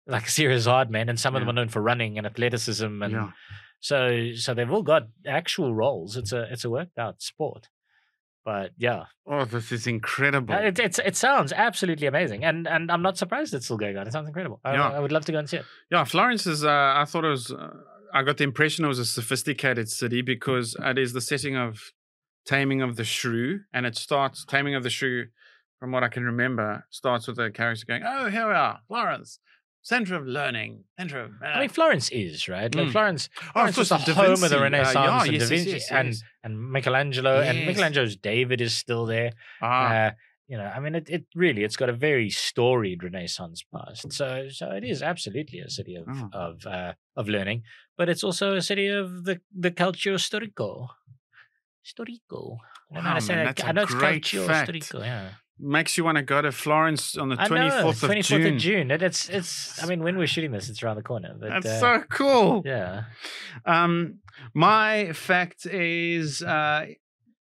like 0.07 0.27
serious 0.27 0.65
hard 0.65 0.89
men, 0.89 1.09
and 1.09 1.19
some 1.19 1.35
of 1.35 1.41
them 1.41 1.49
are 1.49 1.53
known 1.53 1.69
for 1.69 1.81
running 1.81 2.17
and 2.17 2.27
athleticism, 2.27 3.01
and 3.01 3.13
yeah. 3.13 3.31
so 3.79 4.31
so 4.35 4.53
they've 4.53 4.71
all 4.71 4.83
got 4.83 5.03
actual 5.25 5.73
roles. 5.73 6.17
It's 6.17 6.31
a 6.31 6.43
it's 6.51 6.65
a 6.65 6.69
worked 6.69 6.97
out 6.97 7.21
sport, 7.21 7.69
but 8.45 8.71
yeah, 8.77 9.05
Oh, 9.25 9.45
this 9.45 9.71
is 9.71 9.87
incredible. 9.87 10.53
uh, 10.53 10.59
it 10.59 10.79
it's, 10.79 10.99
it 10.99 11.15
sounds 11.15 11.53
absolutely 11.53 12.07
amazing, 12.07 12.43
and 12.43 12.67
and 12.67 12.91
I'm 12.91 13.01
not 13.01 13.17
surprised 13.17 13.53
it's 13.53 13.65
still 13.65 13.77
going 13.77 13.97
on. 13.97 14.07
It 14.07 14.11
sounds 14.13 14.27
incredible. 14.27 14.59
I, 14.63 14.73
Yeah. 14.73 14.89
I 14.89 14.99
would 14.99 15.11
love 15.11 15.25
to 15.25 15.31
go 15.31 15.39
and 15.39 15.49
see 15.49 15.57
it. 15.57 15.65
Yeah, 15.91 16.03
Florence 16.03 16.45
is. 16.47 16.63
Uh, 16.63 16.93
I 16.95 17.05
thought 17.05 17.25
it 17.25 17.29
was. 17.29 17.51
Uh, 17.51 17.69
I 18.13 18.21
got 18.23 18.37
the 18.37 18.43
impression 18.43 18.85
it 18.85 18.89
was 18.89 18.99
a 18.99 19.05
sophisticated 19.05 19.89
city 19.89 20.21
because 20.21 20.75
it 20.79 20.97
is 20.97 21.13
the 21.13 21.21
setting 21.21 21.55
of 21.55 21.79
Taming 22.45 22.81
of 22.81 22.95
the 22.95 23.03
Shrew, 23.03 23.61
and 23.73 23.85
it 23.85 23.95
starts 23.95 24.45
Taming 24.45 24.75
of 24.75 24.83
the 24.83 24.89
Shrew. 24.89 25.27
From 25.79 25.91
what 25.91 26.03
I 26.03 26.07
can 26.07 26.23
remember, 26.23 26.85
starts 26.91 27.27
with 27.27 27.35
the 27.35 27.51
character 27.51 27.85
going, 27.85 28.03
"Oh, 28.05 28.29
here 28.29 28.47
we 28.47 28.53
are, 28.53 28.79
Florence, 28.87 29.39
center 29.83 30.15
of 30.15 30.25
learning, 30.25 30.85
center 30.97 31.19
of." 31.25 31.31
I 31.43 31.59
mean, 31.59 31.69
Florence 31.69 32.09
is 32.09 32.47
right. 32.49 32.73
Like 32.73 32.87
Mm. 32.87 32.91
Florence, 32.91 33.29
oh, 33.37 33.51
Florence 33.53 33.77
was 33.77 33.89
the 33.89 34.13
home 34.15 34.41
of 34.43 34.49
the 34.49 34.59
Renaissance 34.59 34.95
yeah, 34.95 35.23
and 35.23 35.31
yes, 35.33 35.41
Da 35.43 35.47
Vinci 35.55 35.71
yes, 35.71 35.91
and 35.91 36.07
yes. 36.09 36.23
and 36.43 36.51
Michelangelo 36.75 37.33
and 37.41 37.65
Michelangelo's 37.67 38.15
David 38.15 38.59
is 38.61 38.73
still 38.75 39.05
there. 39.05 39.31
Ah, 39.61 39.93
Uh, 39.93 40.11
you 40.51 40.57
know, 40.57 40.65
I 40.75 40.79
mean, 40.83 40.93
it, 40.95 41.07
it 41.09 41.23
really 41.35 41.63
it's 41.63 41.77
got 41.77 41.89
a 41.89 41.93
very 42.09 42.29
storied 42.29 43.03
Renaissance 43.03 43.63
past. 43.73 44.11
So 44.19 44.49
so 44.49 44.71
it 44.71 44.83
is 44.83 45.01
absolutely 45.01 45.59
a 45.59 45.69
city 45.69 45.95
of 45.95 46.05
Oh. 46.07 46.29
of 46.33 46.65
uh, 46.65 46.93
of 47.15 47.27
learning, 47.29 47.63
but 47.97 48.09
it's 48.09 48.23
also 48.23 48.55
a 48.55 48.61
city 48.61 48.87
of 48.87 49.23
the 49.27 49.35
the 49.65 49.71
Calcio 49.71 50.15
Storico. 50.27 50.89
Storico. 51.85 52.57
I 52.91 52.95
don't 52.95 53.03
know 53.03 53.09
how 53.09 53.15
Wow, 53.15 53.19
to 53.19 53.21
say 53.21 53.35
man, 53.35 53.45
that. 53.45 53.55
that's 53.57 53.67
I 53.67 53.69
a 53.69 53.73
know 53.73 53.81
it's 53.83 53.93
great 53.93 54.23
culture 54.23 54.45
fact. 54.47 54.69
storico. 54.71 54.99
Yeah, 55.01 55.29
makes 55.59 55.97
you 55.97 56.03
want 56.03 56.17
to 56.17 56.23
go 56.23 56.41
to 56.41 56.51
Florence 56.51 57.17
on 57.17 57.29
the 57.29 57.35
twenty 57.35 57.69
fourth 57.69 58.01
of 58.03 58.07
Twenty 58.07 58.21
fourth 58.21 58.41
June. 58.41 58.53
of 58.55 58.59
June. 58.59 58.91
It, 58.91 59.01
it's 59.01 59.29
it's. 59.29 59.81
I 59.83 59.85
mean, 59.85 60.03
when 60.03 60.17
we're 60.17 60.27
shooting 60.27 60.51
this, 60.51 60.69
it's 60.69 60.83
around 60.83 60.97
the 60.97 61.03
corner. 61.03 61.35
But, 61.39 61.49
That's 61.49 61.65
uh, 61.65 61.79
so 61.79 62.03
cool. 62.09 62.63
Yeah. 62.65 63.03
Um, 63.65 64.19
my 64.53 65.13
fact 65.13 65.65
is, 65.65 66.41
uh, 66.41 66.87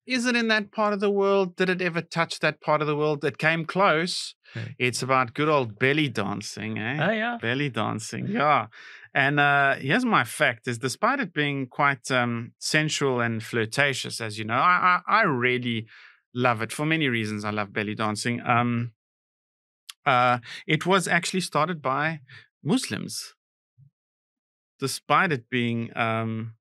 is 0.07 0.27
it 0.27 0.37
in 0.37 0.49
that 0.49 0.73
part 0.73 0.93
of 0.93 1.01
the 1.01 1.11
world? 1.11 1.57
Did 1.57 1.69
it 1.71 1.81
ever 1.81 2.01
touch 2.03 2.41
that 2.41 2.61
part 2.61 2.81
of 2.81 2.87
the 2.87 2.97
world? 2.97 3.25
It 3.25 3.39
came 3.39 3.65
close. 3.65 4.35
Hmm. 4.53 4.61
It's 4.79 5.03
about 5.03 5.35
good 5.35 5.49
old 5.49 5.79
belly 5.79 6.09
dancing, 6.09 6.79
eh? 6.79 6.99
Oh 7.01 7.13
yeah. 7.13 7.39
Belly 7.41 7.71
dancing, 7.71 8.29
yeah. 8.29 8.67
And 9.15 9.39
uh, 9.39 9.75
here's 9.75 10.05
my 10.05 10.25
fact: 10.25 10.69
is 10.69 10.79
despite 10.79 11.21
it 11.21 11.33
being 11.33 11.67
quite 11.67 12.11
um, 12.11 12.53
sensual 12.59 13.21
and 13.21 13.43
flirtatious, 13.43 14.21
as 14.21 14.39
you 14.39 14.45
know, 14.45 14.55
I, 14.55 15.01
I 15.07 15.21
I 15.21 15.23
really 15.23 15.87
love 16.35 16.63
it 16.63 16.73
for 16.73 16.87
many 16.87 17.09
reasons. 17.09 17.45
I 17.45 17.51
love 17.51 17.73
belly 17.73 17.95
dancing. 17.95 18.41
Um, 18.41 18.93
uh, 20.07 20.39
it 20.67 20.87
was 20.87 21.07
actually 21.09 21.41
started 21.41 21.81
by 21.83 22.21
Muslims, 22.63 23.35
despite 24.81 25.33
it 25.33 25.49
being. 25.51 25.97
Um, 25.97 26.55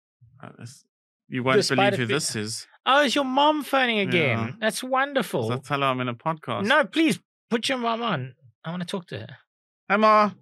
uh, 0.42 0.50
s- 0.62 0.84
you 1.28 1.42
won't 1.42 1.56
Despite 1.58 1.76
believe 1.76 1.92
it 1.94 1.98
who 1.98 2.06
be- 2.06 2.14
this 2.14 2.34
is. 2.36 2.66
Oh, 2.86 3.02
is 3.04 3.14
your 3.14 3.24
mom 3.24 3.62
phoning 3.64 3.98
again? 3.98 4.38
Yeah. 4.38 4.50
That's 4.60 4.82
wonderful. 4.82 5.48
So 5.48 5.58
tell 5.58 5.80
her 5.80 5.86
I'm 5.86 6.00
in 6.00 6.08
a 6.08 6.14
podcast. 6.14 6.64
No, 6.66 6.84
please 6.84 7.20
put 7.50 7.68
your 7.68 7.76
mom 7.78 8.00
on. 8.02 8.34
I 8.64 8.70
want 8.70 8.80
to 8.82 8.86
talk 8.86 9.06
to 9.08 9.18
her. 9.18 9.36
Emma, 9.90 10.34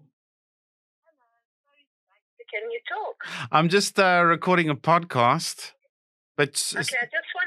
Can 2.50 2.70
you 2.70 2.80
talk? 2.88 3.48
I'm 3.50 3.68
just 3.68 3.98
uh, 3.98 4.22
recording 4.24 4.70
a 4.70 4.76
podcast. 4.76 5.72
But 6.36 6.50
Okay, 6.72 6.78
I 6.80 6.82
just 7.06 7.30
want 7.34 7.45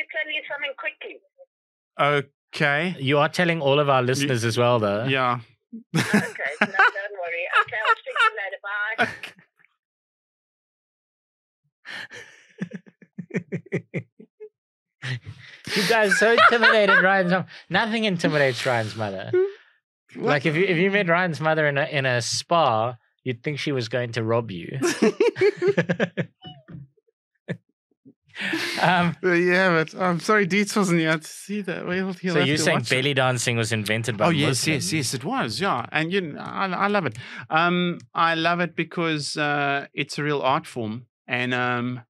to 0.00 0.06
tell 0.14 0.28
you 0.32 0.42
something 0.50 0.74
quickly. 0.78 1.20
okay, 2.54 2.96
You 2.98 3.18
are 3.18 3.28
telling 3.28 3.60
all 3.60 3.78
of 3.78 3.88
our 3.88 4.02
listeners 4.02 4.44
as 4.44 4.56
well, 4.58 4.78
though. 4.78 5.04
yeah. 5.04 5.40
Okay, 5.96 6.02
no, 6.02 6.66
don't 6.66 7.16
worry. 7.22 7.44
Okay, 7.62 7.78
I'll 7.86 7.96
speak 8.00 8.16
to 8.16 8.24
you 8.26 8.34
later. 8.42 8.60
Bye. 8.66 9.08
you 15.76 15.88
guys 15.88 16.18
so 16.18 16.32
intimidated 16.32 16.98
Ryan's 17.02 17.30
mom. 17.32 17.44
Nothing 17.68 18.04
intimidates 18.04 18.64
Ryan's 18.64 18.96
mother. 18.96 19.30
Like 20.16 20.46
if 20.46 20.56
you 20.56 20.64
if 20.64 20.76
you 20.76 20.90
met 20.90 21.08
Ryan's 21.08 21.40
mother 21.40 21.66
in 21.68 21.78
a 21.78 21.84
in 21.84 22.06
a 22.06 22.20
spa, 22.20 22.96
you'd 23.22 23.42
think 23.42 23.58
she 23.58 23.72
was 23.72 23.88
going 23.88 24.12
to 24.12 24.24
rob 24.24 24.50
you. 24.50 24.78
Um, 28.80 29.16
you 29.22 29.52
have. 29.52 29.94
I'm 29.98 30.20
sorry, 30.20 30.46
Dietz 30.46 30.74
wasn't 30.76 31.00
here 31.00 31.16
to 31.18 31.26
see 31.26 31.60
that. 31.62 31.86
Well, 31.86 32.14
so 32.14 32.38
you're 32.40 32.56
saying 32.56 32.80
it. 32.80 32.88
belly 32.90 33.14
dancing 33.14 33.56
was 33.56 33.72
invented 33.72 34.16
by 34.16 34.26
Oh 34.26 34.30
yes, 34.30 34.66
yes, 34.66 34.92
yes, 34.92 35.14
it 35.14 35.24
was. 35.24 35.60
Yeah, 35.60 35.86
and 35.92 36.12
you, 36.12 36.20
know, 36.20 36.40
I, 36.40 36.66
I 36.66 36.86
love 36.88 37.06
it. 37.06 37.16
Um, 37.50 37.98
I 38.14 38.34
love 38.34 38.60
it 38.60 38.74
because 38.76 39.36
uh, 39.36 39.86
it's 39.94 40.18
a 40.18 40.22
real 40.22 40.40
art 40.42 40.66
form, 40.66 41.06
and 41.26 41.52
um, 41.54 42.02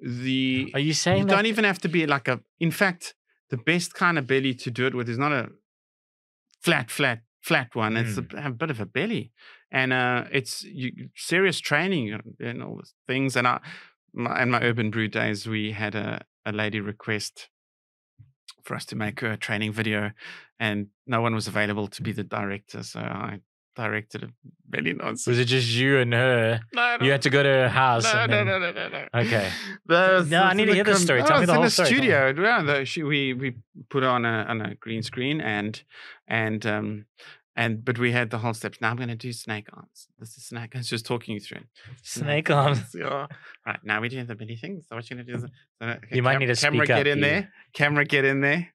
the 0.00 0.70
Are 0.74 0.80
you 0.80 0.92
saying 0.94 1.22
you 1.22 1.24
don't 1.28 1.46
even 1.46 1.64
have 1.64 1.78
to 1.80 1.88
be 1.88 2.06
like 2.06 2.28
a. 2.28 2.40
In 2.60 2.70
fact, 2.70 3.14
the 3.50 3.56
best 3.56 3.94
kind 3.94 4.18
of 4.18 4.26
belly 4.26 4.54
to 4.54 4.70
do 4.70 4.86
it 4.86 4.94
with 4.94 5.08
is 5.08 5.18
not 5.18 5.32
a 5.32 5.50
flat, 6.60 6.90
flat, 6.90 7.20
flat 7.42 7.74
one. 7.74 7.96
It's 7.96 8.16
Mm. 8.18 8.44
a, 8.44 8.48
a 8.48 8.50
bit 8.50 8.70
of 8.70 8.80
a 8.80 8.86
belly, 8.86 9.32
and 9.70 9.92
uh, 9.92 10.24
it's 10.32 10.64
you, 10.64 11.10
serious 11.14 11.60
training 11.60 12.12
and- 12.12 12.36
and 12.40 12.62
all 12.62 12.76
those 12.76 12.94
things. 13.06 13.36
And 13.36 13.46
I, 13.46 13.60
my, 14.16 14.42
in 14.42 14.50
my 14.50 14.60
Urban 14.62 14.90
Brew 14.90 15.08
days, 15.08 15.46
we 15.46 15.72
had 15.72 15.94
a, 15.94 16.24
a 16.44 16.52
lady 16.52 16.80
request 16.80 17.48
for 18.64 18.74
us 18.74 18.84
to 18.86 18.96
make 18.96 19.22
a 19.22 19.36
training 19.36 19.72
video, 19.72 20.10
and 20.58 20.88
no 21.06 21.20
one 21.20 21.34
was 21.34 21.46
available 21.46 21.86
to 21.88 22.02
be 22.02 22.12
the 22.12 22.24
director, 22.24 22.82
so 22.82 23.00
I 23.00 23.40
directed 23.76 24.24
a 24.24 24.28
belly 24.68 24.94
dance. 24.94 25.26
Was 25.26 25.38
it 25.38 25.44
just 25.44 25.68
you 25.68 25.98
and 25.98 26.12
her? 26.14 26.60
No, 26.74 26.96
no. 26.98 27.04
You 27.04 27.12
had 27.12 27.22
to 27.22 27.30
go 27.30 27.42
to 27.42 27.48
her 27.48 27.68
house. 27.68 28.04
no, 28.04 28.26
no, 28.26 28.34
then- 28.34 28.46
no, 28.46 28.58
no, 28.58 28.72
no, 28.72 28.88
no. 28.88 29.04
Okay. 29.20 29.50
The- 29.86 30.26
No, 30.28 30.42
I 30.42 30.54
need 30.54 30.64
to 30.64 30.70
the 30.70 30.74
hear 30.76 30.84
this 30.84 31.02
story. 31.02 31.20
oh, 31.22 31.26
Tell 31.26 31.36
me 31.36 31.42
it's 31.44 31.46
the 31.48 31.52
in 31.52 31.56
whole 31.56 31.64
the 31.64 31.70
story. 31.70 31.88
Tell 31.90 31.98
me. 31.98 32.02
studio. 32.32 32.42
Yeah, 32.42 32.62
the, 32.62 32.84
she, 32.86 33.02
we 33.02 33.34
we 33.34 33.56
put 33.90 34.02
on 34.02 34.24
a 34.24 34.46
on 34.48 34.62
a 34.62 34.74
green 34.76 35.02
screen 35.02 35.40
and 35.42 35.80
and 36.26 36.64
um 36.66 37.04
and 37.56 37.84
but 37.84 37.98
we 37.98 38.12
had 38.12 38.30
the 38.30 38.38
whole 38.38 38.54
steps. 38.54 38.80
Now 38.80 38.90
I'm 38.90 38.96
going 38.96 39.08
to 39.08 39.16
do 39.16 39.32
snake 39.32 39.68
arms. 39.72 40.08
This 40.18 40.36
is 40.36 40.44
snake. 40.46 40.70
I 40.74 40.78
was 40.78 40.88
just 40.88 41.06
talking 41.06 41.34
you 41.34 41.40
through 41.40 41.58
it. 41.58 41.66
Snake 42.02 42.50
arms. 42.50 42.80
Yeah. 42.94 43.26
Right 43.66 43.80
now 43.82 44.00
we 44.00 44.08
do 44.08 44.22
the 44.24 44.34
belly 44.34 44.56
thing. 44.56 44.82
So 44.86 44.96
what 44.96 45.08
you're 45.10 45.16
going 45.16 45.26
to 45.26 45.32
do 45.32 45.38
is 45.38 45.50
so, 45.80 45.86
okay, 45.88 46.16
You 46.16 46.22
might 46.22 46.38
need 46.38 46.50
a 46.50 46.56
camera 46.56 46.80
speak 46.86 46.90
up, 46.90 46.98
get 46.98 47.06
in 47.06 47.18
you- 47.18 47.24
there. 47.24 47.52
Camera 47.72 48.04
get 48.04 48.24
in 48.24 48.40
there 48.42 48.68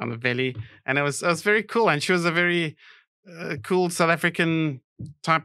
on 0.00 0.10
the 0.10 0.18
belly, 0.18 0.54
and 0.84 0.98
it 0.98 1.02
was 1.02 1.22
it 1.22 1.28
was 1.28 1.42
very 1.42 1.62
cool. 1.62 1.88
And 1.88 2.02
she 2.02 2.12
was 2.12 2.24
a 2.26 2.32
very 2.32 2.76
uh, 3.40 3.56
cool 3.62 3.88
South 3.90 4.10
African 4.10 4.80
type 5.22 5.44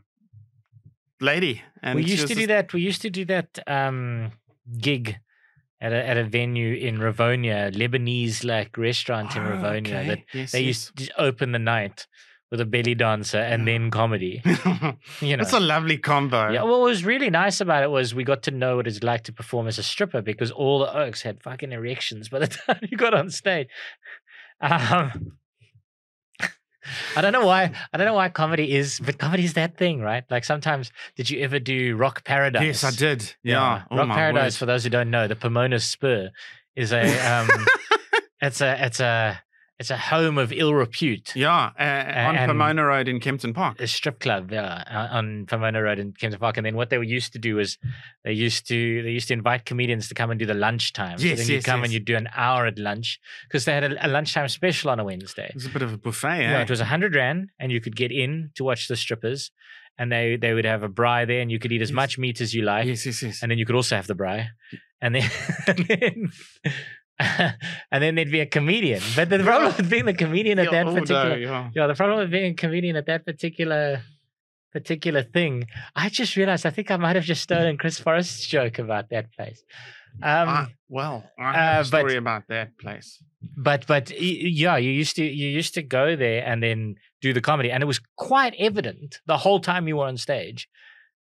lady. 1.20 1.62
And 1.84 1.96
we 1.98 2.04
used 2.06 2.28
to 2.28 2.36
do 2.36 2.48
that. 2.48 2.74
We 2.74 2.82
used 2.82 3.02
to 3.04 3.10
do 3.10 3.26
that 3.26 3.60
um, 3.68 4.32
gig 4.78 5.18
at 5.80 5.92
a 5.94 6.08
at 6.08 6.18
a 6.18 6.24
venue 6.24 6.74
in 6.76 6.98
Rivonia, 6.98 7.72
Lebanese 7.74 8.44
like 8.46 8.78
restaurant 8.78 9.36
in 9.36 9.44
Oh, 9.44 9.52
Rivonia. 9.52 10.08
That. 10.08 10.20
Yes, 10.34 10.52
they 10.52 10.60
yes. 10.62 10.68
used 10.68 10.98
to 10.98 11.22
open 11.22 11.52
the 11.54 11.60
night 11.60 12.08
with 12.52 12.60
a 12.60 12.66
belly 12.66 12.93
dancer 12.93 13.39
and 13.39 13.68
then 13.68 13.89
comedy. 13.89 14.43
You 15.22 15.38
know. 15.38 15.43
That's 15.43 15.54
a 15.54 15.60
lovely 15.60 15.97
combo. 15.97 16.52
Yeah, 16.52 16.64
what 16.64 16.82
was 16.82 17.06
really 17.06 17.30
nice 17.30 17.62
about 17.62 17.84
it 17.84 17.89
was 17.91 18.14
we 18.14 18.24
got 18.24 18.43
to 18.43 18.52
know 18.52 18.76
what 18.78 18.88
it's 18.88 19.04
like 19.04 19.24
to 19.26 19.34
perform 19.34 19.68
as 19.68 19.78
a 19.78 19.84
stripper 19.84 20.22
because 20.22 20.52
all 20.52 20.80
the 20.80 20.95
oaks 20.95 21.22
had 21.22 21.41
fucking 21.41 21.72
erections 21.72 22.30
by 22.30 22.39
the 22.39 22.47
time 22.68 22.80
you 22.89 22.97
got 22.97 23.14
on 23.14 23.30
stage. 23.30 23.68
Um, 24.60 25.38
I 27.16 27.22
don't 27.22 27.34
know 27.34 27.45
why. 27.45 27.72
I 27.93 27.97
don't 27.97 28.06
know 28.06 28.14
why 28.16 28.30
comedy 28.30 28.76
is, 28.76 28.99
but 28.99 29.18
comedy 29.18 29.43
is 29.43 29.54
that 29.54 29.78
thing, 29.78 30.02
right? 30.02 30.24
Like 30.30 30.43
sometimes, 30.43 30.91
did 31.16 31.30
you 31.30 31.41
ever 31.41 31.60
do 31.60 31.95
Rock 31.95 32.24
Paradise? 32.24 32.64
Yes, 32.64 32.84
I 32.84 32.91
did. 32.91 33.36
Yeah. 33.43 33.84
Oh, 33.89 33.97
Rock 33.97 34.10
Paradise. 34.10 34.56
word. 34.56 34.60
For 34.60 34.66
those 34.66 34.84
who 34.84 34.89
don't 34.89 35.12
know, 35.12 35.28
the 35.28 35.36
Pomona 35.36 35.80
Spur 35.80 36.32
is 36.76 36.91
a 36.91 37.04
um, 37.28 37.49
it's 38.41 38.62
a 38.62 38.86
it's 38.86 38.99
a 38.99 39.41
it's 39.82 39.90
a 39.90 39.98
home 39.98 40.38
of 40.38 40.54
ill 40.54 40.74
repute. 40.74 41.36
Yeah, 41.36 41.72
uh, 41.78 42.30
on 42.30 42.36
and- 42.38 42.50
Pomona 42.50 42.86
Road 42.86 43.08
in 43.10 43.20
Kempton 43.20 43.54
Park. 43.54 43.80
a 43.82 43.88
strip 43.88 44.20
club 44.20 44.52
yeah, 44.52 44.84
uh, 44.90 45.18
on 45.18 45.46
Pomona 45.48 45.82
Road 45.82 46.00
in 46.00 46.14
Kempton 46.14 46.40
Park. 46.40 46.56
And 46.58 46.66
then 46.66 46.76
what 46.76 46.90
they 46.90 47.00
used 47.20 47.34
to 47.34 47.40
do 47.40 47.60
is 47.60 47.78
they 48.24 48.32
used 48.32 48.68
to 48.70 49.04
they 49.04 49.12
used 49.12 49.28
to 49.28 49.34
invite 49.34 49.66
comedians 49.66 50.08
to 50.10 50.14
come 50.14 50.32
and 50.32 50.40
do 50.40 50.46
the 50.46 50.54
lunchtime. 50.68 51.18
so 51.18 51.26
Yes, 51.28 51.40
then 51.40 51.48
you 51.48 51.56
yes, 51.56 51.66
come 51.66 51.84
and 51.84 51.92
yes. 51.92 52.00
you 52.00 52.06
do 52.06 52.16
an 52.16 52.30
hour 52.36 52.66
at 52.68 52.78
lunch 52.80 53.20
because 53.48 53.66
they 53.66 53.74
had 53.74 53.84
a, 53.92 54.06
a 54.08 54.10
lunchtime 54.10 54.48
special 54.48 54.90
on 54.92 55.00
a 55.00 55.04
Wednesday. 55.04 55.48
It 55.50 55.56
was 55.56 55.66
a 55.66 55.70
bit 55.70 55.82
of 55.82 55.92
a 55.94 55.98
buffet, 55.98 56.42
Yeah, 56.44 56.60
eh? 56.60 56.62
it 56.62 56.70
was 56.70 56.80
a 56.80 56.86
hundred 56.86 57.16
rand, 57.16 57.50
and 57.60 57.72
you 57.72 57.82
could 57.82 57.96
get 57.96 58.12
in 58.12 58.52
to 58.56 58.64
watch 58.64 58.88
the 58.88 58.96
strippers, 58.96 59.52
and 59.98 60.12
they 60.12 60.36
they 60.38 60.54
would 60.54 60.66
have 60.66 60.84
a 60.84 60.90
braai 60.90 61.26
there, 61.28 61.42
and 61.42 61.52
you 61.52 61.60
could 61.60 61.72
eat 61.72 61.82
as 61.82 61.90
Yes. 61.90 61.96
much 61.96 62.18
meat 62.18 62.40
as 62.42 62.54
you 62.54 62.62
like, 62.62 62.86
yes, 62.86 63.06
yes, 63.06 63.22
yes. 63.24 63.42
and 63.42 63.50
then 63.52 63.58
you 63.58 63.66
could 63.66 63.76
also 63.76 63.96
have 63.96 64.08
the 64.08 64.16
braai, 64.16 64.48
and 65.02 65.16
then. 65.16 65.30
and 65.68 65.78
then 65.88 66.32
and 67.91 68.03
then 68.03 68.15
there'd 68.15 68.32
be 68.32 68.39
a 68.39 68.45
comedian. 68.45 69.01
But 69.15 69.30
the 69.30 69.39
problem 69.39 69.74
with 69.76 69.89
being 69.89 70.05
the 70.05 70.13
comedian 70.13 70.59
at 70.59 70.72
that 70.72 70.86
particular 70.86 71.38
yeah. 71.38 71.69
yeah, 71.74 71.88
the 71.88 71.95
problem 71.95 72.19
with 72.19 72.32
being 72.32 72.53
a 72.53 72.55
comedian 72.55 72.95
at 72.95 73.05
that 73.05 73.26
particular 73.26 74.01
particular 74.72 75.22
thing, 75.22 75.65
I 75.95 76.09
just 76.09 76.36
realized 76.36 76.65
I 76.65 76.69
think 76.69 76.89
I 76.91 76.97
might 76.97 77.15
have 77.15 77.26
just 77.26 77.41
stolen 77.43 77.78
Chris 77.78 77.99
Forrest's 77.99 78.45
joke 78.47 78.80
about 78.80 79.09
that 79.09 79.32
place. 79.34 79.63
Um, 80.24 80.49
I- 80.49 80.67
well, 80.89 81.24
I 81.39 81.53
have 81.53 81.86
uh, 81.86 81.88
a 81.88 81.91
but- 81.91 81.99
story 81.99 82.17
about 82.17 82.43
that 82.49 82.78
place. 82.78 83.22
but 83.57 83.86
but 83.88 84.11
yeah, 84.19 84.78
you 84.78 84.91
used 84.91 85.15
to 85.17 85.24
you 85.24 85.47
used 85.49 85.74
to 85.76 85.84
go 85.84 86.15
there 86.15 86.43
and 86.45 86.61
then 86.61 86.95
do 87.22 87.34
the 87.34 87.41
comedy, 87.41 87.72
and 87.72 87.84
it 87.84 87.88
was 87.88 88.01
quite 88.15 88.55
evident 88.57 89.19
the 89.26 89.38
whole 89.38 89.59
time 89.59 89.88
you 89.88 89.97
were 89.97 90.05
on 90.05 90.17
stage 90.17 90.67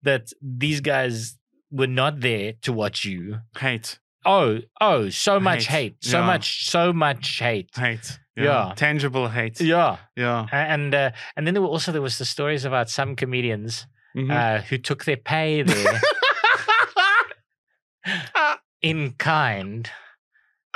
that 0.04 0.32
these 0.42 0.82
guys 0.82 1.38
were 1.72 1.88
not 1.88 2.20
there 2.20 2.54
to 2.62 2.74
watch 2.74 3.06
you. 3.06 3.40
Hate, 3.58 4.00
Oh, 4.26 4.60
oh, 4.82 5.10
so 5.10 5.40
much 5.40 5.66
Hate, 5.68 5.94
hate, 5.94 6.04
so 6.04 6.20
yeah. 6.20 6.26
much, 6.26 6.66
so 6.70 6.94
much 6.94 7.40
hate. 7.40 7.70
hate. 7.76 8.20
Yeah. 8.36 8.74
Tangible 8.76 9.28
hate. 9.30 9.62
Yeah, 9.62 9.98
Yeah. 10.16 10.48
And 10.52 10.96
uh, 10.96 11.12
and 11.36 11.46
then 11.46 11.54
there 11.54 11.62
were 11.62 11.68
also 11.70 11.92
there 11.92 12.02
was 12.02 12.18
the 12.18 12.26
stories 12.26 12.66
about 12.66 12.90
some 12.90 13.16
comedians 13.16 13.86
Mhm. 14.16 14.32
uh, 14.32 14.62
who 14.64 14.78
took 14.78 15.06
their 15.06 15.18
pay 15.18 15.62
there 15.64 16.02
in 18.82 19.12
kind. 19.14 19.90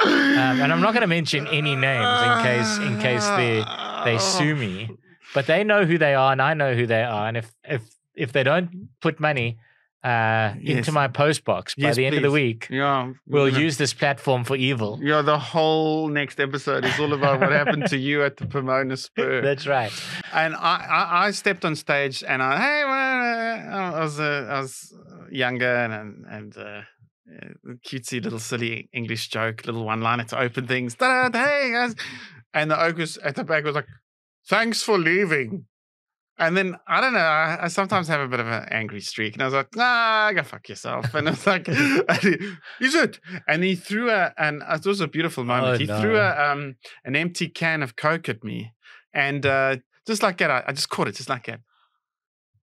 Um, 0.03 0.11
and 0.11 0.71
I'm 0.71 0.81
not 0.81 0.93
going 0.93 1.01
to 1.01 1.07
mention 1.07 1.47
any 1.47 1.75
names 1.75 2.21
in 2.21 2.43
case 2.43 2.77
in 2.77 2.99
case 2.99 3.27
they 3.29 3.63
they 4.05 4.17
sue 4.19 4.55
me, 4.55 4.89
but 5.33 5.47
they 5.47 5.63
know 5.63 5.85
who 5.85 5.97
they 5.97 6.13
are 6.13 6.31
and 6.31 6.41
I 6.41 6.53
know 6.53 6.75
who 6.75 6.85
they 6.85 7.03
are. 7.03 7.27
And 7.27 7.35
if 7.37 7.51
if 7.63 7.81
if 8.15 8.31
they 8.31 8.43
don't 8.43 8.89
put 9.01 9.19
money 9.19 9.57
uh, 10.07 10.53
Yes. 10.61 10.77
into 10.77 10.91
my 11.01 11.07
post 11.07 11.43
box 11.43 11.75
by 11.75 11.87
Yes, 11.87 11.95
the 11.97 12.05
end 12.07 12.15
of 12.15 12.23
the 12.27 12.31
week, 12.43 12.67
Yeah. 12.69 13.11
we'll 13.25 13.49
gonna- 13.51 13.63
use 13.67 13.75
this 13.83 13.93
platform 14.01 14.41
for 14.49 14.55
evil. 14.55 14.91
Yeah, 15.01 15.21
the 15.33 15.39
whole 15.53 16.07
next 16.21 16.39
episode 16.39 16.85
is 16.85 16.97
all 16.99 17.13
about 17.13 17.39
what 17.41 17.51
happened 17.51 17.85
to 17.87 17.97
you 17.97 18.23
at 18.23 18.37
the 18.37 18.45
Pomona 18.47 18.95
Spur. 18.97 19.41
That's 19.49 19.65
right. 19.67 19.91
and 20.33 20.55
I, 20.55 20.75
I, 20.99 21.25
I 21.27 21.31
stepped 21.31 21.63
on 21.65 21.75
stage 21.75 22.23
and 22.31 22.39
I, 22.41 22.53
hey, 22.65 22.81
well, 22.91 23.19
uh, 23.21 23.97
I 23.97 23.99
was, 24.05 24.19
uh, 24.19 24.47
I 24.55 24.59
was 24.61 24.93
younger 25.31 25.73
and, 25.85 26.25
and, 26.35 26.57
uh, 26.57 26.81
yeah, 27.29 27.73
cutesy 27.85 28.23
little 28.23 28.39
silly 28.39 28.89
English 28.93 29.27
joke, 29.27 29.65
little 29.65 29.83
one 29.85 30.01
liner 30.01 30.23
to 30.25 30.39
open 30.39 30.65
things. 30.67 30.95
Ta-da, 30.95 31.37
hey, 31.45 31.71
guys. 31.73 31.93
And 32.53 32.71
the 32.71 32.81
oak 32.81 32.97
was 32.97 33.17
at 33.17 33.35
the 33.35 33.43
back 33.43 33.65
was 33.65 33.75
like, 33.75 33.87
thanks 34.47 34.81
for 34.81 34.97
leaving. 34.97 35.65
And 36.39 36.55
then 36.55 36.75
I 36.87 37.01
don't 37.01 37.13
know. 37.13 37.19
I, 37.19 37.63
I 37.63 37.67
sometimes 37.67 38.07
have 38.09 38.21
a 38.21 38.27
bit 38.27 38.39
of 38.39 38.47
an 38.47 38.65
angry 38.69 39.01
streak, 39.01 39.33
and 39.33 39.41
I 39.41 39.45
was 39.45 39.55
like, 39.55 39.69
"Ah, 39.75 40.31
go 40.35 40.43
fuck 40.43 40.69
yourself." 40.69 41.15
And 41.15 41.27
I 41.27 41.31
was 41.31 41.47
like, 41.47 41.67
"Is 42.79 42.93
it?" 42.93 43.19
And 43.47 43.63
he 43.63 43.75
threw 43.75 44.11
a, 44.11 44.33
and 44.37 44.61
it 44.69 44.85
was 44.85 45.01
a 45.01 45.07
beautiful 45.07 45.43
moment. 45.43 45.75
Oh, 45.75 45.77
he 45.79 45.87
threw 45.87 46.17
a, 46.17 46.51
um, 46.51 46.75
an 47.03 47.15
empty 47.15 47.47
can 47.49 47.81
of 47.81 47.95
Coke 47.95 48.29
at 48.29 48.43
me, 48.43 48.73
and 49.13 49.45
uh, 49.47 49.77
just 50.05 50.21
like 50.21 50.37
that, 50.37 50.51
I, 50.51 50.63
I 50.67 50.73
just 50.73 50.89
caught 50.89 51.07
it, 51.07 51.15
just 51.15 51.29
like 51.29 51.47
that. 51.47 51.61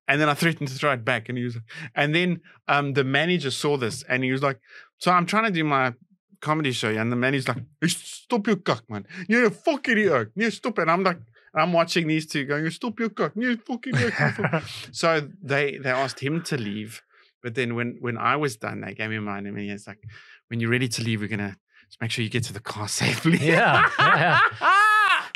And 0.07 0.21
then 0.21 0.29
I 0.29 0.35
threatened 0.35 0.69
to 0.69 0.75
throw 0.75 0.93
it 0.93 1.05
back, 1.05 1.29
and 1.29 1.37
he 1.37 1.43
was, 1.43 1.59
and 1.97 2.15
then 2.15 2.43
um, 2.69 2.93
the 2.93 3.05
manager 3.05 3.51
saw 3.51 3.77
this, 3.77 4.05
and 4.09 4.23
he 4.23 4.31
was 4.31 4.43
like, 4.43 4.61
"So 4.99 5.11
I'm 5.11 5.27
trying 5.27 5.45
to 5.45 5.51
do 5.51 5.65
my." 5.65 5.95
Comedy 6.41 6.73
show, 6.73 6.91
and 6.91 7.11
the 7.11 7.17
manager's 7.17 7.49
like, 7.49 7.63
"Hey, 7.81 7.89
"Stop 7.89 8.47
your 8.47 8.57
cock, 8.57 8.85
man! 8.91 9.07
Yeah, 9.31 9.49
fuck 9.49 9.89
it, 9.89 9.97
yeah, 9.97 10.25
yeah, 10.37 10.51
stop 10.51 10.79
it." 10.79 10.83
And 10.83 10.91
I'm 10.91 11.03
like, 11.03 11.17
I'm 11.57 11.73
watching 11.73 12.07
these 12.09 12.27
two 12.27 12.45
going, 12.45 12.69
"Stop 12.71 12.99
your 13.01 13.11
cock! 13.11 13.33
Yeah, 13.37 13.55
fucking 13.67 13.95
yeah, 13.95 14.11
fuck." 14.33 14.65
So 14.93 15.29
they 15.43 15.79
they 15.79 15.91
asked 15.91 16.21
him 16.21 16.43
to 16.45 16.57
leave, 16.57 17.03
but 17.43 17.55
then 17.55 17.75
when 17.75 17.97
when 18.01 18.17
I 18.19 18.37
was 18.37 18.57
done, 18.57 18.81
they 18.81 18.95
gave 18.95 19.11
me 19.11 19.19
my 19.21 19.41
name, 19.41 19.57
and 19.57 19.71
he's 19.71 19.87
like, 19.87 20.03
"When 20.49 20.61
you're 20.61 20.71
ready 20.71 20.89
to 20.89 21.03
leave, 21.03 21.21
we're 21.21 21.29
gonna 21.29 21.57
just 21.89 22.01
make 22.01 22.11
sure 22.11 22.23
you 22.25 22.31
get 22.31 22.45
to 22.45 22.53
the 22.53 22.61
car 22.61 22.89
safely." 23.03 23.39
Yeah, 23.39 23.89
yeah. 23.99 24.39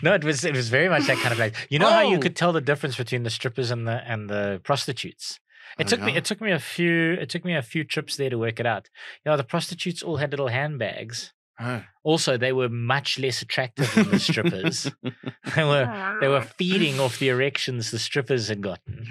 No, 0.02 0.14
it 0.14 0.22
was 0.22 0.44
it 0.44 0.54
was 0.54 0.68
very 0.68 0.88
much 0.88 1.06
that 1.08 1.16
kind 1.18 1.32
of 1.32 1.38
like 1.40 1.54
You 1.70 1.78
know 1.80 1.90
how 1.90 2.02
you 2.02 2.18
Oh. 2.18 2.20
could 2.20 2.36
tell 2.36 2.52
the 2.52 2.60
difference 2.60 2.96
between 2.96 3.24
the 3.24 3.30
strippers 3.30 3.70
and 3.72 3.86
the 3.88 3.96
and 4.12 4.28
the 4.30 4.60
prostitutes. 4.62 5.40
It 5.78 5.86
Oh, 5.86 5.88
took 5.90 6.00
me 6.02 6.16
it 6.16 6.24
took 6.24 6.40
me 6.40 6.52
a 6.52 6.60
few 6.60 7.14
it 7.14 7.28
took 7.30 7.44
me 7.44 7.56
a 7.56 7.62
few 7.62 7.82
trips 7.84 8.14
there 8.16 8.30
to 8.30 8.38
work 8.38 8.60
it 8.60 8.66
out. 8.66 8.88
You 9.24 9.30
know, 9.32 9.36
the 9.36 9.42
prostitutes 9.44 10.00
all 10.02 10.18
had 10.18 10.30
little 10.30 10.48
handbags. 10.48 11.32
Oh. 11.60 11.82
Also, 12.04 12.36
they 12.36 12.52
were 12.52 12.68
much 12.68 13.18
less 13.18 13.42
attractive 13.42 13.92
than 13.94 14.10
the 14.10 14.20
strippers. 14.20 14.90
they 15.56 15.64
were 15.64 16.18
they 16.20 16.28
were 16.28 16.42
feeding 16.42 17.00
off 17.00 17.18
the 17.18 17.28
erections 17.28 17.90
the 17.90 17.98
strippers 17.98 18.48
had 18.48 18.60
gotten. 18.60 19.06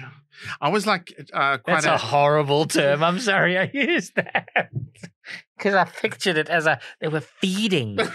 I 0.60 0.70
was 0.70 0.86
like, 0.86 1.12
uh, 1.32 1.58
quite 1.58 1.82
That's 1.82 1.86
a 1.86 1.98
horrible 1.98 2.66
term. 2.66 3.02
I'm 3.02 3.18
sorry 3.18 3.58
I 3.58 3.70
used 3.72 4.14
that 4.16 4.48
because 5.56 5.74
I 5.74 5.84
pictured 5.84 6.38
it 6.38 6.48
as 6.48 6.66
a 6.66 6.80
they 7.00 7.08
were 7.08 7.20
feeding. 7.20 7.98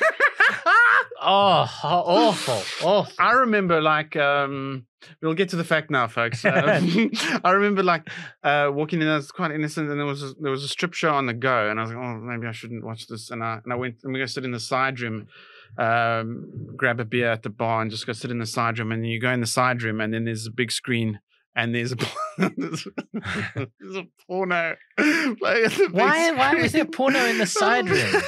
Oh, 1.26 1.64
how 1.64 2.00
awful, 2.00 2.62
awful. 2.86 3.08
I 3.18 3.32
remember 3.32 3.80
like 3.82 4.16
um 4.18 4.86
we'll 5.22 5.34
get 5.34 5.50
to 5.50 5.56
the 5.56 5.64
fact 5.64 5.90
now, 5.90 6.08
folks. 6.08 6.44
Um, 6.54 7.12
I 7.44 7.52
remember 7.52 7.82
like 7.84 8.08
uh 8.44 8.70
walking 8.74 9.02
in, 9.02 9.08
I 9.08 9.16
was 9.16 9.32
quite 9.32 9.52
innocent, 9.52 9.90
and 9.90 10.00
there 10.00 10.06
was 10.06 10.22
a, 10.24 10.34
there 10.42 10.52
was 10.52 10.64
a 10.64 10.68
strip 10.68 10.94
show 10.94 11.14
on 11.14 11.26
the 11.26 11.34
go, 11.34 11.70
and 11.70 11.80
I 11.80 11.84
was 11.84 11.92
like, 11.92 12.00
oh, 12.04 12.16
maybe 12.16 12.48
I 12.48 12.52
shouldn't 12.52 12.84
watch 12.84 13.08
this, 13.08 13.32
and 13.32 13.44
I 13.44 13.60
and 13.64 13.72
I 13.72 13.76
went 13.76 13.96
and 14.04 14.12
we 14.14 14.20
go 14.20 14.26
sit 14.26 14.44
in 14.46 14.52
the 14.52 14.60
side 14.60 15.00
room, 15.00 15.28
um, 15.78 16.50
grab 16.76 17.00
a 17.00 17.06
beer 17.06 17.32
at 17.32 17.44
the 17.44 17.50
bar, 17.50 17.82
and 17.82 17.90
just 17.90 18.06
go 18.06 18.14
sit 18.14 18.30
in 18.32 18.40
the 18.40 18.46
side 18.46 18.78
room, 18.80 18.92
and 18.92 19.08
you 19.08 19.20
go 19.20 19.32
in 19.32 19.40
the 19.40 19.48
side 19.48 19.82
room, 19.82 20.02
and 20.02 20.14
then 20.14 20.26
there's 20.26 20.46
a 20.46 20.52
big 20.52 20.72
screen. 20.72 21.20
And 21.56 21.76
there's 21.76 21.92
a 21.92 21.98
there's, 22.58 22.88
there's 23.56 23.96
a 23.96 24.06
porno 24.26 24.76
playing 24.98 25.38
at 25.44 25.72
the 25.72 25.90
Why- 25.92 26.32
why 26.32 26.56
was 26.56 26.72
there 26.72 26.84
porno 26.84 27.20
in 27.26 27.38
the 27.38 27.46
side 27.46 27.88
room? 27.88 28.22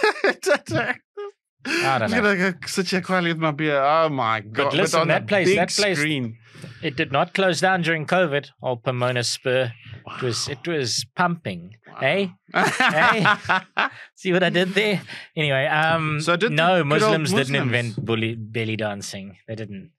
I 1.65 1.97
don't 1.99 2.11
gonna 2.11 2.53
go 2.53 2.53
sit 2.67 2.89
here 2.89 3.01
quietly 3.01 3.31
with 3.31 3.41
my 3.41 3.51
beer. 3.51 3.81
Oh 3.81 4.09
my 4.09 4.41
god! 4.41 4.65
But 4.65 4.73
listen, 4.73 5.01
on 5.01 5.07
that 5.07 5.27
place- 5.27 5.55
that 5.55 5.69
place- 5.69 5.97
Screen. 5.97 6.37
It 6.81 6.95
did 6.95 7.11
not 7.11 7.33
close 7.33 7.59
down 7.59 7.81
during 7.81 8.05
COVID. 8.05 8.47
Old 8.61 8.83
Pomona 8.83 9.23
Spur. 9.23 9.71
It 10.05 10.21
was 10.21 10.47
it 10.47 10.67
was 10.67 11.05
pumping. 11.15 11.75
Eh? 12.01 12.27
Hey? 12.53 13.25
See 14.15 14.33
what 14.33 14.43
I 14.43 14.49
did 14.49 14.73
there? 14.73 15.01
Anyway, 15.35 15.65
um, 15.65 16.21
So 16.21 16.35
did 16.35 16.51
no 16.51 16.77
old 16.77 16.87
Muslims 16.87 17.31
didn't 17.33 17.55
invent 17.55 18.03
bully, 18.03 18.35
belly 18.35 18.75
dancing. 18.75 19.37
They 19.47 19.55
didn't. 19.55 19.91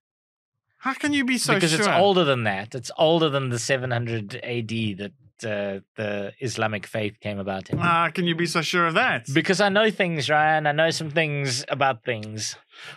How 0.78 0.94
can 0.94 1.12
you 1.12 1.24
be 1.24 1.38
so 1.38 1.54
because 1.54 1.70
sure? 1.70 1.80
it's 1.80 1.88
older 1.88 2.24
than 2.24 2.44
that. 2.44 2.74
It's 2.74 2.90
older 2.98 3.28
than 3.28 3.48
the 3.48 3.58
700 3.58 4.36
AD 4.42 4.68
that 4.98 5.12
uh, 5.44 5.80
the 5.96 6.32
Islamic 6.40 6.86
faith 6.86 7.20
came 7.20 7.38
about 7.38 7.70
in. 7.70 7.78
How 7.78 8.08
can 8.10 8.26
you 8.26 8.34
be 8.34 8.46
so 8.46 8.62
sure 8.62 8.86
of 8.86 8.94
that? 8.94 9.26
Because 9.32 9.60
I 9.60 9.68
know 9.68 9.90
things, 9.90 10.28
Ryan. 10.30 10.66
I 10.66 10.72
know 10.72 10.90
some 10.90 11.10
things 11.10 11.64
about 11.68 12.04
things. 12.04 12.56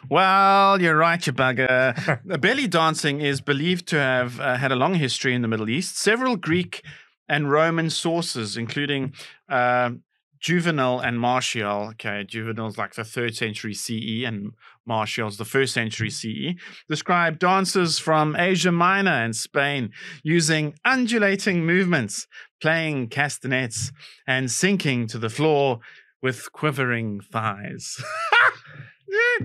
Well, 0.09 0.81
you're 0.81 0.97
right, 0.97 1.25
you 1.25 1.33
bugger. 1.33 2.19
Uh, 2.29 2.37
Belly 2.37 2.67
dancing 2.67 3.21
is 3.21 3.41
believed 3.41 3.87
to 3.87 3.97
have 3.97 4.39
uh, 4.39 4.55
had 4.57 4.71
a 4.71 4.75
long 4.75 4.95
history 4.95 5.33
in 5.33 5.41
the 5.41 5.47
Middle 5.47 5.69
East. 5.69 5.97
Several 5.97 6.35
Greek 6.35 6.83
and 7.27 7.49
Roman 7.51 7.89
sources, 7.89 8.57
including 8.57 9.13
uh, 9.47 9.91
Juvenal 10.39 10.99
and 10.99 11.19
Martial. 11.19 11.89
Okay, 11.91 12.23
Juvenal's 12.23 12.77
like 12.77 12.95
the 12.95 13.03
third 13.03 13.35
century 13.35 13.73
CE, 13.73 14.23
and 14.25 14.53
Martial's 14.85 15.37
the 15.37 15.45
first 15.45 15.73
century 15.73 16.09
CE. 16.09 16.55
Describe 16.87 17.39
dances 17.39 17.99
from 17.99 18.35
Asia 18.35 18.71
Minor 18.71 19.11
and 19.23 19.35
Spain 19.35 19.91
using 20.23 20.75
undulating 20.85 21.65
movements, 21.65 22.27
playing 22.61 23.09
castanets, 23.09 23.91
and 24.27 24.49
sinking 24.49 25.07
to 25.07 25.17
the 25.17 25.29
floor 25.29 25.79
with 26.21 26.51
quivering 26.51 27.21
thighs. 27.21 28.03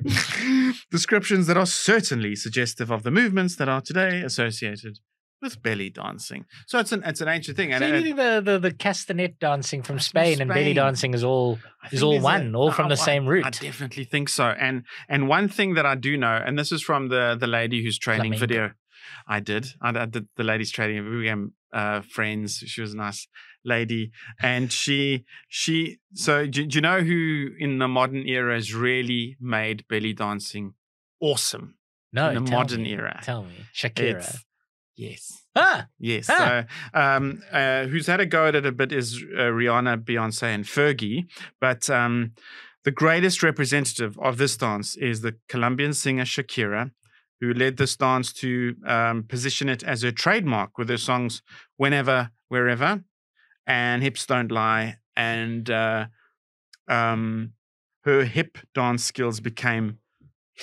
Descriptions 0.90 1.46
that 1.46 1.56
are 1.56 1.66
certainly 1.66 2.34
suggestive 2.34 2.90
of 2.90 3.02
the 3.02 3.10
movements 3.10 3.56
that 3.56 3.68
are 3.68 3.80
today 3.80 4.20
associated 4.22 4.98
with 5.42 5.62
belly 5.62 5.90
dancing. 5.90 6.46
So 6.66 6.78
it's 6.78 6.92
an 6.92 7.02
it's 7.04 7.20
an 7.20 7.28
ancient 7.28 7.56
thing, 7.56 7.72
and 7.72 7.82
So 7.82 7.88
you 7.94 8.02
think 8.02 8.16
the, 8.16 8.40
the, 8.44 8.58
the 8.58 8.70
castanet 8.70 9.38
dancing 9.38 9.82
from 9.82 9.96
from 9.96 10.00
Spain, 10.00 10.40
and 10.40 10.48
belly 10.48 10.74
dancing 10.74 11.14
is 11.14 11.22
all 11.22 11.58
is 11.92 12.02
all 12.02 12.12
there's 12.12 12.22
a- 12.22 12.24
one, 12.24 12.54
all 12.54 12.70
from 12.72 12.88
the 12.88 12.96
same 12.96 13.26
root. 13.26 13.44
I 13.44 13.50
definitely 13.50 14.04
think 14.04 14.28
so. 14.28 14.46
And 14.46 14.84
and 15.08 15.28
one 15.28 15.48
thing 15.48 15.74
that 15.74 15.86
I 15.86 15.94
do 15.94 16.16
know, 16.16 16.40
and 16.44 16.58
this 16.58 16.72
is 16.72 16.82
from 16.82 17.08
the 17.08 17.36
the 17.38 17.46
lady 17.46 17.82
who's 17.82 17.98
training 17.98 18.32
Flamenco. 18.32 18.40
video. 18.46 18.70
I 19.26 19.40
did. 19.40 19.66
I, 19.82 19.90
I 19.90 20.06
did 20.06 20.28
the 20.36 20.44
lady's 20.44 20.70
training. 20.70 21.08
We 21.08 21.20
became 21.22 21.52
uh, 21.72 22.00
friends. 22.00 22.58
She 22.66 22.80
was 22.80 22.94
a 22.94 22.96
nice 22.96 23.26
lady, 23.64 24.12
and 24.42 24.72
she 24.72 25.24
she. 25.48 25.98
So 26.14 26.46
do, 26.46 26.66
do 26.66 26.76
you 26.76 26.80
know 26.80 27.00
who 27.02 27.50
in 27.58 27.78
the 27.78 27.88
modern 27.88 28.26
era 28.26 28.54
has 28.54 28.74
really 28.74 29.36
made 29.40 29.86
belly 29.88 30.14
dancing 30.14 30.74
awesome? 31.20 31.76
No, 32.12 32.28
in 32.30 32.44
the 32.44 32.50
modern 32.50 32.82
me, 32.84 32.92
era. 32.92 33.20
Tell 33.22 33.42
me, 33.42 33.54
Shakira. 33.74 34.10
It's- 34.18 34.44
yes. 34.96 35.42
ah, 35.56 35.86
Yes. 35.98 36.26
Ah. 36.28 36.64
So, 36.92 36.98
um, 37.00 37.42
uh, 37.52 37.84
who's 37.86 38.06
had 38.06 38.20
a 38.20 38.26
go 38.26 38.46
at 38.46 38.54
it 38.54 38.66
a 38.66 38.72
bit 38.72 38.92
is 38.92 39.22
uh, 39.36 39.42
Rihanna, 39.42 40.04
Beyonce, 40.04 40.54
and 40.54 40.64
Fergie. 40.64 41.26
But 41.60 41.88
um, 41.90 42.32
the 42.84 42.90
greatest 42.90 43.42
representative 43.42 44.18
of 44.18 44.36
this 44.38 44.56
dance 44.56 44.96
is 44.96 45.20
the 45.20 45.36
Colombian 45.48 45.92
singer 45.94 46.24
Shakira, 46.24 46.90
who 47.40 47.52
led 47.52 47.76
this 47.76 47.96
dance 47.96 48.32
to 48.34 48.76
um, 48.86 49.24
position 49.24 49.68
it 49.68 49.82
as 49.82 50.02
her 50.02 50.12
trademark 50.12 50.78
with 50.78 50.88
her 50.88 50.98
songs 50.98 51.42
"Whenever, 51.76 52.30
Wherever" 52.48 53.02
and 53.66 54.02
"Hips 54.02 54.26
Don't 54.26 54.50
Lie." 54.52 54.96
And 55.16 55.70
uh, 55.70 56.06
um, 56.88 57.52
her 58.04 58.24
hip 58.24 58.58
dance 58.74 59.04
skills 59.04 59.40
became 59.40 59.98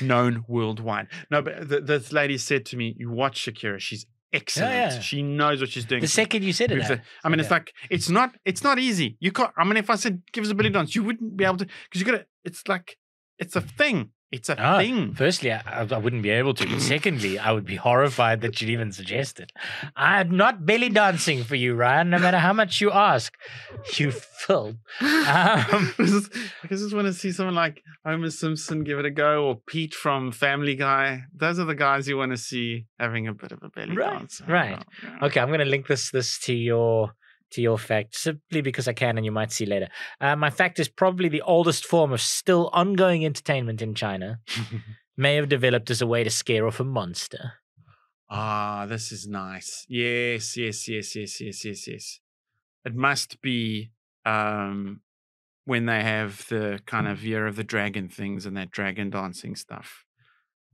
known 0.01 0.43
worldwide. 0.47 1.07
No, 1.29 1.41
but 1.41 1.69
th- 1.69 1.83
this 1.85 2.11
lady 2.13 2.37
said 2.37 2.65
to 2.67 2.77
me, 2.77 2.95
"You 2.97 3.09
watch 3.11 3.45
Shakira; 3.45 3.79
she's 3.79 4.05
excellent. 4.33 4.73
yeah. 4.73 4.99
She 4.99 5.21
knows 5.21 5.59
what 5.61 5.69
she's 5.69 5.85
doing." 5.85 6.01
the 6.01 6.07
second 6.07 6.43
you 6.43 6.53
said 6.53 6.71
it, 6.71 6.89
uh. 6.89 6.97
I 7.23 7.29
mean, 7.29 7.39
it's 7.39 7.51
like 7.51 7.73
it's 7.89 8.09
not 8.09 8.35
it's 8.45 8.63
not 8.63 8.79
easy. 8.79 9.17
You 9.19 9.31
can't. 9.31 9.51
I 9.57 9.63
mean, 9.63 9.77
if 9.77 9.89
I 9.89 9.95
said 9.95 10.21
give 10.31 10.43
us 10.43 10.51
a 10.51 10.55
belly 10.55 10.69
dance, 10.69 10.95
you 10.95 11.03
wouldn't 11.03 11.35
be 11.37 11.43
able 11.45 11.57
to 11.57 11.65
because 11.65 11.99
you 12.01 12.05
got 12.05 12.17
to. 12.19 12.25
It's 12.43 12.67
like 12.67 12.97
it's 13.37 13.55
a 13.55 13.61
thing. 13.61 14.11
It's 14.31 14.47
a 14.49 14.55
thing. 14.55 15.13
Firstly, 15.13 15.51
I, 15.51 15.61
I 15.91 15.97
wouldn't 15.97 16.23
be 16.23 16.29
able 16.29 16.53
to. 16.53 16.79
Secondly, 16.79 17.37
I 17.37 17.51
would 17.51 17.65
be 17.65 17.75
horrified 17.75 18.39
that 18.41 18.61
you'd 18.61 18.69
even 18.69 18.91
suggest 18.93 19.39
it. 19.39 19.51
I'm 19.95 20.37
not 20.37 20.65
belly 20.65 20.87
dancing 20.89 21.43
for 21.43 21.55
you, 21.55 21.75
Ryan, 21.75 22.09
no 22.11 22.17
matter 22.19 22.37
how 22.37 22.53
much 22.53 22.79
you 22.79 22.91
ask. 22.91 23.33
You 23.97 24.11
filth. 24.11 24.75
Um, 25.01 25.93
I 25.99 26.67
just 26.69 26.93
want 26.95 27.07
to 27.07 27.13
see 27.13 27.31
someone 27.31 27.55
like 27.55 27.83
Homer 28.05 28.29
Simpson 28.29 28.83
give 28.83 28.99
it 28.99 29.05
a 29.05 29.11
go, 29.11 29.45
or 29.47 29.55
Pete 29.67 29.93
from 29.93 30.31
Family 30.31 30.75
Guy. 30.75 31.23
Those 31.35 31.59
are 31.59 31.65
the 31.65 31.75
guys 31.75 32.07
you 32.07 32.17
want 32.17 32.31
to 32.31 32.37
see 32.37 32.85
having 32.99 33.27
a 33.27 33.33
bit 33.33 33.51
of 33.51 33.59
a 33.63 33.69
belly 33.69 33.95
Right, 33.97 34.19
dance. 34.19 34.41
right. 34.47 34.81
Yeah. 35.03 35.25
Okay, 35.25 35.39
I'm 35.41 35.47
going 35.49 35.59
to 35.59 35.65
link 35.65 35.87
this 35.87 36.09
this 36.11 36.39
to 36.41 36.53
your 36.53 37.13
to 37.51 37.61
your 37.61 37.77
fact 37.77 38.15
simply 38.15 38.61
because 38.61 38.87
I 38.87 38.93
can, 38.93 39.17
and 39.17 39.25
you 39.25 39.31
might 39.31 39.51
see 39.51 39.65
later. 39.65 39.89
Uh, 40.19 40.35
my 40.35 40.49
fact 40.49 40.79
is 40.79 40.87
probably 40.87 41.29
the 41.29 41.41
oldest 41.41 41.85
form 41.85 42.11
of 42.11 42.21
still 42.21 42.69
ongoing 42.73 43.25
entertainment 43.25 43.81
in 43.81 43.93
China. 43.93 44.39
May 45.17 45.35
have 45.35 45.49
developed 45.49 45.89
as 45.89 46.01
a 46.01 46.07
way 46.07 46.23
to 46.23 46.29
scare 46.29 46.65
off 46.65 46.79
a 46.79 46.83
monster. 46.83 47.53
Ah, 48.29 48.85
this 48.87 49.11
is 49.11 49.27
nice. 49.27 49.85
Yes, 49.89 50.55
yes, 50.55 50.87
yes, 50.87 51.15
yes, 51.15 51.41
yes, 51.41 51.65
yes, 51.65 51.87
yes. 51.87 52.19
It 52.85 52.95
must 52.95 53.41
be 53.41 53.91
um 54.25 55.01
when 55.65 55.85
they 55.85 56.01
have 56.01 56.47
the 56.47 56.79
kind 56.85 57.07
of 57.07 57.23
year 57.23 57.45
of 57.47 57.55
the 57.55 57.63
dragon 57.63 58.07
things 58.09 58.45
and 58.45 58.55
that 58.57 58.71
dragon 58.71 59.09
dancing 59.09 59.55
stuff. 59.55 60.05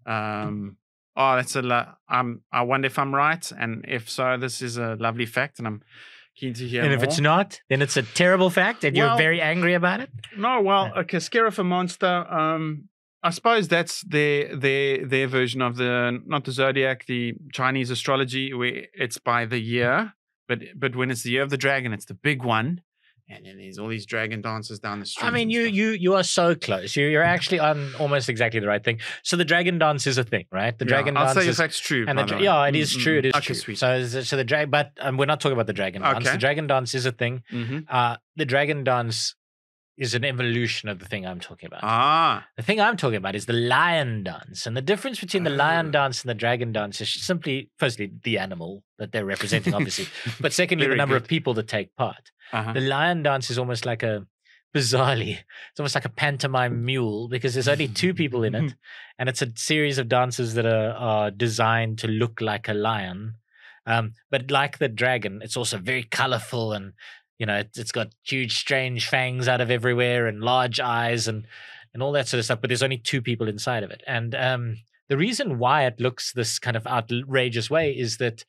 Um 0.05 0.77
oh 1.15 1.35
that's 1.35 1.55
a 1.55 1.61
lo- 1.61 1.93
um 2.09 2.41
I 2.51 2.61
wonder 2.61 2.85
if 2.85 2.99
I'm 2.99 3.13
right 3.13 3.51
and 3.57 3.83
if 3.87 4.09
so 4.09 4.37
this 4.37 4.61
is 4.61 4.77
a 4.77 4.95
lovely 4.95 5.25
fact 5.25 5.57
and 5.57 5.67
I'm 5.67 5.81
keen 5.81 5.81
to 5.81 5.81
hear 5.81 5.81
and 6.41 6.93
if 6.93 7.03
it's 7.03 7.19
not, 7.19 7.61
then 7.69 7.81
it's 7.81 7.97
a 7.97 8.03
terrible 8.03 8.49
fact, 8.49 8.83
and 8.83 8.95
you're 8.95 9.17
very 9.17 9.41
angry 9.41 9.73
about 9.73 10.01
it. 10.01 10.09
No, 10.37 10.61
well, 10.61 10.91
a 10.95 11.19
scare 11.19 11.45
monster. 11.63 12.07
Um, 12.07 12.89
I 13.23 13.31
suppose 13.31 13.67
that's 13.67 14.01
their 14.03 14.55
their 14.55 15.05
their 15.05 15.27
version 15.27 15.61
of 15.61 15.75
the 15.75 16.21
not 16.25 16.45
the 16.45 16.51
zodiac, 16.51 17.05
the 17.07 17.33
Chinese 17.51 17.89
astrology, 17.89 18.53
where 18.53 18.85
it's 18.93 19.17
by 19.17 19.45
the 19.45 19.59
year. 19.59 20.13
But 20.47 20.59
but 20.75 20.95
when 20.95 21.11
it's 21.11 21.23
the 21.23 21.31
year 21.31 21.41
of 21.41 21.49
the 21.49 21.57
dragon, 21.57 21.93
it's 21.93 22.05
the 22.05 22.13
big 22.13 22.43
one, 22.43 22.81
and 23.29 23.45
then 23.45 23.57
there's 23.57 23.77
all 23.77 23.87
these 23.87 24.05
dragon 24.05 24.41
dances 24.41 24.79
down 24.79 24.99
the 24.99 25.05
street. 25.05 25.27
I 25.27 25.31
mean, 25.31 25.49
you 25.49 25.61
you 25.63 25.89
you 25.89 26.13
are 26.15 26.23
so 26.23 26.55
close. 26.55 26.95
You 26.95 27.07
you're 27.07 27.23
actually 27.23 27.59
on 27.59 27.93
almost 27.99 28.29
exactly 28.29 28.59
the 28.59 28.67
right 28.67 28.83
thing. 28.83 28.99
So 29.23 29.35
the 29.37 29.45
dragon 29.45 29.77
dance 29.79 30.07
is 30.07 30.17
a 30.17 30.23
thing, 30.23 30.45
right? 30.51 30.77
The 30.77 30.85
Yeah, 30.85 30.89
dragon 30.89 31.17
I'll 31.17 31.25
dance 31.25 31.37
say 31.39 31.43
if 31.43 31.49
is. 31.49 31.57
that's 31.57 31.79
true. 31.79 32.05
And 32.07 32.17
the, 32.17 32.25
the 32.25 32.41
yeah, 32.41 32.65
it 32.65 32.75
is 32.75 32.95
Mm, 32.95 32.99
true. 33.03 33.15
mm. 33.15 33.19
It 33.19 33.25
is 33.25 33.35
okay, 33.35 33.45
true. 33.47 33.55
Sweet. 33.55 33.77
So, 33.77 34.05
so 34.07 34.37
the 34.37 34.43
drag, 34.43 34.71
but 34.71 34.91
um, 34.99 35.17
we're 35.17 35.25
not 35.25 35.39
talking 35.41 35.53
about 35.53 35.67
the 35.67 35.73
dragon 35.73 36.01
dance. 36.01 36.25
Okay. 36.25 36.31
The 36.31 36.37
dragon 36.39 36.67
dance 36.67 36.95
is 36.95 37.05
a 37.05 37.11
thing. 37.11 37.43
Mhm. 37.51 37.85
Uh, 37.89 38.17
the 38.35 38.45
dragon 38.45 38.83
dance 38.83 39.35
is 39.97 40.13
an 40.13 40.23
evolution 40.23 40.89
of 40.89 40.99
the 40.99 41.05
thing 41.05 41.25
I'm 41.25 41.39
talking 41.39 41.65
about. 41.65 41.79
Ah, 41.81 42.45
The 42.55 42.61
thing 42.61 42.79
I'm 42.79 42.97
talking 42.97 43.17
about 43.17 43.33
is 43.35 43.47
the 43.47 43.53
lion 43.53 44.23
dance. 44.23 44.67
And 44.67 44.77
the 44.77 44.81
difference 44.81 45.19
between 45.19 45.43
the 45.43 45.49
lion 45.49 45.87
Oh. 45.87 45.91
dance 45.91 46.21
and 46.21 46.29
the 46.29 46.35
dragon 46.35 46.71
dance 46.71 47.01
is 47.01 47.09
simply, 47.11 47.71
firstly, 47.79 48.11
the 48.23 48.37
animal 48.37 48.83
that 48.99 49.11
they're 49.11 49.25
representing, 49.25 49.73
obviously, 49.73 50.05
but 50.39 50.53
secondly, 50.53 50.85
the 50.85 50.89
Very 50.89 50.97
number 50.99 51.15
of 51.15 51.27
people 51.27 51.55
that 51.55 51.67
take 51.67 51.95
part. 51.95 52.31
Uh-huh. 52.53 52.73
The 52.73 52.81
lion 52.81 53.23
dance 53.23 53.49
is 53.49 53.57
almost 53.57 53.85
like 53.85 54.03
a, 54.03 54.25
bizarrely, 54.75 55.39
it's 55.71 55.79
almost 55.79 55.95
like 55.95 56.05
a 56.05 56.09
pantomime 56.09 56.85
mule 56.85 57.27
because 57.27 57.53
there's 57.53 57.67
only 57.67 57.87
two 57.87 58.13
people 58.13 58.43
in 58.43 58.55
it. 58.55 58.73
And 59.19 59.27
it's 59.29 59.41
a 59.41 59.51
series 59.55 59.97
of 59.97 60.09
dances 60.09 60.53
that 60.53 60.67
are, 60.67 60.91
are 60.91 61.31
designed 61.31 61.97
to 61.99 62.07
look 62.07 62.39
like 62.39 62.69
a 62.69 62.73
lion. 62.75 63.33
Um, 63.87 64.13
but 64.29 64.51
like 64.51 64.77
the 64.77 64.89
dragon, 64.89 65.41
it's 65.43 65.57
also 65.57 65.79
very 65.79 66.03
colorful 66.03 66.71
and 66.71 66.93
you 67.39 67.45
know 67.45 67.57
it, 67.57 67.71
it's 67.75 67.91
got 67.91 68.13
huge 68.23 68.57
strange 68.57 69.07
fangs 69.07 69.47
out 69.47 69.61
of 69.61 69.71
everywhere 69.71 70.27
and 70.27 70.41
large 70.41 70.79
eyes 70.79 71.27
and 71.27 71.47
and 71.93 72.03
all 72.03 72.11
that 72.11 72.27
sort 72.27 72.39
of 72.39 72.45
stuff 72.45 72.61
but 72.61 72.69
there's 72.69 72.83
only 72.83 72.97
two 72.97 73.21
people 73.21 73.47
inside 73.47 73.83
of 73.83 73.91
it 73.91 74.03
and 74.07 74.35
um 74.35 74.77
the 75.09 75.17
reason 75.17 75.57
why 75.57 75.85
it 75.85 75.99
looks 75.99 76.33
this 76.33 76.59
kind 76.59 76.75
of 76.75 76.85
outrageous 76.85 77.69
way 77.69 77.91
is 77.91 78.17
that 78.17 78.43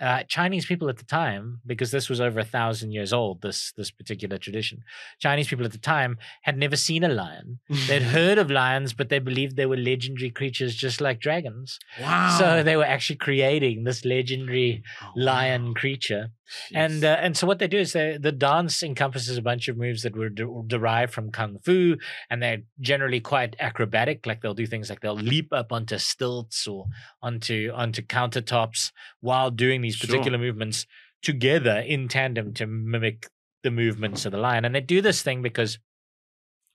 uh, 0.00 0.22
Chinese 0.28 0.66
people 0.66 0.88
at 0.88 0.96
the 0.96 1.04
time, 1.04 1.60
because 1.66 1.90
this 1.90 2.08
was 2.08 2.20
over 2.20 2.38
a 2.40 2.44
thousand 2.44 2.92
years 2.92 3.12
old, 3.12 3.42
this 3.42 3.72
this 3.76 3.90
particular 3.90 4.38
tradition, 4.38 4.82
Chinese 5.18 5.48
people 5.48 5.64
at 5.64 5.72
the 5.72 5.78
time 5.78 6.18
had 6.42 6.56
never 6.56 6.76
seen 6.76 7.02
a 7.04 7.08
lion. 7.08 7.58
They'd 7.88 8.02
heard 8.18 8.38
of 8.38 8.50
lions, 8.50 8.92
but 8.92 9.08
they 9.08 9.18
believed 9.18 9.56
they 9.56 9.66
were 9.66 9.76
legendary 9.76 10.30
creatures 10.30 10.74
just 10.76 11.00
like 11.00 11.20
dragons. 11.20 11.78
wow. 12.00 12.36
So 12.38 12.62
they 12.62 12.76
were 12.76 12.84
actually 12.84 13.16
creating 13.16 13.84
this 13.84 14.04
legendary 14.04 14.82
Oh, 15.02 15.12
lion 15.16 15.66
wow. 15.68 15.72
creature 15.74 16.30
and 16.74 17.04
uh, 17.04 17.18
and 17.20 17.36
so 17.36 17.46
what 17.46 17.58
they 17.58 17.68
do 17.68 17.76
is 17.78 17.92
they, 17.92 18.16
the 18.16 18.32
dance 18.32 18.82
encompasses 18.82 19.36
a 19.36 19.42
bunch 19.42 19.68
of 19.68 19.76
moves 19.76 20.02
that 20.02 20.16
were 20.16 20.30
de- 20.30 20.62
derived 20.66 21.12
from 21.12 21.30
kung 21.30 21.58
fu, 21.62 21.96
and 22.30 22.42
they're 22.42 22.62
generally 22.80 23.20
quite 23.20 23.54
acrobatic. 23.60 24.24
Like 24.24 24.40
they'll 24.40 24.54
do 24.54 24.66
things 24.66 24.88
like 24.88 25.00
they'll 25.00 25.14
leap 25.14 25.52
up 25.52 25.72
onto 25.72 25.98
stilts 25.98 26.66
or 26.66 26.86
onto 27.20 27.70
onto 27.74 28.00
countertops 28.00 28.92
while 29.20 29.50
doing 29.50 29.82
these 29.88 29.96
Sure. 29.96 30.08
particular 30.08 30.38
movements 30.38 30.86
together 31.22 31.78
in 31.80 32.08
tandem 32.08 32.52
to 32.54 32.66
mimic 32.66 33.28
the 33.62 33.70
movements 33.70 34.24
of 34.26 34.32
the 34.32 34.38
lion. 34.38 34.64
And 34.64 34.74
they 34.74 34.80
do 34.80 35.00
this 35.00 35.22
thing 35.22 35.42
because 35.42 35.78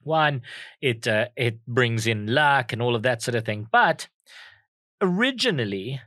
one, 0.02 0.42
it 0.80 1.06
uh, 1.08 1.28
it 1.36 1.64
brings 1.66 2.06
in 2.06 2.26
luck 2.26 2.72
and 2.72 2.82
all 2.82 2.94
of 2.94 3.02
that 3.02 3.22
sort 3.22 3.34
of 3.36 3.44
thing. 3.44 3.66
But 3.70 4.08
originally, 5.00 6.00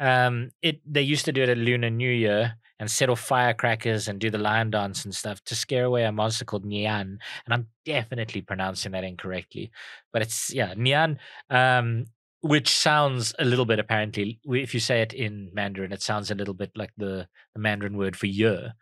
um, 0.00 0.50
it 0.62 0.80
they 0.84 1.02
used 1.02 1.24
to 1.26 1.32
do 1.32 1.42
it 1.42 1.48
at 1.48 1.58
Lunar 1.58 1.90
New 1.90 2.10
Year 2.10 2.54
and 2.78 2.90
set 2.90 3.08
off 3.08 3.20
firecrackers 3.20 4.08
and 4.08 4.18
do 4.20 4.30
the 4.30 4.38
lion 4.38 4.70
dance 4.70 5.04
and 5.04 5.14
stuff 5.14 5.42
to 5.44 5.54
scare 5.54 5.84
away 5.84 6.04
a 6.04 6.12
monster 6.12 6.44
called 6.44 6.64
Nian. 6.66 7.18
And 7.44 7.50
I'm 7.50 7.68
definitely 7.86 8.42
pronouncing 8.42 8.92
that 8.92 9.04
incorrectly, 9.04 9.70
but 10.12 10.22
it's 10.22 10.52
yeah, 10.52 10.74
Nian. 10.74 11.16
Um, 11.48 12.06
which 12.46 12.68
sounds 12.68 13.34
a 13.38 13.44
little 13.44 13.64
bit 13.64 13.78
apparently 13.78 14.38
if 14.46 14.74
you 14.74 14.80
say 14.80 15.02
it 15.02 15.12
in 15.12 15.50
mandarin 15.52 15.92
it 15.92 16.02
sounds 16.02 16.30
a 16.30 16.34
little 16.34 16.54
bit 16.54 16.70
like 16.76 16.92
the, 16.96 17.28
the 17.54 17.60
mandarin 17.60 17.96
word 17.96 18.16
for 18.16 18.26
year 18.26 18.72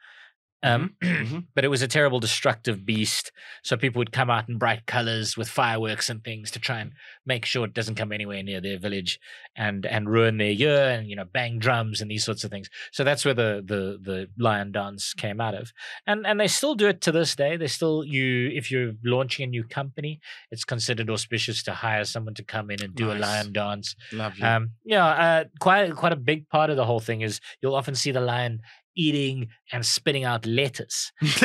um, 0.65 0.95
mhm. 1.03 1.47
but 1.55 1.65
it 1.65 1.69
was 1.69 1.83
a 1.83 1.89
terrible 1.89 2.21
destructive 2.21 2.85
beast. 2.87 3.31
So 3.63 3.77
people 3.77 3.99
would 4.01 4.13
come 4.13 4.31
out 4.31 4.49
in 4.49 4.59
bright 4.59 4.87
colors 4.87 5.37
with 5.37 5.49
fireworks 5.49 6.09
and 6.09 6.25
things 6.25 6.51
to 6.53 6.59
try 6.59 6.81
and 6.81 6.93
make 7.27 7.45
sure 7.45 7.65
it 7.65 7.75
doesn't 7.75 7.97
come 7.97 8.13
anywhere 8.13 8.43
near 8.43 8.61
their 8.61 8.79
village 8.79 9.21
and 9.57 9.87
and 9.87 10.09
ruin 10.09 10.39
their 10.39 10.51
year 10.51 10.91
and 10.91 11.09
you 11.09 11.15
know 11.15 11.25
bang 11.25 11.59
drums 11.59 12.01
and 12.01 12.11
these 12.11 12.25
sorts 12.25 12.45
of 12.45 12.51
things. 12.51 12.71
So 12.93 13.05
that's 13.05 13.25
where 13.25 13.35
the 13.35 13.63
the 13.65 13.99
the 14.03 14.29
lion 14.39 14.73
dance 14.73 15.15
came 15.15 15.41
out 15.41 15.55
of. 15.55 15.73
And 16.07 16.27
and 16.27 16.41
they 16.41 16.49
still 16.49 16.75
do 16.75 16.89
it 16.89 17.01
to 17.03 17.13
this 17.13 17.37
day. 17.37 17.57
They 17.57 17.69
still 17.69 18.03
you 18.05 18.51
if 18.55 18.71
you're 18.71 18.95
launching 19.05 19.45
a 19.45 19.47
new 19.47 19.65
company 19.65 20.21
it's 20.51 20.65
considered 20.65 21.11
auspicious 21.11 21.63
to 21.65 21.73
hire 21.73 22.05
someone 22.05 22.35
to 22.35 22.43
come 22.43 22.71
in 22.71 22.83
and 22.83 22.95
do 22.95 23.13
a 23.13 23.15
lion 23.15 23.53
dance. 23.53 23.95
Lovely. 24.13 24.43
um 24.43 24.71
yeah 24.85 25.05
uh, 25.07 25.45
quite 25.61 25.95
quite 25.95 26.13
a 26.13 26.17
big 26.17 26.49
part 26.49 26.71
of 26.71 26.77
the 26.77 26.85
whole 26.85 27.01
thing 27.01 27.21
is 27.21 27.41
you'll 27.61 27.75
often 27.75 27.95
see 27.95 28.11
the 28.11 28.21
lion 28.21 28.61
eating 28.97 29.49
and 29.73 29.85
spitting 29.85 30.25
out 30.25 30.47
lettuce 30.47 31.13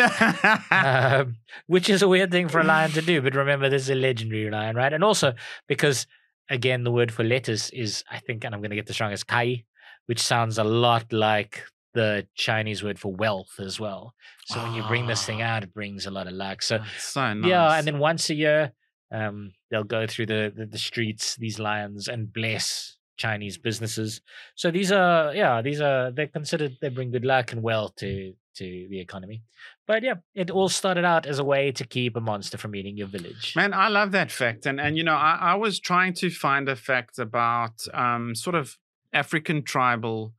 um, 0.71 1.37
which 1.67 1.89
is 1.89 2.01
a 2.01 2.07
weird 2.07 2.31
thing 2.31 2.47
for 2.47 2.59
a 2.59 2.63
lion 2.63 2.91
to 2.91 3.01
do. 3.01 3.21
But 3.21 3.35
remember, 3.35 3.69
this 3.69 3.83
is 3.83 3.89
a 3.89 3.95
legendary 3.95 4.49
lion, 4.49 4.75
right? 4.75 4.93
And 4.93 5.03
also 5.03 5.33
because, 5.67 6.07
again, 6.49 6.83
the 6.83 6.91
word 6.91 7.11
for 7.11 7.23
lettuce 7.23 7.69
is, 7.71 8.03
I 8.09 8.19
think, 8.19 8.43
and 8.43 8.53
I'm 8.53 8.61
going 8.61 8.69
to 8.71 8.75
get 8.75 8.87
this 8.87 8.99
wrong, 8.99 9.11
is 9.11 9.23
kai, 9.23 9.63
which 10.07 10.19
sounds 10.21 10.57
a 10.57 10.63
lot 10.63 11.11
like 11.11 11.63
the 11.93 12.27
Chinese 12.35 12.83
word 12.83 12.99
for 12.99 13.11
wealth 13.13 13.59
as 13.59 13.79
well. 13.79 14.13
So 14.45 14.61
when 14.61 14.73
you 14.73 14.83
bring 14.83 15.07
this 15.07 15.25
thing 15.25 15.41
Ah. 15.41 15.55
out, 15.55 15.63
it 15.63 15.73
brings 15.73 16.05
a 16.05 16.11
lot 16.11 16.27
of 16.27 16.33
luck. 16.33 16.61
So 16.61 16.79
so 16.99 17.33
nice. 17.33 17.49
yeah, 17.49 17.73
and 17.73 17.87
then 17.87 17.99
once 17.99 18.29
a 18.29 18.35
year, 18.35 18.73
um, 19.11 19.53
they'll 19.71 19.83
go 19.83 20.05
through 20.05 20.27
the, 20.27 20.53
the 20.55 20.65
the 20.67 20.77
streets, 20.77 21.35
these 21.35 21.57
lions, 21.59 22.07
and 22.07 22.31
bless 22.31 22.95
Chinese 23.19 23.57
businesses. 23.57 24.21
So 24.55 24.71
these 24.71 24.91
are 24.91 25.35
yeah, 25.35 25.61
these 25.61 25.81
are 25.81 26.09
they're 26.11 26.27
considered 26.27 26.77
they 26.81 26.89
bring 26.89 27.11
good 27.11 27.25
luck 27.25 27.51
and 27.51 27.61
wealth 27.61 27.95
to 27.97 28.33
to 28.55 28.87
the 28.89 28.99
economy. 28.99 29.43
But 29.85 30.03
yeah, 30.03 30.15
it 30.33 30.49
all 30.49 30.69
started 30.69 31.05
out 31.05 31.25
as 31.25 31.37
a 31.37 31.43
way 31.43 31.71
to 31.73 31.85
keep 31.85 32.15
a 32.15 32.21
monster 32.21 32.57
from 32.57 32.75
eating 32.75 32.97
your 32.97 33.07
village. 33.07 33.53
Man, 33.55 33.73
I 33.73 33.89
love 33.89 34.11
that 34.13 34.31
fact. 34.31 34.65
And 34.65 34.79
and 34.79 34.97
you 34.97 35.03
know, 35.03 35.15
I, 35.15 35.37
I 35.53 35.55
was 35.55 35.79
trying 35.79 36.13
to 36.15 36.29
find 36.31 36.67
a 36.67 36.75
fact 36.75 37.19
about 37.19 37.85
um 37.93 38.33
sort 38.33 38.55
of 38.55 38.77
African 39.13 39.63
tribal 39.63 40.33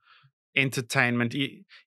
entertainment, 0.57 1.35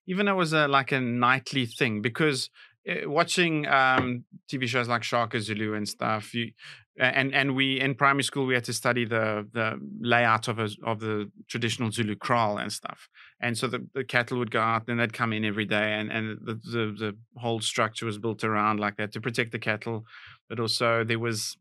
even 0.06 0.26
though 0.26 0.32
it 0.32 0.36
was 0.36 0.52
a 0.52 0.68
like 0.68 0.92
a 0.92 1.00
nightly 1.00 1.66
thing, 1.66 2.02
because 2.02 2.50
uh, 2.88 3.08
watching 3.10 3.66
um 3.66 4.24
TV 4.48 4.66
shows 4.68 4.88
like 4.88 5.02
Shaka 5.02 5.40
Zulu 5.40 5.74
and 5.74 5.88
stuff, 5.88 6.34
you 6.34 6.52
and 6.98 7.34
and 7.34 7.56
we 7.56 7.80
in 7.80 7.94
primary 7.94 8.22
school 8.22 8.46
we 8.46 8.54
had 8.54 8.64
to 8.64 8.72
study 8.72 9.04
the 9.04 9.46
the 9.52 9.80
layout 10.00 10.48
of 10.48 10.58
a, 10.58 10.68
of 10.84 11.00
the 11.00 11.30
traditional 11.48 11.90
Zulu 11.90 12.16
kraal 12.16 12.58
and 12.58 12.72
stuff. 12.72 13.08
And 13.40 13.58
so 13.58 13.66
the, 13.66 13.86
the 13.94 14.04
cattle 14.04 14.38
would 14.38 14.50
go 14.50 14.60
out 14.60 14.88
and 14.88 14.98
they'd 14.98 15.12
come 15.12 15.32
in 15.32 15.44
every 15.44 15.66
day 15.66 15.92
and, 15.94 16.10
and 16.10 16.38
the, 16.40 16.54
the 16.54 16.94
the 16.98 17.16
whole 17.36 17.60
structure 17.60 18.06
was 18.06 18.18
built 18.18 18.44
around 18.44 18.80
like 18.80 18.96
that 18.96 19.12
to 19.12 19.20
protect 19.20 19.52
the 19.52 19.58
cattle 19.58 20.04
but 20.48 20.60
also 20.60 21.04
there 21.04 21.18
was 21.18 21.56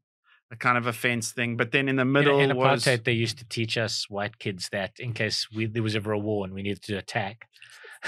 a 0.51 0.55
kind 0.55 0.77
of 0.77 0.85
a 0.87 0.93
fence 0.93 1.31
thing. 1.31 1.57
But 1.57 1.71
then 1.71 1.89
in 1.89 1.95
the 1.95 2.05
middle 2.05 2.39
in, 2.39 2.55
was 2.55 2.83
apartheid, 2.85 3.03
they 3.03 3.13
used 3.13 3.39
to 3.39 3.45
teach 3.45 3.77
us 3.77 4.09
white 4.09 4.39
kids 4.39 4.69
that 4.71 4.91
in 4.99 5.13
case 5.13 5.47
we, 5.53 5.65
there 5.65 5.83
was 5.83 5.95
ever 5.95 6.11
a 6.11 6.19
war 6.19 6.45
and 6.45 6.53
we 6.53 6.61
needed 6.61 6.83
to 6.83 6.95
attack. 6.95 7.47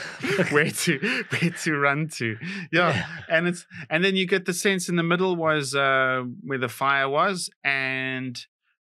where 0.52 0.70
to 0.72 1.24
where 1.30 1.52
to 1.52 1.78
run 1.78 2.08
to. 2.10 2.38
Yeah. 2.72 3.06
And 3.30 3.48
it's 3.48 3.66
and 3.90 4.04
then 4.04 4.16
you 4.16 4.28
get 4.28 4.46
the 4.46 4.54
sense 4.54 4.90
in 4.90 4.96
the 4.96 5.04
middle 5.04 5.36
was 5.36 5.74
uh 5.76 6.24
where 6.44 6.58
the 6.58 6.70
fire 6.70 7.08
was, 7.10 7.50
and 7.64 8.40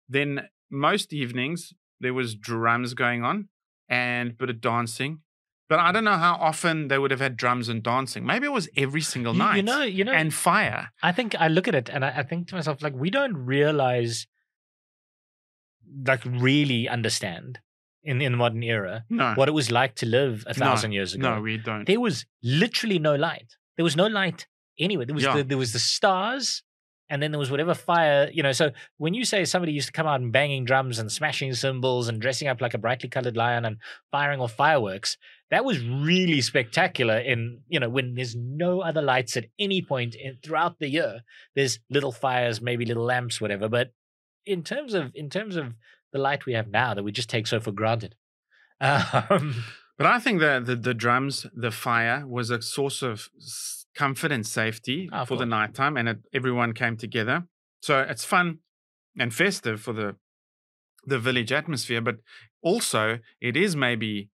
then 0.08 0.48
most 0.70 1.12
evenings 1.12 1.72
there 2.00 2.14
was 2.14 2.34
drums 2.34 2.94
going 2.94 3.22
on 3.24 3.48
and 3.88 4.30
a 4.30 4.34
bit 4.34 4.50
of 4.50 4.60
dancing. 4.60 5.20
But 5.68 5.78
I 5.80 5.92
don't 5.92 6.04
know 6.04 6.18
how 6.18 6.34
often 6.34 6.88
they 6.88 6.98
would 6.98 7.10
have 7.10 7.20
had 7.20 7.36
drums 7.38 7.70
and 7.70 7.82
dancing. 7.82 8.26
Maybe 8.26 8.46
it 8.46 8.52
was 8.52 8.68
every 8.76 9.00
single 9.00 9.32
You- 9.32 9.38
night. 9.38 9.56
you 9.56 9.62
know, 9.62 9.82
you 9.82 10.04
know, 10.04 10.12
and 10.12 10.32
fire. 10.34 10.90
I 11.02 11.10
think 11.12 11.34
I 11.40 11.48
look 11.48 11.66
at 11.68 11.74
it 11.74 11.88
and 11.88 12.04
I, 12.04 12.10
I 12.18 12.22
think 12.22 12.48
to 12.48 12.54
myself, 12.54 12.82
like, 12.82 12.92
we 12.94 13.08
don't 13.08 13.34
realize, 13.34 14.26
like, 16.06 16.22
really 16.26 16.86
understand 16.88 17.60
in, 18.04 18.20
in 18.22 18.32
the 18.32 18.38
modern 18.38 18.62
era 18.62 19.04
No. 19.10 19.32
what 19.34 19.48
it 19.48 19.52
was 19.52 19.70
like 19.70 19.94
to 19.96 20.06
live 20.06 20.44
a 20.46 20.50
No, 20.58 20.66
thousand 20.66 20.92
years 20.92 21.14
ago. 21.14 21.34
No, 21.36 21.40
we 21.40 21.56
don't. 21.56 21.86
there 21.86 22.00
was 22.00 22.26
literally 22.42 22.98
no 22.98 23.14
light. 23.14 23.56
There 23.76 23.84
was 23.84 23.96
no 23.96 24.06
light 24.06 24.46
anywhere. 24.78 25.06
There 25.06 25.14
was 25.14 25.24
Yeah. 25.24 25.36
the, 25.38 25.42
there 25.44 25.58
was 25.58 25.72
the 25.72 25.78
stars, 25.78 26.62
and 27.10 27.22
then 27.22 27.32
there 27.32 27.38
was 27.38 27.50
whatever 27.50 27.74
fire. 27.74 28.30
You 28.32 28.42
know, 28.42 28.52
so 28.52 28.70
when 28.98 29.14
you 29.14 29.24
say 29.24 29.44
somebody 29.44 29.72
used 29.72 29.86
to 29.88 29.92
come 29.92 30.06
out 30.06 30.20
and 30.20 30.32
banging 30.32 30.64
drums 30.64 30.98
and 30.98 31.10
smashing 31.10 31.52
cymbals 31.54 32.08
and 32.08 32.20
dressing 32.20 32.48
up 32.48 32.60
like 32.60 32.74
a 32.74 32.78
brightly 32.78 33.08
colored 33.08 33.36
lion 33.36 33.64
and 33.64 33.76
firing 34.10 34.40
off 34.40 34.52
fireworks, 34.52 35.16
that 35.50 35.64
was 35.64 35.80
really 35.84 36.40
spectacular. 36.40 37.18
In 37.18 37.60
you 37.68 37.78
know, 37.80 37.88
when 37.88 38.14
there's 38.14 38.34
no 38.34 38.80
other 38.80 39.02
lights 39.02 39.36
at 39.36 39.46
any 39.58 39.82
point 39.82 40.14
in, 40.14 40.38
throughout 40.42 40.78
the 40.78 40.88
year, 40.88 41.20
there's 41.54 41.78
little 41.90 42.12
fires, 42.12 42.60
maybe 42.60 42.84
little 42.86 43.04
lamps, 43.04 43.40
whatever. 43.40 43.68
But 43.68 43.92
in 44.46 44.62
terms 44.62 44.94
of 44.94 45.10
in 45.14 45.30
terms 45.30 45.56
of 45.56 45.74
the 46.14 46.18
light 46.18 46.46
we 46.46 46.54
have 46.54 46.68
now 46.68 46.94
that 46.94 47.02
we 47.02 47.12
just 47.12 47.28
take 47.28 47.46
so 47.46 47.60
for 47.60 47.72
granted. 47.72 48.14
Um, 48.80 49.62
But 49.96 50.06
I 50.06 50.18
think 50.18 50.40
that 50.40 50.66
the, 50.66 50.74
the 50.74 50.94
drums, 50.94 51.46
the 51.54 51.70
fire 51.70 52.26
was 52.26 52.50
a 52.50 52.60
source 52.60 53.02
of 53.02 53.30
comfort 53.94 54.32
and 54.32 54.44
safety 54.44 55.08
of 55.12 55.28
for 55.28 55.36
the 55.36 55.46
nighttime, 55.46 55.96
and 55.96 56.08
it, 56.08 56.18
everyone 56.32 56.72
came 56.72 56.96
together. 56.96 57.44
So 57.80 58.00
it's 58.00 58.24
fun 58.24 58.58
and 59.18 59.32
festive 59.32 59.80
for 59.80 59.92
the 59.92 60.16
the 61.06 61.18
village 61.18 61.52
atmosphere, 61.52 62.00
but 62.00 62.16
also 62.62 63.18
it 63.40 63.56
is 63.56 63.76
maybe 63.76 64.30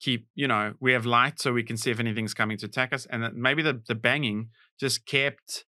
keep 0.00 0.28
you 0.34 0.46
know 0.46 0.74
we 0.78 0.92
have 0.92 1.06
light 1.06 1.40
so 1.40 1.52
we 1.52 1.64
can 1.64 1.76
see 1.76 1.90
if 1.90 1.98
anything's 1.98 2.34
coming 2.34 2.56
to 2.58 2.66
attack 2.66 2.92
us, 2.92 3.06
and 3.06 3.22
that 3.24 3.34
maybe 3.34 3.62
the 3.62 3.82
the 3.88 3.96
banging 3.96 4.50
just 4.78 5.06
kept 5.06 5.64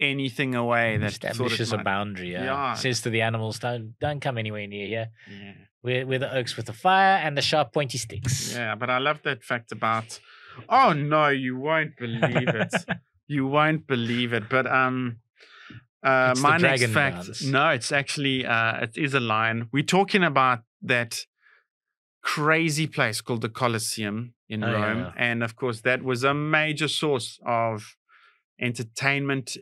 anything 0.00 0.54
away 0.54 0.96
that 0.98 1.12
thought 1.12 1.24
it 1.24 1.30
establishes 1.30 1.72
a 1.72 1.78
boundary. 1.78 2.32
Yeah. 2.32 2.44
Yeah. 2.44 2.74
Says 2.74 3.00
to 3.02 3.10
the 3.10 3.22
animals, 3.22 3.58
don't 3.58 3.94
don't 4.00 4.20
come 4.20 4.38
anywhere 4.38 4.66
near 4.66 4.86
here. 4.86 5.08
Yeah. 5.30 5.52
We're, 5.82 6.04
we're 6.06 6.18
the 6.18 6.34
oaks 6.34 6.56
with 6.56 6.66
the 6.66 6.72
fire 6.72 7.16
and 7.18 7.36
the 7.36 7.42
sharp 7.42 7.72
pointy 7.72 7.98
sticks. 7.98 8.52
Yeah, 8.54 8.74
but 8.74 8.90
I 8.90 8.98
love 8.98 9.20
that 9.22 9.44
fact 9.44 9.70
about. 9.72 10.18
Oh 10.68 10.92
no, 10.92 11.28
you 11.28 11.56
won't 11.56 11.96
believe 11.96 12.48
it. 12.48 12.74
you 13.28 13.46
won't 13.46 13.86
believe 13.86 14.32
it. 14.32 14.48
But 14.48 14.66
um, 14.66 15.18
uh, 16.02 16.30
It's 16.32 16.40
my 16.40 16.56
next 16.56 16.86
fact. 16.86 17.26
dance. 17.26 17.44
No, 17.44 17.68
it's 17.68 17.92
actually 17.92 18.44
uh, 18.44 18.82
it 18.84 18.96
is 18.96 19.14
a 19.14 19.20
lion. 19.20 19.68
We're 19.72 19.84
talking 19.84 20.24
about 20.24 20.60
that 20.82 21.24
crazy 22.22 22.86
place 22.88 23.20
called 23.20 23.42
the 23.42 23.48
Colosseum 23.48 24.34
in 24.48 24.64
Oh, 24.64 24.72
Rome, 24.72 24.98
yeah. 24.98 25.12
and 25.16 25.42
of 25.44 25.54
course 25.56 25.82
that 25.82 26.02
was 26.02 26.24
a 26.24 26.34
major 26.34 26.88
source 26.88 27.38
of 27.46 27.96
entertainment 28.60 29.56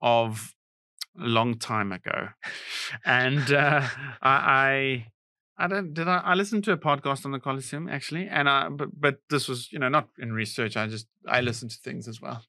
of 0.00 0.54
a 1.18 1.26
long 1.26 1.58
time 1.58 1.92
ago. 1.92 2.28
And 3.04 3.52
uh, 3.52 3.82
I, 4.22 4.30
I 4.30 5.06
I 5.60 5.66
don't 5.66 5.92
did 5.92 6.06
I, 6.06 6.18
I 6.18 6.34
listened 6.34 6.64
to 6.64 6.72
a 6.72 6.78
podcast 6.78 7.24
on 7.24 7.32
the 7.32 7.40
Colosseum 7.40 7.88
actually, 7.88 8.28
and 8.28 8.48
I 8.48 8.68
but 8.68 8.88
but 8.98 9.18
this 9.28 9.48
was 9.48 9.72
you 9.72 9.78
know 9.78 9.88
not 9.88 10.08
in 10.18 10.32
research. 10.32 10.76
I 10.76 10.86
just 10.86 11.08
I 11.26 11.40
listened 11.40 11.72
to 11.72 11.78
things 11.78 12.06
as 12.06 12.20
well, 12.20 12.42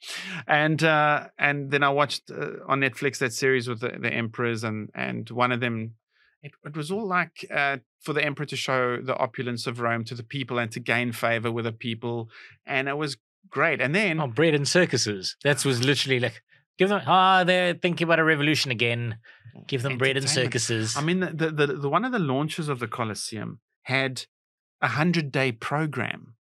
and 0.48 0.84
uh, 0.84 1.28
and 1.40 1.72
then 1.72 1.82
I 1.84 1.90
watched 1.90 2.30
uh, 2.30 2.64
on 2.68 2.82
Netflix 2.82 3.18
that 3.18 3.34
series 3.34 3.68
with 3.68 3.80
the, 3.80 3.98
the 4.00 4.14
emperors 4.14 4.64
and 4.64 4.90
and 4.94 5.30
one 5.32 5.52
of 5.52 5.60
them. 5.60 5.96
It, 6.42 6.54
it 6.64 6.78
was 6.78 6.90
all 6.90 7.06
like 7.06 7.46
uh, 7.54 7.78
for 8.00 8.14
the 8.14 8.24
emperor 8.24 8.46
to 8.46 8.56
show 8.56 9.02
the 9.02 9.18
opulence 9.18 9.68
of 9.68 9.82
Rome 9.82 10.06
to 10.06 10.16
the 10.16 10.24
people 10.24 10.58
and 10.58 10.72
to 10.72 10.80
gain 10.80 11.12
favor 11.12 11.52
with 11.52 11.66
the 11.66 11.74
people, 11.74 12.30
and 12.66 12.88
it 12.88 12.96
was 12.96 13.18
great. 13.50 13.82
And 13.82 13.94
then 13.94 14.20
Oh, 14.22 14.28
bread 14.28 14.54
and 14.54 14.68
circuses. 14.68 15.36
That 15.44 15.66
was 15.66 15.84
literally 15.84 16.20
like, 16.20 16.42
give 16.80 16.90
them, 16.90 17.02
ah, 17.06 17.44
they're 17.44 17.76
thinking 17.76 18.06
about 18.06 18.20
a 18.20 18.24
revolution 18.24 18.72
again. 18.72 19.18
Give 19.68 19.84
them 19.84 19.98
bread 19.98 20.18
and 20.18 20.28
circuses. 20.28 20.96
I 20.98 21.02
mean, 21.02 21.20
the, 21.20 21.52
the, 21.52 21.68
the, 21.68 21.90
one 21.90 22.06
of 22.06 22.12
the 22.12 22.20
launches 22.20 22.70
of 22.70 22.80
the 22.80 22.88
Colosseum 22.88 23.60
had 23.84 24.26
a 24.82 24.88
hundred 24.88 25.32
day 25.32 25.52
program. 25.52 26.36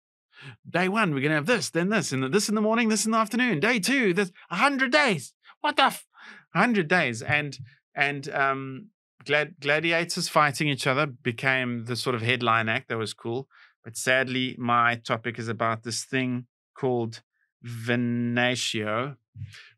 Day 0.69 0.89
one, 0.89 1.15
we're 1.15 1.23
gonna 1.23 1.37
have 1.37 1.47
this, 1.47 1.71
then 1.71 1.89
this, 1.89 2.13
and 2.13 2.33
this 2.33 2.49
in 2.49 2.55
the 2.55 2.61
morning, 2.61 2.91
this 2.91 3.07
in 3.07 3.13
the 3.13 3.19
afternoon. 3.19 3.59
Day 3.59 3.81
two, 3.81 4.13
this 4.13 4.31
a 4.51 4.57
hundred 4.57 4.93
days. 4.93 5.33
What 5.63 5.77
the 5.77 5.85
f- 5.85 6.07
hundred 6.55 6.89
days? 6.89 7.23
And 7.23 7.59
and 7.95 8.29
um, 8.29 8.91
glad, 9.25 9.55
gladiators 9.61 10.29
fighting 10.29 10.69
each 10.69 10.87
other 10.87 11.07
became 11.07 11.87
the 11.87 11.97
sort 11.97 12.15
of 12.15 12.21
headline 12.21 12.69
act. 12.69 12.89
That 12.89 12.99
was 12.99 13.15
cool. 13.15 13.49
But 13.83 13.97
sadly, 13.97 14.57
my 14.59 14.97
topic 14.97 15.39
is 15.39 15.49
about 15.49 15.85
this 15.85 16.05
thing 16.05 16.47
called 16.75 17.23
Venatio, 17.65 19.17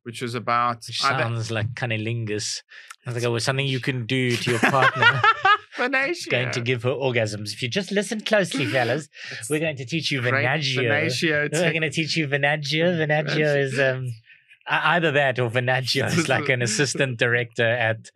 which 0.02 0.22
was 0.22 0.34
about 0.34 0.86
Which 0.86 1.00
sounds 1.00 1.50
like 1.50 1.74
cunnilingus. 1.74 2.62
Sounds 3.04 3.14
like 3.16 3.24
it 3.24 3.28
was 3.28 3.44
something 3.44 3.66
you 3.66 3.80
can 3.80 4.06
do 4.06 4.36
to 4.36 4.50
your 4.50 4.60
partner. 4.60 5.20
Venatio. 5.78 6.30
going 6.30 6.50
to 6.50 6.60
give 6.60 6.82
her 6.82 6.90
orgasms. 6.90 7.52
If 7.52 7.62
you 7.62 7.68
just 7.68 7.92
listen 7.92 8.20
closely, 8.20 8.66
fellas, 8.74 9.08
we're 9.48 9.60
going 9.60 9.76
to 9.76 9.84
teach 9.84 10.10
you 10.10 10.20
Venagio. 10.20 10.82
Venatio 10.82 11.52
We're 11.52 11.70
going 11.70 11.82
to 11.82 11.90
teach 11.90 12.16
you 12.16 12.26
Venagio. 12.26 12.96
Venagio 13.06 13.60
is 13.60 13.78
um, 13.78 14.08
either 14.66 15.12
that 15.12 15.38
or 15.38 15.48
Venagio 15.48 16.06
is 16.06 16.28
like 16.28 16.48
an 16.48 16.62
assistant 16.62 17.18
director 17.18 17.66
at 17.66 18.10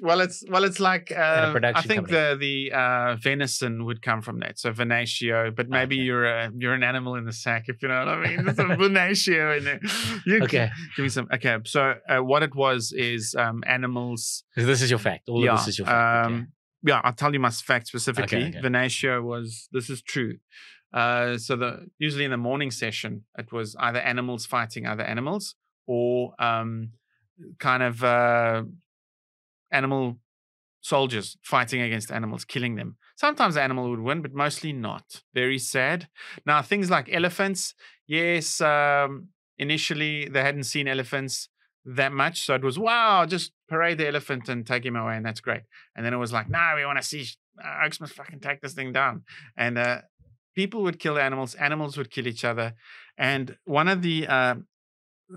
well, 0.00 0.20
it's 0.20 0.42
well, 0.48 0.64
it's 0.64 0.80
like 0.80 1.12
uh, 1.12 1.54
I 1.62 1.82
think 1.82 2.08
company. 2.08 2.12
the 2.18 2.36
the 2.70 2.72
uh, 2.76 3.16
venison 3.16 3.84
would 3.84 4.00
come 4.02 4.22
from 4.22 4.40
that. 4.40 4.58
So 4.58 4.72
venatio, 4.72 5.54
but 5.54 5.68
maybe 5.68 5.96
Okay. 5.96 6.04
you're 6.04 6.24
a 6.24 6.50
you're 6.56 6.74
an 6.74 6.82
animal 6.82 7.14
in 7.16 7.24
the 7.24 7.32
sack, 7.32 7.64
if 7.68 7.82
you 7.82 7.88
know 7.88 7.98
what 7.98 8.08
I 8.08 8.26
mean. 8.28 8.44
There's 8.44 8.56
some 8.56 8.70
venatio 8.70 9.58
in 9.58 9.64
there. 9.64 9.80
You 10.26 10.42
Okay. 10.44 10.70
give 10.96 11.02
me 11.02 11.08
some. 11.08 11.28
Okay, 11.32 11.56
so 11.64 11.94
uh, 12.08 12.18
what 12.30 12.42
it 12.42 12.54
was 12.54 12.92
is 12.92 13.34
um, 13.38 13.62
animals. 13.66 14.44
This 14.56 14.82
is 14.82 14.90
your 14.90 14.98
fact. 14.98 15.28
All 15.28 15.44
yeah, 15.44 15.52
of 15.52 15.58
this 15.58 15.68
is 15.68 15.78
your 15.78 15.86
fact. 15.86 16.26
okay. 16.26 16.34
um, 16.34 16.48
yeah. 16.82 17.00
I'll 17.04 17.12
tell 17.12 17.32
you 17.32 17.40
my 17.40 17.50
fact 17.50 17.86
specifically. 17.88 18.44
okay. 18.48 18.60
Venatio 18.60 19.22
was 19.22 19.68
this 19.72 19.90
is 19.90 20.02
true. 20.02 20.38
Uh, 20.92 21.38
so 21.38 21.54
the 21.56 21.86
usually 21.98 22.24
in 22.24 22.30
the 22.32 22.36
morning 22.36 22.70
session, 22.70 23.24
it 23.38 23.52
was 23.52 23.76
either 23.78 24.00
animals 24.00 24.44
fighting 24.46 24.86
other 24.86 25.04
animals 25.04 25.54
or 25.86 26.34
um, 26.40 26.90
kind 27.58 27.82
of 27.82 28.02
uh, 28.02 28.62
animal 29.72 30.18
soldiers 30.80 31.36
fighting 31.42 31.80
against 31.80 32.10
animals, 32.10 32.44
killing 32.44 32.76
them. 32.76 32.96
Sometimes 33.16 33.54
the 33.54 33.62
animal 33.62 33.90
would 33.90 34.00
win, 34.00 34.22
but 34.22 34.32
mostly 34.32 34.72
not. 34.72 35.22
Very 35.34 35.58
sad. 35.58 36.08
Now, 36.46 36.62
things 36.62 36.90
like 36.90 37.08
elephants, 37.12 37.74
yes, 38.06 38.60
um, 38.60 39.28
initially 39.58 40.26
they 40.28 40.42
hadn't 40.42 40.64
seen 40.64 40.88
elephants 40.88 41.48
that 41.84 42.12
much. 42.12 42.44
So 42.44 42.54
it 42.54 42.64
was, 42.64 42.78
wow, 42.78 43.26
just 43.26 43.52
parade 43.68 43.98
the 43.98 44.08
elephant 44.08 44.48
and 44.48 44.66
take 44.66 44.84
him 44.84 44.96
away, 44.96 45.16
and 45.16 45.24
that's 45.24 45.40
great. 45.40 45.62
And 45.94 46.04
then 46.04 46.14
it 46.14 46.18
was 46.18 46.32
like, 46.32 46.48
no, 46.48 46.72
we 46.76 46.84
want 46.84 46.98
to 46.98 47.04
see 47.06 47.26
uh, 47.62 47.84
Oaks 47.84 48.00
must 48.00 48.14
fucking 48.14 48.40
take 48.40 48.60
this 48.60 48.72
thing 48.72 48.92
down. 48.92 49.24
And 49.56 49.76
uh, 49.76 50.02
people 50.54 50.82
would 50.82 50.98
kill 50.98 51.18
animals, 51.18 51.54
animals 51.54 51.96
would 51.96 52.10
kill 52.10 52.26
each 52.26 52.44
other. 52.44 52.74
And 53.18 53.56
one 53.64 53.88
of 53.88 54.02
the 54.02 54.26
uh, 54.26 54.54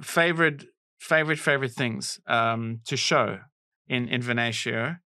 favorite, 0.01 0.65
favorite, 0.99 1.39
favorite 1.39 1.71
things 1.71 2.19
um, 2.27 2.79
to 2.85 2.95
show 2.95 3.39
in, 3.93 4.21
Venatio 4.21 4.99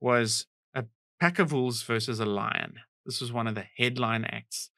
was 0.00 0.46
a 0.74 0.84
pack 1.20 1.38
of 1.38 1.52
wolves 1.52 1.82
versus 1.82 2.20
a 2.20 2.26
lion. 2.26 2.74
This 3.06 3.20
was 3.20 3.32
one 3.32 3.46
of 3.46 3.54
the 3.54 3.66
headline 3.76 4.24
acts. 4.24 4.70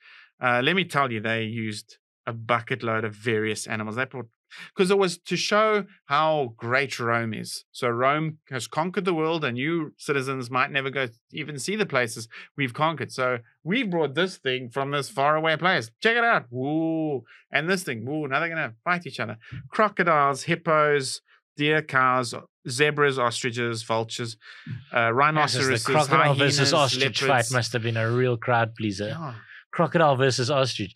Uh, 0.42 0.60
let 0.62 0.76
me 0.76 0.84
tell 0.84 1.10
you, 1.10 1.20
they 1.20 1.44
used 1.44 1.98
a 2.26 2.32
bucket 2.32 2.82
load 2.82 3.04
of 3.04 3.14
various 3.14 3.66
animals. 3.66 3.96
They 3.96 4.04
brought 4.04 4.28
because 4.74 4.90
it 4.90 4.98
was 4.98 5.18
to 5.18 5.36
show 5.36 5.84
how 6.06 6.54
great 6.56 6.98
Rome 6.98 7.34
is. 7.34 7.64
So 7.72 7.88
Rome 7.88 8.38
has 8.50 8.66
conquered 8.66 9.04
the 9.04 9.14
world, 9.14 9.44
and 9.44 9.58
you 9.58 9.92
citizens 9.96 10.50
might 10.50 10.70
never 10.70 10.90
go 10.90 11.08
even 11.32 11.58
see 11.58 11.76
the 11.76 11.86
places 11.86 12.28
we've 12.56 12.74
conquered. 12.74 13.12
So 13.12 13.38
we 13.64 13.82
brought 13.82 14.14
this 14.14 14.36
thing 14.36 14.70
from 14.70 14.90
this 14.90 15.08
faraway 15.08 15.56
place. 15.56 15.90
Check 16.02 16.16
it 16.16 16.24
out. 16.24 16.46
And 16.50 17.68
this 17.68 17.82
thing. 17.82 18.04
Woo! 18.04 18.28
Now 18.28 18.40
they're 18.40 18.48
gonna 18.48 18.74
fight 18.84 19.06
each 19.06 19.20
other. 19.20 19.38
Crocodiles, 19.68 20.44
hippos, 20.44 21.22
deer, 21.56 21.82
cows, 21.82 22.34
zebras, 22.68 23.18
ostriches, 23.18 23.82
vultures, 23.82 24.36
uh, 24.94 25.12
rhinoceroses, 25.12 25.84
the 25.84 25.92
crocodile 25.92 26.34
versus 26.34 26.70
hyenas, 26.70 26.72
ostrich 26.72 27.22
fight 27.22 27.46
must 27.52 27.72
have 27.72 27.82
been 27.82 27.96
a 27.96 28.10
real 28.10 28.36
crowd 28.36 28.74
pleaser. 28.74 29.08
Yeah. 29.08 29.34
Crocodile 29.72 30.16
versus 30.16 30.50
ostrich. 30.50 30.94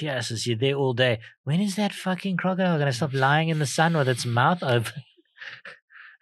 Yes, 0.00 0.30
as 0.30 0.46
you're 0.46 0.56
there 0.56 0.74
all 0.74 0.94
day. 0.94 1.20
When 1.44 1.60
is 1.60 1.76
that 1.76 1.92
fucking 1.92 2.36
crocodile 2.36 2.78
gonna 2.78 2.92
stop 2.92 3.12
lying 3.12 3.48
in 3.48 3.58
the 3.58 3.66
sun 3.66 3.96
with 3.96 4.08
its 4.08 4.26
mouth 4.26 4.62
open? 4.62 4.92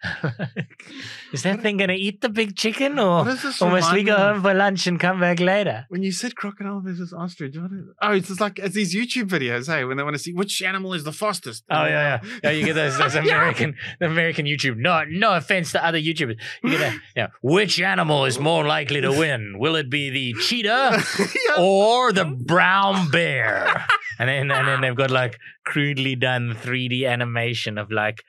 is 1.33 1.43
that 1.43 1.61
thing 1.61 1.77
gonna 1.77 1.93
eat 1.93 2.21
the 2.21 2.29
big 2.29 2.55
chicken, 2.55 2.99
or, 2.99 3.25
What 3.25 3.61
or 3.61 3.69
must 3.69 3.93
we 3.93 4.03
go 4.03 4.15
home 4.15 4.41
for 4.41 4.53
lunch 4.53 4.87
and 4.87 4.99
come 4.99 5.19
back 5.19 5.39
later? 5.39 5.85
When 5.89 6.03
you 6.03 6.11
said 6.11 6.35
crocodile 6.35 6.81
versus 6.81 7.13
ostrich, 7.13 7.55
what 7.57 7.71
is, 7.71 7.85
oh, 8.01 8.11
it's 8.11 8.27
just 8.27 8.41
like 8.41 8.59
it's 8.59 8.75
these 8.75 8.93
YouTube 8.95 9.29
videos, 9.29 9.67
hey, 9.67 9.83
when 9.85 9.97
they 9.97 10.03
want 10.03 10.15
to 10.15 10.21
see 10.21 10.33
which 10.33 10.61
animal 10.61 10.93
is 10.93 11.03
the 11.03 11.11
fastest. 11.11 11.63
Oh 11.69 11.85
yeah, 11.85 12.19
yeah, 12.23 12.39
yeah. 12.43 12.49
You 12.51 12.65
get 12.65 12.73
those, 12.75 12.97
those 12.97 13.15
American, 13.25 13.75
the 13.99 14.05
American 14.07 14.45
YouTube. 14.45 14.77
No, 14.77 15.03
no 15.09 15.33
offense 15.33 15.71
to 15.73 15.85
other 15.85 15.99
YouTubers. 15.99 16.37
You 16.63 16.77
get. 16.77 16.93
Yeah, 17.15 17.27
which 17.41 17.79
animal 17.79 18.25
is 18.25 18.39
more 18.39 18.65
likely 18.65 18.99
to 18.99 19.09
win? 19.11 19.57
Will 19.57 19.75
it 19.75 19.89
be 19.89 20.09
the 20.09 20.33
cheetah 20.41 21.01
Yeah. 21.47 21.55
or 21.63 22.11
the 22.11 22.25
brown 22.25 23.09
bear? 23.09 23.85
And 24.19 24.27
then 24.29 24.51
and 24.51 24.67
then 24.67 24.81
they've 24.81 24.95
got 24.95 25.11
like 25.11 25.37
crudely 25.65 26.15
done 26.15 26.55
3D 26.61 27.07
animation 27.07 27.77
of 27.77 27.89
like 27.91 28.23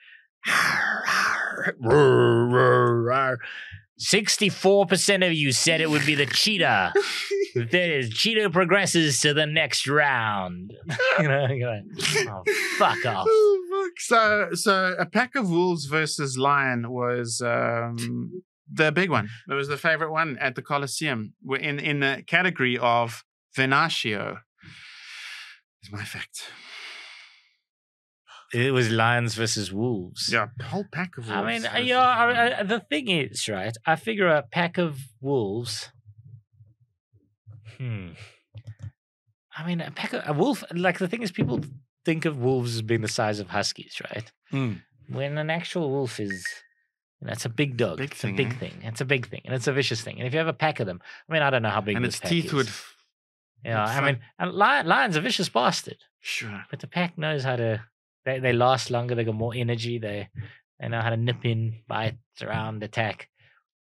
Sixty-four 3.99 4.85
percent 4.85 5.23
of 5.23 5.33
you 5.33 5.51
said 5.51 5.81
it 5.81 5.89
would 5.89 6.05
be 6.05 6.13
the 6.13 6.27
cheetah. 6.27 6.93
That 7.55 7.73
is, 7.73 8.11
cheetah 8.11 8.51
progresses 8.51 9.19
to 9.21 9.33
the 9.33 9.47
next 9.47 9.87
round. 9.87 10.71
you 11.19 11.27
know, 11.27 11.41
like, 11.45 11.59
oh, 12.29 12.43
fuck 12.77 13.03
off. 13.07 13.25
Oh, 13.27 13.63
fuck. 13.71 13.99
So, 13.99 14.49
so 14.53 14.95
a 14.99 15.07
pack 15.07 15.33
of 15.35 15.49
wolves 15.49 15.85
versus 15.85 16.37
lion 16.37 16.91
was 16.91 17.41
um, 17.43 18.43
the 18.71 18.91
big 18.91 19.09
one. 19.09 19.29
It 19.49 19.55
was 19.55 19.67
the 19.67 19.77
favorite 19.77 20.11
one 20.11 20.37
at 20.39 20.53
the 20.53 20.61
Colosseum. 20.61 21.33
We're 21.43 21.57
in 21.57 21.79
in 21.79 22.01
the 22.01 22.23
category 22.27 22.77
of 22.77 23.23
Venatio. 23.57 24.41
Is 25.81 25.91
my 25.91 26.03
fact. 26.03 26.43
It 28.53 28.71
was 28.73 28.89
lions 28.89 29.35
versus 29.35 29.73
wolves. 29.73 30.29
Yeah, 30.31 30.47
a 30.59 30.63
whole 30.63 30.85
pack 30.91 31.17
of 31.17 31.27
wolves. 31.27 31.41
I 31.41 31.45
mean, 31.45 31.65
uh, 31.65 31.77
yeah. 31.79 31.99
I. 31.99 32.59
I, 32.59 32.63
the 32.63 32.79
thing 32.79 33.09
is, 33.09 33.47
right? 33.49 33.75
I 33.85 33.95
figure 33.97 34.27
a 34.27 34.41
pack 34.43 34.77
of 34.77 34.99
wolves. 35.21 35.91
Hmm. 37.77 38.09
I 39.57 39.65
mean, 39.67 39.81
a 39.81 39.91
pack 39.91 40.13
of 40.13 40.23
a 40.25 40.33
wolf. 40.33 40.63
Like 40.73 40.99
the 40.99 41.07
thing 41.07 41.23
is, 41.23 41.31
people 41.31 41.61
think 42.05 42.25
of 42.25 42.37
wolves 42.37 42.75
as 42.75 42.81
being 42.81 43.01
the 43.01 43.07
size 43.07 43.39
of 43.39 43.49
huskies, 43.49 44.01
right? 44.13 44.31
Mm. 44.53 44.81
When 45.09 45.37
an 45.37 45.49
actual 45.49 45.89
wolf 45.89 46.19
is, 46.19 46.45
you 47.19 47.27
know, 47.27 47.33
it's 47.33 47.45
a 47.45 47.49
big 47.49 47.75
dog. 47.75 47.97
Big 47.97 48.11
it's 48.11 48.21
thing, 48.21 48.35
a 48.35 48.37
big 48.37 48.53
eh? 48.53 48.57
thing. 48.57 48.73
It's 48.83 49.01
a 49.01 49.05
big 49.05 49.27
thing, 49.27 49.41
and 49.45 49.53
it's 49.53 49.67
a 49.67 49.73
vicious 49.73 50.01
thing. 50.01 50.17
And 50.19 50.27
if 50.27 50.33
you 50.33 50.39
have 50.39 50.47
a 50.47 50.53
pack 50.53 50.79
of 50.79 50.85
them, 50.87 51.01
I 51.29 51.33
mean, 51.33 51.41
I 51.41 51.49
don't 51.49 51.63
know 51.63 51.69
how 51.69 51.81
big 51.81 51.97
and 51.97 52.05
its 52.05 52.19
teeth 52.19 52.45
is. 52.45 52.53
would. 52.53 52.69
Yeah, 53.65 53.83
would 53.83 54.03
I 54.03 54.05
mean, 54.05 54.19
and 54.39 54.51
lion, 54.53 54.85
lion's 54.87 55.15
a 55.15 55.21
vicious 55.21 55.49
bastard, 55.49 55.97
Sure. 56.21 56.63
but 56.69 56.79
the 56.79 56.87
pack 56.87 57.17
knows 57.17 57.43
how 57.43 57.55
to. 57.57 57.83
They 58.27 58.39
they 58.39 58.53
last 58.53 58.91
longer. 58.91 59.15
They 59.15 59.23
got 59.23 59.35
more 59.35 59.53
energy. 59.55 59.97
They 59.99 60.27
they 60.79 60.87
know 60.89 61.01
how 61.01 61.09
to 61.11 61.17
nip 61.17 61.43
in, 61.45 61.61
bite 61.87 62.17
around, 62.41 62.83
attack. 62.83 63.29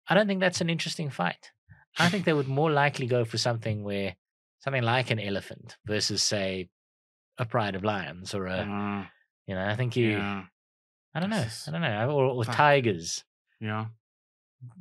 I 0.10 0.16
don't 0.16 0.28
think 0.28 0.40
that's 0.42 0.62
an 0.62 0.70
interesting 0.70 1.10
fight. 1.12 1.52
I 2.00 2.10
think 2.10 2.26
they 2.26 2.34
would 2.34 2.48
more 2.48 2.72
likely 2.72 3.06
go 3.06 3.24
for 3.26 3.38
something 3.38 3.84
where 3.84 4.16
something 4.60 4.84
like 4.84 5.12
an 5.12 5.20
elephant 5.20 5.78
versus 5.86 6.22
say 6.24 6.70
a 7.38 7.46
pride 7.46 7.76
of 7.76 7.84
lions 7.84 8.34
or 8.34 8.48
a 8.48 8.60
Uh, 8.60 9.06
you 9.48 9.56
know. 9.56 9.66
I 9.74 9.76
think 9.76 9.96
you. 9.96 10.10
yeah. 10.18 10.44
I 11.14 11.20
don't 11.20 11.30
know. 11.30 11.46
I 11.68 11.72
don't 11.72 11.82
know. 11.82 12.10
Or, 12.10 12.26
or 12.26 12.46
tigers. 12.46 13.24
Yeah. 13.60 13.86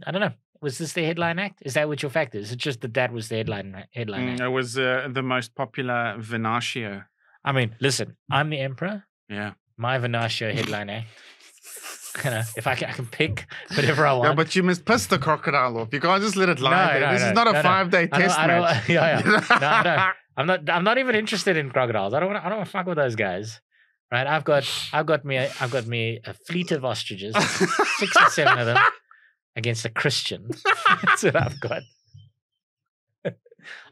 I 0.07 0.11
don't 0.13 0.21
know. 0.21 0.33
Was 0.63 0.79
this 0.79 0.93
the 0.93 1.05
headline 1.05 1.39
act? 1.39 1.63
Is 1.65 1.75
that 1.75 1.89
what 1.89 2.03
your 2.03 2.11
fact 2.11 2.35
is? 2.35 2.53
It's 2.53 2.63
just 2.65 2.81
that 2.83 2.95
that 2.95 3.13
was 3.13 3.29
the 3.29 3.37
headline 3.37 3.85
headline 3.93 4.27
Mm, 4.29 4.33
act. 4.33 4.41
it 4.43 4.49
was 4.49 4.79
uh, 4.79 5.09
the 5.11 5.23
most 5.23 5.55
popular 5.55 6.17
Venatio. 6.19 7.05
I 7.45 7.53
mean, 7.53 7.75
listen, 7.81 8.17
I'm 8.31 8.51
the 8.51 8.61
emperor. 8.61 9.05
Yeah. 9.31 9.53
My 9.77 9.99
Venatio 9.99 10.53
headline 10.53 10.91
eh? 10.91 11.03
act. 12.17 12.27
Uh, 12.27 12.43
if 12.57 12.67
I 12.67 12.75
can, 12.75 12.91
I 12.91 12.93
can 12.93 13.07
pick 13.07 13.47
whatever 13.75 14.05
I 14.07 14.13
want. 14.15 14.31
Yeah, 14.31 14.35
but 14.35 14.57
you 14.57 14.63
must 14.65 14.85
piss 14.85 15.07
the 15.07 15.19
crocodile 15.19 15.79
off. 15.79 15.89
You 15.93 16.01
can't 16.01 16.21
just 16.23 16.37
let 16.37 16.49
it 16.49 16.59
lie 16.61 16.71
No, 16.71 16.93
there. 16.93 17.01
no, 17.01 17.13
this 17.13 17.23
no, 17.23 17.29
is 17.29 17.35
not 17.35 17.47
a 17.49 17.53
no, 17.53 17.59
no. 17.59 17.63
five-day 17.63 17.99
I 18.03 18.07
don't- 18.07 18.21
test 18.21 18.39
I 18.39 18.47
don't- 18.49 18.63
match. 18.63 18.89
yeah, 18.89 19.23
yeah. 19.25 19.85
No, 19.85 19.91
no. 19.97 20.11
I'm 20.37 20.47
not. 20.47 20.71
I'm 20.71 20.85
not 20.85 20.99
even 20.99 21.15
interested 21.15 21.57
in 21.57 21.71
crocodiles. 21.71 22.15
I 22.15 22.21
don't 22.21 22.33
want. 22.33 22.45
I 22.45 22.49
don't 22.49 22.59
want 22.59 22.67
to 22.69 22.73
fuck 22.73 22.87
with 22.87 22.97
those 22.97 23.15
guys. 23.15 23.61
Right? 24.11 24.27
I've 24.27 24.45
got. 24.45 24.65
I've 24.93 25.07
got 25.07 25.25
me. 25.25 25.37
A, 25.37 25.51
I've 25.61 25.71
got 25.71 25.87
me 25.87 26.21
a 26.25 26.35
fleet 26.35 26.73
of 26.73 26.85
ostriches, 26.85 27.35
six 27.99 28.17
or 28.17 28.29
seven 28.31 28.59
of 28.59 28.67
them, 28.67 28.79
against 29.57 29.85
a 29.85 29.91
Christian. 29.91 30.51
That's 31.05 31.23
what 31.25 31.37
I've 31.37 31.61
got. 31.61 31.83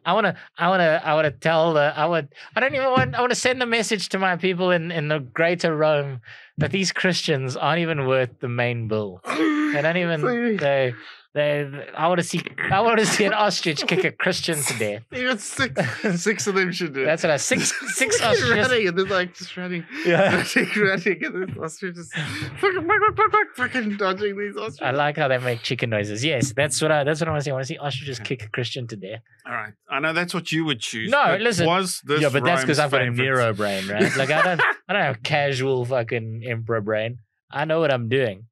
I 0.04 0.12
want 0.12 0.26
to. 0.26 0.36
I 0.56 0.68
want 0.68 0.80
to. 0.80 1.02
I 1.04 1.14
want 1.14 1.24
to 1.26 1.30
tell 1.30 1.74
the. 1.74 1.92
I 1.96 2.06
would. 2.06 2.28
I 2.56 2.60
don't 2.60 2.74
even 2.74 2.90
want. 2.90 3.14
I 3.14 3.20
want 3.20 3.30
to 3.30 3.36
send 3.36 3.62
a 3.62 3.66
message 3.66 4.08
to 4.10 4.18
my 4.18 4.36
people 4.36 4.70
in 4.70 4.90
in 4.90 5.08
the 5.08 5.18
greater 5.20 5.76
Rome 5.76 6.20
that 6.58 6.70
these 6.70 6.92
Christians 6.92 7.56
aren't 7.56 7.80
even 7.80 8.06
worth 8.06 8.40
the 8.40 8.48
main 8.48 8.88
bill. 8.88 9.20
They 9.24 9.80
don't 9.82 9.96
even. 10.04 10.56
They. 10.56 10.94
They. 11.34 11.68
I 11.94 12.08
want 12.08 12.18
to 12.20 12.24
see. 12.26 12.42
I 12.70 12.80
want 12.80 12.98
to 13.00 13.06
see 13.06 13.24
an 13.24 13.34
ostrich 13.34 13.86
kick 13.86 14.02
a 14.04 14.12
Christian 14.12 14.60
to 14.62 14.78
death. 14.78 15.02
got 15.10 15.40
six. 15.40 16.22
Six 16.22 16.46
of 16.46 16.54
them 16.54 16.72
should 16.72 16.94
do 16.94 17.02
it. 17.02 17.04
That's 17.04 17.22
what 17.22 17.30
I. 17.30 17.36
Six. 17.36 17.72
Six 17.94 18.22
ostriches. 18.22 18.56
running, 18.68 18.88
and 18.88 18.98
they're 18.98 19.04
like 19.04 19.34
just 19.34 19.54
running, 19.56 19.84
Yeah. 20.06 20.36
running, 20.56 20.70
running, 20.76 21.24
and 21.24 21.48
this 21.48 21.56
ostrich 21.58 21.96
just 21.96 22.14
fucking, 22.14 22.60
fuck, 22.60 23.16
fuck, 23.16 23.16
fuck, 23.16 23.32
fuck, 23.32 23.56
fucking 23.72 23.96
dodging 23.98 24.38
these 24.38 24.56
ostriches. 24.56 24.80
I 24.82 24.92
like 24.92 25.16
how 25.18 25.28
they 25.28 25.38
make 25.38 25.62
chicken 25.62 25.90
noises. 25.90 26.24
Yes, 26.24 26.54
that's 26.56 26.80
what 26.80 26.90
I. 26.90 27.04
That's 27.04 27.20
what 27.20 27.28
I 27.28 27.32
want 27.32 27.42
to 27.42 27.44
see. 27.44 27.50
I 27.50 27.54
want 27.54 27.64
to 27.64 27.68
see 27.74 27.78
ostriches 27.78 28.18
kick 28.20 28.42
a 28.44 28.48
Christian 28.48 28.86
to 28.88 28.96
death. 28.96 29.20
All 29.46 29.52
right, 29.52 29.74
I 29.90 30.00
know 30.00 30.14
that's 30.14 30.32
what 30.32 30.50
you 30.50 30.64
would 30.64 30.80
choose. 30.80 31.10
No, 31.10 31.36
listen. 31.38 31.66
Was 31.66 32.00
this 32.04 32.22
yeah, 32.22 32.30
but 32.30 32.42
that's 32.42 32.62
because 32.62 32.78
I've 32.78 32.90
got 32.90 33.02
a? 33.02 33.10
Nero 33.10 33.52
brain, 33.52 33.86
right? 33.88 34.16
Like 34.16 34.30
I 34.30 34.42
don't. 34.42 34.62
I 34.88 34.92
don't 34.94 35.02
have 35.02 35.22
casual 35.22 35.84
fucking 35.84 36.44
emperor 36.46 36.80
brain. 36.80 37.18
I 37.50 37.64
know 37.64 37.80
what 37.80 37.92
I'm 37.92 38.08
doing. 38.08 38.46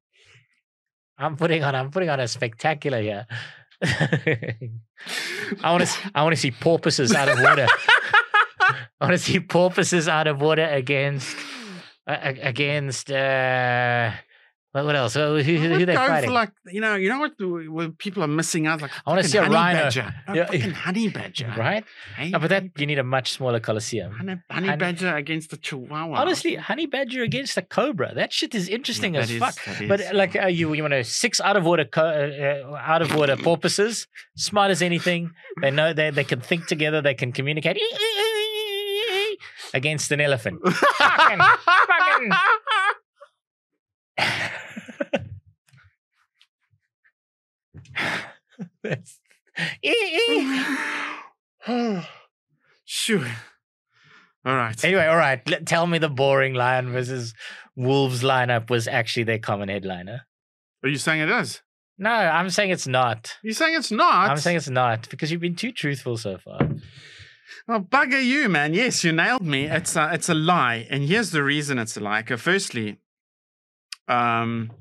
I'm 1.17 1.35
putting 1.35 1.63
on. 1.63 1.75
I'm 1.75 1.91
putting 1.91 2.09
on 2.09 2.19
a 2.19 2.27
spectacular 2.27 3.01
here. 3.01 3.27
I 3.81 5.71
want 5.71 5.85
to. 5.85 6.11
I 6.13 6.23
want 6.23 6.35
to 6.35 6.41
see 6.41 6.51
porpoises 6.51 7.13
out 7.13 7.29
of 7.29 7.39
water. 7.41 7.67
I 8.99 9.05
want 9.05 9.13
to 9.13 9.17
see 9.17 9.39
porpoises 9.39 10.07
out 10.07 10.27
of 10.27 10.41
water 10.41 10.65
against 10.65 11.35
against 12.07 13.11
uh, 13.11 14.11
What, 14.77 14.85
what 14.85 14.95
else? 14.95 15.13
Who, 15.15 15.19
who, 15.19 15.39
I 15.39 15.41
who 15.43 15.69
would 15.79 15.79
they 15.89 15.93
go 15.95 16.07
fighting? 16.07 16.29
for 16.29 16.33
like 16.33 16.51
you 16.67 16.81
know, 16.81 16.93
you 16.95 17.09
know 17.09 17.19
what? 17.19 17.33
Where 17.71 17.89
people 17.89 18.21
are 18.23 18.27
missing 18.27 18.67
out, 18.67 18.81
like 18.81 18.91
I 19.05 19.09
wanna 19.09 19.23
see 19.23 19.39
a 19.39 19.41
honey 19.43 19.55
rhino. 19.55 19.79
badger, 19.83 20.13
no, 20.27 20.33
Yeah. 20.35 20.45
fucking 20.45 20.71
honey 20.71 21.07
badger, 21.09 21.53
right? 21.57 21.83
Hey, 22.15 22.29
No, 22.29 22.37
but 22.39 22.49
that 22.49 22.63
you 22.77 22.85
need 22.85 22.99
a 22.99 23.03
much 23.03 23.31
smaller 23.31 23.59
coliseum. 23.59 24.11
honey, 24.11 24.35
honey 24.51 24.67
honey- 24.67 24.77
badger 24.79 25.15
against 25.15 25.49
the 25.49 25.57
chihuahua. 25.57 26.19
Honestly, 26.21 26.55
honey 26.55 26.85
badger 26.85 27.23
against 27.23 27.57
a 27.57 27.61
cobra. 27.63 28.13
That 28.13 28.31
shit 28.31 28.53
is 28.53 28.69
interesting 28.69 29.15
Yeah, 29.15 29.21
as 29.21 29.31
is- 29.31 29.39
fuck. 29.39 29.55
But 29.87 29.99
is, 30.01 30.13
like 30.13 30.35
uh, 30.35 30.45
you, 30.47 30.71
you 30.73 30.83
want 30.83 30.93
to 30.93 31.03
six 31.03 31.41
out 31.41 31.57
of 31.57 31.63
water, 31.65 31.85
co- 31.85 32.03
uh, 32.03 32.69
uh, 32.71 32.75
out 32.93 33.01
of 33.01 33.15
water 33.15 33.35
porpoises, 33.35 34.05
smart 34.35 34.69
as 34.69 34.81
anything. 34.83 35.31
They 35.61 35.71
know 35.71 35.91
they 35.93 36.11
they 36.11 36.23
can 36.23 36.39
think 36.41 36.67
together. 36.67 37.01
They 37.01 37.15
can 37.15 37.31
communicate 37.31 37.77
against 39.73 40.11
an 40.11 40.21
elephant. 40.21 40.59
fucking- 40.67 41.39
fucking- 41.39 42.31
That's- 48.83 49.19
sure. 52.85 53.27
All 54.45 54.55
right. 54.55 54.85
anyway, 54.85 55.05
all 55.07 55.17
right. 55.17 55.41
let- 55.49 55.65
Tell 55.65 55.87
me 55.87 55.97
the 55.97 56.09
boring 56.09 56.53
lion 56.53 56.91
versus 56.91 57.33
wolves 57.75 58.23
lineup 58.23 58.69
was 58.69 58.87
actually 58.87 59.23
their 59.23 59.39
common 59.39 59.69
headliner. 59.69 60.21
Are 60.83 60.89
you 60.89 60.97
saying 60.97 61.21
it 61.21 61.29
is? 61.29 61.61
No, 61.97 62.11
I'm 62.11 62.49
saying 62.49 62.69
it's 62.69 62.87
not. 62.87 63.35
You're 63.43 63.53
saying 63.53 63.75
it's 63.75 63.91
not? 63.91 64.29
I'm 64.29 64.37
saying 64.37 64.57
it's 64.57 64.69
not 64.69 65.09
because 65.09 65.31
you've 65.31 65.41
been 65.41 65.55
too 65.55 65.71
truthful 65.71 66.15
so 66.17 66.37
far. 66.37 66.59
Oh, 67.67 67.79
bugger 67.79 68.23
you, 68.23 68.47
man. 68.49 68.73
Yes, 68.73 69.03
you 69.03 69.11
nailed 69.11 69.41
me. 69.41 69.65
It's 69.65 69.95
a, 69.95 70.13
it's 70.13 70.29
a 70.29 70.33
lie. 70.35 70.87
And 70.89 71.03
here's 71.03 71.31
the 71.31 71.43
reason 71.43 71.79
it's 71.79 71.97
a 71.97 71.99
lie. 71.99 72.21
Firstly, 72.23 72.99
um, 74.07 74.71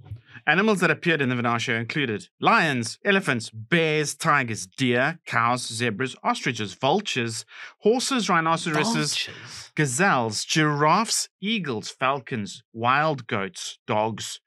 animals 0.47 0.81
that 0.81 0.91
appeared 0.91 1.21
in 1.21 1.29
the 1.29 1.35
Venatio 1.35 1.79
included 1.79 2.29
lions, 2.41 2.99
elephants, 3.05 3.51
bears, 3.51 4.15
tigers, 4.15 4.67
deer, 4.67 5.19
cows, 5.27 5.67
zebras, 5.67 6.15
ostriches, 6.23 6.75
vultures, 6.75 7.45
horses, 7.79 8.29
rhinoceroses, 8.29 9.13
Vultures. 9.17 9.73
gazelles, 9.75 10.45
giraffes, 10.45 11.29
eagles, 11.41 11.91
falcons, 11.91 12.63
wild 12.73 13.27
goats, 13.27 13.79
dogs, 13.87 14.41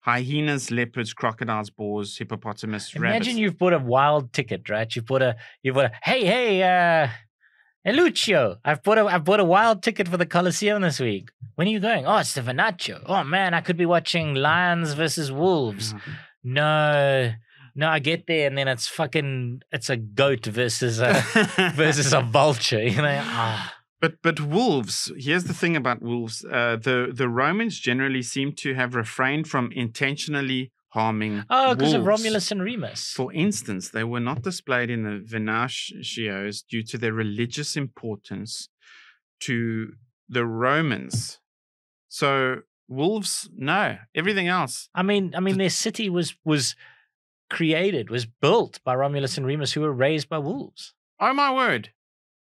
hyenas, 0.00 0.70
leopards, 0.70 1.12
crocodiles, 1.12 1.70
boars, 1.70 2.16
hippopotamus, 2.18 2.94
Imagine 2.94 3.12
rabbits. 3.20 3.38
you've 3.38 3.58
bought 3.58 3.72
a 3.74 3.78
wild 3.78 4.32
ticket, 4.32 4.68
right? 4.68 4.94
You've 4.94 5.06
bought 5.06 5.22
a, 5.22 5.36
you've 5.62 5.74
bought 5.74 5.86
a, 5.86 5.92
hey, 6.02 6.24
hey, 6.24 6.62
uh, 6.62 7.08
hey, 7.84 7.92
Lucio, 7.92 8.58
I've 8.64 8.82
bought 8.82 8.98
a, 8.98 9.06
I've 9.06 9.24
bought 9.24 9.40
a 9.40 9.44
wild 9.44 9.82
ticket 9.82 10.08
for 10.08 10.16
the 10.16 10.26
Coliseum 10.26 10.82
this 10.82 11.00
week. 11.00 11.30
When 11.54 11.66
are 11.66 11.70
you 11.70 11.80
going? 11.80 12.06
Oh, 12.06 12.16
it's 12.18 12.34
the 12.34 12.40
Venatio. 12.40 13.02
Oh 13.06 13.24
man, 13.24 13.54
I 13.54 13.60
could 13.60 13.76
be 13.76 13.86
watching 13.86 14.34
lions 14.34 14.92
versus 14.94 15.30
wolves. 15.30 15.94
No, 16.42 17.32
no, 17.74 17.88
I 17.88 17.98
get 17.98 18.26
there 18.26 18.46
and 18.46 18.56
then 18.56 18.66
it's 18.68 18.88
fucking, 18.88 19.62
it's 19.70 19.90
a 19.90 19.96
goat 19.96 20.46
versus 20.46 21.00
a, 21.00 21.12
versus 21.74 22.12
a 22.12 22.20
vulture. 22.22 22.82
You 22.82 23.02
know, 23.02 23.20
ah, 23.22 23.74
But 24.00 24.14
but 24.22 24.40
wolves. 24.40 25.12
Here's 25.18 25.44
the 25.44 25.54
thing 25.54 25.76
about 25.76 26.00
wolves. 26.02 26.44
Uh, 26.44 26.76
the 26.76 27.12
the 27.12 27.28
Romans 27.28 27.78
generally 27.78 28.22
seem 28.22 28.52
to 28.62 28.74
have 28.74 28.94
refrained 28.94 29.46
from 29.48 29.70
intentionally 29.72 30.72
harming. 30.90 31.44
oh, 31.50 31.74
because 31.74 31.94
of. 31.94 32.04
Romulus 32.06 32.50
and 32.50 32.62
Remus. 32.62 33.12
For 33.12 33.32
instance, 33.32 33.88
they 33.90 34.04
were 34.04 34.20
not 34.20 34.42
displayed 34.42 34.90
in 34.90 35.02
the 35.02 35.18
Venatios 35.24 36.62
due 36.68 36.82
to 36.84 36.98
their 36.98 37.12
religious 37.12 37.76
importance 37.76 38.68
to 39.40 39.92
the 40.28 40.44
Romans. 40.44 41.38
So 42.08 42.60
wolves, 42.88 43.48
no. 43.56 43.98
Everything 44.14 44.48
else. 44.48 44.88
I 44.94 45.02
mean, 45.02 45.32
I 45.36 45.40
mean, 45.40 45.58
their 45.58 45.70
city 45.70 46.10
was 46.10 46.34
was 46.44 46.74
created, 47.48 48.10
was 48.10 48.26
built 48.26 48.80
by 48.84 48.94
Romulus 48.94 49.36
and 49.36 49.46
Remus, 49.46 49.72
who 49.72 49.80
were 49.80 49.92
raised 49.92 50.28
by 50.28 50.38
wolves. 50.38 50.94
Oh 51.18 51.32
my 51.34 51.52
word. 51.52 51.90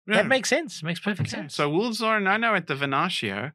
Yeah. 0.08 0.18
That 0.18 0.28
makes 0.28 0.50
sense. 0.50 0.84
Makes 0.84 1.00
perfect 1.00 1.30
Okay, 1.30 1.42
sense. 1.42 1.56
So 1.56 1.70
wolves 1.70 2.02
are 2.02 2.18
a 2.18 2.20
no-no 2.20 2.56
at 2.56 2.68
the 2.68 2.76
Venatio, 2.76 3.54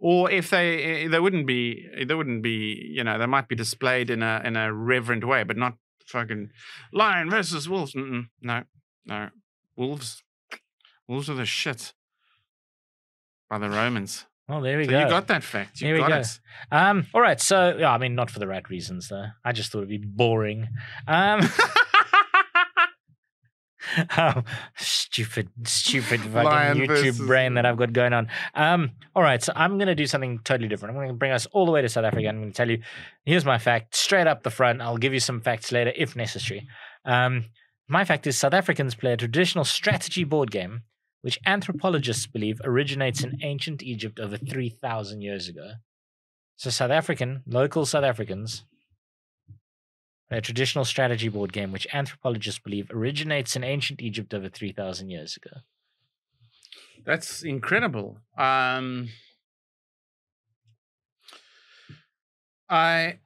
or 0.00 0.30
if 0.30 0.50
they 0.50 1.04
eh, 1.04 1.08
they 1.08 1.20
wouldn't 1.20 1.46
be 1.46 1.86
they 2.06 2.14
wouldn't 2.14 2.42
be 2.42 2.90
you 2.94 3.04
know 3.04 3.18
they 3.18 3.26
might 3.26 3.48
be 3.48 3.54
displayed 3.56 4.10
in 4.10 4.22
a 4.22 4.40
in 4.44 4.56
a 4.56 4.72
reverent 4.72 5.24
way, 5.26 5.42
but 5.44 5.56
not 5.56 5.74
fucking 6.06 6.50
lion 6.92 7.28
versus 7.30 7.68
wolves. 7.68 7.94
Mm-mm, 7.94 8.28
no, 8.42 8.62
no, 9.04 9.28
wolves. 9.76 10.22
Wolves 11.08 11.30
are 11.30 11.34
the 11.34 11.46
shit 11.46 11.92
by 13.48 13.58
the 13.58 13.68
Romans. 13.70 14.26
well, 14.48 14.60
there 14.60 14.76
we 14.78 14.84
So 14.86 14.90
go. 14.90 14.98
you 15.00 15.08
got 15.08 15.28
that 15.28 15.44
fact. 15.44 15.80
You 15.80 15.86
Here 15.88 15.94
we 15.96 16.00
got 16.00 16.10
go. 16.10 16.16
it. 16.18 16.38
Um, 16.72 17.06
all 17.14 17.20
right. 17.20 17.40
So, 17.40 17.76
yeah, 17.78 17.92
I 17.92 17.98
mean, 17.98 18.14
not 18.16 18.28
for 18.30 18.40
the 18.40 18.46
right 18.48 18.68
reasons, 18.68 19.08
though. 19.08 19.26
I 19.44 19.52
just 19.52 19.70
thought 19.70 19.78
it'd 19.84 19.88
be 19.88 19.98
boring. 19.98 20.66
Um, 21.06 21.40
um, 24.16 24.44
stupid, 24.76 25.48
stupid 25.64 26.20
fucking 26.20 26.44
Lion 26.44 26.78
YouTube 26.78 26.88
versus- 26.88 27.18
brain 27.18 27.54
that 27.54 27.66
I've 27.66 27.76
got 27.76 27.92
going 27.92 28.12
on. 28.12 28.28
Um, 28.54 28.92
all 29.14 29.22
right. 29.22 29.42
So 29.42 29.52
I'm 29.56 29.78
going 29.78 29.88
to 29.88 29.94
do 29.94 30.06
something 30.06 30.40
totally 30.44 30.68
different. 30.68 30.94
I'm 30.94 30.98
going 30.98 31.08
to 31.08 31.14
bring 31.14 31.32
us 31.32 31.46
all 31.46 31.66
the 31.66 31.72
way 31.72 31.82
to 31.82 31.88
South 31.88 32.04
Africa. 32.04 32.28
I'm 32.28 32.40
going 32.40 32.52
to 32.52 32.56
tell 32.56 32.70
you, 32.70 32.82
here's 33.24 33.44
my 33.44 33.58
fact 33.58 33.94
straight 33.94 34.26
up 34.26 34.42
the 34.42 34.50
front. 34.50 34.80
I'll 34.80 34.98
give 34.98 35.12
you 35.12 35.20
some 35.20 35.40
facts 35.40 35.72
later 35.72 35.92
if 35.96 36.16
necessary. 36.16 36.66
Um, 37.04 37.46
my 37.88 38.04
fact 38.04 38.26
is 38.26 38.36
South 38.36 38.54
Africans 38.54 38.94
play 38.94 39.12
a 39.12 39.16
traditional 39.16 39.64
strategy 39.64 40.24
board 40.24 40.50
game 40.50 40.82
which 41.26 41.40
anthropologists 41.44 42.24
believe 42.28 42.60
originates 42.62 43.24
in 43.24 43.36
ancient 43.42 43.82
Egypt 43.82 44.20
over 44.20 44.36
3,000 44.36 45.22
years 45.22 45.48
ago. 45.48 45.72
So, 46.54 46.70
South 46.70 46.92
African, 46.92 47.42
local 47.48 47.84
South 47.84 48.04
Africans, 48.04 48.64
a 50.30 50.40
traditional 50.40 50.84
strategy 50.84 51.28
board 51.28 51.52
game 51.52 51.72
which 51.72 51.86
anthropologists 51.92 52.60
believe 52.60 52.90
originates 52.90 53.54
in 53.56 53.62
ancient 53.64 54.00
Egypt 54.02 54.34
over 54.34 54.48
3,000 54.48 55.08
years 55.08 55.36
ago. 55.36 55.60
That's 57.04 57.42
incredible. 57.42 58.18
Um, 58.36 59.10
I, 62.68 63.18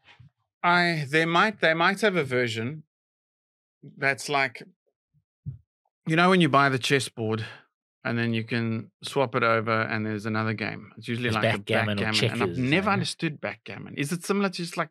I, 0.62 1.06
they 1.10 1.24
might, 1.24 1.60
they 1.60 1.72
might 1.72 2.02
have 2.02 2.16
a 2.16 2.24
version 2.24 2.82
that's 3.96 4.28
like, 4.28 4.62
you 6.06 6.16
know, 6.16 6.28
when 6.28 6.42
you 6.42 6.50
buy 6.50 6.68
the 6.68 6.78
chessboard 6.78 7.46
and 8.04 8.18
then 8.18 8.34
you 8.34 8.44
can 8.44 8.90
swap 9.02 9.34
it 9.34 9.42
over 9.42 9.82
and 9.82 10.04
there's 10.04 10.26
another 10.26 10.52
game. 10.52 10.92
It's 10.98 11.08
usually 11.08 11.30
There's 11.30 11.42
like 11.42 11.66
backgammon 11.66 11.98
a 11.98 12.02
or 12.02 12.12
backgammon, 12.12 12.42
and 12.42 12.50
I've 12.50 12.58
never 12.58 12.90
understood 12.90 13.40
backgammon. 13.40 13.94
Is 13.96 14.12
it 14.12 14.24
similar 14.24 14.48
to 14.48 14.56
just 14.56 14.76
like, 14.76 14.90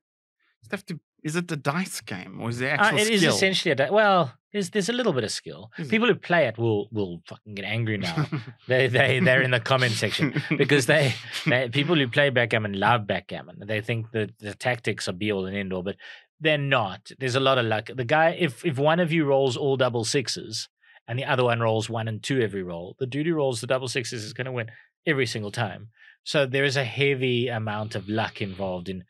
you 0.63 0.69
have 0.71 0.85
to? 0.87 0.99
Is 1.23 1.35
it 1.35 1.47
the 1.47 1.57
dice 1.57 2.01
game 2.01 2.39
or 2.41 2.49
is 2.49 2.59
there 2.59 2.79
Uh, 2.79 2.83
actual 2.85 2.99
it 2.99 3.09
is 3.09 3.21
skill? 3.21 3.35
essentially 3.35 3.71
a 3.71 3.75
di- 3.75 3.89
well. 3.89 4.33
There's 4.51 4.71
there's 4.71 4.89
a 4.89 4.93
little 4.93 5.13
bit 5.13 5.23
of 5.23 5.29
skill. 5.31 5.69
Is 5.77 5.87
it? 5.87 5.91
People 5.91 6.07
who 6.07 6.15
play 6.15 6.47
it 6.47 6.57
will 6.57 6.87
will 6.91 7.21
fucking 7.27 7.53
get 7.53 7.65
angry 7.65 7.97
now. 7.99 8.25
they 8.67 8.87
they 8.87 9.19
they're 9.19 9.43
in 9.43 9.51
the 9.51 9.59
comment 9.59 9.93
section 9.93 10.41
because 10.57 10.87
they, 10.87 11.13
they 11.45 11.69
people 11.69 11.95
who 11.95 12.07
play 12.07 12.31
backgammon 12.31 12.73
love 12.79 13.05
backgammon. 13.05 13.59
They 13.67 13.79
think 13.81 14.09
that 14.11 14.31
the 14.39 14.55
tactics 14.55 15.07
are 15.07 15.13
be 15.13 15.31
all 15.31 15.45
and 15.45 15.55
end 15.55 15.71
all, 15.71 15.83
but 15.83 15.97
they're 16.39 16.57
not. 16.57 17.11
There's 17.19 17.35
a 17.35 17.39
lot 17.39 17.59
of 17.59 17.65
luck. 17.67 17.89
The 17.93 18.05
guy, 18.05 18.29
if 18.39 18.65
if 18.65 18.79
one 18.79 18.99
of 18.99 19.11
you 19.11 19.23
rolls 19.25 19.55
all 19.55 19.77
double 19.77 20.03
sixes 20.03 20.67
and 21.07 21.19
the 21.19 21.25
other 21.25 21.43
one 21.43 21.59
rolls 21.59 21.87
one 21.87 22.07
and 22.07 22.23
two 22.23 22.41
every 22.41 22.63
roll, 22.63 22.95
the 22.97 23.05
dude 23.05 23.27
who 23.27 23.35
rolls 23.35 23.61
the 23.61 23.67
double 23.67 23.87
sixes 23.87 24.23
is 24.23 24.33
going 24.33 24.45
to 24.45 24.51
win 24.51 24.71
every 25.05 25.27
single 25.27 25.51
time. 25.51 25.89
So 26.23 26.45
there 26.47 26.63
is 26.65 26.75
a 26.77 26.83
heavy 26.83 27.49
amount 27.49 27.93
of 27.95 28.09
luck 28.09 28.41
involved 28.41 28.89
in. 28.89 29.03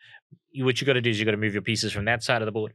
What 0.57 0.81
you 0.81 0.87
got 0.87 0.93
to 0.93 1.01
do 1.01 1.09
is 1.09 1.19
you 1.19 1.25
got 1.25 1.31
to 1.31 1.37
move 1.37 1.53
your 1.53 1.61
pieces 1.61 1.91
from 1.93 2.05
that 2.05 2.23
side 2.23 2.41
of 2.41 2.45
the 2.45 2.51
board 2.51 2.73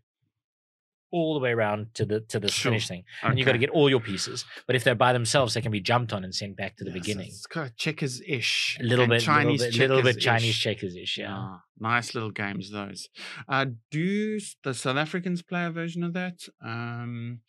all 1.10 1.34
the 1.34 1.40
way 1.40 1.50
around 1.52 1.86
to 1.94 2.04
the 2.04 2.18
to 2.20 2.40
the 2.40 2.48
Sure. 2.48 2.72
finish 2.72 2.88
thing, 2.88 3.04
and 3.22 3.38
you 3.38 3.44
got 3.44 3.52
to 3.52 3.58
get 3.58 3.70
all 3.70 3.88
your 3.88 4.00
pieces. 4.00 4.44
But 4.66 4.74
if 4.74 4.82
they're 4.82 4.96
by 4.96 5.12
themselves, 5.12 5.54
they 5.54 5.60
can 5.60 5.70
be 5.70 5.80
jumped 5.80 6.12
on 6.12 6.24
and 6.24 6.34
sent 6.34 6.56
back 6.56 6.76
to 6.78 6.84
the 6.84 6.90
Yes, 6.90 6.98
beginning. 7.00 7.28
It's 7.28 7.46
kind 7.46 7.68
of 7.68 7.76
checkers 7.76 8.20
ish. 8.26 8.76
A 8.80 8.82
little 8.82 9.06
bit, 9.06 9.20
Chinese 9.22 9.60
little 9.60 9.78
bit, 9.78 9.88
little 9.88 10.02
bit 10.02 10.20
checkers-ish. 10.20 10.24
Chinese 10.24 10.56
checkers 10.56 10.96
ish. 10.96 11.18
Yeah. 11.18 11.34
Ah, 11.36 11.62
nice 11.78 12.14
little 12.14 12.30
games 12.32 12.70
those. 12.72 13.08
Uh, 13.48 13.66
do 13.92 14.40
the 14.64 14.74
South 14.74 14.96
Africans 14.96 15.42
play 15.42 15.64
a 15.66 15.70
version 15.70 16.02
of 16.02 16.14
that? 16.14 16.40
Um, 16.64 17.40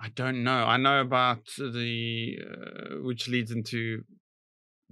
I 0.00 0.08
don't 0.08 0.42
know. 0.42 0.64
I 0.64 0.76
know 0.76 1.00
about 1.00 1.44
the 1.56 2.38
uh, 2.44 2.94
which 3.02 3.28
leads 3.28 3.52
into 3.52 4.02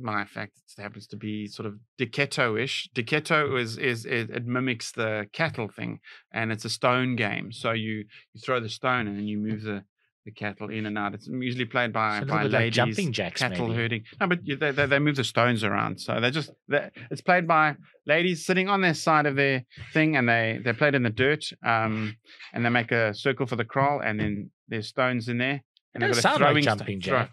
my 0.03 0.25
fact. 0.25 0.53
It 0.79 0.83
happens 0.83 1.07
to 1.09 1.17
be 1.17 1.47
sort 1.47 1.67
of 1.67 1.75
Diketo-ish. 1.99 2.89
Diketo 2.95 3.59
is 3.61 3.79
is 3.79 4.05
it, 4.07 4.31
it 4.31 4.47
mimics 4.47 4.93
the 4.93 5.27
cattle 5.33 5.69
thing, 5.69 6.01
and 6.33 6.51
it's 6.53 6.65
a 6.65 6.71
stone 6.71 7.17
game. 7.17 7.53
So 7.53 7.73
you 7.73 8.05
you 8.33 8.41
throw 8.45 8.61
the 8.61 8.69
stone 8.69 9.07
and 9.07 9.17
then 9.17 9.27
you 9.27 9.39
move 9.39 9.63
the 9.63 9.85
the 10.27 10.31
cattle 10.33 10.69
in 10.69 10.85
and 10.85 10.99
out. 10.99 11.15
It's 11.15 11.27
usually 11.27 11.65
played 11.65 11.93
by 11.95 12.21
little 12.21 12.37
by 12.37 12.43
bit 12.43 12.53
like 12.53 12.61
ladies 12.61 12.77
jumping 12.77 13.11
jacks, 13.13 13.41
cattle 13.41 13.69
maybe. 13.69 13.81
herding. 13.81 14.03
No, 14.21 14.27
but 14.27 14.47
you- 14.47 14.57
they, 14.57 14.71
they 14.71 14.85
they 14.87 14.99
move 14.99 15.17
the 15.17 15.25
stones 15.25 15.65
around, 15.65 15.99
so 16.01 16.21
they 16.21 16.31
just 16.31 16.51
they, 16.69 16.91
it's 17.11 17.23
played 17.23 17.49
by 17.49 17.77
ladies 18.07 18.45
sitting 18.45 18.69
on 18.69 18.83
their 18.83 18.93
side 18.95 19.25
of 19.27 19.37
their 19.37 19.65
thing, 19.95 20.17
and 20.17 20.29
they 20.29 20.61
they 20.63 20.73
play 20.75 20.89
it 20.89 20.95
in 20.95 21.03
the 21.05 21.11
dirt, 21.11 21.45
um, 21.65 22.17
and 22.53 22.65
they 22.65 22.69
make 22.71 22.93
a 22.93 23.15
circle 23.15 23.47
for 23.47 23.57
the 23.57 23.65
kraal, 23.65 24.01
and 24.01 24.21
then 24.21 24.51
there's 24.69 24.89
stones 24.89 25.29
in 25.29 25.39
there, 25.39 25.63
and 25.95 26.03
It 26.03 26.07
they've 26.09 26.15
does 26.17 26.23
got 26.23 26.37
a 26.37 26.39
sound 26.45 26.55
like 26.55 26.65
jumping 26.65 27.01
throw- 27.01 27.19
jack. 27.19 27.31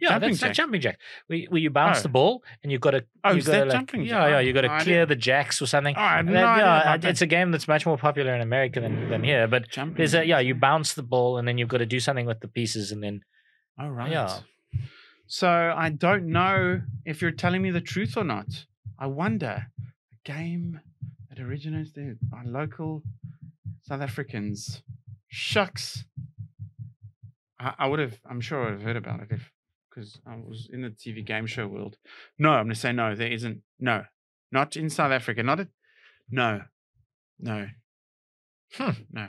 Yeah, 0.00 0.08
Jumping 0.10 0.28
that's 0.30 0.40
jack. 0.40 0.52
jumping 0.54 0.80
jack. 0.80 0.98
Where, 1.26 1.40
where 1.48 1.60
you 1.60 1.70
bounce 1.70 1.98
Oh. 1.98 2.02
the 2.02 2.08
ball 2.08 2.42
and 2.62 2.70
you've 2.72 2.80
got 2.80 2.92
to. 2.92 3.04
Oh, 3.24 3.30
you've 3.30 3.38
is 3.40 3.46
got 3.46 3.52
that 3.52 3.66
like, 3.68 3.72
jumping 3.76 4.02
Yeah, 4.02 4.08
jack? 4.20 4.28
yeah. 4.30 4.36
Oh, 4.36 4.38
You 4.40 4.52
got 4.52 4.60
to 4.62 4.68
no 4.68 4.78
clear 4.78 4.96
idea. 5.02 5.06
the 5.06 5.16
jacks 5.16 5.60
or 5.62 5.66
something. 5.66 5.94
Oh, 5.96 6.00
I 6.00 6.22
no 6.22 6.32
that- 6.32 7.02
yeah, 7.04 7.08
it's 7.10 7.22
a 7.22 7.26
game 7.26 7.50
that's 7.50 7.68
much 7.68 7.86
more 7.86 7.96
popular 7.98 8.34
in 8.34 8.40
America 8.40 8.80
than, 8.80 9.08
than 9.08 9.22
here. 9.24 9.46
But 9.48 9.68
Jumping 9.70 9.96
there's 9.96 10.14
a 10.14 10.24
yeah, 10.24 10.38
you 10.40 10.54
bounce 10.54 10.94
the 10.94 11.02
ball 11.02 11.38
and 11.38 11.46
then 11.46 11.58
you've 11.58 11.68
got 11.68 11.78
to 11.78 11.86
do 11.86 12.00
something 12.00 12.26
with 12.26 12.40
the 12.40 12.48
pieces 12.48 12.92
and 12.92 13.02
then 13.02 13.20
Oh, 13.78 13.88
right. 13.88 14.10
yeah. 14.10 14.40
So 15.26 15.48
I 15.48 15.90
don't 15.90 16.26
know 16.26 16.82
if 17.04 17.22
you're 17.22 17.30
telling 17.30 17.62
me 17.62 17.70
the 17.70 17.80
truth 17.80 18.16
or 18.16 18.24
not. 18.24 18.46
I 18.98 19.06
wonder. 19.06 19.66
A 20.12 20.16
game 20.30 20.80
that 21.28 21.38
originates 21.40 21.92
there 21.92 22.16
by 22.22 22.42
local 22.44 23.02
South 23.82 24.00
Africans. 24.02 24.82
Shucks. 25.28 26.04
I, 27.58 27.74
I 27.78 27.86
would 27.86 27.98
have, 28.00 28.18
I'm 28.28 28.40
sure 28.40 28.72
I've 28.72 28.82
heard 28.82 28.96
about 28.96 29.20
it 29.20 29.28
if, 29.30 29.50
because 30.00 30.20
I 30.26 30.36
was 30.36 30.68
in 30.72 30.82
the 30.82 30.90
TV 30.90 31.24
game 31.24 31.46
show 31.46 31.66
world. 31.66 31.96
No, 32.38 32.50
I'm 32.50 32.64
going 32.64 32.74
to 32.74 32.80
say 32.80 32.92
no. 32.92 33.14
There 33.14 33.30
isn't. 33.30 33.60
No, 33.78 34.04
not 34.50 34.76
in 34.76 34.88
South 34.90 35.12
Africa. 35.12 35.42
Not 35.42 35.60
a, 35.60 35.68
no, 36.30 36.62
no. 37.38 37.66
Hmm. 38.74 38.90
No. 39.12 39.28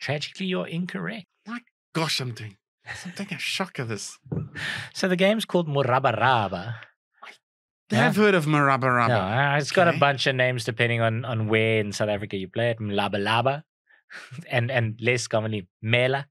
Tragically, 0.00 0.46
you're 0.46 0.66
incorrect. 0.66 1.26
My 1.46 1.60
gosh, 1.94 2.20
I'm 2.20 2.32
doing, 2.32 2.56
I'm 2.86 3.12
taking 3.12 3.36
a 3.36 3.40
shock 3.40 3.78
of 3.78 3.88
this. 3.88 4.18
So 4.94 5.08
the 5.08 5.16
game's 5.16 5.44
called 5.44 5.68
Morabaraba. 5.68 6.74
Yeah. 7.90 8.06
I've 8.06 8.16
heard 8.16 8.34
of 8.34 8.46
Morabaraba. 8.46 9.08
No, 9.08 9.58
it's 9.58 9.72
got 9.72 9.88
a 9.88 9.98
bunch 9.98 10.26
of 10.26 10.36
names 10.36 10.64
depending 10.64 11.00
on, 11.00 11.24
on 11.24 11.48
where 11.48 11.80
in 11.80 11.92
South 11.92 12.08
Africa 12.08 12.36
you 12.36 12.48
play 12.48 12.70
it. 12.70 12.78
Mlabalaba 12.78 13.64
and, 14.50 14.70
and 14.70 14.98
less 15.02 15.26
commonly 15.26 15.68
Mela. 15.82 16.26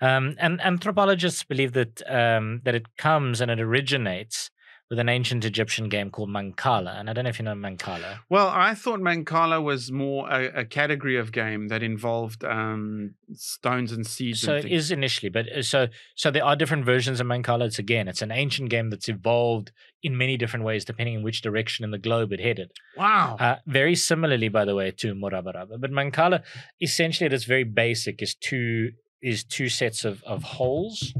Um, 0.00 0.36
and 0.38 0.60
anthropologists 0.60 1.42
believe 1.42 1.72
that 1.72 2.02
um, 2.08 2.60
that 2.64 2.74
it 2.74 2.96
comes 2.96 3.40
and 3.40 3.50
it 3.50 3.60
originates 3.60 4.50
with 4.90 4.98
an 4.98 5.08
ancient 5.08 5.44
Egyptian 5.44 5.90
game 5.90 6.10
called 6.10 6.30
Mancala. 6.30 6.98
And 6.98 7.10
I 7.10 7.12
don't 7.12 7.24
know 7.24 7.30
if 7.30 7.38
you 7.38 7.44
know 7.44 7.52
Mancala. 7.54 8.20
Well, 8.30 8.48
I 8.48 8.74
thought 8.74 9.00
Mancala 9.00 9.62
was 9.62 9.92
more 9.92 10.28
a, 10.30 10.60
a 10.60 10.64
category 10.64 11.18
of 11.18 11.30
game 11.30 11.68
that 11.68 11.82
involved 11.82 12.42
um, 12.42 13.14
stones 13.34 13.92
and 13.92 14.06
seeds. 14.06 14.40
So 14.40 14.54
and 14.54 14.64
it 14.64 14.68
things. 14.68 14.84
is 14.84 14.90
initially, 14.90 15.28
but 15.28 15.52
uh, 15.52 15.62
so 15.62 15.88
so 16.14 16.30
there 16.30 16.44
are 16.44 16.56
different 16.56 16.86
versions 16.86 17.20
of 17.20 17.26
Mancala. 17.26 17.66
It's 17.66 17.78
again, 17.78 18.08
it's 18.08 18.22
an 18.22 18.32
ancient 18.32 18.70
game 18.70 18.88
that's 18.88 19.08
evolved 19.08 19.72
in 20.02 20.16
many 20.16 20.38
different 20.38 20.64
ways 20.64 20.84
depending 20.86 21.18
on 21.18 21.22
which 21.22 21.42
direction 21.42 21.84
in 21.84 21.90
the 21.90 21.98
globe 21.98 22.32
it 22.32 22.40
headed. 22.40 22.70
Wow. 22.96 23.36
Uh, 23.38 23.56
very 23.66 23.94
similarly, 23.94 24.48
by 24.48 24.64
the 24.64 24.74
way, 24.74 24.90
to 24.92 25.14
Morabaraba. 25.14 25.78
But 25.78 25.90
Mancala, 25.90 26.42
essentially, 26.80 27.26
at 27.26 27.34
its 27.34 27.44
very 27.44 27.64
basic, 27.64 28.22
is 28.22 28.34
two 28.34 28.92
is 29.22 29.44
two 29.44 29.68
sets 29.68 30.04
of, 30.04 30.22
of 30.24 30.42
holes 30.42 31.12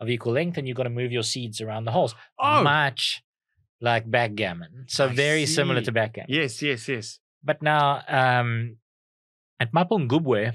of 0.00 0.08
equal 0.08 0.32
length, 0.32 0.56
and 0.58 0.66
you've 0.66 0.76
got 0.76 0.84
to 0.84 0.90
move 0.90 1.12
your 1.12 1.22
seeds 1.22 1.60
around 1.60 1.84
the 1.84 1.92
holes. 1.92 2.14
Oh. 2.38 2.62
Much 2.62 3.22
like 3.80 4.10
backgammon. 4.10 4.86
So 4.88 5.06
I 5.06 5.12
very 5.14 5.46
similar 5.46 5.80
to 5.82 5.92
backgammon. 5.92 6.30
yes, 6.30 6.62
yes, 6.62 6.88
yes. 6.88 7.18
But 7.42 7.62
now, 7.62 8.02
um, 8.08 8.76
at 9.58 9.72
Mapungubwe, 9.72 10.52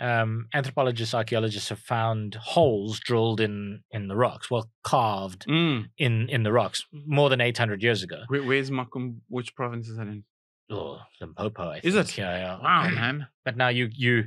um, 0.00 0.48
anthropologists, 0.52 1.14
archaeologists 1.14 1.68
have 1.68 1.78
found 1.78 2.34
holes 2.34 2.98
drilled 3.00 3.40
in 3.40 3.82
in 3.92 4.08
the 4.08 4.16
rocks, 4.16 4.50
well 4.50 4.68
carved 4.82 5.46
Mm. 5.48 5.86
in 5.98 6.28
in 6.28 6.42
the 6.42 6.50
rocks, 6.52 6.84
more 7.06 7.30
than 7.30 7.40
eight 7.40 7.58
hundred 7.58 7.82
years 7.82 8.02
ago. 8.02 8.22
Where, 8.26 8.42
where's 8.42 8.70
Makum? 8.72 9.18
Which 9.28 9.54
province 9.54 9.88
is 9.88 9.96
that 9.96 10.08
in? 10.08 10.24
Oh, 10.70 10.98
Limpopo, 11.20 11.62
I 11.70 11.80
Is 11.84 11.94
think. 11.94 12.08
it? 12.08 12.18
Yeah, 12.18 12.36
yeah. 12.36 12.58
Wow, 12.60 12.88
man. 12.94 13.28
But 13.44 13.56
now 13.56 13.68
you 13.68 13.88
you 13.92 14.24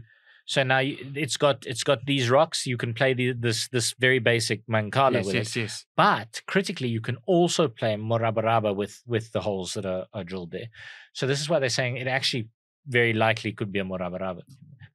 so 0.48 0.64
now 0.64 0.80
you, 0.80 0.98
it's 1.14 1.36
got 1.36 1.66
it's 1.68 1.84
got 1.84 2.06
these 2.06 2.30
rocks. 2.30 2.66
You 2.66 2.78
can 2.78 2.94
play 2.94 3.14
the, 3.14 3.34
this 3.34 3.68
this 3.68 3.94
very 4.00 4.20
basic 4.20 4.66
mancala 4.66 5.16
yes, 5.16 5.26
with 5.26 5.36
yes, 5.36 5.56
it. 5.56 5.60
yes. 5.60 5.86
But 5.98 6.42
critically, 6.48 6.88
you 6.88 7.02
can 7.02 7.18
also 7.26 7.68
play 7.68 7.96
morabaraba 7.96 8.74
with 8.74 9.04
with 9.06 9.34
the 9.34 9.42
holes 9.42 9.74
that 9.74 9.86
are, 9.86 10.06
are 10.14 10.24
drilled 10.24 10.52
there. 10.52 10.70
So 11.12 11.28
this 11.28 11.42
is 11.42 11.50
why 11.50 11.60
they're 11.60 11.68
saying 11.68 11.98
it 11.98 12.08
actually 12.08 12.48
very 12.88 13.12
likely 13.12 13.52
could 13.52 13.74
be 13.74 13.80
a 13.80 13.84
morabaraba. 13.84 14.44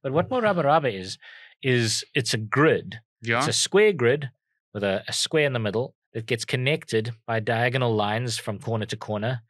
But 0.01 0.11
what 0.11 0.27
morabaraba 0.27 0.91
is 0.91 1.19
is 1.61 2.03
it's 2.15 2.33
a 2.33 2.39
grid. 2.39 2.99
Yeah. 3.21 3.37
It's 3.37 3.47
a 3.47 3.53
square 3.53 3.93
grid 3.93 4.31
with 4.73 4.83
a, 4.83 5.03
a 5.07 5.13
square 5.13 5.45
in 5.45 5.53
the 5.53 5.59
middle 5.59 5.93
that 6.15 6.25
gets 6.25 6.45
connected 6.45 7.13
by 7.27 7.39
diagonal 7.39 7.93
lines 7.93 8.39
from 8.39 8.57
corner 8.57 8.87
to 8.87 8.97
corner 8.97 9.43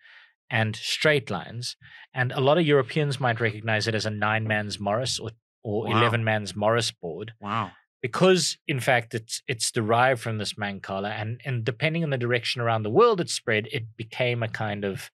and 0.49 0.75
straight 0.75 1.29
lines. 1.29 1.77
And 2.13 2.33
a 2.33 2.41
lot 2.41 2.57
of 2.57 2.65
Europeans 2.65 3.21
might 3.21 3.39
recognize 3.39 3.87
it 3.87 3.95
as 3.95 4.05
a 4.05 4.09
nine 4.09 4.45
man's 4.45 4.81
Morris 4.81 5.17
or, 5.17 5.31
or 5.63 5.85
Wow. 5.85 5.99
11 5.99 6.23
man's 6.23 6.55
Morris 6.55 6.91
board 6.91 7.33
wow. 7.39 7.71
because, 8.01 8.57
in 8.67 8.79
fact, 8.79 9.13
it's 9.13 9.41
it's 9.47 9.71
derived 9.71 10.21
from 10.21 10.37
this 10.37 10.53
Mancala. 10.53 11.11
And, 11.11 11.41
and 11.45 11.63
depending 11.63 12.03
on 12.03 12.09
the 12.09 12.17
direction 12.17 12.61
around 12.61 12.83
the 12.83 12.89
world 12.89 13.21
it 13.21 13.29
spread, 13.29 13.67
it 13.71 13.95
became 13.97 14.43
a 14.43 14.47
kind 14.47 14.83
of 14.83 15.09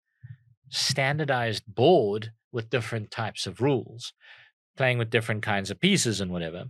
standardized 0.70 1.64
board 1.68 2.32
with 2.52 2.70
different 2.70 3.12
types 3.12 3.46
of 3.46 3.62
rules, 3.62 4.14
playing 4.78 4.98
with 4.98 5.10
different 5.10 5.44
kinds 5.44 5.70
of 5.70 5.80
pieces 5.80 6.22
and 6.22 6.32
whatever. 6.32 6.66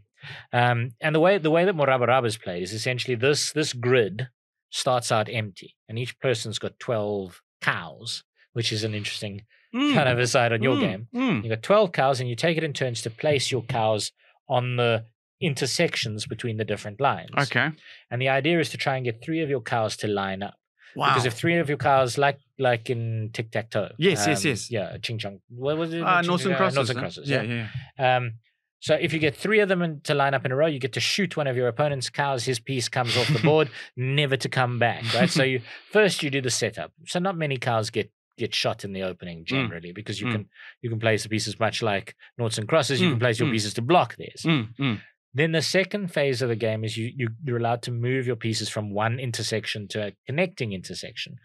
Um, 0.52 0.92
and 1.00 1.16
the 1.16 1.20
way 1.20 1.38
the 1.38 1.52
way 1.52 1.66
that 1.66 1.76
Morabaraba 1.76 2.26
is 2.26 2.38
played 2.38 2.64
is 2.64 2.74
essentially 2.74 3.16
this 3.16 3.52
this 3.54 3.72
grid 3.74 4.28
starts 4.70 5.12
out 5.12 5.30
empty, 5.30 5.76
and 5.88 5.98
each 5.98 6.20
person's 6.20 6.60
got 6.60 6.80
twelve 6.80 7.42
cows, 7.62 8.24
which 8.54 8.72
is 8.72 8.84
an 8.84 8.94
interesting 8.94 9.44
kind 9.74 10.10
of 10.10 10.20
aside 10.20 10.52
on 10.54 10.64
your 10.64 10.76
Mm, 10.76 10.82
game. 10.82 11.08
mm. 11.14 11.44
You 11.44 11.50
got 11.50 11.62
twelve 11.64 11.92
cows, 11.92 12.20
and 12.20 12.30
you 12.30 12.36
take 12.36 12.58
it 12.58 12.64
in 12.64 12.74
turns 12.74 13.02
to 13.04 13.10
place 13.10 13.52
your 13.52 13.64
cows 13.64 14.12
on 14.48 14.78
the 14.78 15.06
intersections 15.42 16.26
between 16.28 16.58
the 16.58 16.66
different 16.66 17.00
lines. 17.00 17.30
Okay. 17.38 17.70
And 18.12 18.22
the 18.22 18.30
idea 18.30 18.60
is 18.60 18.70
to 18.72 18.78
try 18.78 18.96
and 18.98 19.06
get 19.06 19.24
three 19.24 19.42
of 19.42 19.50
your 19.50 19.62
cows 19.62 19.96
to 19.98 20.08
line 20.08 20.44
up. 20.44 20.56
Wow. 20.96 21.10
Because 21.10 21.26
if 21.26 21.34
three 21.34 21.58
of 21.58 21.70
your 21.70 21.78
cows, 21.78 22.18
like 22.18 22.40
like 22.58 22.90
in 22.90 23.30
tic 23.32 23.52
tac 23.52 23.70
toe, 23.70 23.90
Yes, 23.98 24.26
yes, 24.28 24.44
yes. 24.44 24.72
yeah, 24.72 24.98
ching 24.98 25.18
chong, 25.20 25.40
what 25.50 25.78
was 25.78 25.94
it? 25.94 26.02
uh, 26.02 26.22
Northern 26.22 26.54
uh, 26.54 26.58
crosses. 26.58 26.76
Northern 26.76 26.96
huh? 26.98 27.02
crosses, 27.04 27.30
Yeah, 27.30 27.42
yeah. 27.44 27.68
yeah. 27.98 28.18
Um, 28.18 28.34
so 28.82 28.96
if 28.96 29.12
you 29.14 29.20
get 29.20 29.36
three 29.36 29.60
of 29.60 29.68
them 29.70 29.82
in, 29.82 30.02
to 30.06 30.14
line 30.14 30.34
up 30.34 30.46
in 30.46 30.52
a 30.52 30.56
row, 30.56 30.66
you 30.66 30.80
get 30.80 30.94
to 30.94 31.00
shoot 31.02 31.36
one 31.38 31.48
of 31.48 31.56
your 31.58 31.68
opponent's 31.68 32.10
cows. 32.10 32.46
His 32.46 32.60
piece 32.60 32.88
comes 32.90 33.16
off 33.18 33.28
the 33.32 33.40
board, 33.44 33.70
never 33.98 34.36
to 34.38 34.50
come 34.50 34.80
back. 34.80 35.04
Right. 35.14 35.30
So 35.30 35.44
you 35.52 35.62
first 35.92 36.24
you 36.24 36.30
do 36.30 36.42
the 36.42 36.50
setup. 36.50 36.92
So 37.06 37.20
not 37.20 37.38
many 37.38 37.58
cows 37.58 37.90
get 37.92 38.10
get 38.40 38.56
shot 38.56 38.84
in 38.86 38.94
the 38.94 39.04
opening 39.04 39.46
generally 39.46 39.92
because 40.00 40.20
you 40.22 40.28
Mm. 40.28 40.32
can 40.36 40.44
you 40.82 40.90
can 40.90 41.00
place 41.00 41.22
the 41.24 41.30
pieces 41.30 41.60
much 41.60 41.78
like 41.92 42.16
noughts 42.38 42.58
and 42.58 42.68
crosses. 42.68 43.00
You 43.02 43.10
can 43.10 43.18
Mm, 43.18 43.26
place 43.26 43.40
your 43.40 43.50
mm. 43.50 43.56
pieces 43.56 43.74
to 43.76 43.82
block 43.92 44.16
theirs. 44.18 44.44
Mm, 44.46 44.66
mm. 44.80 44.98
Then 45.34 45.52
the 45.52 45.62
second 45.62 46.06
phase 46.18 46.42
of 46.42 46.50
the 46.50 46.56
game 46.68 46.84
is 46.88 46.98
you, 46.98 47.08
you 47.20 47.28
you're 47.46 47.58
allowed 47.64 47.84
to 47.84 47.92
move 47.92 48.26
your 48.26 48.36
pieces 48.48 48.68
from 48.70 48.94
one 49.06 49.20
intersection 49.20 49.88
to 49.90 49.98
a 50.08 50.12
connecting 50.28 50.74
intersection, 50.74 51.36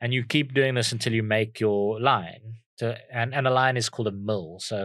and 0.00 0.12
you 0.14 0.24
keep 0.24 0.52
doing 0.54 0.74
this 0.74 0.90
until 0.92 1.12
you 1.12 1.22
make 1.22 1.60
your 1.60 2.00
line. 2.00 2.44
To, 2.78 2.96
and 3.12 3.34
and 3.34 3.46
a 3.46 3.50
line 3.62 3.76
is 3.76 3.88
called 3.88 4.08
a 4.08 4.12
mill. 4.28 4.58
So 4.60 4.76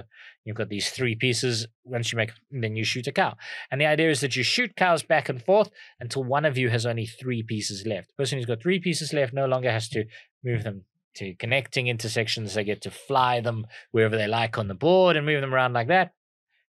you've 0.44 0.56
got 0.62 0.70
these 0.70 0.90
three 0.90 1.16
pieces. 1.16 1.68
Once 1.84 2.12
you 2.12 2.18
make, 2.18 2.32
then 2.64 2.76
you 2.76 2.84
shoot 2.84 3.08
a 3.08 3.12
cow. 3.12 3.36
And 3.70 3.80
the 3.82 3.86
idea 3.86 4.10
is 4.10 4.20
that 4.22 4.36
you 4.36 4.44
shoot 4.44 4.76
cows 4.76 5.04
back 5.04 5.30
and 5.30 5.40
forth 5.50 5.70
until 6.00 6.24
one 6.24 6.46
of 6.50 6.58
you 6.58 6.70
has 6.70 6.86
only 6.88 7.06
three 7.06 7.44
pieces 7.44 7.86
left. 7.86 8.08
The 8.10 8.20
person 8.22 8.38
who's 8.38 8.48
got 8.52 8.62
three 8.64 8.80
pieces 8.80 9.14
left 9.14 9.32
no 9.34 9.46
longer 9.46 9.72
has 9.72 9.88
to 9.90 10.06
move 10.44 10.64
them 10.64 10.86
to 11.16 11.34
connecting 11.36 11.88
intersections. 11.88 12.54
They 12.54 12.64
get 12.64 12.82
to 12.82 12.92
fly 12.92 13.40
them 13.42 13.66
wherever 13.92 14.18
they 14.18 14.28
like 14.28 14.58
on 14.58 14.68
the 14.68 14.74
board 14.76 15.16
and 15.16 15.26
move 15.26 15.42
them 15.42 15.54
around 15.54 15.74
like 15.74 15.88
that. 15.88 16.14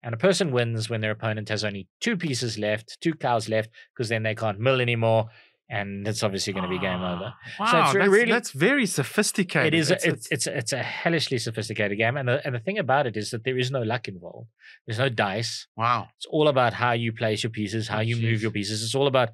And 0.04 0.14
a 0.14 0.18
person 0.18 0.52
wins 0.52 0.90
when 0.90 1.02
their 1.02 1.12
opponent 1.12 1.50
has 1.50 1.64
only 1.64 1.88
two 2.00 2.16
pieces 2.16 2.60
left, 2.60 2.98
two 3.02 3.14
cows 3.16 3.50
left, 3.50 3.72
because 3.94 4.10
then 4.10 4.22
they 4.24 4.36
can't 4.36 4.60
mill 4.60 4.80
anymore, 4.80 5.30
and 5.68 6.08
it's 6.08 6.22
obviously 6.22 6.54
going 6.54 6.62
to 6.64 6.70
be 6.70 6.78
game 6.78 7.02
over. 7.02 7.34
Wow, 7.60 7.72
So 7.72 7.80
it's 7.80 7.94
re- 7.96 8.02
that's, 8.02 8.12
really- 8.12 8.32
that's 8.32 8.52
very 8.52 8.86
sophisticated. 8.86 9.74
It 9.74 9.78
is. 9.78 9.90
It's- 9.90 10.06
it's, 10.14 10.28
it's 10.32 10.46
it's 10.48 10.74
a 10.74 10.84
hellishly 10.84 11.40
sophisticated 11.40 11.98
game, 11.98 12.18
and 12.18 12.28
the 12.30 12.46
and 12.46 12.54
the 12.54 12.60
thing 12.60 12.78
about 12.78 13.08
it 13.08 13.18
is 13.18 13.32
that 13.32 13.46
there 13.46 13.58
is 13.58 13.72
no 13.72 13.82
luck 13.82 14.08
involved. 14.08 14.50
There's 14.86 15.00
no 15.00 15.10
dice. 15.10 15.66
wow. 15.76 16.10
It's 16.18 16.28
all 16.28 16.50
about 16.50 16.74
how 16.74 16.92
you 16.92 17.12
place 17.12 17.42
your 17.42 17.50
pieces, 17.50 17.88
how 17.88 18.02
you 18.02 18.16
move 18.18 18.44
your 18.44 18.52
pieces. 18.52 18.84
It's 18.84 18.94
all 18.94 19.08
about, 19.08 19.30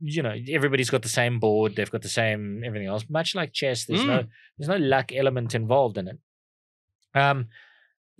you 0.00 0.22
know, 0.22 0.34
everybody's 0.48 0.90
got 0.90 1.02
the 1.02 1.08
same 1.08 1.38
board. 1.40 1.74
They've 1.76 1.90
got 1.90 2.02
the 2.02 2.08
same 2.08 2.62
everything 2.64 2.88
else. 2.88 3.04
Much 3.08 3.34
like 3.34 3.52
chess, 3.52 3.84
there's 3.84 4.04
no 4.04 4.20
Mm. 4.20 4.28
there's 4.56 4.68
no 4.68 4.76
luck 4.76 5.12
element 5.12 5.54
involved 5.54 5.98
in 5.98 6.08
it. 6.08 6.18
Um, 7.14 7.48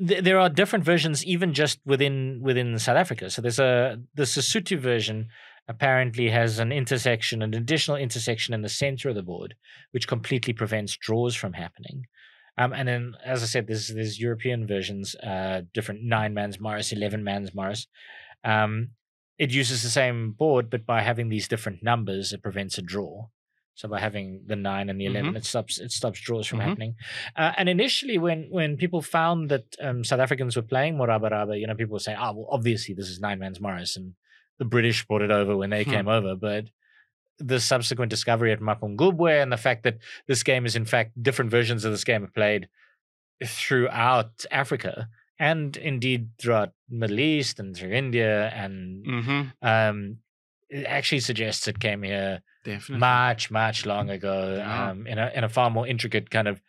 th- 0.06 0.24
there 0.24 0.38
are 0.40 0.48
different 0.48 0.84
versions, 0.84 1.24
even 1.24 1.52
just 1.54 1.78
within 1.84 2.40
within 2.42 2.78
South 2.78 2.96
Africa. 2.96 3.30
So 3.30 3.42
there's 3.42 3.58
a 3.60 4.00
the 4.14 4.24
Sesotho 4.24 4.78
version 4.78 5.28
apparently 5.68 6.30
has 6.30 6.58
an 6.58 6.72
intersection, 6.72 7.42
an 7.42 7.54
additional 7.54 7.96
intersection 7.96 8.54
in 8.54 8.62
the 8.62 8.68
center 8.70 9.10
of 9.10 9.14
the 9.14 9.22
board, 9.22 9.54
which 9.90 10.08
completely 10.08 10.54
prevents 10.54 10.96
draws 10.96 11.34
from 11.36 11.52
happening. 11.52 12.06
Um, 12.56 12.72
and 12.72 12.88
then, 12.88 13.14
as 13.24 13.42
I 13.42 13.46
said, 13.46 13.66
there's 13.66 13.88
there's 13.88 14.18
European 14.20 14.66
versions, 14.66 15.14
uh, 15.16 15.62
different 15.72 16.02
nine 16.02 16.34
man's 16.34 16.58
Morris, 16.58 16.92
eleven 16.92 17.22
man's 17.22 17.54
Morris. 17.54 17.86
Um, 18.44 18.90
it 19.39 19.51
uses 19.53 19.82
the 19.82 19.89
same 19.91 20.32
board, 20.32 20.68
but 20.70 20.84
by 20.84 21.01
having 21.03 21.28
these 21.28 21.49
different 21.49 21.82
numbers, 21.82 22.32
it 22.32 22.43
prevents 22.43 22.76
a 22.78 22.82
draw. 22.82 23.28
So 23.74 23.89
by 23.89 24.01
having 24.01 24.43
the 24.47 24.57
nine 24.57 24.89
and 24.91 25.01
the 25.01 25.07
11 25.07 25.36
it 25.36 25.45
stops 25.45 25.78
it 25.78 25.93
stops 25.93 26.20
draws 26.20 26.49
from 26.49 26.59
Mhm. 26.59 26.62
happening. 26.64 26.95
Uh, 27.36 27.53
and 27.57 27.68
initially, 27.68 28.18
when 28.18 28.49
when 28.51 28.76
people 28.76 29.03
found 29.03 29.49
that 29.51 29.76
um, 29.80 30.03
South 30.03 30.18
Africans 30.18 30.57
were 30.57 30.62
playing 30.62 30.97
Morabaraba, 30.97 31.59
you 31.61 31.66
know, 31.68 31.76
people 31.76 31.93
were 31.93 32.01
saying, 32.01 32.18
"Oh, 32.20 32.32
well, 32.32 32.49
obviously 32.51 32.95
this 32.95 33.09
is 33.09 33.20
nine 33.20 33.39
man's 33.39 33.61
Morris," 33.61 33.97
and 33.97 34.14
the 34.59 34.64
British 34.64 35.07
brought 35.07 35.22
it 35.22 35.30
over 35.30 35.57
when 35.57 35.70
they 35.70 35.84
Hmm. 35.84 35.91
came 35.91 36.09
over. 36.09 36.34
But 36.34 36.64
the 37.39 37.61
subsequent 37.61 38.11
discovery 38.11 38.51
at 38.51 38.59
Mapungubwe 38.59 39.41
and 39.41 39.53
the 39.53 39.57
fact 39.57 39.84
that 39.84 39.99
this 40.26 40.43
game 40.43 40.66
is 40.66 40.74
in 40.74 40.84
fact 40.84 41.12
different 41.22 41.53
versions 41.53 41.84
of 41.84 41.93
this 41.93 42.03
game 42.03 42.24
are 42.24 42.34
played 42.41 42.68
throughout 43.45 44.45
Africa 44.51 45.09
and 45.39 45.76
indeed 45.76 46.30
throughout 46.39 46.72
Middle 46.89 47.20
East 47.20 47.59
and 47.61 47.76
through 47.76 47.93
India 47.93 48.49
and 48.51 49.07
hmm 49.07 49.43
um 49.62 50.18
it 50.70 50.84
actually 50.84 51.20
suggests 51.20 51.66
it 51.68 51.78
came 51.80 52.03
here 52.03 52.43
Definitely. 52.64 52.99
much 53.01 53.51
much 53.51 53.86
long 53.86 54.11
ago 54.11 54.57
Yeah. 54.59 54.91
um 54.91 55.07
in 55.07 55.18
a 55.18 55.30
in 55.34 55.45
a 55.45 55.49
far 55.49 55.70
more 55.70 55.86
intricate 55.86 56.30
kind 56.30 56.49
of 56.49 56.61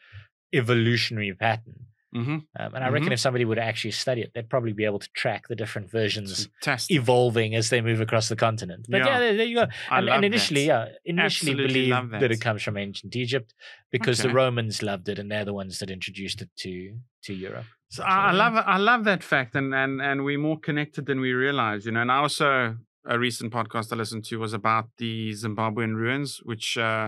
evolutionary 0.53 1.33
pattern 1.33 1.85
hmm 2.13 2.37
um, 2.59 2.73
and 2.75 2.83
I 2.83 2.89
reckon 2.89 3.09
Mhm. 3.09 3.13
if 3.13 3.19
somebody 3.19 3.45
would 3.45 3.59
actually 3.59 3.91
study 3.91 4.21
it 4.21 4.31
they'd 4.33 4.49
probably 4.49 4.73
be 4.73 4.85
able 4.85 4.99
to 4.99 5.09
track 5.13 5.47
the 5.47 5.55
different 5.55 5.91
versions 5.91 6.47
Fantastic. 6.63 6.95
evolving 6.95 7.53
as 7.55 7.69
they 7.69 7.81
move 7.81 8.01
across 8.01 8.29
the 8.29 8.35
continent 8.35 8.87
but 8.89 8.97
yeah, 8.99 9.05
Yeah. 9.07 9.19
there, 9.19 9.37
there 9.37 9.45
you 9.45 9.55
go 9.55 9.67
and, 9.91 10.09
and 10.09 10.25
initially 10.25 10.67
that. 10.67 10.89
yeah 10.89 11.13
initially 11.13 11.51
Absolutely 11.53 11.89
believe 11.89 12.09
that. 12.11 12.19
that. 12.21 12.31
it 12.31 12.41
comes 12.41 12.61
from 12.63 12.77
ancient 12.77 13.15
Egypt 13.15 13.53
because 13.91 14.17
the 14.19 14.29
Romans 14.29 14.81
loved 14.81 15.07
it 15.09 15.19
and 15.19 15.29
they're 15.31 15.45
the 15.45 15.53
ones 15.53 15.79
that 15.79 15.89
introduced 15.91 16.41
it 16.41 16.49
to 16.63 16.73
to 17.23 17.33
Europe 17.33 17.65
So 17.89 18.03
I, 18.03 18.29
I 18.29 18.31
love 18.31 18.53
I 18.75 18.77
love 18.77 19.03
that 19.11 19.23
fact, 19.23 19.55
and 19.55 19.73
and 19.83 19.93
and 20.09 20.17
we're 20.23 20.37
more 20.49 20.59
connected 20.67 21.03
than 21.07 21.19
we 21.25 21.31
realize, 21.45 21.81
you 21.87 21.91
know. 21.93 22.01
And 22.05 22.11
I 22.11 22.17
also 22.25 22.77
a 23.15 23.17
recent 23.27 23.49
podcast 23.57 23.91
I 23.91 23.95
listened 23.95 24.25
to 24.29 24.35
was 24.45 24.53
about 24.53 24.85
the 25.03 25.13
Zimbabwean 25.43 25.93
ruins, 26.03 26.29
which 26.51 26.67
uh, 26.77 27.07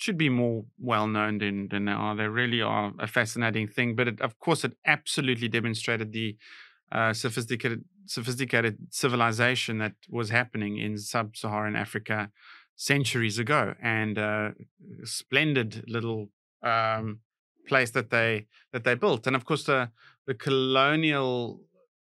should 0.00 0.18
be 0.18 0.30
more 0.30 0.64
well 0.78 1.06
known 1.06 1.38
than 1.38 1.68
than 1.68 1.84
they 1.84 1.92
are. 1.92 2.16
They 2.16 2.28
really 2.28 2.62
are 2.62 2.92
a 2.98 3.06
fascinating 3.06 3.68
thing, 3.68 3.96
but 3.96 4.08
it, 4.08 4.20
of 4.20 4.38
course, 4.38 4.64
it 4.64 4.72
absolutely 4.86 5.48
demonstrated 5.48 6.12
the 6.12 6.36
uh, 6.92 7.12
sophisticated 7.12 7.84
sophisticated 8.06 8.76
civilization 8.90 9.78
that 9.78 9.94
was 10.08 10.30
happening 10.30 10.78
in 10.78 10.98
sub-Saharan 10.98 11.76
Africa 11.76 12.30
centuries 12.74 13.38
ago, 13.38 13.74
and 13.80 14.18
uh, 14.18 14.50
splendid 15.04 15.84
little 15.86 16.30
um, 16.62 17.20
place 17.68 17.90
that 17.90 18.10
they 18.10 18.46
that 18.72 18.84
they 18.84 18.94
built. 18.94 19.26
And 19.26 19.36
of 19.36 19.44
course, 19.44 19.64
the 19.64 19.90
the 20.26 20.34
colonial 20.34 21.60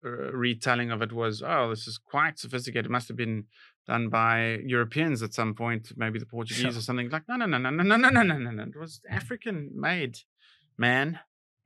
uh, 0.05 0.31
retelling 0.33 0.91
of 0.91 1.01
it 1.01 1.11
was, 1.11 1.43
oh, 1.45 1.69
this 1.69 1.87
is 1.87 1.97
quite 1.97 2.39
sophisticated. 2.39 2.85
It 2.85 2.91
must 2.91 3.07
have 3.07 3.17
been 3.17 3.45
done 3.88 4.09
by 4.09 4.59
Europeans 4.65 5.21
at 5.23 5.34
some 5.34 5.53
point, 5.53 5.91
maybe 5.95 6.19
the 6.19 6.25
Portuguese 6.25 6.61
Sure. 6.61 6.71
or 6.71 6.81
something. 6.81 7.09
Like, 7.09 7.27
no, 7.27 7.36
no, 7.36 7.45
no, 7.45 7.57
no, 7.57 7.69
no, 7.69 7.84
no, 7.84 7.95
no, 7.97 8.09
no, 8.09 8.21
no, 8.21 8.38
no, 8.38 8.51
no. 8.51 8.63
It 8.63 8.79
was 8.79 9.01
African 9.09 9.71
made, 9.75 10.19
man. 10.77 11.19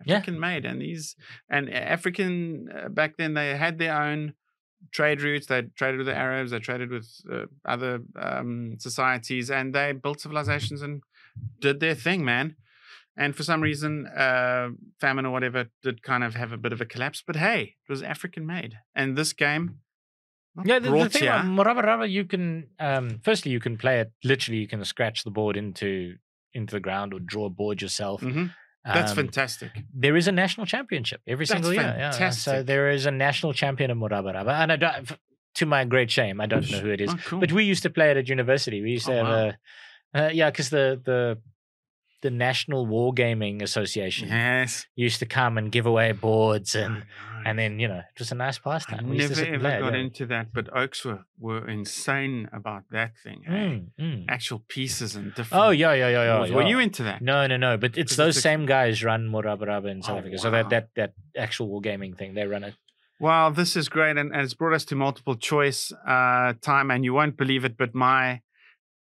Yeah. 0.05 0.17
African 0.17 0.39
made, 0.39 0.63
and 0.65 0.81
these 0.81 1.15
and 1.49 1.73
African 1.73 2.69
uh, 2.71 2.89
back 2.89 3.17
then 3.17 3.33
they 3.33 3.55
had 3.57 3.79
their 3.79 3.99
own 3.99 4.33
trade 4.91 5.21
routes. 5.23 5.47
They 5.47 5.63
traded 5.75 5.97
with 5.97 6.07
the 6.07 6.15
Arabs. 6.15 6.51
They 6.51 6.59
traded 6.59 6.91
with 6.91 7.09
uh, 7.31 7.45
other 7.65 8.01
um, 8.15 8.75
societies, 8.79 9.49
and 9.49 9.73
they 9.73 9.93
built 9.93 10.21
civilizations 10.21 10.83
and 10.83 11.01
did 11.59 11.79
their 11.79 11.95
thing, 11.95 12.23
man. 12.23 12.55
And 13.19 13.35
for 13.35 13.41
some 13.41 13.61
reason, 13.61 14.05
uh, 14.05 14.69
famine 15.01 15.25
or 15.25 15.31
whatever 15.31 15.65
did 15.81 16.03
kind 16.03 16.23
of 16.23 16.35
have 16.35 16.51
a 16.51 16.57
bit 16.57 16.73
of 16.73 16.81
a 16.81 16.85
collapse. 16.85 17.23
But 17.25 17.37
hey, 17.37 17.75
it 17.87 17.91
was 17.91 18.03
African 18.03 18.45
made, 18.45 18.77
and 18.93 19.17
this 19.17 19.33
game, 19.33 19.79
Yeah, 20.65 20.79
the, 20.79 20.89
the 20.91 21.09
thing 21.09 21.23
about 21.23 21.45
Morabaraba, 21.45 22.09
you 22.09 22.25
can 22.25 22.67
um, 22.79 23.19
firstly 23.23 23.51
you 23.51 23.59
can 23.59 23.77
play 23.77 23.99
it 23.99 24.11
literally. 24.23 24.59
You 24.59 24.67
can 24.67 24.83
scratch 24.85 25.23
the 25.23 25.31
board 25.31 25.57
into 25.57 26.15
into 26.53 26.73
the 26.75 26.79
ground 26.79 27.13
or 27.13 27.19
draw 27.19 27.45
a 27.45 27.49
board 27.49 27.81
yourself. 27.81 28.21
Mhm. 28.21 28.53
That's 28.85 29.11
Um, 29.11 29.17
fantastic. 29.17 29.71
There 29.93 30.15
is 30.15 30.27
a 30.27 30.31
national 30.31 30.65
championship 30.65 31.21
every 31.27 31.45
That's 31.45 31.51
single 31.57 31.73
year. 31.73 31.95
Yeah. 31.97 32.29
So 32.31 32.63
there 32.63 32.89
is 32.89 33.05
a 33.05 33.11
national 33.11 33.53
champion 33.53 33.91
of 33.91 33.97
Morabaraba, 33.97 34.53
and 34.61 34.71
I 34.71 34.75
don't, 34.77 35.11
to 35.55 35.65
my 35.65 35.83
great 35.83 36.09
shame, 36.09 36.39
I 36.39 36.45
don't 36.45 36.69
know 36.71 36.79
who 36.79 36.89
it 36.91 37.01
is. 37.01 37.11
Oh, 37.13 37.17
cool. 37.25 37.39
But 37.39 37.51
we 37.51 37.65
used 37.65 37.83
to 37.83 37.89
play 37.89 38.11
it 38.11 38.17
at 38.17 38.29
university. 38.29 38.81
We 38.81 38.91
used 38.91 39.05
to 39.07 39.13
Oh, 39.13 39.15
have 39.25 39.27
wow. 39.27 39.51
a 40.13 40.25
uh, 40.27 40.29
yeah, 40.29 40.49
because 40.49 40.69
the 40.69 40.99
the 41.03 41.37
the 42.21 42.31
National 42.31 42.87
Wargaming 42.87 43.61
Association 43.61 44.29
yes, 44.29 44.87
used 44.95 45.19
to 45.19 45.25
come 45.25 45.57
and 45.59 45.71
give 45.71 45.85
away 45.85 46.13
boards 46.13 46.73
and. 46.75 47.03
And 47.47 47.57
then 47.57 47.79
you 47.79 47.87
know 47.87 47.99
it 48.13 48.19
was 48.19 48.31
a 48.31 48.35
nice 48.35 48.59
I 48.59 48.69
pastime. 48.69 49.09
We 49.09 49.17
never 49.17 49.33
ever 49.39 49.55
it, 49.55 49.79
got 49.79 49.93
yeah. 49.93 49.99
into 49.99 50.25
that, 50.33 50.47
but 50.53 50.65
Oaks 50.75 51.05
were, 51.05 51.21
were 51.39 51.67
insane 51.67 52.49
about 52.51 52.83
that 52.91 53.11
thing. 53.23 53.39
eh? 53.47 53.51
Mm, 53.51 53.79
mm. 53.99 54.25
Actual 54.27 54.59
pieces 54.67 55.15
and 55.15 55.33
different. 55.33 55.63
Oh 55.63 55.69
yeah, 55.69 55.93
yeah, 55.93 56.09
yeah, 56.09 56.23
yeah. 56.45 56.55
Were 56.55 56.61
yeah. 56.63 56.67
you 56.67 56.79
into 56.79 57.03
that? 57.03 57.21
No, 57.21 57.47
no, 57.47 57.57
no. 57.57 57.77
But 57.77 57.97
it's 57.97 58.15
those 58.15 58.35
it's 58.35 58.39
a- 58.39 58.41
same 58.41 58.65
guys 58.65 59.03
run 59.03 59.29
Morabaraba 59.29 59.89
in 59.89 60.03
South 60.03 60.15
Oh, 60.15 60.19
Africa. 60.19 60.37
So 60.37 60.51
that, 60.51 60.69
that 60.69 60.89
that 60.95 61.13
actual 61.37 61.67
wargaming 61.69 62.17
thing, 62.17 62.33
they 62.33 62.45
run 62.45 62.63
it. 62.63 62.73
Well, 63.19 63.51
this 63.51 63.75
is 63.75 63.89
great, 63.89 64.15
and, 64.17 64.31
and 64.33 64.41
it's 64.41 64.53
brought 64.53 64.75
us 64.75 64.85
to 64.85 64.95
multiple 64.95 65.35
choice 65.35 65.91
uh, 66.07 66.53
time, 66.61 66.91
and 66.91 67.03
you 67.03 67.13
won't 67.13 67.35
believe 67.35 67.65
it, 67.65 67.75
but 67.75 67.95
my 67.95 68.41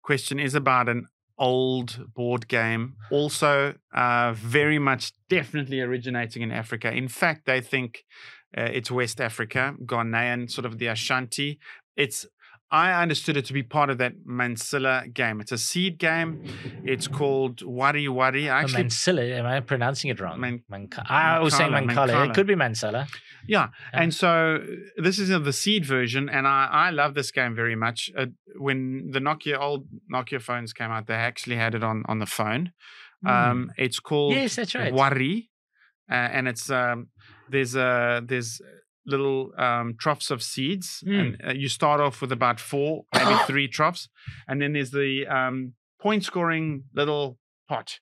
question 0.03 0.39
is 0.39 0.55
about 0.55 0.89
an 0.89 1.09
old 1.37 2.15
board 2.15 2.47
game, 2.47 2.95
also 3.11 3.75
uh, 3.93 4.33
very 4.35 4.79
much 4.79 5.13
definitely 5.29 5.81
originating 5.81 6.43
in 6.43 6.53
Africa. 6.53 6.93
In 6.93 7.09
fact, 7.09 7.45
they 7.47 7.61
think 7.61 8.05
uh, 8.57 8.63
it's 8.63 8.91
West 8.91 9.21
Africa, 9.21 9.75
Ghanaian, 9.85 10.51
sort 10.51 10.65
of 10.65 10.79
the 10.79 10.87
Ashanti. 10.89 11.59
It's 11.97 12.27
I 12.71 13.01
understood 13.01 13.37
it 13.37 13.45
to 13.45 13.53
be 13.53 13.63
part 13.63 13.89
of 13.89 13.99
that 13.99 14.15
Mansilla 14.27 15.13
game. 15.13 15.41
It's 15.41 15.53
a 15.53 15.59
seed 15.59 15.97
game. 15.99 16.43
It's 16.85 17.07
called 17.07 17.63
Wari 17.63 18.09
Wari. 18.09 18.49
I 18.51 18.59
Oh, 18.59 18.63
actually 18.63 18.85
Mansilla, 18.85 19.39
am 19.39 19.47
I 19.47 19.61
pronouncing 19.61 20.11
it 20.11 20.19
wrong? 20.19 20.41
Man- 20.41 20.65
Manca- 20.69 21.05
I 21.09 21.39
was 21.39 21.55
saying 21.55 21.71
Mancala, 21.71 22.09
Mancala. 22.09 22.29
It 22.31 22.35
could 22.35 22.49
be 22.49 22.57
Mansella. 22.57 23.07
Yeah. 23.47 23.69
Yeah. 23.93 24.01
And 24.03 24.13
so 24.15 24.65
this 24.97 25.19
is 25.21 25.29
the 25.29 25.53
seed 25.53 25.85
version, 25.85 26.29
and 26.29 26.49
I, 26.49 26.69
I 26.87 26.91
love 26.91 27.15
this 27.15 27.31
game 27.31 27.55
very 27.55 27.77
much. 27.77 28.11
Uh, 28.17 28.27
when 28.59 29.11
the 29.11 29.21
Nokia 29.21 29.61
old 29.61 29.87
Nokia 30.13 30.41
phones 30.41 30.73
came 30.73 30.91
out, 30.91 31.07
they 31.07 31.15
actually 31.15 31.57
had 31.57 31.75
it 31.77 31.85
on 31.85 32.03
on 32.09 32.19
the 32.19 32.27
phone. 32.27 32.73
Um, 33.27 33.71
it's 33.79 34.01
called 34.01 34.33
yes, 34.35 34.57
that's 34.57 34.75
right. 34.75 34.93
Wari, 34.93 35.51
uh, 36.11 36.15
and 36.15 36.49
it's 36.49 36.71
um, 36.71 37.09
there's 37.51 37.75
a 37.77 38.23
there's 38.25 38.61
little 39.07 39.53
um, 39.59 39.95
troughs 39.99 40.31
of 40.31 40.43
seeds, 40.43 41.03
Mm. 41.07 41.21
and 41.21 41.49
uh, 41.49 41.53
you 41.53 41.69
start 41.69 42.01
off 42.01 42.21
with 42.23 42.33
about 42.33 42.59
four, 42.61 43.05
maybe 43.15 43.35
three 43.47 43.69
troughs, 43.69 44.09
and 44.49 44.61
then 44.63 44.73
there's 44.73 44.91
the 44.93 45.27
um, 45.27 45.75
point 46.01 46.25
scoring 46.25 46.85
little 46.95 47.39
pot. 47.69 48.01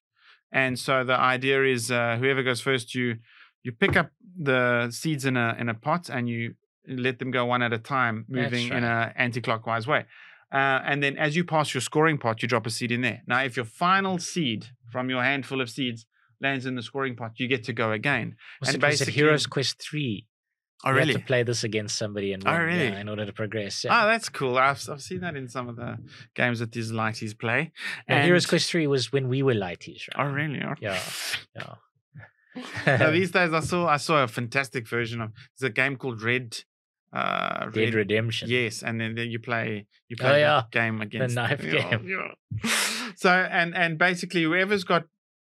And 0.52 0.78
so 0.78 1.02
the 1.04 1.18
idea 1.18 1.64
is 1.64 1.90
uh, 1.90 2.16
whoever 2.18 2.42
goes 2.42 2.60
first, 2.60 2.94
you 2.94 3.16
you 3.62 3.72
pick 3.72 3.96
up 3.96 4.10
the 4.40 4.90
seeds 4.90 5.24
in 5.24 5.36
a 5.36 5.56
in 5.58 5.68
a 5.68 5.74
pot 5.74 6.08
and 6.08 6.28
you 6.28 6.54
let 6.88 7.18
them 7.18 7.30
go 7.30 7.46
one 7.46 7.62
at 7.62 7.72
a 7.72 7.78
time, 7.78 8.24
moving 8.28 8.68
in 8.68 8.84
a 8.84 9.12
anti-clockwise 9.16 9.86
way. 9.86 10.04
Uh, 10.52 10.80
and 10.84 11.02
then 11.02 11.16
as 11.16 11.34
you 11.36 11.44
pass 11.44 11.72
your 11.72 11.80
scoring 11.80 12.18
pot, 12.18 12.42
you 12.42 12.48
drop 12.48 12.66
a 12.66 12.70
seed 12.70 12.92
in 12.92 13.00
there. 13.00 13.22
Now, 13.26 13.42
if 13.42 13.56
your 13.56 13.64
final 13.64 14.18
seed 14.18 14.66
from 14.90 15.08
your 15.08 15.22
handful 15.22 15.60
of 15.62 15.70
seeds 15.70 16.04
lands 16.42 16.66
in 16.66 16.74
the 16.74 16.82
scoring 16.82 17.16
pot, 17.16 17.32
you 17.36 17.48
get 17.48 17.64
to 17.64 17.72
go 17.72 17.92
again. 17.92 18.36
Was 18.60 18.68
and 18.70 18.76
it, 18.76 18.86
was 18.86 18.94
it 18.94 19.04
basically- 19.06 19.12
Heroes 19.14 19.46
Quest 19.46 19.80
3? 19.82 20.26
Oh, 20.84 20.90
really? 20.90 20.98
You 20.98 21.00
really? 21.06 21.12
had 21.12 21.20
to 21.20 21.26
play 21.26 21.42
this 21.44 21.62
against 21.62 21.96
somebody 21.96 22.32
and 22.32 22.42
Oh, 22.44 22.50
win, 22.58 22.68
yeah, 22.92 23.00
in 23.00 23.08
order 23.08 23.24
to 23.24 23.32
progress. 23.32 23.84
Oh, 23.88 24.06
that's 24.06 24.28
cool. 24.28 24.58
I've, 24.58 24.82
I've 24.90 25.00
seen 25.00 25.20
that 25.20 25.36
in 25.36 25.48
some 25.48 25.68
of 25.68 25.76
the 25.76 25.96
games 26.34 26.58
that 26.58 26.72
these 26.72 26.90
lighties 26.90 27.38
play. 27.38 27.70
And 28.08 28.24
Heroes 28.24 28.46
Quest 28.46 28.68
3 28.68 28.88
was 28.88 29.12
when 29.12 29.28
we 29.28 29.44
were 29.44 29.54
lighties, 29.54 30.02
right? 30.16 30.26
Oh, 30.26 30.32
really? 30.32 30.60
Okay. 30.62 30.86
Yeah. 30.86 30.98
Yeah. 32.54 32.96
now, 32.98 33.10
these 33.12 33.30
days, 33.30 33.52
I 33.52 33.60
saw 33.60 33.86
I 33.86 33.96
saw 33.96 34.22
a 34.24 34.28
fantastic 34.28 34.86
version 34.86 35.20
of 35.22 35.32
there's 35.58 35.70
a 35.70 35.72
game 35.72 35.96
called 35.96 36.20
Red. 36.22 36.58
Uh, 37.12 37.66
Dead 37.70 37.76
Red 37.76 37.94
Redemption. 37.94 38.48
Yes, 38.50 38.82
and 38.82 38.98
then, 39.00 39.14
then 39.14 39.30
you 39.30 39.38
play 39.38 39.86
you 40.08 40.16
Oh, 40.20 40.24
play 40.24 40.40
yeah. 40.40 40.56
that 40.62 40.70
game 40.70 41.00
against 41.02 41.34
the 41.34 41.42
knife 41.48 41.62
yeah, 41.64 41.90
game. 41.96 42.08
yeah. 42.08 42.70
So 43.16 43.30
and 43.30 43.74
and 43.74 43.98
basically 43.98 44.42
whoever's 44.44 44.84
got 44.84 45.04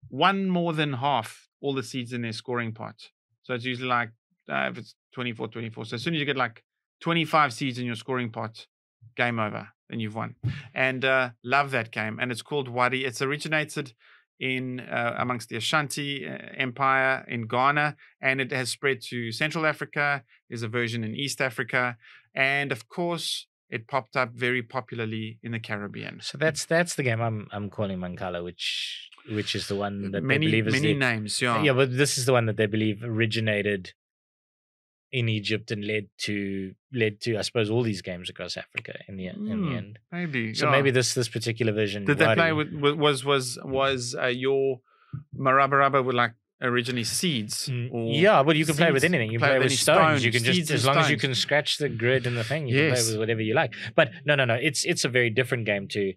one 0.10 0.48
more 0.48 0.74
than 0.74 0.94
half 0.94 1.48
all 1.62 1.74
the 1.74 1.84
seeds 1.84 2.14
in 2.14 2.22
their 2.22 2.34
scoring 2.34 2.74
pot. 2.74 2.96
So 3.44 3.54
it's 3.54 3.66
usually 3.66 3.88
like 3.88 4.10
uh, 4.52 4.70
if 4.72 4.78
it's 4.78 4.96
24 5.14 5.48
24. 5.48 5.86
So 5.86 5.96
as 5.96 6.04
soon 6.04 6.14
as 6.14 6.20
you 6.20 6.26
get 6.26 6.38
like 6.38 6.64
25 7.02 7.54
seeds 7.54 7.80
in 7.80 7.86
your 7.86 7.96
scoring 7.96 8.32
pot, 8.32 8.68
game 9.16 9.40
over. 9.40 9.70
Then 9.90 10.00
you've 10.00 10.16
won. 10.16 10.36
And 10.74 11.06
uh, 11.06 11.32
love 11.44 11.72
that 11.72 11.92
game. 11.92 12.18
And 12.20 12.32
it's 12.32 12.42
called 12.42 12.68
Wadi. 12.68 13.06
It's 13.06 13.22
originated 13.22 13.94
in 14.40 14.80
uh, 14.80 15.16
amongst 15.18 15.50
the 15.50 15.56
Ashanti 15.56 16.28
uh, 16.28 16.38
Empire 16.58 17.24
in 17.28 17.48
Ghana, 17.48 17.96
and 18.22 18.42
it 18.42 18.52
has 18.52 18.70
spread 18.70 19.02
to 19.10 19.32
Central 19.32 19.66
Africa. 19.66 20.24
There's 20.50 20.64
a 20.64 20.68
version 20.68 21.04
in 21.04 21.16
East 21.16 21.40
Africa, 21.40 21.98
and 22.36 22.72
of 22.72 22.90
course, 22.90 23.48
it 23.70 23.88
popped 23.88 24.16
up 24.16 24.32
very 24.34 24.62
popularly 24.62 25.40
in 25.44 25.52
the 25.54 25.60
Caribbean. 25.60 26.20
So 26.22 26.38
that's 26.38 26.66
that's 26.66 26.96
the 26.96 27.04
game 27.04 27.22
I'm 27.22 27.48
I'm 27.52 27.70
calling 27.70 27.98
Mancala, 28.00 28.44
which 28.44 29.10
which 29.32 29.56
is 29.56 29.68
the 29.68 29.76
one 29.76 30.12
that 30.12 30.24
many 30.24 30.46
they 30.46 30.52
believe 30.62 30.68
is 30.68 30.74
many 30.74 30.94
the, 30.94 31.00
names, 31.00 31.42
yeah. 31.42 31.62
yeah, 31.64 31.74
but 31.74 31.96
this 31.98 32.18
is 32.18 32.26
the 32.26 32.34
one 32.34 32.46
that 32.46 32.58
they 32.58 32.68
believe 32.68 33.04
originated 33.04 33.94
in 35.12 35.30
Egypt 35.30 35.72
and 35.72 35.86
led 35.86 36.08
to 36.18 36.74
led 36.94 37.22
to 37.22 37.38
I 37.38 37.42
suppose 37.42 37.70
all 37.70 37.84
these 37.84 38.02
games 38.02 38.30
across 38.30 38.58
Africa 38.58 38.94
in 39.08 39.16
the 39.18 39.28
in 39.28 39.46
the 39.46 39.52
Mm, 39.56 39.78
end. 39.78 40.00
maybe. 40.12 40.54
So 40.54 40.66
yeah. 40.66 40.72
maybe 40.72 40.92
this 40.92 41.14
this 41.14 41.30
particular 41.30 41.72
version 41.74 42.06
did 42.06 42.18
they 42.18 42.34
play 42.36 42.52
with 42.54 42.72
was 42.74 43.24
was 43.26 43.58
was 43.64 44.16
uh, 44.22 44.28
your 44.28 44.82
Morabaraba 45.38 46.04
with 46.04 46.16
like 46.16 46.34
originally 46.62 47.04
seeds? 47.04 47.68
Mm, 47.70 47.94
or 47.94 48.12
Yeah, 48.12 48.42
well, 48.42 48.56
you 48.56 48.66
can 48.66 48.76
play 48.76 48.92
with 48.92 49.02
seeds? 49.02 49.14
anything. 49.14 49.32
You 49.32 49.40
Play 49.40 49.50
play, 49.50 49.58
with 49.60 49.66
with 49.66 49.72
any 49.72 49.78
stones. 49.78 50.26
You 50.26 50.32
can 50.32 50.44
just, 50.44 50.72
as 50.72 50.86
long 50.86 50.98
as 50.98 51.10
you 51.10 51.18
can 51.18 51.36
scratch 51.36 51.78
the 51.78 51.90
grid 51.90 52.26
and 52.28 52.38
the 52.38 52.44
thing, 52.44 52.68
you 52.68 52.76
can 52.76 52.94
play 52.94 53.12
with 53.12 53.20
whatever 53.20 53.42
you 53.42 53.54
like. 53.54 53.74
But 53.96 54.12
no, 54.26 54.36
no, 54.36 54.46
no. 54.46 54.56
It's 54.56 54.86
it's 54.86 55.04
a 55.06 55.10
very 55.10 55.30
different 55.30 55.66
game 55.66 55.88
to 55.90 56.14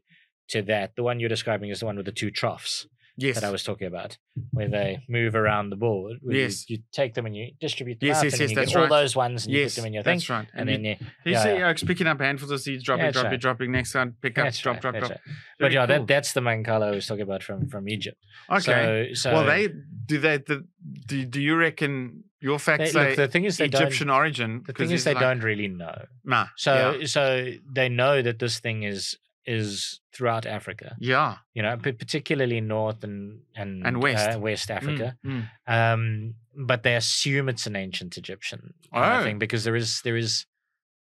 to 0.50 0.62
that. 0.62 0.96
The 0.96 1.02
one 1.02 1.20
you're 1.20 1.28
describing 1.28 1.70
is 1.70 1.80
the 1.80 1.86
one 1.86 1.96
with 1.96 2.06
the 2.06 2.12
two 2.12 2.30
troughs 2.30 2.86
Yes. 3.20 3.34
that 3.34 3.42
I 3.44 3.50
was 3.50 3.64
talking 3.64 3.88
about, 3.88 4.16
where 4.52 4.68
they 4.68 5.00
move 5.08 5.34
around 5.34 5.70
the 5.70 5.76
board. 5.76 6.18
where 6.22 6.36
you- 6.36 6.42
Yes. 6.42 6.70
You, 6.70 6.78
take 6.92 7.14
them 7.14 7.26
and 7.26 7.34
you 7.36 7.50
distribute 7.60 7.98
them 7.98 8.06
Yes, 8.06 8.18
out, 8.18 8.24
yes, 8.24 8.32
and 8.34 8.40
yes, 8.42 8.50
you 8.50 8.56
that's 8.56 8.68
get 8.70 8.76
all 8.76 8.82
right. 8.84 8.88
those 8.90 9.16
ones 9.16 9.44
and 9.44 9.54
you 9.54 9.64
put 9.64 9.72
them 9.74 9.86
in 9.86 9.92
your 9.94 10.02
thing. 10.04 10.18
that's 10.18 10.30
right. 10.30 10.46
And, 10.54 10.68
you, 10.70 10.76
then 10.76 10.84
you, 10.84 10.96
you 11.26 11.32
yeah, 11.32 11.42
see, 11.42 11.54
yeah. 11.58 11.66
uh, 11.66 11.70
it's 11.72 11.82
picking 11.82 12.06
up 12.06 12.20
handfuls 12.20 12.50
of 12.52 12.60
seeds, 12.60 12.84
dropping, 12.84 13.06
That's 13.06 13.14
dropping, 13.14 13.30
right. 13.32 13.40
dropping. 13.40 13.72
Next 13.72 13.94
one, 13.94 14.14
pick 14.22 14.38
up, 14.38 14.44
that's 14.44 14.58
drop, 14.60 14.74
right, 14.76 14.82
drop, 14.82 14.94
that's 14.94 15.08
drop. 15.08 15.20
right. 15.26 15.36
But 15.58 15.72
yeah, 15.72 15.86
cool. 15.86 15.98
that, 15.98 16.06
that's 16.06 16.32
the 16.32 16.40
mancala 16.40 16.84
I 16.86 16.90
was 16.92 17.06
talking 17.06 17.22
about 17.22 17.42
from 17.42 17.68
from 17.68 17.88
Egypt. 17.88 18.18
okay. 18.50 19.10
So, 19.14 19.30
so 19.30 19.32
well, 19.34 19.44
they 19.46 19.68
do 20.06 20.18
they 20.18 20.36
the, 20.38 20.64
do, 21.06 21.24
do 21.24 21.40
you 21.40 21.56
reckon 21.56 22.24
your 22.40 22.60
facts 22.60 22.92
they- 22.92 22.98
look, 23.00 23.08
say 23.16 23.16
the 23.16 23.28
thing 23.28 23.44
is 23.44 23.56
they 23.56 23.64
Egyptian 23.64 24.10
origin? 24.10 24.62
The 24.64 24.72
thing 24.72 24.90
is 24.92 25.02
they 25.02 25.14
like- 25.14 25.20
don't 25.22 25.40
really 25.40 25.66
know. 25.66 26.04
Nah. 26.24 26.46
So 26.56 26.96
yeah. 27.00 27.06
so 27.06 27.52
they 27.68 27.88
know 27.88 28.22
that 28.22 28.38
this 28.38 28.60
thing 28.60 28.84
is 28.84 29.18
is 29.48 30.00
throughout 30.14 30.44
Africa. 30.46 30.88
yeah. 31.00 31.36
You 31.54 31.62
know, 31.62 31.76
particularly 31.76 32.60
North 32.60 33.02
and 33.08 33.40
and 33.60 33.86
And 33.86 34.02
West. 34.02 34.28
uh, 34.36 34.38
West 34.38 34.70
Africa. 34.70 35.16
Mm, 35.24 35.44
mm. 35.68 35.74
Um, 35.76 36.34
but 36.70 36.82
they 36.82 36.94
assume 36.96 37.48
it's 37.48 37.66
an 37.66 37.76
ancient 37.76 38.16
Egyptian 38.22 38.74
Oh. 38.92 39.22
thing 39.24 39.38
because 39.38 39.62
there 39.64 39.76
is 39.76 40.02
there 40.02 40.16
is 40.24 40.46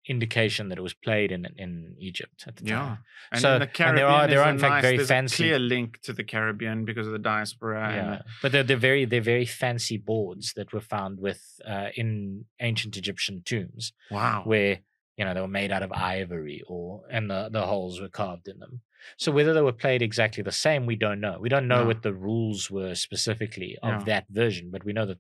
indication 0.08 0.70
that 0.70 0.80
it 0.80 0.82
was 0.82 0.96
played 0.96 1.32
in 1.32 1.46
in 1.58 1.96
Egypt 2.00 2.46
at 2.48 2.56
the 2.56 2.66
Yeah. 2.66 2.80
time. 2.80 2.98
And 3.32 3.42
So- 3.42 3.54
in 3.54 3.60
the 3.60 3.66
and 3.68 3.70
there 3.70 4.08
Caribbean, 4.08 4.08
are- 4.12 4.28
there 4.28 4.40
is 4.40 4.46
are 4.46 4.50
a 4.50 4.54
in 4.54 4.60
fact 4.60 4.72
nice, 4.78 4.82
very 4.82 4.98
there's 4.98 5.08
fancy- 5.08 5.44
a 5.44 5.48
clear 5.48 5.60
link 5.60 6.02
to 6.02 6.14
the 6.14 6.24
Caribbean 6.24 6.86
because 6.86 7.06
of 7.06 7.14
the 7.14 7.20
diaspora. 7.34 7.82
Yeah, 7.96 8.10
the- 8.18 8.26
but 8.42 8.52
they're, 8.52 8.64
they're 8.64 8.78
very 8.90 9.06
they're 9.06 9.22
very 9.36 9.46
fancy 9.46 9.98
boards 9.98 10.54
that 10.56 10.74
were 10.74 10.82
found 10.96 11.20
with 11.20 11.42
uh, 11.74 11.90
in 11.96 12.46
ancient 12.60 12.98
Egyptian 12.98 13.44
tombs 13.46 13.94
wow. 14.10 14.42
where 14.52 14.80
you 15.22 15.26
know 15.26 15.34
they 15.36 15.46
were 15.48 15.60
made 15.62 15.72
out 15.72 15.84
of 15.88 15.92
ivory 15.92 16.60
or 16.74 17.04
and 17.16 17.30
the 17.30 17.42
the 17.58 17.66
holes 17.72 18.02
were 18.02 18.10
carved 18.22 18.48
in 18.48 18.58
them. 18.60 18.82
So 19.18 19.32
whether 19.32 19.54
they 19.54 19.62
were 19.70 19.82
played 19.86 20.02
exactly 20.02 20.44
the 20.44 20.52
same, 20.68 20.86
we 20.86 20.96
don't 21.06 21.22
know. 21.26 21.36
We 21.40 21.50
don't 21.54 21.68
know 21.74 21.82
No. 21.84 21.90
what 21.90 22.02
the 22.04 22.14
rules 22.30 22.62
were 22.78 22.96
specifically 22.96 23.72
of 23.84 23.94
Yeah. 23.94 24.04
that 24.12 24.26
version, 24.42 24.66
but 24.74 24.84
we 24.88 24.94
know 24.98 25.06
that 25.12 25.20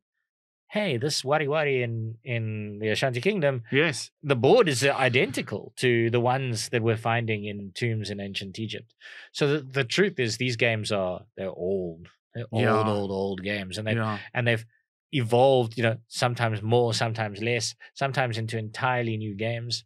hey, 0.75 0.91
this 0.97 1.17
wari 1.29 1.47
wari 1.53 1.83
in 1.83 1.93
in 2.23 2.43
the 2.81 2.89
Ashanti 2.95 3.21
Kingdom, 3.21 3.55
Yes. 3.71 4.09
the 4.23 4.37
board 4.47 4.65
is 4.73 4.83
uh, 4.83 4.91
identical 5.09 5.63
to 5.83 6.09
the 6.15 6.23
ones 6.33 6.69
that 6.69 6.81
we're 6.81 7.03
finding 7.11 7.41
in 7.51 7.71
tombs 7.81 8.09
in 8.09 8.19
ancient 8.21 8.57
Egypt. 8.65 8.89
So 9.33 9.43
the, 9.53 9.59
the 9.79 9.83
truth 9.83 10.17
is, 10.25 10.37
these 10.37 10.55
games 10.67 10.91
are 10.91 11.17
they're 11.37 11.57
old, 11.71 12.03
they're 12.33 12.51
old, 12.51 12.63
Yeah. 12.63 12.87
old, 12.97 13.11
old 13.11 13.39
games, 13.43 13.77
and 13.77 13.85
they 13.87 13.95
Yeah. 13.95 14.19
and 14.35 14.47
they've 14.47 14.65
evolved. 15.11 15.77
You 15.77 15.83
know, 15.83 15.97
sometimes 16.07 16.61
more, 16.61 16.93
sometimes 16.93 17.41
less, 17.41 17.75
sometimes 17.93 18.37
into 18.37 18.57
entirely 18.57 19.17
new 19.17 19.35
games. 19.35 19.83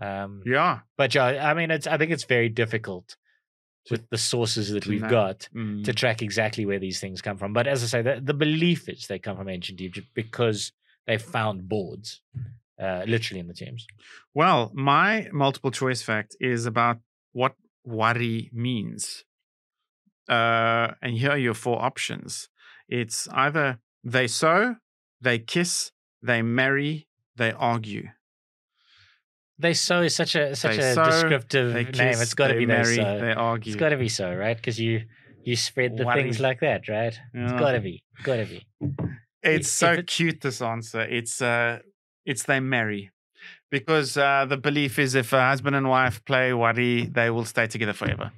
Um, 0.00 0.42
Yeah. 0.46 0.80
but 0.96 1.14
yeah, 1.14 1.50
I 1.50 1.54
mean, 1.54 1.70
it's 1.70 1.86
I 1.86 1.98
think 1.98 2.12
it's 2.12 2.24
very 2.24 2.48
difficult 2.48 3.16
with 3.90 4.08
the 4.10 4.18
sources 4.18 4.70
that 4.70 4.86
we've 4.86 5.08
got 5.08 5.48
Mm. 5.54 5.82
to 5.84 5.92
track 5.92 6.20
exactly 6.22 6.66
where 6.66 6.78
these 6.78 7.00
things 7.00 7.22
come 7.22 7.38
from. 7.38 7.52
But 7.52 7.66
as 7.66 7.82
I 7.82 7.86
say, 7.86 8.02
the, 8.02 8.20
the 8.22 8.34
belief 8.34 8.88
is 8.88 9.06
they 9.06 9.18
come 9.18 9.36
from 9.36 9.48
ancient 9.48 9.80
Egypt 9.80 10.08
because 10.14 10.72
they 11.06 11.16
found 11.18 11.68
boards, 11.68 12.20
uh, 12.78 13.04
literally 13.06 13.40
in 13.40 13.48
the 13.48 13.54
tombs. 13.54 13.86
Well, 14.34 14.70
my 14.74 15.28
multiple 15.32 15.70
choice 15.70 16.02
fact 16.02 16.36
is 16.38 16.66
about 16.66 16.98
what 17.32 17.54
wari 17.84 18.50
means. 18.52 19.24
Uh, 20.28 20.92
and 21.00 21.16
here 21.16 21.30
are 21.30 21.38
your 21.38 21.54
four 21.54 21.80
options. 21.82 22.50
It's 22.88 23.26
either 23.32 23.78
they 24.04 24.26
sow, 24.26 24.76
they 25.20 25.38
kiss, 25.38 25.92
they 26.22 26.42
marry, 26.42 27.08
they 27.36 27.52
argue. 27.52 28.08
They 29.58 29.74
so 29.74 30.02
is 30.02 30.14
such 30.14 30.36
a 30.36 30.54
such 30.54 30.76
They 30.76 30.90
a 30.92 30.94
sow, 30.94 31.04
descriptive 31.04 31.74
name. 31.74 31.86
kiss, 31.92 32.22
It's 32.22 32.34
got 32.34 32.48
to 32.48 32.54
be 32.54 32.66
marry, 32.66 32.96
they 32.96 33.02
so. 33.02 33.18
they 33.20 33.32
argue. 33.32 33.72
It's 33.72 33.80
got 33.80 33.88
to 33.88 33.96
be 33.96 34.08
so, 34.08 34.32
right? 34.34 34.56
Because 34.56 34.78
you 34.78 35.02
you 35.44 35.56
spread 35.56 35.96
the 35.96 36.04
things 36.12 36.38
Worry. 36.38 36.48
like 36.48 36.60
that, 36.60 36.88
right? 36.88 37.18
It's 37.34 37.52
got 37.52 37.72
to 37.72 37.80
be, 37.80 38.02
got 38.22 38.36
to 38.36 38.44
be. 38.46 38.66
It's 39.42 39.66
if 39.68 39.72
so 39.72 39.92
it- 39.94 40.06
cute. 40.06 40.40
This 40.42 40.62
answer. 40.62 41.00
It's 41.00 41.42
uh, 41.42 41.80
it's 42.24 42.44
they 42.44 42.60
marry, 42.60 43.10
because 43.70 44.16
uh, 44.16 44.46
the 44.48 44.56
belief 44.56 44.98
is 44.98 45.14
if 45.16 45.32
a 45.32 45.40
husband 45.40 45.74
and 45.74 45.88
wife 45.88 46.24
play 46.24 46.52
wari, 46.52 47.06
they 47.06 47.28
will 47.30 47.44
stay 47.44 47.66
together 47.66 47.92
forever. 47.94 48.30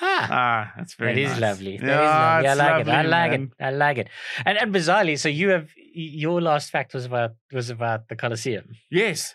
Ha! 0.00 0.28
Ah, 0.30 0.72
that's 0.76 0.94
very. 0.94 1.14
That 1.14 1.20
is 1.20 1.30
nice. 1.32 1.40
lovely. 1.40 1.76
That 1.76 1.84
is 1.84 2.44
Yeah, 2.44 2.54
lovely. 2.54 2.54
I 2.54 2.54
like 2.54 2.86
it. 2.86 2.88
I 2.88 3.02
like 3.02 3.30
man. 3.32 3.42
it. 3.58 3.64
I 3.64 3.70
like 3.70 3.98
it. 3.98 4.08
And 4.46 4.58
and 4.58 4.74
bizarrely, 4.74 5.18
so 5.18 5.28
you 5.28 5.48
have 5.50 5.68
your 5.94 6.40
last 6.40 6.70
fact 6.70 6.94
was 6.94 7.04
about 7.04 7.32
was 7.52 7.68
about 7.70 8.08
the 8.08 8.16
Colosseum, 8.16 8.66
Yes. 8.90 9.34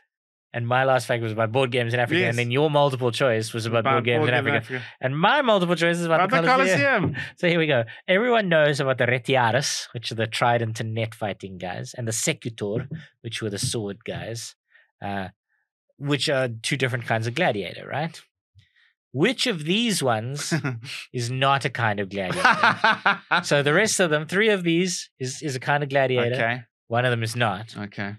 and 0.53 0.67
my 0.67 0.83
last 0.85 1.05
fact 1.05 1.21
was 1.21 1.31
about 1.31 1.51
board 1.51 1.69
games 1.71 1.93
in 1.93 1.99
Africa, 1.99 2.19
Yes. 2.21 2.29
and 2.31 2.39
then 2.39 2.49
your 2.51 2.69
multiple 2.71 3.11
choice 3.11 3.53
was 3.53 3.65
about, 3.67 3.83
board 3.83 4.05
games 4.05 4.27
in 4.27 4.33
Africa, 4.33 4.81
and 4.99 5.15
my 5.17 5.41
multiple 5.43 5.75
choice 5.75 5.97
is 5.99 6.05
about, 6.05 6.21
About 6.21 6.31
the 6.37 6.41
the 6.41 6.47
Colosseum. 6.53 7.01
Colosseum. 7.13 7.15
So 7.39 7.47
here 7.47 7.59
we 7.59 7.67
go. 7.67 7.83
Everyone 8.07 8.49
knows 8.49 8.79
about 8.79 8.97
the 8.97 9.05
retiaris, 9.05 9.87
which 9.93 10.11
are 10.11 10.15
the 10.15 10.25
trident 10.39 10.79
and 10.79 10.93
net 10.95 11.13
fighting 11.13 11.59
guys, 11.59 11.93
and 11.95 12.07
the 12.07 12.11
secutor, 12.29 12.87
which 13.21 13.41
were 13.41 13.51
the 13.51 13.59
sword 13.59 14.03
guys, 14.03 14.55
uh, 15.05 15.27
which 15.99 16.29
are 16.29 16.47
two 16.67 16.77
different 16.77 17.05
kinds 17.05 17.27
of 17.27 17.35
gladiator, 17.35 17.85
right? 17.87 18.19
Which 19.13 19.47
of 19.47 19.63
these 19.65 20.03
ones 20.03 20.53
is 21.13 21.31
not 21.31 21.65
a 21.65 21.69
kind 21.69 21.99
of 21.99 22.09
gladiator? 22.09 23.21
so 23.43 23.63
the 23.63 23.73
rest 23.73 23.99
of 23.99 24.09
them, 24.09 24.27
three 24.27 24.49
of 24.49 24.63
these 24.63 25.09
is, 25.19 25.41
is 25.41 25.55
a 25.55 25.59
kind 25.59 25.81
of 25.83 25.89
gladiator. 25.89 26.35
okay. 26.35 26.61
One 26.87 27.03
of 27.05 27.11
them 27.11 27.23
is 27.23 27.35
not. 27.35 27.75
Okay. 27.77 28.15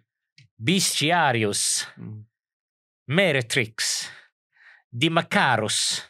Bestiarius, 0.62 1.86
Mm. 2.01 2.24
Meretrix, 3.10 4.09
Dimachaerus, 4.97 6.02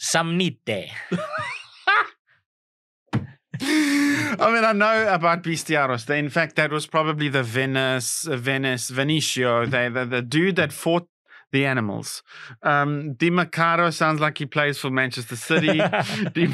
Samnite. 0.00 0.90
I 3.64 4.50
mean, 4.52 4.64
I 4.64 4.72
know 4.72 5.12
about 5.12 5.42
Bestiaros. 5.42 6.08
In 6.10 6.30
fact, 6.30 6.56
that 6.56 6.70
was 6.72 6.86
probably 6.86 7.28
the 7.28 7.42
Venice, 7.42 8.26
uh, 8.26 8.36
Venice, 8.36 8.90
Venicio, 8.90 9.70
the, 9.70 9.90
the, 10.00 10.06
the 10.06 10.22
dude 10.22 10.56
that 10.56 10.72
fought 10.72 11.06
the 11.52 11.66
animals. 11.66 12.22
Um, 12.62 13.14
Di 13.14 13.30
Macaro 13.30 13.92
sounds 13.92 14.20
like 14.20 14.38
he 14.38 14.46
plays 14.46 14.78
for 14.78 14.90
Manchester 14.90 15.36
City. 15.36 15.66
Di- 16.32 16.46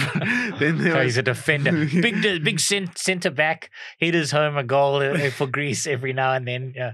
then 0.59 0.79
there 0.79 0.93
So 0.93 0.97
was, 0.99 1.05
he's 1.05 1.17
a 1.19 1.23
defender, 1.23 1.73
big 2.03 2.21
big 2.45 2.61
centre 2.61 3.31
back. 3.31 3.71
He 3.99 4.11
does 4.11 4.31
home 4.31 4.57
a 4.57 4.65
goal 4.65 4.97
uh, 4.97 5.31
for 5.31 5.47
Greece 5.47 5.87
every 5.87 6.13
now 6.13 6.33
and 6.33 6.47
then. 6.47 6.73
Yeah. 6.77 6.93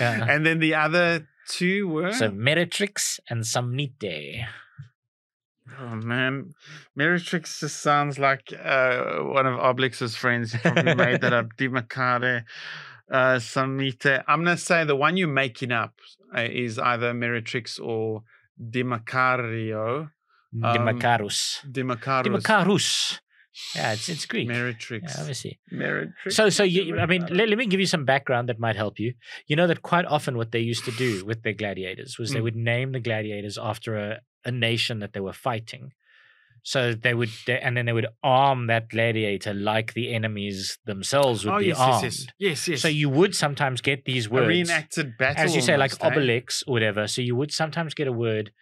Yeah. 0.00 0.24
and 0.28 0.46
then 0.46 0.58
the 0.60 0.74
other 0.74 1.28
two 1.48 1.88
were. 1.88 2.12
So 2.12 2.30
Meretrix 2.30 3.20
and 3.28 3.42
Samnite. 3.44 4.46
Oh 5.80 5.94
man, 5.96 6.54
Meretrix 6.98 7.58
just 7.60 7.80
sounds 7.82 8.18
like 8.18 8.52
uh, 8.52 9.18
one 9.20 9.46
of 9.46 9.58
Obelix's 9.58 10.14
friends. 10.16 10.52
He 10.52 10.58
probably 10.58 10.94
made 10.94 11.20
that 11.22 11.32
up. 11.32 11.56
Di 11.56 11.68
Macare, 11.68 12.44
uh, 13.10 13.38
Samite. 13.38 14.22
I'm 14.28 14.44
gonna 14.44 14.56
say 14.56 14.84
the 14.84 14.96
one 14.96 15.16
you're 15.16 15.28
making 15.28 15.72
up 15.72 15.94
uh, 16.20 16.21
is 16.40 16.78
either 16.78 17.12
Meretrix 17.12 17.80
or 17.80 18.22
Di 18.58 18.82
Macario. 18.82 20.10
Um, 20.54 20.62
Dimachaerus. 20.76 21.60
Di 21.70 21.82
Macarus. 21.82 22.26
Dimachaerus. 22.44 23.18
Yeah, 23.76 23.92
it's 23.92 24.08
it's 24.08 24.24
Greek. 24.26 24.48
Meretrix. 24.48 25.02
Yeah, 25.08 25.20
obviously. 25.20 25.60
Meretrix. 25.72 26.32
So, 26.32 26.48
so 26.48 26.62
you, 26.62 26.98
I 26.98 27.04
mean, 27.06 27.26
let, 27.30 27.48
let 27.50 27.58
me 27.58 27.66
give 27.66 27.80
you 27.80 27.86
some 27.86 28.04
background 28.06 28.48
that 28.48 28.58
might 28.58 28.76
help 28.76 28.98
you. 28.98 29.12
You 29.46 29.56
know 29.56 29.66
that 29.66 29.82
quite 29.82 30.06
often 30.06 30.36
what 30.38 30.52
they 30.52 30.60
used 30.60 30.84
to 30.86 30.90
do 30.92 31.24
with 31.24 31.42
their 31.42 31.52
gladiators 31.52 32.18
was 32.18 32.30
they 32.32 32.40
Mm. 32.40 32.44
would 32.44 32.56
name 32.56 32.92
the 32.92 33.00
gladiators 33.00 33.58
after 33.58 33.96
a, 33.96 34.20
a 34.44 34.50
nation 34.50 35.00
that 35.00 35.12
they 35.12 35.20
were 35.20 35.34
fighting. 35.34 35.92
So 36.64 36.94
they 36.94 37.12
would, 37.12 37.30
they, 37.46 37.58
and 37.58 37.76
then 37.76 37.86
they 37.86 37.92
would 37.92 38.06
arm 38.22 38.68
that 38.68 38.88
gladiator 38.88 39.52
like 39.52 39.94
the 39.94 40.14
enemies 40.14 40.78
themselves 40.84 41.44
would 41.44 41.54
oh 41.54 41.58
be 41.58 41.66
yes, 41.66 41.78
armed. 41.78 42.04
yes, 42.04 42.18
yes, 42.20 42.28
yes, 42.38 42.68
yes. 42.68 42.80
So 42.82 42.88
you 42.88 43.08
would 43.08 43.34
sometimes 43.34 43.80
get 43.80 44.04
these 44.04 44.26
a 44.28 44.30
words, 44.30 44.46
reenacted 44.48 45.18
battle, 45.18 45.42
as 45.44 45.56
you 45.56 45.60
say, 45.60 45.76
like 45.76 45.92
almost, 46.00 46.18
eh? 46.18 46.20
Obelix 46.20 46.62
or 46.68 46.72
whatever. 46.72 47.08
So 47.08 47.20
you 47.20 47.34
would 47.34 47.52
sometimes 47.52 47.94
get 47.94 48.06
a 48.06 48.12
word 48.12 48.52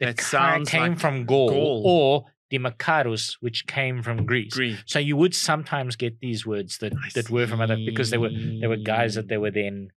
that, 0.00 0.16
That 0.16 0.20
sounds 0.24 0.68
came 0.68 0.92
like 0.94 0.98
from 0.98 1.26
Gaul, 1.26 1.48
Gaul. 1.50 1.82
or 1.86 2.24
Dimachaerus, 2.52 3.36
which 3.40 3.66
came 3.68 4.02
from 4.02 4.26
Greece. 4.26 4.52
Greek. 4.54 4.78
So 4.86 4.98
you 4.98 5.16
would 5.16 5.34
sometimes 5.34 5.94
get 5.94 6.18
these 6.20 6.44
words 6.44 6.78
that, 6.78 6.92
I 6.92 7.08
that 7.14 7.30
were 7.30 7.46
from 7.46 7.60
other 7.60 7.76
because 7.76 8.10
they 8.10 8.18
were 8.18 8.30
they 8.30 8.66
were 8.66 8.76
guys 8.76 9.14
that 9.14 9.28
they 9.28 9.36
were 9.38 9.52
then 9.52 9.90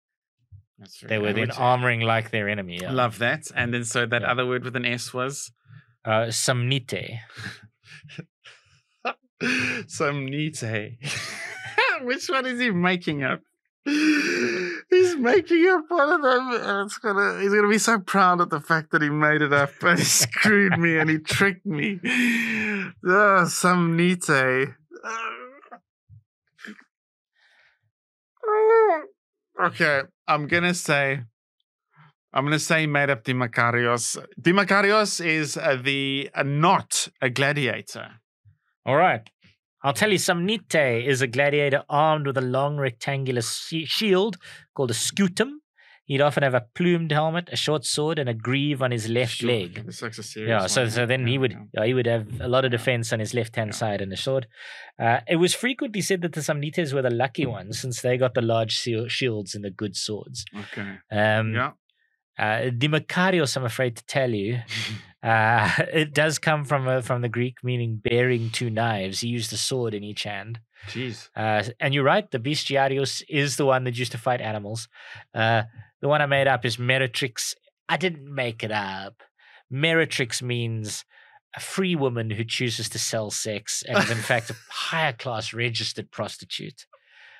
they 1.02 1.18
were 1.18 1.32
then 1.32 1.48
armoring 1.50 2.02
like 2.02 2.30
their 2.30 2.48
enemy. 2.48 2.78
Yeah. 2.82 2.90
Love 2.92 3.18
that. 3.18 3.44
And 3.54 3.72
then 3.72 3.84
so 3.84 4.06
that 4.06 4.22
Yeah. 4.22 4.30
other 4.30 4.44
word 4.46 4.64
with 4.64 4.74
an 4.76 4.84
S 4.84 5.14
was 5.14 5.52
uh, 6.04 6.26
Samnite. 6.30 7.20
Samnite. 9.86 10.98
Which 12.02 12.28
one 12.28 12.46
is 12.46 12.60
he 12.60 12.70
making 12.70 13.22
up? 13.22 13.40
He's 13.86 15.16
making 15.16 15.68
up 15.68 15.84
one 15.88 16.12
of 16.12 16.22
them. 16.22 16.50
and 16.52 16.86
It's 16.86 16.98
gonna, 16.98 17.40
he's 17.40 17.52
gonna 17.52 17.68
be 17.68 17.78
so 17.78 17.98
proud 17.98 18.40
of 18.40 18.50
the 18.50 18.60
fact 18.60 18.92
that 18.92 19.02
he 19.02 19.10
made 19.10 19.42
it 19.42 19.52
up, 19.52 19.70
but 19.80 19.98
he 19.98 20.04
screwed 20.24 20.78
me 20.78 20.98
and 20.98 21.10
he 21.10 21.18
tricked 21.18 21.66
me. 21.66 22.00
Oh, 22.04 23.44
Samnite. 23.46 24.74
Okay, 29.62 30.02
I'm 30.26 30.46
gonna 30.48 30.74
say 30.74 31.22
I'm 32.34 32.44
going 32.44 32.52
to 32.52 32.58
say 32.58 32.86
made 32.86 33.10
up 33.10 33.22
Demakarios. 33.24 34.18
Demakarios 34.40 35.24
is 35.24 35.56
uh, 35.56 35.78
the 35.80 36.30
uh, 36.34 36.42
not 36.42 37.08
a 37.22 37.30
gladiator. 37.30 38.08
All 38.84 38.96
right. 38.96 39.22
I'll 39.84 39.92
tell 39.92 40.10
you, 40.10 40.18
Samnite 40.18 41.06
is 41.06 41.22
a 41.22 41.26
gladiator 41.28 41.84
armed 41.88 42.26
with 42.26 42.36
a 42.36 42.40
long 42.42 42.76
rectangular 42.76 43.42
shield 43.42 44.36
called 44.74 44.90
a 44.90 44.94
scutum. 44.94 45.58
He'd 46.06 46.20
often 46.20 46.42
have 46.42 46.54
a 46.54 46.66
plumed 46.74 47.12
helmet, 47.12 47.48
a 47.52 47.56
short 47.56 47.86
sword, 47.86 48.18
and 48.18 48.28
a 48.28 48.34
greave 48.34 48.82
on 48.82 48.90
his 48.90 49.08
left 49.08 49.36
Sure, 49.36 49.48
leg. 49.50 49.86
This 49.86 50.02
looks 50.02 50.18
a 50.18 50.22
serious 50.22 50.50
Yeah, 50.50 50.66
so 50.66 50.82
one, 50.82 50.90
so 50.90 51.06
then 51.06 51.26
he 51.26 51.38
would 51.38 51.52
yeah. 51.52 51.58
yeah, 51.74 51.84
he 51.86 51.94
would 51.94 52.04
have 52.06 52.26
a 52.40 52.48
lot 52.48 52.64
of 52.66 52.72
defense 52.72 53.10
on 53.12 53.20
his 53.20 53.32
left 53.32 53.56
hand 53.56 53.68
Yeah. 53.68 53.76
side 53.76 54.00
and 54.02 54.12
a 54.12 54.16
sword. 54.16 54.46
Uh, 54.98 55.20
it 55.28 55.36
was 55.36 55.54
frequently 55.54 56.02
said 56.02 56.20
that 56.22 56.32
the 56.32 56.40
Samnites 56.42 56.92
were 56.92 57.00
the 57.00 57.08
lucky 57.10 57.46
ones 57.46 57.78
since 57.78 58.02
they 58.02 58.18
got 58.18 58.34
the 58.34 58.42
large 58.42 58.72
shields 59.08 59.54
and 59.54 59.64
the 59.64 59.70
good 59.70 59.96
swords. 59.96 60.44
Okay. 60.54 60.98
Um, 61.10 61.54
Yeah. 61.54 61.70
Uh, 62.38 62.70
Demakarios, 62.70 63.56
I'm 63.56 63.64
afraid 63.64 63.96
to 63.96 64.04
tell 64.06 64.30
you, 64.30 64.60
uh, 65.22 65.70
it 65.92 66.12
does 66.14 66.38
come 66.38 66.64
from 66.64 66.88
a, 66.88 67.02
from 67.02 67.22
the 67.22 67.28
Greek 67.28 67.56
meaning 67.62 67.96
bearing 68.02 68.50
two 68.50 68.70
knives. 68.70 69.20
He 69.20 69.28
used 69.28 69.52
a 69.52 69.56
sword 69.56 69.94
in 69.94 70.02
each 70.04 70.24
hand. 70.24 70.60
Jeez. 70.88 71.28
Uh, 71.34 71.62
and 71.80 71.94
you're 71.94 72.04
right, 72.04 72.30
the 72.30 72.38
bestiarius 72.38 73.22
is 73.28 73.56
the 73.56 73.64
one 73.66 73.84
that 73.84 73.96
used 73.98 74.12
to 74.12 74.18
fight 74.18 74.40
animals. 74.40 74.88
Uh, 75.34 75.62
the 76.00 76.08
one 76.08 76.20
I 76.20 76.26
made 76.26 76.46
up 76.46 76.64
is 76.64 76.76
Meretrix. 76.76 77.54
I 77.88 77.96
didn't 77.96 78.32
make 78.32 78.62
it 78.62 78.70
up. 78.72 79.22
Meretrix 79.72 80.42
means 80.42 81.04
a 81.56 81.60
free 81.60 81.94
woman 81.96 82.30
who 82.30 82.44
chooses 82.44 82.88
to 82.90 82.98
sell 82.98 83.30
sex 83.30 83.82
and 83.88 83.96
is 83.98 84.10
in 84.10 84.18
fact 84.18 84.50
a 84.50 84.56
higher 84.70 85.12
class 85.12 85.54
registered 85.54 86.10
prostitute. 86.10 86.86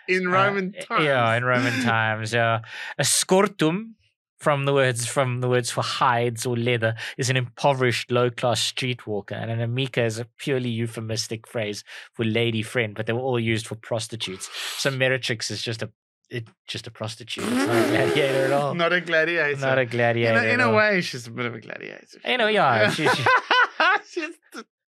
In 0.08 0.26
Uh, 0.26 0.30
Roman 0.30 0.72
times. 0.72 1.04
Yeah, 1.04 1.34
in 1.36 1.44
Roman 1.44 1.82
times. 1.82 2.32
Yeah. 2.32 2.60
A 2.98 3.02
scortum 3.02 3.94
from 4.38 4.64
the 4.64 4.72
words 4.74 5.06
from 5.06 5.40
the 5.40 5.48
words 5.48 5.70
for 5.70 5.82
hides 5.82 6.44
or 6.44 6.56
leather 6.56 6.94
is 7.16 7.30
an 7.30 7.36
impoverished 7.36 8.10
low 8.10 8.30
class 8.30 8.60
streetwalker, 8.72 9.32
and 9.40 9.50
an 9.50 9.60
amica 9.60 10.02
is 10.04 10.18
a 10.18 10.26
purely 10.38 10.68
euphemistic 10.70 11.46
phrase 11.48 11.84
for 12.14 12.24
lady 12.24 12.62
friend, 12.62 12.94
but 12.94 13.06
they 13.06 13.12
were 13.12 13.20
all 13.20 13.40
used 13.40 13.66
for 13.66 13.74
prostitutes. 13.76 14.48
So 14.78 14.90
Meretrix 14.90 15.50
is 15.50 15.62
just 15.62 15.82
a 15.82 15.90
it, 16.30 16.48
just 16.66 16.86
a 16.86 16.90
prostitute. 16.90 17.44
It's 17.44 17.52
not 17.66 17.76
a 17.76 17.88
gladiator 17.88 18.44
at 18.46 18.52
all. 18.52 18.74
Not 18.84 18.92
a 18.92 19.00
gladiator. 19.00 19.60
Not 19.60 19.78
a 19.78 19.82
in 19.82 19.88
gladiator. 19.88 20.38
a, 20.38 20.52
in 20.54 20.60
a 20.60 20.72
way, 20.72 21.00
she's 21.02 21.26
a 21.26 21.30
bit 21.30 21.46
of 21.46 21.54
a 21.54 21.60
gladiator. 21.60 22.06
You 22.24 22.38
know, 22.38 22.46
yeah, 22.48 22.90
she- 22.90 23.06
she- 23.08 23.24
she's 24.10 24.34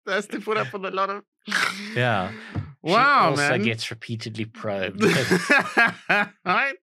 has 0.06 0.26
to 0.28 0.40
put 0.40 0.56
up 0.58 0.72
with 0.72 0.84
a 0.84 0.90
lot 0.90 1.10
of. 1.10 1.22
Yeah. 1.96 2.30
She 2.54 2.60
Wow, 2.92 3.30
also 3.30 3.48
man. 3.50 3.62
gets 3.62 3.90
repeatedly 3.90 4.44
probed. 4.44 5.02
right? 6.44 6.74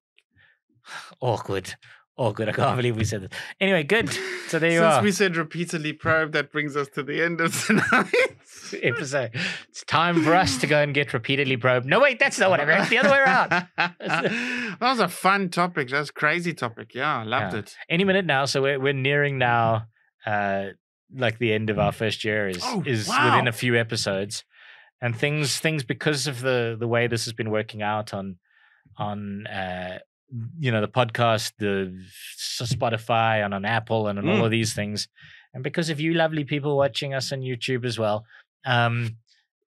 awkward. 1.21 1.75
Awkward. 2.19 2.49
I 2.49 2.51
can't 2.51 2.75
believe 2.75 2.97
we 2.97 3.05
said 3.05 3.21
that. 3.23 3.33
Anyway, 3.61 3.83
good. 3.83 4.09
So 4.49 4.59
there 4.59 4.71
you 4.71 4.79
Since 4.79 4.85
are. 4.85 4.91
Since 4.95 5.03
we 5.03 5.11
said 5.13 5.35
repeatedly 5.37 5.93
probed, 5.93 6.33
that 6.33 6.51
brings 6.51 6.75
us 6.75 6.89
to 6.89 7.01
the 7.03 7.23
end 7.23 7.39
of 7.39 7.53
tonight's 7.65 8.75
episode. 8.83 9.31
It's 9.69 9.83
time 9.85 10.21
for 10.23 10.33
us 10.35 10.57
to 10.57 10.67
go 10.67 10.81
and 10.81 10.93
get 10.93 11.13
repeatedly 11.13 11.55
probed. 11.55 11.85
No, 11.85 11.99
wait, 12.01 12.19
that's 12.19 12.37
not 12.37 12.49
what 12.49 12.59
I 12.59 12.65
meant. 12.65 12.81
It's 12.81 12.89
the 12.89 12.97
other 12.97 13.09
way 13.11 13.19
around. 13.19 13.49
that 13.77 14.77
was 14.81 14.99
a 14.99 15.07
fun 15.07 15.49
topic. 15.49 15.89
That 15.89 15.99
was 15.99 16.09
a 16.09 16.13
crazy 16.13 16.53
topic. 16.53 16.93
Yeah, 16.93 17.19
I 17.19 17.23
loved 17.23 17.53
Yeah. 17.53 17.59
it. 17.59 17.75
Any 17.89 18.03
minute 18.03 18.25
now. 18.25 18.43
So 18.45 18.61
we're 18.61 18.79
we're 18.79 18.93
nearing 18.93 19.37
now, 19.37 19.85
uh, 20.25 20.65
like 21.15 21.39
the 21.39 21.53
end 21.53 21.69
of 21.69 21.79
our 21.79 21.91
first 21.93 22.25
year 22.25 22.49
is 22.49 22.59
Oh, 22.63 22.83
is 22.85 23.07
wow. 23.07 23.31
within 23.31 23.47
a 23.47 23.51
few 23.53 23.75
episodes, 23.77 24.43
and 25.01 25.15
things 25.15 25.57
things 25.59 25.83
because 25.85 26.27
of 26.27 26.41
the 26.41 26.75
the 26.77 26.87
way 26.87 27.07
this 27.07 27.23
has 27.25 27.33
been 27.33 27.49
working 27.49 27.81
out 27.81 28.13
on 28.13 28.35
on 28.97 29.47
uh 29.47 29.99
you 30.59 30.71
know 30.71 30.81
the 30.81 30.87
podcast, 30.87 31.53
the 31.59 31.93
Spotify, 32.37 33.43
and 33.43 33.53
on 33.53 33.65
Apple, 33.65 34.07
and 34.07 34.19
on 34.19 34.27
all 34.29 34.37
Mm. 34.41 34.45
of 34.45 34.51
these 34.51 34.73
things, 34.73 35.07
and 35.53 35.63
because 35.63 35.89
of 35.89 35.99
you 35.99 36.13
lovely 36.13 36.43
people 36.43 36.77
watching 36.77 37.13
us 37.13 37.31
on 37.31 37.39
YouTube 37.41 37.85
as 37.85 37.97
well. 37.99 38.25
Um, 38.65 39.17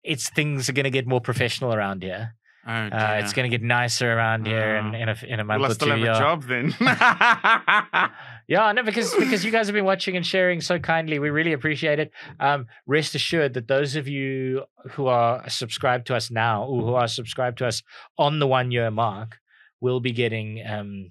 it's 0.02 0.30
things 0.30 0.68
are 0.68 0.72
going 0.72 0.84
to 0.84 0.90
get 0.90 1.06
more 1.06 1.20
professional 1.20 1.74
around 1.74 2.02
here. 2.02 2.34
Oh, 2.66 2.72
Uh, 2.72 3.20
it's 3.22 3.32
going 3.32 3.50
to 3.50 3.54
get 3.58 3.62
nicer 3.64 4.12
around 4.12 4.46
here 4.46 4.76
in, 4.76 4.94
Oh. 4.94 4.98
in 4.98 5.08
a 5.08 5.16
in 5.26 5.40
a 5.40 5.44
month 5.44 5.60
Will 5.60 5.66
I 5.66 5.70
or 5.70 5.74
still 5.74 5.90
have 5.90 5.98
yeah. 6.00 6.16
a 6.16 6.18
job 6.18 6.42
then? 6.44 6.74
Yeah, 8.48 8.72
no, 8.72 8.82
because 8.82 9.14
because 9.14 9.44
you 9.44 9.52
guys 9.52 9.68
have 9.68 9.74
been 9.74 9.84
watching 9.84 10.16
and 10.16 10.26
sharing 10.26 10.60
so 10.60 10.78
kindly, 10.80 11.20
we 11.20 11.30
really 11.30 11.52
appreciate 11.52 12.00
it. 12.00 12.10
Um, 12.40 12.66
rest 12.84 13.14
assured 13.14 13.54
that 13.54 13.68
those 13.68 13.94
of 13.94 14.08
you 14.08 14.64
who 14.92 15.06
are 15.06 15.48
subscribed 15.48 16.08
to 16.08 16.16
us 16.16 16.32
now, 16.32 16.64
or 16.64 16.82
who 16.82 16.94
are 16.94 17.06
subscribed 17.06 17.58
to 17.58 17.66
us 17.66 17.82
on 18.18 18.40
the 18.40 18.48
one 18.48 18.72
year 18.72 18.90
mark, 18.90 19.38
will 19.80 20.00
be 20.00 20.12
getting 20.12 20.62
um, 20.66 21.10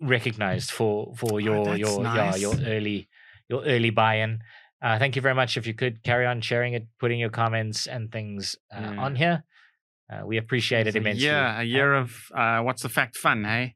recognized 0.00 0.70
for 0.70 1.14
for 1.16 1.40
your 1.40 1.68
Oh, 1.70 1.74
your 1.74 2.02
nice. 2.02 2.40
yeah, 2.40 2.48
your 2.50 2.56
early 2.66 3.08
your 3.48 3.62
early 3.64 3.90
buy-in. 3.90 4.40
Uh, 4.82 4.98
thank 4.98 5.16
you 5.16 5.22
very 5.22 5.34
much. 5.34 5.56
If 5.56 5.66
you 5.66 5.74
could 5.74 6.02
carry 6.02 6.26
on 6.26 6.40
sharing 6.42 6.74
it, 6.74 6.86
putting 7.00 7.18
your 7.18 7.30
comments 7.30 7.86
and 7.86 8.12
things 8.12 8.56
uh, 8.74 8.80
Yeah. 8.80 9.00
on 9.00 9.16
here, 9.16 9.44
uh, 10.12 10.26
we 10.26 10.36
appreciate 10.36 10.82
it 10.86 10.88
It's 10.88 10.96
a 10.96 10.98
immensely. 10.98 11.26
Yeah, 11.26 11.60
a 11.60 11.64
year 11.64 11.94
of 11.94 12.14
uh, 12.34 12.60
what's 12.62 12.82
the 12.82 12.88
fact 12.90 13.16
fun, 13.16 13.44
hey? 13.44 13.74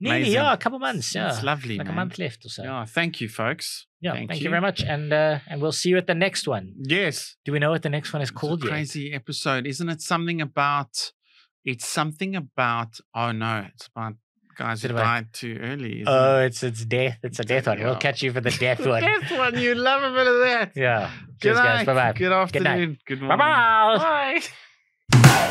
Nearly, 0.00 0.18
amazing. 0.18 0.34
yeah, 0.34 0.52
a 0.52 0.56
couple 0.58 0.78
months. 0.78 1.14
Yeah, 1.14 1.28
It's 1.32 1.42
lovely, 1.42 1.78
like 1.78 1.86
man. 1.86 1.94
a 1.94 1.96
month 1.96 2.18
left 2.18 2.44
or 2.44 2.50
so. 2.50 2.62
Yeah, 2.62 2.84
thank 2.84 3.20
you, 3.22 3.28
folks. 3.28 3.86
Yeah, 4.00 4.12
Thank 4.12 4.28
thank, 4.30 4.40
you. 4.40 4.44
you. 4.44 4.50
very 4.50 4.60
much, 4.60 4.82
and 4.82 5.12
uh, 5.14 5.38
and 5.48 5.62
we'll 5.62 5.72
see 5.72 5.88
you 5.88 5.96
at 5.96 6.06
the 6.06 6.14
next 6.14 6.46
one. 6.46 6.74
Yes, 6.78 7.36
Do 7.46 7.52
we 7.52 7.58
know 7.58 7.70
what 7.70 7.80
the 7.82 7.88
next 7.88 8.12
one 8.12 8.20
is 8.20 8.28
it's 8.28 8.38
called 8.38 8.60
a 8.62 8.66
yet? 8.66 8.70
crazy 8.72 9.14
episode, 9.14 9.66
isn't 9.66 9.88
it? 9.88 10.00
Something 10.02 10.42
about. 10.42 11.12
It's 11.64 11.86
something 11.86 12.36
about. 12.36 12.98
Oh 13.14 13.32
no, 13.32 13.66
it's 13.74 13.86
about 13.88 14.14
guys 14.56 14.82
who 14.82 14.88
died 14.88 15.28
too 15.32 15.58
early. 15.62 16.04
Oh, 16.06 16.40
it? 16.40 16.46
it's 16.46 16.62
it's 16.62 16.84
death. 16.84 17.18
It's 17.22 17.40
a 17.40 17.44
death 17.44 17.66
one. 17.66 17.80
We'll 17.80 17.96
catch 17.96 18.22
you 18.22 18.32
for 18.32 18.40
the 18.40 18.50
death 18.58 18.86
one. 18.86 19.02
Death 19.02 19.30
one. 19.36 19.58
You 19.58 19.74
love 19.74 20.02
a 20.02 20.14
bit 20.14 20.26
of 20.26 20.38
that. 20.40 20.72
Yeah. 20.76 21.10
Good 21.40 21.54
Cheers, 21.54 21.56
guys. 21.58 21.78
night. 21.78 21.86
Bye 21.86 21.94
bye. 21.94 22.12
Good 22.18 22.32
afternoon. 22.32 22.98
Good 23.06 23.20
Bye 23.20 23.26
morning. 23.26 23.38
bye. 23.38 24.40
Bye. 25.10 25.50